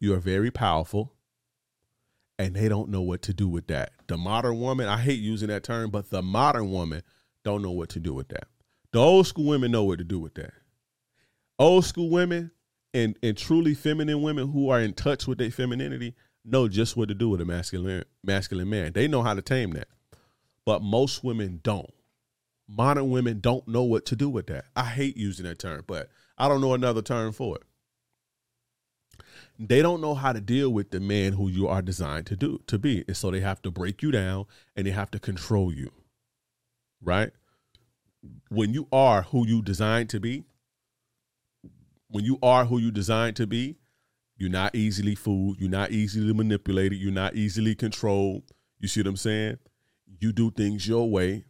you 0.00 0.12
are 0.12 0.18
very 0.18 0.50
powerful 0.50 1.12
and 2.38 2.54
they 2.54 2.68
don't 2.68 2.88
know 2.88 3.02
what 3.02 3.22
to 3.22 3.32
do 3.32 3.48
with 3.48 3.68
that. 3.68 3.92
The 4.08 4.16
modern 4.16 4.60
woman, 4.60 4.88
I 4.88 4.98
hate 4.98 5.20
using 5.20 5.48
that 5.48 5.62
term, 5.62 5.90
but 5.90 6.10
the 6.10 6.22
modern 6.22 6.70
woman 6.70 7.02
don't 7.44 7.62
know 7.62 7.70
what 7.70 7.90
to 7.90 8.00
do 8.00 8.12
with 8.12 8.28
that. 8.28 8.48
The 8.92 8.98
old 8.98 9.26
school 9.26 9.46
women 9.46 9.70
know 9.70 9.84
what 9.84 9.98
to 9.98 10.04
do 10.04 10.18
with 10.18 10.34
that. 10.34 10.52
Old 11.58 11.84
school 11.84 12.10
women 12.10 12.50
and, 12.92 13.16
and 13.22 13.36
truly 13.36 13.74
feminine 13.74 14.22
women 14.22 14.50
who 14.50 14.70
are 14.70 14.80
in 14.80 14.94
touch 14.94 15.26
with 15.26 15.38
their 15.38 15.50
femininity 15.50 16.14
know 16.44 16.66
just 16.66 16.96
what 16.96 17.08
to 17.08 17.14
do 17.14 17.28
with 17.28 17.40
a 17.40 17.44
masculine 17.44 18.04
masculine 18.24 18.70
man. 18.70 18.92
They 18.92 19.06
know 19.06 19.22
how 19.22 19.34
to 19.34 19.42
tame 19.42 19.72
that. 19.72 19.88
But 20.64 20.82
most 20.82 21.22
women 21.22 21.60
don't 21.62 21.90
modern 22.68 23.08
women 23.10 23.40
don't 23.40 23.66
know 23.66 23.82
what 23.82 24.04
to 24.06 24.16
do 24.16 24.28
with 24.28 24.46
that. 24.48 24.66
I 24.76 24.84
hate 24.84 25.16
using 25.16 25.46
that 25.46 25.58
term, 25.58 25.84
but 25.86 26.10
I 26.36 26.48
don't 26.48 26.60
know 26.60 26.74
another 26.74 27.02
term 27.02 27.32
for 27.32 27.56
it. 27.56 27.62
They 29.58 29.82
don't 29.82 30.00
know 30.00 30.14
how 30.14 30.32
to 30.32 30.40
deal 30.40 30.70
with 30.70 30.90
the 30.90 31.00
man 31.00 31.32
who 31.32 31.48
you 31.48 31.66
are 31.66 31.82
designed 31.82 32.26
to 32.26 32.36
do 32.36 32.60
to 32.68 32.78
be. 32.78 33.04
And 33.08 33.16
so 33.16 33.30
they 33.30 33.40
have 33.40 33.60
to 33.62 33.70
break 33.70 34.02
you 34.02 34.12
down 34.12 34.46
and 34.76 34.86
they 34.86 34.90
have 34.90 35.10
to 35.12 35.18
control 35.18 35.72
you. 35.72 35.90
Right? 37.02 37.32
When 38.50 38.72
you 38.72 38.86
are 38.92 39.22
who 39.22 39.46
you 39.46 39.62
designed 39.62 40.10
to 40.10 40.20
be, 40.20 40.44
when 42.08 42.24
you 42.24 42.38
are 42.42 42.66
who 42.66 42.78
you 42.78 42.90
designed 42.90 43.36
to 43.36 43.46
be, 43.46 43.78
you're 44.36 44.50
not 44.50 44.74
easily 44.74 45.14
fooled, 45.16 45.58
you're 45.58 45.70
not 45.70 45.90
easily 45.90 46.32
manipulated, 46.32 46.98
you're 46.98 47.12
not 47.12 47.34
easily 47.34 47.74
controlled. 47.74 48.44
You 48.78 48.86
see 48.86 49.00
what 49.00 49.08
I'm 49.08 49.16
saying? 49.16 49.58
You 50.20 50.32
do 50.32 50.50
things 50.50 50.86
your 50.86 51.10
way 51.10 51.44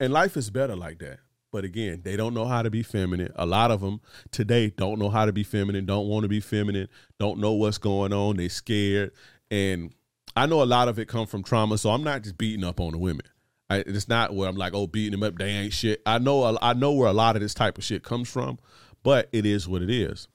and 0.00 0.12
life 0.12 0.36
is 0.36 0.50
better 0.50 0.76
like 0.76 0.98
that. 0.98 1.18
But 1.52 1.64
again, 1.64 2.00
they 2.02 2.16
don't 2.16 2.34
know 2.34 2.46
how 2.46 2.62
to 2.62 2.70
be 2.70 2.82
feminine. 2.82 3.32
A 3.36 3.46
lot 3.46 3.70
of 3.70 3.80
them 3.80 4.00
today 4.32 4.70
don't 4.70 4.98
know 4.98 5.08
how 5.08 5.24
to 5.24 5.32
be 5.32 5.44
feminine, 5.44 5.86
don't 5.86 6.08
want 6.08 6.24
to 6.24 6.28
be 6.28 6.40
feminine, 6.40 6.88
don't 7.20 7.38
know 7.38 7.52
what's 7.52 7.78
going 7.78 8.12
on. 8.12 8.38
They're 8.38 8.48
scared. 8.48 9.12
And 9.52 9.94
I 10.34 10.46
know 10.46 10.62
a 10.62 10.64
lot 10.64 10.88
of 10.88 10.98
it 10.98 11.06
come 11.06 11.28
from 11.28 11.44
trauma. 11.44 11.78
So 11.78 11.90
I'm 11.90 12.02
not 12.02 12.22
just 12.22 12.36
beating 12.36 12.64
up 12.64 12.80
on 12.80 12.90
the 12.90 12.98
women. 12.98 13.26
I, 13.70 13.84
it's 13.86 14.08
not 14.08 14.34
where 14.34 14.48
I'm 14.48 14.56
like, 14.56 14.74
oh, 14.74 14.88
beating 14.88 15.12
them 15.12 15.22
up, 15.22 15.38
they 15.38 15.48
ain't 15.48 15.72
shit. 15.72 16.02
I 16.04 16.18
know, 16.18 16.58
I 16.60 16.72
know 16.74 16.92
where 16.92 17.08
a 17.08 17.12
lot 17.12 17.36
of 17.36 17.42
this 17.42 17.54
type 17.54 17.78
of 17.78 17.84
shit 17.84 18.02
comes 18.02 18.28
from, 18.28 18.58
but 19.04 19.28
it 19.32 19.46
is 19.46 19.68
what 19.68 19.80
it 19.80 19.90
is. 19.90 20.26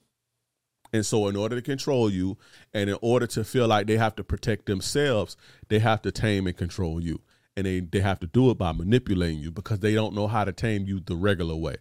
And 0.92 1.06
so, 1.06 1.28
in 1.28 1.36
order 1.36 1.56
to 1.56 1.62
control 1.62 2.10
you, 2.10 2.38
and 2.74 2.90
in 2.90 2.98
order 3.02 3.28
to 3.28 3.44
feel 3.44 3.68
like 3.68 3.86
they 3.86 3.98
have 3.98 4.16
to 4.16 4.24
protect 4.24 4.66
themselves, 4.66 5.38
they 5.68 5.80
have 5.80 6.02
to 6.04 6.12
tame 6.12 6.48
and 6.48 6.58
control 6.58 7.04
you 7.04 7.22
and 7.60 7.68
they, 7.68 7.82
they 7.82 8.00
have 8.00 8.22
to 8.22 8.28
do 8.28 8.50
it 8.50 8.58
by 8.58 8.72
manipulating 8.72 9.40
you 9.40 9.52
because 9.52 9.80
they 9.80 9.94
don't 9.94 10.16
know 10.16 10.28
how 10.28 10.46
to 10.46 10.54
tame 10.54 10.86
you 10.86 11.02
the 11.02 11.16
regular 11.16 11.56
way. 11.56 11.76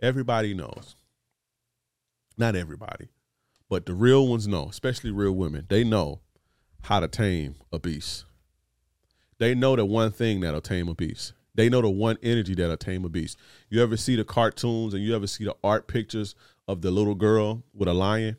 Everybody 0.00 0.54
knows. 0.54 0.94
Not 2.38 2.54
everybody, 2.54 3.08
but 3.68 3.84
the 3.84 3.94
real 3.94 4.28
ones 4.28 4.46
know, 4.46 4.68
especially 4.68 5.10
real 5.10 5.32
women. 5.32 5.66
They 5.68 5.82
know 5.82 6.20
how 6.82 7.00
to 7.00 7.08
tame 7.08 7.56
a 7.72 7.80
beast. 7.80 8.24
They 9.38 9.54
know 9.54 9.74
the 9.74 9.84
one 9.84 10.12
thing 10.12 10.40
that'll 10.40 10.60
tame 10.60 10.88
a 10.88 10.94
beast. 10.94 11.32
They 11.54 11.68
know 11.68 11.80
the 11.80 11.90
one 11.90 12.16
energy 12.22 12.54
that'll 12.54 12.76
tame 12.76 13.04
a 13.04 13.08
beast. 13.08 13.36
You 13.68 13.82
ever 13.82 13.96
see 13.96 14.14
the 14.14 14.24
cartoons 14.24 14.94
and 14.94 15.02
you 15.02 15.16
ever 15.16 15.26
see 15.26 15.44
the 15.44 15.56
art 15.64 15.88
pictures 15.88 16.36
of 16.68 16.80
the 16.80 16.92
little 16.92 17.14
girl 17.14 17.64
with 17.72 17.88
a 17.88 17.94
lion? 17.94 18.36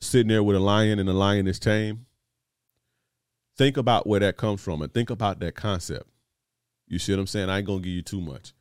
Sitting 0.00 0.28
there 0.28 0.42
with 0.42 0.56
a 0.56 0.60
lion 0.60 0.98
and 0.98 1.08
the 1.08 1.14
lion 1.14 1.46
is 1.46 1.58
tame 1.58 2.06
think 3.62 3.76
about 3.76 4.08
where 4.08 4.18
that 4.18 4.36
comes 4.36 4.60
from 4.60 4.82
and 4.82 4.92
think 4.92 5.08
about 5.08 5.38
that 5.38 5.54
concept. 5.54 6.08
You 6.88 6.98
see 6.98 7.12
what 7.12 7.20
I'm 7.20 7.28
saying? 7.28 7.48
I 7.48 7.58
ain't 7.58 7.66
gonna 7.66 7.78
give 7.78 7.92
you 7.92 8.02
too 8.02 8.20
much. 8.20 8.54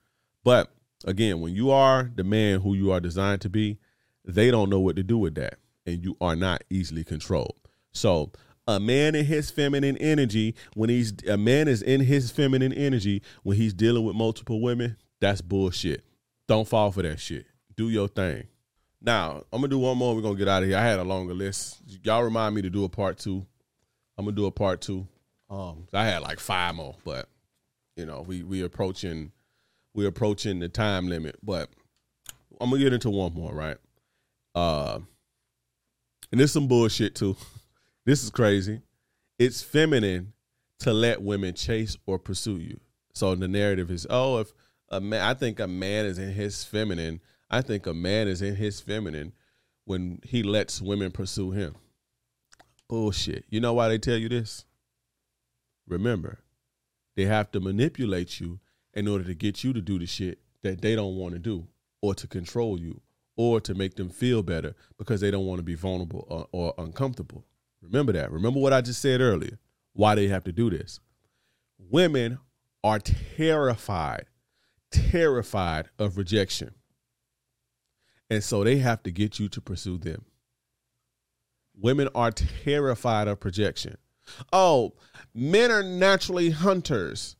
But 0.43 0.71
again, 1.05 1.39
when 1.39 1.55
you 1.55 1.71
are 1.71 2.11
the 2.13 2.23
man 2.23 2.61
who 2.61 2.75
you 2.75 2.91
are 2.91 2.99
designed 2.99 3.41
to 3.41 3.49
be, 3.49 3.79
they 4.23 4.51
don't 4.51 4.69
know 4.69 4.79
what 4.79 4.95
to 4.97 5.03
do 5.03 5.17
with 5.17 5.33
that. 5.35 5.55
And 5.87 6.03
you 6.03 6.17
are 6.21 6.35
not 6.35 6.63
easily 6.69 7.03
controlled. 7.03 7.55
So 7.93 8.31
a 8.67 8.79
man 8.79 9.15
in 9.15 9.25
his 9.25 9.49
feminine 9.49 9.97
energy 9.97 10.53
when 10.75 10.91
he's 10.91 11.13
a 11.27 11.35
man 11.35 11.67
is 11.67 11.81
in 11.81 12.01
his 12.01 12.29
feminine 12.29 12.71
energy 12.71 13.23
when 13.41 13.57
he's 13.57 13.73
dealing 13.73 14.05
with 14.05 14.15
multiple 14.15 14.61
women 14.61 14.97
that's 15.19 15.41
bullshit 15.41 16.05
don't 16.47 16.67
fall 16.67 16.91
for 16.91 17.01
that 17.01 17.19
shit 17.19 17.47
do 17.75 17.89
your 17.89 18.07
thing 18.07 18.43
now 19.01 19.41
i'm 19.51 19.61
gonna 19.61 19.67
do 19.67 19.79
one 19.79 19.97
more 19.97 20.15
we're 20.15 20.21
gonna 20.21 20.37
get 20.37 20.47
out 20.47 20.61
of 20.61 20.69
here 20.69 20.77
i 20.77 20.81
had 20.81 20.99
a 20.99 21.03
longer 21.03 21.33
list 21.33 21.79
y'all 22.03 22.21
remind 22.21 22.53
me 22.53 22.61
to 22.61 22.69
do 22.69 22.83
a 22.83 22.89
part 22.89 23.17
two 23.17 23.45
i'm 24.21 24.25
gonna 24.25 24.35
do 24.35 24.45
a 24.45 24.51
part 24.51 24.81
two 24.81 25.07
um 25.49 25.87
i 25.93 26.05
had 26.05 26.21
like 26.21 26.39
five 26.39 26.75
more 26.75 26.95
but 27.03 27.27
you 27.95 28.05
know 28.05 28.23
we 28.27 28.43
we 28.43 28.63
approaching 28.63 29.31
we're 29.93 30.07
approaching 30.07 30.59
the 30.59 30.69
time 30.69 31.07
limit 31.07 31.35
but 31.43 31.69
i'm 32.59 32.69
gonna 32.69 32.81
get 32.81 32.93
into 32.93 33.09
one 33.09 33.33
more 33.33 33.53
right 33.53 33.77
uh 34.55 34.99
and 36.31 36.39
there's 36.39 36.51
some 36.51 36.67
bullshit 36.67 37.15
too 37.15 37.35
This 38.05 38.23
is 38.23 38.31
crazy. 38.31 38.81
It's 39.37 39.61
feminine 39.61 40.33
to 40.79 40.91
let 40.93 41.21
women 41.21 41.53
chase 41.53 41.97
or 42.05 42.17
pursue 42.17 42.57
you. 42.57 42.79
So 43.13 43.35
the 43.35 43.47
narrative 43.47 43.91
is, 43.91 44.07
oh, 44.09 44.39
if 44.39 44.51
a 44.89 44.99
man, 44.99 45.21
I 45.21 45.33
think 45.33 45.59
a 45.59 45.67
man 45.67 46.05
is 46.05 46.17
in 46.17 46.33
his 46.33 46.63
feminine. 46.63 47.21
I 47.49 47.61
think 47.61 47.85
a 47.85 47.93
man 47.93 48.27
is 48.27 48.41
in 48.41 48.55
his 48.55 48.81
feminine 48.81 49.33
when 49.85 50.19
he 50.23 50.41
lets 50.41 50.81
women 50.81 51.11
pursue 51.11 51.51
him. 51.51 51.75
Bullshit. 52.91 53.45
You 53.49 53.61
know 53.61 53.71
why 53.71 53.87
they 53.87 53.97
tell 53.97 54.17
you 54.17 54.27
this? 54.27 54.65
Remember, 55.87 56.39
they 57.15 57.23
have 57.23 57.49
to 57.51 57.61
manipulate 57.61 58.41
you 58.41 58.59
in 58.93 59.07
order 59.07 59.23
to 59.23 59.33
get 59.33 59.63
you 59.63 59.71
to 59.71 59.79
do 59.79 59.97
the 59.97 60.05
shit 60.05 60.39
that 60.61 60.81
they 60.81 60.93
don't 60.93 61.15
want 61.15 61.33
to 61.33 61.39
do 61.39 61.69
or 62.01 62.13
to 62.13 62.27
control 62.27 62.77
you 62.77 62.99
or 63.37 63.61
to 63.61 63.73
make 63.73 63.95
them 63.95 64.09
feel 64.09 64.43
better 64.43 64.75
because 64.97 65.21
they 65.21 65.31
don't 65.31 65.45
want 65.45 65.59
to 65.59 65.63
be 65.63 65.73
vulnerable 65.73 66.27
or, 66.27 66.47
or 66.51 66.73
uncomfortable. 66.83 67.45
Remember 67.81 68.11
that. 68.11 68.29
Remember 68.29 68.59
what 68.59 68.73
I 68.73 68.81
just 68.81 69.01
said 69.01 69.21
earlier. 69.21 69.57
Why 69.93 70.15
they 70.15 70.27
have 70.27 70.43
to 70.43 70.51
do 70.51 70.69
this. 70.69 70.99
Women 71.79 72.39
are 72.83 72.99
terrified, 72.99 74.25
terrified 74.91 75.87
of 75.97 76.17
rejection. 76.17 76.71
And 78.29 78.43
so 78.43 78.65
they 78.65 78.79
have 78.79 79.01
to 79.03 79.11
get 79.11 79.39
you 79.39 79.47
to 79.47 79.61
pursue 79.61 79.97
them. 79.97 80.25
Women 81.81 82.09
are 82.13 82.31
terrified 82.31 83.27
of 83.27 83.39
projection. 83.39 83.97
Oh, 84.53 84.93
men 85.33 85.71
are 85.71 85.83
naturally 85.83 86.51
hunters. 86.51 87.35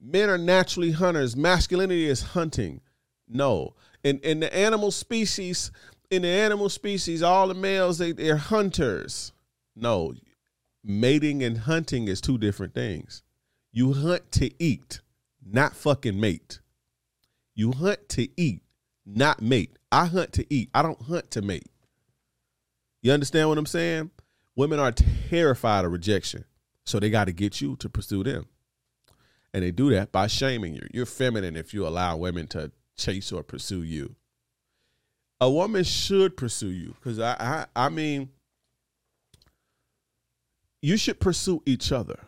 Men 0.00 0.28
are 0.28 0.38
naturally 0.38 0.92
hunters. 0.92 1.36
Masculinity 1.36 2.06
is 2.06 2.22
hunting. 2.22 2.82
No. 3.26 3.74
In 4.04 4.18
in 4.18 4.40
the 4.40 4.54
animal 4.54 4.90
species, 4.90 5.72
in 6.10 6.22
the 6.22 6.28
animal 6.28 6.68
species, 6.68 7.22
all 7.22 7.48
the 7.48 7.54
males 7.54 7.98
they, 7.98 8.12
they're 8.12 8.36
hunters. 8.36 9.32
No, 9.74 10.14
mating 10.84 11.42
and 11.42 11.58
hunting 11.58 12.08
is 12.08 12.20
two 12.20 12.38
different 12.38 12.74
things. 12.74 13.22
You 13.72 13.92
hunt 13.92 14.32
to 14.32 14.50
eat, 14.62 15.00
not 15.44 15.74
fucking 15.74 16.18
mate. 16.18 16.60
You 17.54 17.72
hunt 17.72 18.08
to 18.10 18.28
eat, 18.40 18.62
not 19.04 19.42
mate. 19.42 19.78
I 19.90 20.06
hunt 20.06 20.32
to 20.34 20.46
eat. 20.52 20.70
I 20.74 20.82
don't 20.82 21.02
hunt 21.02 21.30
to 21.32 21.42
mate. 21.42 21.66
You 23.02 23.12
understand 23.12 23.48
what 23.48 23.58
I'm 23.58 23.66
saying? 23.66 24.10
Women 24.56 24.80
are 24.80 24.92
terrified 24.92 25.84
of 25.84 25.92
rejection, 25.92 26.44
so 26.84 26.98
they 26.98 27.10
got 27.10 27.26
to 27.26 27.32
get 27.32 27.60
you 27.60 27.76
to 27.76 27.88
pursue 27.88 28.24
them. 28.24 28.46
And 29.54 29.62
they 29.62 29.70
do 29.70 29.90
that 29.90 30.12
by 30.12 30.26
shaming 30.26 30.74
you. 30.74 30.86
You're 30.92 31.06
feminine 31.06 31.56
if 31.56 31.72
you 31.72 31.86
allow 31.86 32.16
women 32.16 32.48
to 32.48 32.72
chase 32.96 33.32
or 33.32 33.42
pursue 33.42 33.82
you. 33.82 34.16
A 35.40 35.50
woman 35.50 35.84
should 35.84 36.36
pursue 36.36 36.70
you 36.70 36.94
because 36.98 37.20
I, 37.20 37.36
I, 37.38 37.86
I 37.86 37.88
mean, 37.88 38.30
you 40.82 40.96
should 40.96 41.20
pursue 41.20 41.62
each 41.64 41.92
other. 41.92 42.18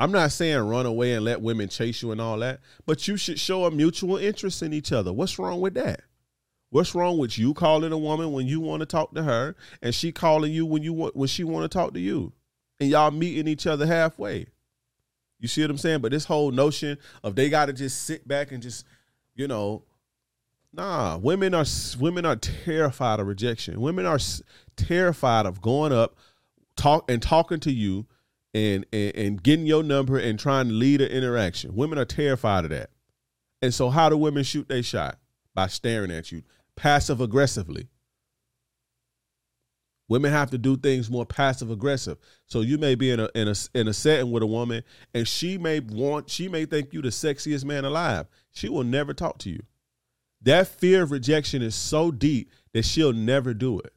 I'm 0.00 0.12
not 0.12 0.32
saying 0.32 0.58
run 0.58 0.86
away 0.86 1.12
and 1.14 1.24
let 1.24 1.42
women 1.42 1.68
chase 1.68 2.02
you 2.02 2.10
and 2.10 2.20
all 2.20 2.38
that, 2.38 2.60
but 2.86 3.06
you 3.06 3.16
should 3.16 3.38
show 3.38 3.66
a 3.66 3.70
mutual 3.70 4.16
interest 4.16 4.62
in 4.62 4.72
each 4.72 4.92
other. 4.92 5.12
What's 5.12 5.38
wrong 5.38 5.60
with 5.60 5.74
that? 5.74 6.00
What's 6.70 6.94
wrong 6.94 7.18
with 7.18 7.36
you 7.36 7.52
calling 7.52 7.90
a 7.90 7.98
woman 7.98 8.32
when 8.32 8.46
you 8.46 8.60
want 8.60 8.80
to 8.80 8.86
talk 8.86 9.12
to 9.14 9.24
her 9.24 9.56
and 9.82 9.92
she 9.92 10.12
calling 10.12 10.52
you 10.52 10.64
when 10.64 10.82
you 10.84 10.92
want 10.92 11.16
when 11.16 11.26
she 11.28 11.42
want 11.42 11.70
to 11.70 11.78
talk 11.78 11.94
to 11.94 12.00
you? 12.00 12.32
And 12.78 12.88
y'all 12.88 13.10
meeting 13.10 13.48
each 13.48 13.66
other 13.66 13.86
halfway. 13.86 14.46
You 15.40 15.48
see 15.48 15.62
what 15.62 15.70
I'm 15.70 15.78
saying? 15.78 16.00
But 16.00 16.12
this 16.12 16.24
whole 16.24 16.52
notion 16.52 16.96
of 17.24 17.34
they 17.34 17.50
got 17.50 17.66
to 17.66 17.72
just 17.72 18.02
sit 18.04 18.26
back 18.26 18.52
and 18.52 18.62
just, 18.62 18.86
you 19.34 19.48
know, 19.48 19.82
nah, 20.72 21.16
women 21.16 21.54
are 21.54 21.64
women 21.98 22.24
are 22.24 22.36
terrified 22.36 23.18
of 23.18 23.26
rejection. 23.26 23.80
Women 23.80 24.06
are 24.06 24.20
terrified 24.76 25.46
of 25.46 25.60
going 25.60 25.92
up 25.92 26.16
talk 26.76 27.10
and 27.10 27.20
talking 27.20 27.60
to 27.60 27.72
you 27.72 28.06
and, 28.54 28.86
and 28.92 29.16
and 29.16 29.42
getting 29.42 29.66
your 29.66 29.82
number 29.82 30.18
and 30.18 30.38
trying 30.38 30.68
to 30.68 30.74
lead 30.74 31.00
an 31.00 31.10
interaction. 31.10 31.74
Women 31.74 31.98
are 31.98 32.04
terrified 32.04 32.64
of 32.64 32.70
that. 32.70 32.90
And 33.60 33.74
so 33.74 33.90
how 33.90 34.08
do 34.08 34.16
women 34.16 34.44
shoot 34.44 34.68
their 34.68 34.84
shot? 34.84 35.18
By 35.52 35.66
staring 35.66 36.12
at 36.12 36.30
you 36.30 36.44
passive 36.80 37.20
aggressively. 37.20 37.88
Women 40.08 40.32
have 40.32 40.50
to 40.50 40.58
do 40.58 40.78
things 40.78 41.10
more 41.10 41.26
passive 41.26 41.70
aggressive. 41.70 42.16
So 42.46 42.62
you 42.62 42.78
may 42.78 42.94
be 42.94 43.10
in 43.10 43.20
a 43.20 43.28
in 43.34 43.48
a 43.48 43.54
in 43.74 43.86
a 43.86 43.92
setting 43.92 44.32
with 44.32 44.42
a 44.42 44.46
woman 44.46 44.82
and 45.12 45.28
she 45.28 45.58
may 45.58 45.80
want 45.80 46.30
she 46.30 46.48
may 46.48 46.64
think 46.64 46.94
you 46.94 47.02
the 47.02 47.10
sexiest 47.10 47.66
man 47.66 47.84
alive. 47.84 48.26
She 48.50 48.70
will 48.70 48.82
never 48.82 49.12
talk 49.12 49.38
to 49.40 49.50
you. 49.50 49.60
That 50.40 50.68
fear 50.68 51.02
of 51.02 51.10
rejection 51.10 51.60
is 51.60 51.74
so 51.74 52.10
deep 52.10 52.50
that 52.72 52.86
she'll 52.86 53.12
never 53.12 53.52
do 53.52 53.78
it 53.78 53.92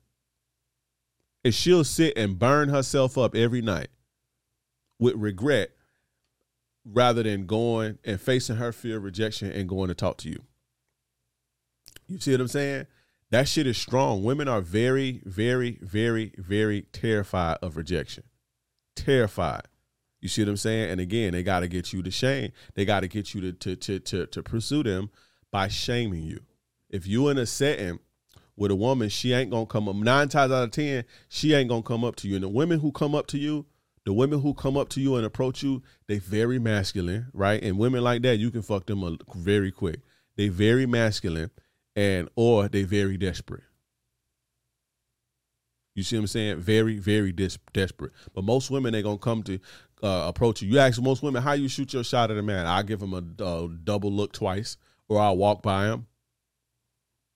is 1.45 1.55
she'll 1.55 1.86
sit 1.86 2.17
and 2.17 2.38
burn 2.38 2.67
herself 2.67 3.17
up 3.17 3.34
every 3.34 3.61
night 3.61 3.88
with 4.99 5.15
regret 5.15 5.71
rather 6.86 7.23
than 7.23 7.45
going 7.45 7.97
and 8.03 8.19
facing 8.19 8.57
her 8.57 8.73
fear 8.73 8.97
of 8.97 9.03
rejection 9.03 9.51
and 9.51 9.69
going 9.69 9.88
to 9.88 9.95
talk 9.95 10.17
to 10.17 10.29
you. 10.29 10.43
You 12.14 12.20
see 12.20 12.32
what 12.32 12.41
I'm 12.41 12.47
saying? 12.47 12.86
That 13.32 13.47
shit 13.47 13.66
is 13.66 13.76
strong. 13.76 14.24
Women 14.24 14.47
are 14.47 14.61
very, 14.61 15.24
very, 15.26 15.80
very, 15.82 16.32
very 16.38 16.84
terrified 16.93 17.57
of 17.64 17.76
rejection. 17.76 18.24
Terrified. 18.95 19.64
You 20.22 20.30
see 20.30 20.43
what 20.43 20.49
I'm 20.49 20.57
saying? 20.57 20.91
And 20.91 21.01
again, 21.01 21.34
they 21.34 21.41
got 21.41 21.61
to 21.61 21.68
get 21.68 21.91
you 21.91 22.03
to 22.03 22.11
shame. 22.11 22.51
They 22.76 22.86
got 22.86 22.99
to 22.99 23.07
get 23.07 23.34
you 23.34 23.41
to, 23.41 23.51
to 23.53 23.76
to 23.76 23.99
to 23.99 24.26
to 24.28 24.43
pursue 24.43 24.84
them 24.84 25.09
by 25.49 25.70
shaming 25.70 26.22
you. 26.22 26.41
If 26.91 27.07
you 27.07 27.30
in 27.30 27.39
a 27.39 27.47
setting 27.47 27.97
with 28.55 28.70
a 28.70 28.76
woman, 28.76 29.09
she 29.09 29.34
ain't 29.34 29.49
gonna 29.49 29.66
come 29.66 29.89
up. 29.89 29.95
Nine 29.95 30.30
times 30.30 30.51
out 30.51 30.66
of 30.66 30.72
ten, 30.72 31.05
she 31.28 31.55
ain't 31.55 31.70
gonna 31.70 31.82
come 31.82 32.03
up 32.03 32.16
to 32.18 32.28
you. 32.28 32.36
And 32.36 32.43
the 32.43 32.49
women 32.49 32.80
who 32.80 32.91
come 32.91 33.16
up 33.16 33.26
to 33.28 33.39
you, 33.39 33.66
the 34.05 34.14
women 34.14 34.39
who 34.39 34.53
come 34.53 34.78
up 34.78 34.89
to 34.89 35.01
you 35.01 35.16
and 35.16 35.26
approach 35.26 35.64
you, 35.64 35.82
they 36.07 36.20
very 36.20 36.59
masculine, 36.59 37.26
right? 37.34 37.64
And 37.64 37.80
women 37.80 38.03
like 38.03 38.22
that, 38.22 38.38
you 38.38 38.51
can 38.51 38.61
fuck 38.61 38.86
them 38.86 39.18
very 39.34 39.72
quick. 39.72 40.01
They 40.36 40.49
very 40.49 40.86
masculine, 40.86 41.49
and 41.96 42.30
or 42.36 42.68
they 42.68 42.84
very 42.84 43.18
desperate. 43.18 43.64
You 45.96 46.04
see 46.04 46.16
what 46.16 46.22
I'm 46.22 46.28
saying? 46.28 46.60
Very, 46.60 46.98
very 46.98 47.32
des- 47.32 47.60
desperate. 47.72 48.14
But 48.34 48.44
most 48.44 48.72
women, 48.72 48.94
they're 48.94 49.04
gonna 49.04 49.18
come 49.18 49.44
to 49.44 49.60
uh, 50.02 50.26
approach 50.28 50.62
you. 50.62 50.70
You 50.70 50.80
ask 50.80 51.02
most 51.02 51.22
women 51.22 51.44
how 51.44 51.54
you 51.54 51.68
shoot 51.68 51.94
your 51.94 52.04
shot 52.04 52.32
at 52.32 52.38
a 52.38 52.41
man. 52.41 52.66
I 52.66 52.82
give 52.82 53.02
him 53.02 53.14
a, 53.14 53.44
a 53.44 53.70
double 53.70 54.12
look 54.12 54.34
twice, 54.34 54.78
or 55.08 55.20
I'll 55.20 55.38
walk 55.38 55.62
by 55.62 55.86
him 55.86 56.08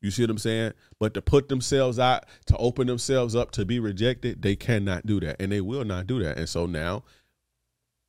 you 0.02 0.12
see 0.12 0.24
what 0.24 0.30
I'm 0.30 0.38
saying? 0.38 0.74
But 1.00 1.14
to 1.16 1.22
put 1.22 1.50
themselves 1.50 1.98
out, 1.98 2.26
to 2.46 2.58
open 2.58 2.88
themselves 2.88 3.36
up 3.36 3.52
to 3.52 3.66
be 3.66 3.80
rejected, 3.80 4.42
they 4.42 4.56
cannot 4.56 5.06
do 5.06 5.20
that. 5.22 5.42
And 5.42 5.52
they 5.52 5.62
will 5.62 5.86
not 5.86 6.08
do 6.08 6.20
that. 6.24 6.38
And 6.38 6.48
so 6.48 6.66
now 6.66 7.04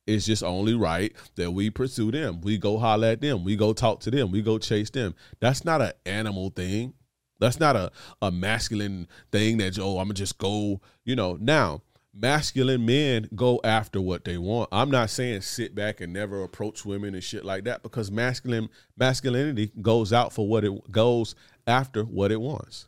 it's 0.09 0.25
just 0.25 0.43
only 0.43 0.73
right 0.73 1.13
that 1.35 1.51
we 1.51 1.69
pursue 1.69 2.11
them. 2.11 2.41
We 2.41 2.57
go 2.57 2.79
holler 2.79 3.09
at 3.09 3.21
them. 3.21 3.43
We 3.43 3.55
go 3.55 3.73
talk 3.73 3.99
to 4.01 4.11
them. 4.11 4.31
We 4.31 4.41
go 4.41 4.57
chase 4.57 4.89
them. 4.89 5.13
That's 5.39 5.63
not 5.63 5.81
an 5.81 5.91
animal 6.05 6.49
thing. 6.49 6.93
That's 7.39 7.59
not 7.59 7.75
a, 7.75 7.91
a 8.21 8.31
masculine 8.31 9.07
thing 9.31 9.57
that, 9.59 9.77
oh, 9.79 9.99
I'm 9.99 10.07
going 10.07 10.09
to 10.09 10.13
just 10.15 10.39
go, 10.39 10.81
you 11.05 11.15
know. 11.15 11.37
Now, 11.39 11.83
masculine 12.13 12.85
men 12.85 13.29
go 13.35 13.61
after 13.63 14.01
what 14.01 14.25
they 14.25 14.37
want. 14.37 14.69
I'm 14.71 14.89
not 14.89 15.11
saying 15.11 15.41
sit 15.41 15.75
back 15.75 16.01
and 16.01 16.11
never 16.11 16.43
approach 16.43 16.85
women 16.85 17.13
and 17.13 17.23
shit 17.23 17.45
like 17.45 17.63
that 17.65 17.83
because 17.83 18.11
masculine 18.11 18.69
masculinity 18.97 19.71
goes 19.81 20.11
out 20.11 20.33
for 20.33 20.47
what 20.47 20.65
it 20.65 20.91
goes 20.91 21.35
after 21.67 22.03
what 22.03 22.31
it 22.31 22.41
wants. 22.41 22.87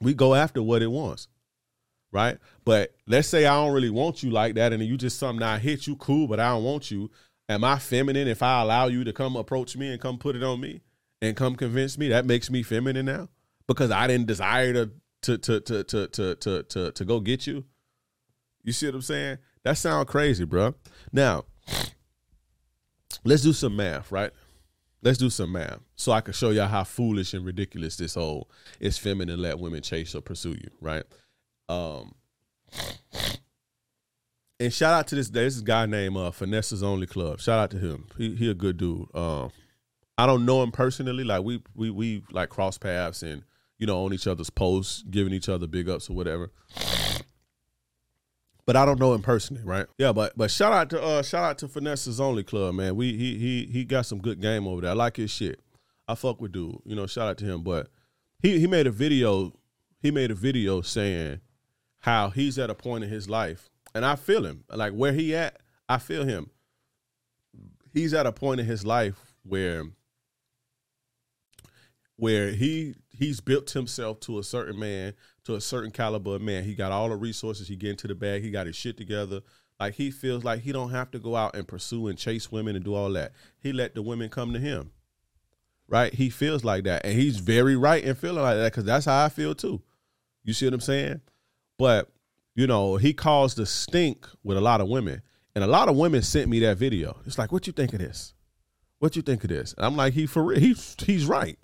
We 0.00 0.14
go 0.14 0.34
after 0.34 0.62
what 0.62 0.82
it 0.82 0.90
wants. 0.90 1.28
Right? 2.14 2.38
But 2.64 2.94
let's 3.08 3.26
say 3.26 3.44
I 3.44 3.54
don't 3.56 3.74
really 3.74 3.90
want 3.90 4.22
you 4.22 4.30
like 4.30 4.54
that 4.54 4.72
and 4.72 4.80
you 4.82 4.96
just 4.96 5.18
something 5.18 5.42
I 5.42 5.58
hit 5.58 5.88
you 5.88 5.96
cool, 5.96 6.28
but 6.28 6.38
I 6.38 6.50
don't 6.50 6.62
want 6.62 6.88
you. 6.88 7.10
Am 7.48 7.64
I 7.64 7.78
feminine 7.80 8.28
if 8.28 8.40
I 8.40 8.62
allow 8.62 8.86
you 8.86 9.02
to 9.02 9.12
come 9.12 9.34
approach 9.34 9.76
me 9.76 9.90
and 9.90 10.00
come 10.00 10.16
put 10.18 10.36
it 10.36 10.42
on 10.44 10.60
me 10.60 10.80
and 11.20 11.36
come 11.36 11.56
convince 11.56 11.98
me? 11.98 12.08
That 12.08 12.24
makes 12.24 12.50
me 12.50 12.62
feminine 12.62 13.06
now? 13.06 13.30
Because 13.66 13.90
I 13.90 14.06
didn't 14.06 14.28
desire 14.28 14.72
to 14.72 14.90
to 15.22 15.38
to 15.38 15.60
to 15.60 15.84
to 15.84 16.06
to 16.06 16.34
to 16.36 16.62
to, 16.62 16.92
to 16.92 17.04
go 17.04 17.18
get 17.18 17.48
you. 17.48 17.64
You 18.62 18.72
see 18.72 18.86
what 18.86 18.94
I'm 18.94 19.02
saying? 19.02 19.38
That 19.64 19.76
sounds 19.76 20.08
crazy, 20.08 20.44
bro. 20.44 20.74
Now, 21.12 21.46
let's 23.24 23.42
do 23.42 23.52
some 23.52 23.74
math, 23.74 24.12
right? 24.12 24.30
Let's 25.02 25.18
do 25.18 25.30
some 25.30 25.50
math 25.52 25.80
so 25.96 26.12
I 26.12 26.20
can 26.20 26.32
show 26.32 26.50
y'all 26.50 26.68
how 26.68 26.84
foolish 26.84 27.34
and 27.34 27.44
ridiculous 27.44 27.96
this 27.96 28.14
whole 28.14 28.48
it's 28.78 28.96
feminine 28.98 29.42
let 29.42 29.58
women 29.58 29.82
chase 29.82 30.14
or 30.14 30.22
pursue 30.22 30.52
you, 30.52 30.70
right? 30.80 31.02
Um 31.68 32.14
And 34.60 34.72
shout 34.72 34.94
out 34.94 35.06
to 35.08 35.14
this 35.16 35.30
this 35.30 35.60
guy 35.60 35.84
named 35.86 36.16
uh, 36.16 36.30
Finesse's 36.30 36.82
Only 36.82 37.06
Club. 37.06 37.40
Shout 37.40 37.58
out 37.58 37.70
to 37.72 37.78
him. 37.78 38.06
He 38.16 38.34
he 38.34 38.50
a 38.50 38.54
good 38.54 38.76
dude. 38.76 39.14
Um, 39.14 39.50
I 40.16 40.26
don't 40.26 40.46
know 40.46 40.62
him 40.62 40.70
personally. 40.70 41.24
Like 41.24 41.42
we 41.42 41.60
we 41.74 41.90
we 41.90 42.22
like 42.30 42.50
cross 42.50 42.78
paths 42.78 43.22
and 43.22 43.42
you 43.78 43.86
know 43.86 44.04
on 44.04 44.14
each 44.14 44.26
other's 44.26 44.50
posts, 44.50 45.02
giving 45.10 45.32
each 45.32 45.48
other 45.48 45.66
big 45.66 45.88
ups 45.88 46.08
or 46.08 46.14
whatever. 46.14 46.52
But 48.66 48.76
I 48.76 48.86
don't 48.86 48.98
know 48.98 49.12
him 49.12 49.22
personally, 49.22 49.62
right? 49.64 49.86
Yeah, 49.98 50.12
but 50.12 50.32
but 50.36 50.50
shout 50.50 50.72
out 50.72 50.88
to 50.90 51.02
uh 51.02 51.22
shout 51.22 51.44
out 51.44 51.58
to 51.58 51.68
Finesse's 51.68 52.20
Only 52.20 52.44
Club, 52.44 52.74
man. 52.74 52.96
We 52.96 53.16
he 53.16 53.36
he 53.36 53.66
he 53.66 53.84
got 53.84 54.06
some 54.06 54.20
good 54.20 54.40
game 54.40 54.66
over 54.66 54.82
there. 54.82 54.90
I 54.90 54.94
like 54.94 55.16
his 55.16 55.30
shit. 55.30 55.60
I 56.06 56.14
fuck 56.14 56.40
with 56.40 56.52
dude. 56.52 56.78
You 56.84 56.94
know, 56.94 57.06
shout 57.06 57.28
out 57.28 57.38
to 57.38 57.44
him. 57.44 57.62
But 57.62 57.88
he 58.40 58.60
he 58.60 58.66
made 58.66 58.86
a 58.86 58.90
video. 58.92 59.52
He 60.00 60.10
made 60.10 60.30
a 60.30 60.34
video 60.34 60.80
saying 60.80 61.40
how 62.04 62.28
he's 62.28 62.58
at 62.58 62.68
a 62.68 62.74
point 62.74 63.02
in 63.02 63.08
his 63.08 63.30
life 63.30 63.70
and 63.94 64.04
I 64.04 64.16
feel 64.16 64.44
him. 64.44 64.64
Like 64.68 64.92
where 64.92 65.14
he 65.14 65.34
at, 65.34 65.56
I 65.88 65.96
feel 65.96 66.24
him. 66.24 66.50
He's 67.94 68.12
at 68.12 68.26
a 68.26 68.32
point 68.32 68.60
in 68.60 68.66
his 68.66 68.84
life 68.84 69.34
where 69.42 69.84
where 72.16 72.50
he 72.50 72.94
he's 73.08 73.40
built 73.40 73.70
himself 73.70 74.20
to 74.20 74.38
a 74.38 74.44
certain 74.44 74.78
man, 74.78 75.14
to 75.44 75.54
a 75.54 75.62
certain 75.62 75.90
caliber 75.90 76.34
of 76.34 76.42
man. 76.42 76.64
He 76.64 76.74
got 76.74 76.92
all 76.92 77.08
the 77.08 77.16
resources. 77.16 77.68
He 77.68 77.76
get 77.76 77.92
into 77.92 78.06
the 78.06 78.14
bag. 78.14 78.42
He 78.42 78.50
got 78.50 78.66
his 78.66 78.76
shit 78.76 78.98
together. 78.98 79.40
Like 79.80 79.94
he 79.94 80.10
feels 80.10 80.44
like 80.44 80.60
he 80.60 80.72
don't 80.72 80.90
have 80.90 81.10
to 81.12 81.18
go 81.18 81.36
out 81.36 81.56
and 81.56 81.66
pursue 81.66 82.08
and 82.08 82.18
chase 82.18 82.52
women 82.52 82.76
and 82.76 82.84
do 82.84 82.94
all 82.94 83.10
that. 83.12 83.32
He 83.60 83.72
let 83.72 83.94
the 83.94 84.02
women 84.02 84.28
come 84.28 84.52
to 84.52 84.58
him. 84.58 84.90
Right? 85.88 86.12
He 86.12 86.28
feels 86.28 86.64
like 86.64 86.84
that, 86.84 87.04
and 87.04 87.14
he's 87.14 87.38
very 87.38 87.76
right 87.76 88.02
in 88.02 88.14
feeling 88.14 88.42
like 88.42 88.56
that 88.56 88.72
because 88.72 88.84
that's 88.84 89.06
how 89.06 89.24
I 89.24 89.28
feel 89.28 89.54
too. 89.54 89.82
You 90.42 90.52
see 90.52 90.66
what 90.66 90.74
I'm 90.74 90.80
saying? 90.80 91.20
But 91.78 92.08
you 92.54 92.66
know, 92.66 92.96
he 92.96 93.12
caused 93.12 93.58
a 93.58 93.66
stink 93.66 94.26
with 94.42 94.56
a 94.56 94.60
lot 94.60 94.80
of 94.80 94.88
women. 94.88 95.22
And 95.54 95.62
a 95.62 95.68
lot 95.68 95.88
of 95.88 95.96
women 95.96 96.22
sent 96.22 96.48
me 96.48 96.60
that 96.60 96.78
video. 96.78 97.16
It's 97.26 97.38
like, 97.38 97.52
what 97.52 97.66
you 97.66 97.72
think 97.72 97.92
of 97.92 98.00
this? 98.00 98.34
What 98.98 99.14
you 99.14 99.22
think 99.22 99.44
of 99.44 99.50
this? 99.50 99.72
And 99.76 99.86
I'm 99.86 99.96
like, 99.96 100.12
he 100.14 100.26
for 100.26 100.42
real. 100.42 100.58
He's 100.58 100.96
he's 100.98 101.26
right. 101.26 101.58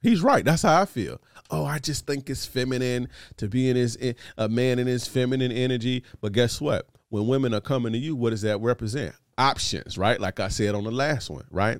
He's 0.00 0.20
right. 0.20 0.44
That's 0.44 0.62
how 0.62 0.80
I 0.80 0.84
feel. 0.84 1.20
Oh, 1.50 1.64
I 1.64 1.78
just 1.78 2.06
think 2.06 2.28
it's 2.28 2.44
feminine 2.44 3.08
to 3.36 3.48
be 3.48 3.70
in 3.70 3.76
his 3.76 3.96
a 4.36 4.48
man 4.48 4.78
in 4.78 4.86
his 4.86 5.06
feminine 5.06 5.52
energy. 5.52 6.04
But 6.20 6.32
guess 6.32 6.60
what? 6.60 6.88
When 7.08 7.26
women 7.26 7.54
are 7.54 7.60
coming 7.60 7.92
to 7.92 7.98
you, 7.98 8.16
what 8.16 8.30
does 8.30 8.42
that 8.42 8.60
represent? 8.60 9.14
Options, 9.38 9.96
right? 9.96 10.20
Like 10.20 10.40
I 10.40 10.48
said 10.48 10.74
on 10.74 10.84
the 10.84 10.90
last 10.90 11.30
one, 11.30 11.44
right? 11.50 11.78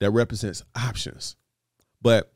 That 0.00 0.10
represents 0.10 0.62
options. 0.74 1.36
But 2.02 2.32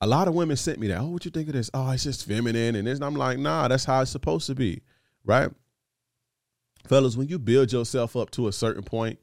a 0.00 0.06
lot 0.06 0.28
of 0.28 0.34
women 0.34 0.56
sent 0.56 0.78
me 0.78 0.88
that. 0.88 1.00
Oh, 1.00 1.08
what 1.08 1.24
you 1.24 1.30
think 1.30 1.48
of 1.48 1.54
this? 1.54 1.70
Oh, 1.72 1.90
it's 1.90 2.04
just 2.04 2.26
feminine 2.26 2.76
and 2.76 2.86
this. 2.86 2.98
And 2.98 3.04
I'm 3.04 3.14
like, 3.14 3.38
nah, 3.38 3.68
that's 3.68 3.84
how 3.84 4.02
it's 4.02 4.10
supposed 4.10 4.46
to 4.46 4.54
be, 4.54 4.82
right? 5.24 5.50
Fellas, 6.86 7.16
when 7.16 7.28
you 7.28 7.38
build 7.38 7.72
yourself 7.72 8.14
up 8.16 8.30
to 8.32 8.48
a 8.48 8.52
certain 8.52 8.82
point, 8.82 9.18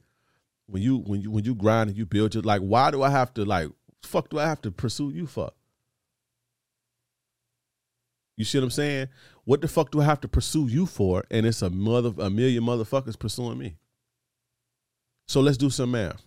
when 0.66 0.82
you 0.82 0.98
when 0.98 1.22
you 1.22 1.32
when 1.32 1.44
you 1.44 1.56
grind 1.56 1.90
and 1.90 1.98
you 1.98 2.06
build 2.06 2.34
your 2.34 2.44
like, 2.44 2.62
why 2.62 2.92
do 2.92 3.04
I 3.04 3.10
have 3.10 3.34
to 3.36 3.46
like 3.46 3.70
fuck 4.02 4.30
do 4.30 4.40
I 4.40 4.46
have 4.46 4.62
to 4.62 4.72
pursue 4.72 5.12
you 5.12 5.28
for? 5.28 5.52
You 8.36 8.46
see 8.46 8.58
what 8.58 8.66
I'm 8.66 8.72
saying? 8.72 9.08
What 9.46 9.62
the 9.62 9.68
fuck 9.68 9.92
do 9.92 10.02
I 10.02 10.06
have 10.06 10.22
to 10.22 10.28
pursue 10.28 10.68
you 10.68 10.86
for? 10.86 11.24
And 11.30 11.46
it's 11.46 11.62
a 11.62 11.70
mother 11.70 12.14
a 12.18 12.30
million 12.30 12.64
motherfuckers 12.64 13.18
pursuing 13.18 13.58
me. 13.58 13.76
So 15.28 15.42
let's 15.42 15.58
do 15.58 15.70
some 15.70 15.92
math. 15.92 16.22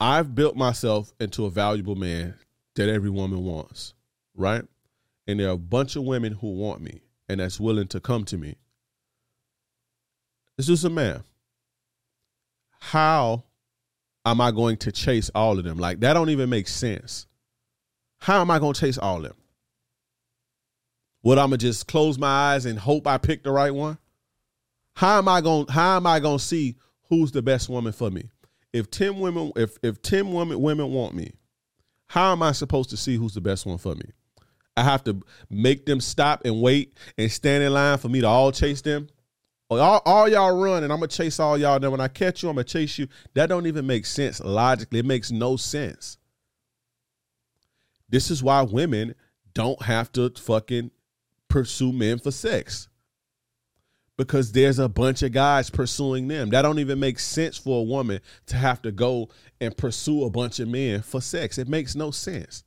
I've 0.00 0.34
built 0.34 0.56
myself 0.56 1.12
into 1.18 1.44
a 1.44 1.50
valuable 1.50 1.96
man 1.96 2.34
that 2.76 2.88
every 2.88 3.10
woman 3.10 3.44
wants, 3.44 3.94
right? 4.36 4.62
And 5.26 5.40
there 5.40 5.48
are 5.48 5.52
a 5.52 5.58
bunch 5.58 5.96
of 5.96 6.04
women 6.04 6.32
who 6.32 6.54
want 6.54 6.80
me 6.80 7.00
and 7.28 7.40
that's 7.40 7.58
willing 7.58 7.88
to 7.88 8.00
come 8.00 8.24
to 8.26 8.38
me. 8.38 8.56
Let's 10.56 10.68
do 10.68 10.76
some 10.76 10.94
math. 10.94 11.28
How 12.80 13.44
am 14.24 14.40
I 14.40 14.50
going 14.50 14.76
to 14.78 14.92
chase 14.92 15.30
all 15.34 15.58
of 15.58 15.64
them? 15.64 15.78
Like 15.78 16.00
that 16.00 16.14
don't 16.14 16.30
even 16.30 16.48
make 16.48 16.68
sense. 16.68 17.26
How 18.18 18.40
am 18.40 18.50
I 18.50 18.58
going 18.58 18.74
to 18.74 18.80
chase 18.80 18.98
all 18.98 19.18
of 19.18 19.22
them? 19.24 19.36
What 21.20 21.38
I'm 21.38 21.46
gonna 21.46 21.58
just 21.58 21.88
close 21.88 22.18
my 22.18 22.28
eyes 22.54 22.64
and 22.64 22.78
hope 22.78 23.06
I 23.06 23.18
pick 23.18 23.42
the 23.42 23.50
right 23.50 23.74
one? 23.74 23.98
How 24.94 25.18
am 25.18 25.28
I 25.28 25.40
going 25.40 25.66
how 25.66 25.96
am 25.96 26.06
I 26.06 26.20
going 26.20 26.38
to 26.38 26.44
see 26.44 26.76
who's 27.08 27.32
the 27.32 27.42
best 27.42 27.68
woman 27.68 27.92
for 27.92 28.10
me? 28.10 28.30
If 28.78 28.90
10 28.90 29.18
women 29.18 29.52
if 29.56 29.78
if 29.82 30.00
10 30.02 30.32
women 30.32 30.60
women 30.60 30.92
want 30.92 31.14
me 31.14 31.32
how 32.06 32.32
am 32.32 32.42
i 32.42 32.52
supposed 32.52 32.90
to 32.90 32.96
see 32.96 33.16
who's 33.16 33.34
the 33.34 33.40
best 33.40 33.66
one 33.66 33.78
for 33.78 33.94
me? 33.94 34.10
I 34.76 34.84
have 34.84 35.02
to 35.04 35.20
make 35.50 35.86
them 35.86 36.00
stop 36.00 36.44
and 36.44 36.62
wait 36.62 36.96
and 37.18 37.30
stand 37.30 37.64
in 37.64 37.72
line 37.72 37.98
for 37.98 38.08
me 38.08 38.20
to 38.20 38.28
all 38.28 38.52
chase 38.52 38.80
them? 38.80 39.08
All, 39.68 40.00
all 40.06 40.28
y'all 40.28 40.58
run 40.58 40.84
and 40.84 40.92
i'm 40.92 41.00
gonna 41.00 41.08
chase 41.08 41.38
all 41.38 41.58
y'all 41.58 41.78
then 41.78 41.90
when 41.90 42.00
i 42.00 42.08
catch 42.08 42.42
you 42.42 42.48
i'm 42.48 42.54
gonna 42.54 42.64
chase 42.64 42.98
you. 42.98 43.08
That 43.34 43.48
don't 43.48 43.66
even 43.66 43.86
make 43.86 44.06
sense 44.06 44.40
logically. 44.40 45.00
It 45.00 45.04
makes 45.04 45.30
no 45.30 45.56
sense. 45.56 46.16
This 48.08 48.30
is 48.30 48.42
why 48.42 48.62
women 48.62 49.14
don't 49.52 49.82
have 49.82 50.10
to 50.12 50.30
fucking 50.30 50.90
pursue 51.48 51.92
men 51.92 52.18
for 52.18 52.30
sex 52.30 52.88
because 54.18 54.50
there's 54.50 54.80
a 54.80 54.88
bunch 54.88 55.22
of 55.22 55.32
guys 55.32 55.70
pursuing 55.70 56.26
them. 56.28 56.50
That 56.50 56.62
don't 56.62 56.80
even 56.80 56.98
make 56.98 57.20
sense 57.20 57.56
for 57.56 57.80
a 57.80 57.84
woman 57.84 58.20
to 58.46 58.56
have 58.56 58.82
to 58.82 58.92
go 58.92 59.28
and 59.60 59.74
pursue 59.74 60.24
a 60.24 60.30
bunch 60.30 60.58
of 60.58 60.68
men 60.68 61.02
for 61.02 61.20
sex. 61.20 61.56
It 61.56 61.68
makes 61.68 61.94
no 61.94 62.10
sense. 62.10 62.64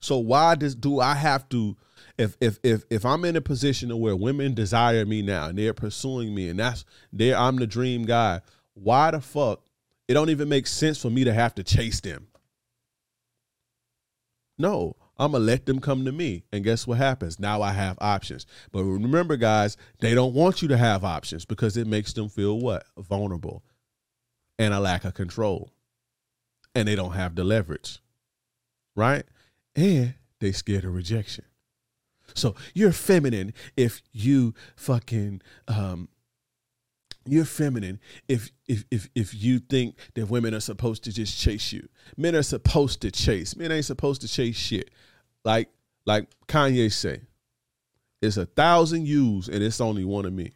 So 0.00 0.16
why 0.16 0.54
does 0.54 0.74
do 0.74 0.98
I 0.98 1.14
have 1.14 1.46
to 1.50 1.76
if 2.16 2.34
if 2.40 2.58
if 2.62 2.84
if 2.88 3.04
I'm 3.04 3.26
in 3.26 3.36
a 3.36 3.42
position 3.42 3.96
where 3.98 4.16
women 4.16 4.54
desire 4.54 5.04
me 5.04 5.20
now 5.20 5.48
and 5.48 5.58
they're 5.58 5.74
pursuing 5.74 6.34
me 6.34 6.48
and 6.48 6.58
that's 6.58 6.86
there 7.12 7.36
I'm 7.36 7.56
the 7.56 7.66
dream 7.66 8.06
guy, 8.06 8.40
why 8.72 9.10
the 9.10 9.20
fuck 9.20 9.62
it 10.08 10.14
don't 10.14 10.30
even 10.30 10.48
make 10.48 10.66
sense 10.66 11.00
for 11.00 11.10
me 11.10 11.24
to 11.24 11.34
have 11.34 11.54
to 11.56 11.62
chase 11.62 12.00
them? 12.00 12.28
No, 14.56 14.96
I'm 15.20 15.32
gonna 15.32 15.44
let 15.44 15.66
them 15.66 15.80
come 15.80 16.06
to 16.06 16.12
me. 16.12 16.44
And 16.50 16.64
guess 16.64 16.86
what 16.86 16.96
happens? 16.96 17.38
Now 17.38 17.60
I 17.60 17.72
have 17.72 17.98
options. 18.00 18.46
But 18.72 18.84
remember, 18.84 19.36
guys, 19.36 19.76
they 20.00 20.14
don't 20.14 20.32
want 20.32 20.62
you 20.62 20.68
to 20.68 20.78
have 20.78 21.04
options 21.04 21.44
because 21.44 21.76
it 21.76 21.86
makes 21.86 22.14
them 22.14 22.30
feel 22.30 22.58
what? 22.58 22.86
Vulnerable 22.96 23.62
and 24.58 24.72
a 24.72 24.80
lack 24.80 25.04
of 25.04 25.12
control. 25.12 25.72
And 26.74 26.88
they 26.88 26.96
don't 26.96 27.12
have 27.12 27.34
the 27.34 27.44
leverage. 27.44 27.98
Right? 28.96 29.24
And 29.76 30.14
they 30.38 30.52
scared 30.52 30.84
of 30.84 30.94
rejection. 30.94 31.44
So 32.34 32.54
you're 32.72 32.92
feminine 32.92 33.52
if 33.76 34.02
you 34.12 34.54
fucking 34.74 35.42
um 35.68 36.08
you're 37.26 37.44
feminine 37.44 38.00
if 38.26 38.50
if 38.66 38.84
if 38.90 39.10
if 39.14 39.34
you 39.34 39.58
think 39.58 39.96
that 40.14 40.30
women 40.30 40.54
are 40.54 40.60
supposed 40.60 41.04
to 41.04 41.12
just 41.12 41.38
chase 41.38 41.74
you. 41.74 41.86
Men 42.16 42.34
are 42.34 42.42
supposed 42.42 43.02
to 43.02 43.10
chase. 43.10 43.54
Men 43.54 43.70
ain't 43.70 43.84
supposed 43.84 44.22
to 44.22 44.28
chase 44.28 44.56
shit 44.56 44.88
like 45.44 45.68
like 46.06 46.28
Kanye 46.46 46.92
say, 46.92 47.20
it's 48.20 48.36
a 48.36 48.46
thousand 48.46 49.06
yous 49.06 49.48
and 49.48 49.62
it's 49.62 49.80
only 49.80 50.04
one 50.04 50.26
of 50.26 50.32
me. 50.32 50.52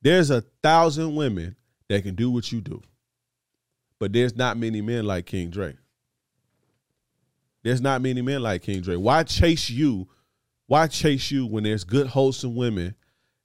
There's 0.00 0.30
a 0.30 0.42
thousand 0.62 1.14
women 1.14 1.56
that 1.88 2.02
can 2.02 2.14
do 2.14 2.30
what 2.30 2.50
you 2.50 2.60
do. 2.60 2.82
But 3.98 4.12
there's 4.12 4.34
not 4.34 4.56
many 4.56 4.80
men 4.80 5.06
like 5.06 5.26
King 5.26 5.50
Dre. 5.50 5.76
There's 7.62 7.80
not 7.80 8.02
many 8.02 8.20
men 8.20 8.42
like 8.42 8.62
King 8.62 8.80
Dre. 8.80 8.96
Why 8.96 9.22
chase 9.22 9.70
you? 9.70 10.08
Why 10.66 10.88
chase 10.88 11.30
you 11.30 11.46
when 11.46 11.62
there's 11.64 11.84
good, 11.84 12.08
wholesome 12.08 12.56
women 12.56 12.96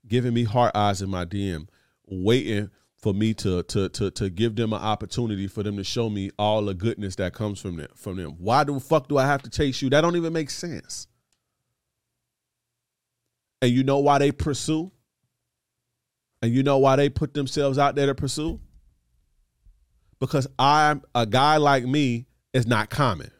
giving 0.07 0.33
me 0.33 0.43
heart 0.43 0.75
eyes 0.75 1.01
in 1.01 1.09
my 1.09 1.25
DM, 1.25 1.67
waiting 2.07 2.71
for 2.97 3.13
me 3.13 3.33
to 3.35 3.63
to 3.63 3.89
to 3.89 4.11
to 4.11 4.29
give 4.29 4.55
them 4.55 4.73
an 4.73 4.81
opportunity 4.81 5.47
for 5.47 5.63
them 5.63 5.77
to 5.77 5.83
show 5.83 6.09
me 6.09 6.31
all 6.37 6.65
the 6.65 6.73
goodness 6.73 7.15
that 7.17 7.33
comes 7.33 7.59
from 7.59 7.77
them 7.77 7.89
from 7.95 8.17
them. 8.17 8.35
Why 8.39 8.63
the 8.63 8.79
fuck 8.79 9.07
do 9.07 9.17
I 9.17 9.25
have 9.25 9.43
to 9.43 9.49
chase 9.49 9.81
you? 9.81 9.89
That 9.89 10.01
don't 10.01 10.15
even 10.15 10.33
make 10.33 10.49
sense. 10.49 11.07
And 13.61 13.71
you 13.71 13.83
know 13.83 13.99
why 13.99 14.19
they 14.19 14.31
pursue? 14.31 14.91
And 16.41 16.53
you 16.53 16.63
know 16.63 16.77
why 16.77 16.95
they 16.95 17.09
put 17.09 17.33
themselves 17.33 17.77
out 17.77 17.95
there 17.95 18.05
to 18.07 18.15
pursue? 18.15 18.59
Because 20.19 20.47
I'm 20.57 21.01
a 21.15 21.25
guy 21.25 21.57
like 21.57 21.83
me 21.83 22.27
is 22.53 22.67
not 22.67 22.89
common. 22.89 23.31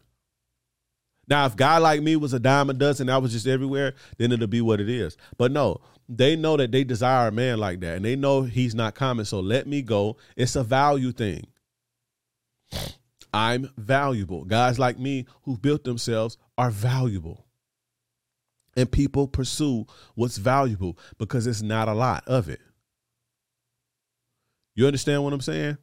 Now, 1.28 1.46
if 1.46 1.56
guy 1.56 1.78
like 1.78 2.02
me 2.02 2.16
was 2.16 2.34
a 2.34 2.40
dime 2.40 2.70
a 2.70 2.74
dozen, 2.74 3.10
I 3.10 3.18
was 3.18 3.34
just 3.34 3.48
everywhere, 3.48 3.96
then 4.18 4.32
it'll 4.32 4.48
be 4.48 4.62
what 4.62 4.80
it 4.80 4.90
is. 4.90 5.18
But 5.38 5.52
no, 5.52 5.82
they 6.10 6.36
know 6.36 6.58
that 6.58 6.72
they 6.72 6.84
desire 6.84 7.28
a 7.28 7.32
man 7.32 7.58
like 7.60 7.80
that, 7.82 7.98
and 7.98 8.06
they 8.06 8.16
know 8.16 8.44
he's 8.44 8.76
not 8.76 8.96
common. 8.96 9.26
So 9.26 9.40
let 9.40 9.68
me 9.68 9.82
go. 9.82 10.18
It's 10.36 10.56
a 10.56 10.64
value 10.64 11.12
thing. 11.12 11.48
I'm 13.34 13.70
valuable. 13.78 14.46
Guys 14.46 14.80
like 14.80 14.98
me 14.98 15.26
who 15.44 15.58
built 15.58 15.84
themselves 15.84 16.38
are 16.58 16.72
valuable. 16.72 17.46
And 18.76 18.92
people 18.92 19.28
pursue 19.28 19.86
what's 20.16 20.38
valuable 20.38 20.98
because 21.18 21.48
it's 21.48 21.62
not 21.62 21.88
a 21.88 21.94
lot 21.94 22.24
of 22.28 22.48
it. 22.48 22.62
You 24.76 24.86
understand 24.86 25.24
what 25.24 25.34
I'm 25.34 25.42
saying? 25.42 25.78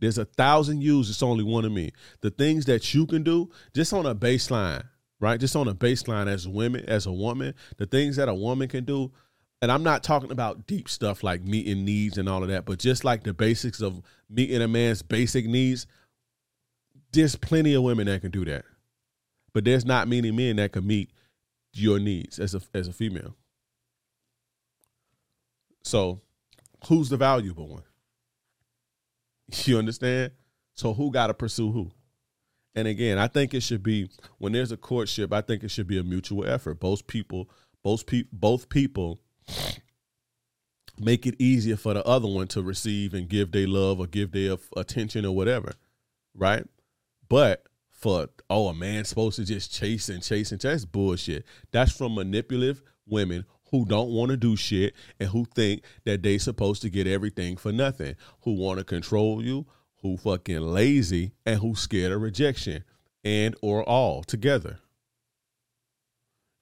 There's 0.00 0.18
a 0.18 0.24
thousand 0.24 0.82
yous, 0.82 1.08
it's 1.08 1.22
only 1.22 1.44
one 1.44 1.64
of 1.64 1.72
me. 1.72 1.92
The 2.20 2.30
things 2.30 2.64
that 2.66 2.92
you 2.92 3.06
can 3.06 3.22
do, 3.22 3.50
just 3.72 3.92
on 3.92 4.06
a 4.06 4.14
baseline, 4.14 4.84
right? 5.20 5.38
Just 5.38 5.54
on 5.54 5.68
a 5.68 5.74
baseline 5.74 6.26
as 6.26 6.46
women, 6.46 6.84
as 6.86 7.06
a 7.06 7.12
woman, 7.12 7.54
the 7.78 7.86
things 7.86 8.16
that 8.16 8.28
a 8.28 8.34
woman 8.34 8.68
can 8.68 8.84
do. 8.84 9.12
And 9.64 9.72
I'm 9.72 9.82
not 9.82 10.02
talking 10.02 10.30
about 10.30 10.66
deep 10.66 10.90
stuff 10.90 11.24
like 11.24 11.40
meeting 11.40 11.86
needs 11.86 12.18
and 12.18 12.28
all 12.28 12.42
of 12.42 12.50
that, 12.50 12.66
but 12.66 12.78
just 12.78 13.02
like 13.02 13.22
the 13.22 13.32
basics 13.32 13.80
of 13.80 14.02
meeting 14.28 14.60
a 14.60 14.68
man's 14.68 15.00
basic 15.00 15.46
needs, 15.46 15.86
there's 17.12 17.34
plenty 17.34 17.72
of 17.72 17.82
women 17.82 18.04
that 18.08 18.20
can 18.20 18.30
do 18.30 18.44
that. 18.44 18.66
But 19.54 19.64
there's 19.64 19.86
not 19.86 20.06
many 20.06 20.30
men 20.30 20.56
that 20.56 20.72
can 20.72 20.86
meet 20.86 21.12
your 21.72 21.98
needs 21.98 22.38
as 22.38 22.54
a 22.54 22.60
as 22.74 22.88
a 22.88 22.92
female. 22.92 23.36
So, 25.82 26.20
who's 26.88 27.08
the 27.08 27.16
valuable 27.16 27.66
one? 27.66 27.84
You 29.64 29.78
understand? 29.78 30.32
So 30.74 30.92
who 30.92 31.10
got 31.10 31.28
to 31.28 31.34
pursue 31.34 31.72
who? 31.72 31.90
And 32.74 32.86
again, 32.86 33.16
I 33.16 33.28
think 33.28 33.54
it 33.54 33.62
should 33.62 33.82
be 33.82 34.10
when 34.36 34.52
there's 34.52 34.72
a 34.72 34.76
courtship. 34.76 35.32
I 35.32 35.40
think 35.40 35.64
it 35.64 35.70
should 35.70 35.86
be 35.86 35.98
a 35.98 36.02
mutual 36.02 36.46
effort. 36.46 36.80
Both 36.80 37.06
people, 37.06 37.48
both 37.82 38.04
people, 38.04 38.28
both 38.30 38.68
people 38.68 39.22
make 40.98 41.26
it 41.26 41.34
easier 41.38 41.76
for 41.76 41.94
the 41.94 42.04
other 42.04 42.28
one 42.28 42.46
to 42.48 42.62
receive 42.62 43.14
and 43.14 43.28
give 43.28 43.52
their 43.52 43.66
love 43.66 44.00
or 44.00 44.06
give 44.06 44.32
their 44.32 44.56
attention 44.76 45.24
or 45.24 45.34
whatever, 45.34 45.72
right? 46.34 46.64
But 47.28 47.66
for 47.90 48.28
oh, 48.50 48.68
a 48.68 48.74
man's 48.74 49.08
supposed 49.08 49.36
to 49.36 49.44
just 49.44 49.72
chase 49.72 50.08
and 50.08 50.22
chase 50.22 50.52
and 50.52 50.60
chase, 50.60 50.84
bullshit. 50.84 51.44
That's 51.72 51.92
from 51.92 52.14
manipulative 52.14 52.82
women 53.06 53.44
who 53.70 53.84
don't 53.84 54.10
want 54.10 54.30
to 54.30 54.36
do 54.36 54.56
shit 54.56 54.94
and 55.18 55.28
who 55.30 55.44
think 55.46 55.82
that 56.04 56.22
they 56.22 56.38
supposed 56.38 56.82
to 56.82 56.90
get 56.90 57.06
everything 57.06 57.56
for 57.56 57.72
nothing, 57.72 58.14
who 58.42 58.52
want 58.52 58.78
to 58.78 58.84
control 58.84 59.42
you, 59.42 59.66
who 60.02 60.16
fucking 60.16 60.60
lazy, 60.60 61.32
and 61.46 61.60
who 61.60 61.74
scared 61.74 62.12
of 62.12 62.20
rejection, 62.20 62.84
and 63.24 63.56
or 63.62 63.82
all 63.82 64.22
together. 64.22 64.78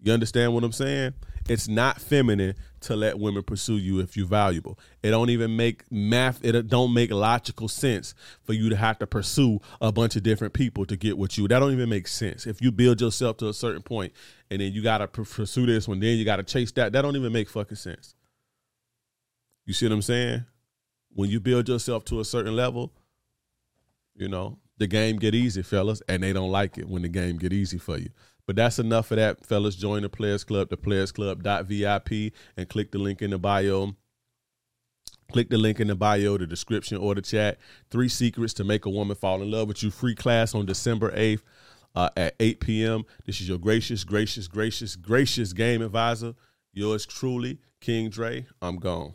You 0.00 0.12
understand 0.12 0.54
what 0.54 0.64
I'm 0.64 0.72
saying? 0.72 1.14
It's 1.48 1.68
not 1.68 2.00
feminine 2.00 2.54
to 2.82 2.96
let 2.96 3.18
women 3.18 3.42
pursue 3.42 3.76
you 3.76 4.00
if 4.00 4.16
you're 4.16 4.26
valuable. 4.26 4.78
It 5.02 5.10
don't 5.10 5.30
even 5.30 5.56
make 5.56 5.84
math. 5.90 6.44
It 6.44 6.68
don't 6.68 6.92
make 6.92 7.10
logical 7.10 7.68
sense 7.68 8.14
for 8.42 8.52
you 8.52 8.68
to 8.68 8.76
have 8.76 8.98
to 8.98 9.06
pursue 9.06 9.60
a 9.80 9.92
bunch 9.92 10.16
of 10.16 10.22
different 10.22 10.54
people 10.54 10.84
to 10.86 10.96
get 10.96 11.18
what 11.18 11.36
you. 11.38 11.48
That 11.48 11.60
don't 11.60 11.72
even 11.72 11.88
make 11.88 12.08
sense. 12.08 12.46
If 12.46 12.60
you 12.60 12.72
build 12.72 13.00
yourself 13.00 13.38
to 13.38 13.48
a 13.48 13.54
certain 13.54 13.82
point 13.82 14.12
and 14.50 14.60
then 14.60 14.72
you 14.72 14.82
gotta 14.82 15.08
pursue 15.08 15.66
this 15.66 15.88
one, 15.88 16.00
then 16.00 16.18
you 16.18 16.24
gotta 16.24 16.42
chase 16.42 16.72
that. 16.72 16.92
That 16.92 17.02
don't 17.02 17.16
even 17.16 17.32
make 17.32 17.48
fucking 17.48 17.76
sense. 17.76 18.14
You 19.64 19.72
see 19.72 19.86
what 19.86 19.92
I'm 19.92 20.02
saying? 20.02 20.44
When 21.14 21.30
you 21.30 21.40
build 21.40 21.68
yourself 21.68 22.04
to 22.06 22.20
a 22.20 22.24
certain 22.24 22.56
level, 22.56 22.92
you 24.14 24.28
know 24.28 24.58
the 24.78 24.86
game 24.86 25.16
get 25.16 25.34
easy, 25.34 25.62
fellas, 25.62 26.02
and 26.08 26.22
they 26.22 26.32
don't 26.32 26.50
like 26.50 26.78
it 26.78 26.88
when 26.88 27.02
the 27.02 27.08
game 27.08 27.38
get 27.38 27.52
easy 27.52 27.78
for 27.78 27.98
you. 27.98 28.10
But 28.46 28.56
that's 28.56 28.78
enough 28.78 29.10
of 29.10 29.16
that, 29.16 29.46
fellas. 29.46 29.76
Join 29.76 30.02
the 30.02 30.08
Players 30.08 30.44
Club, 30.44 30.68
the 30.68 30.76
Players 30.76 31.12
Club.vip, 31.12 32.32
and 32.56 32.68
click 32.68 32.90
the 32.90 32.98
link 32.98 33.22
in 33.22 33.30
the 33.30 33.38
bio. 33.38 33.94
Click 35.30 35.48
the 35.48 35.58
link 35.58 35.80
in 35.80 35.88
the 35.88 35.94
bio, 35.94 36.36
the 36.36 36.46
description, 36.46 36.98
or 36.98 37.14
the 37.14 37.22
chat. 37.22 37.58
Three 37.90 38.08
secrets 38.08 38.52
to 38.54 38.64
make 38.64 38.84
a 38.84 38.90
woman 38.90 39.16
fall 39.16 39.40
in 39.40 39.50
love 39.50 39.68
with 39.68 39.82
you. 39.82 39.90
Free 39.90 40.14
class 40.14 40.54
on 40.54 40.66
December 40.66 41.10
8th 41.12 41.42
uh, 41.94 42.10
at 42.16 42.34
8 42.38 42.60
p.m. 42.60 43.04
This 43.24 43.40
is 43.40 43.48
your 43.48 43.58
gracious, 43.58 44.04
gracious, 44.04 44.48
gracious, 44.48 44.96
gracious 44.96 45.52
game 45.52 45.80
advisor. 45.80 46.34
Yours 46.72 47.06
truly, 47.06 47.60
King 47.80 48.10
Dre. 48.10 48.46
I'm 48.60 48.76
gone. 48.76 49.14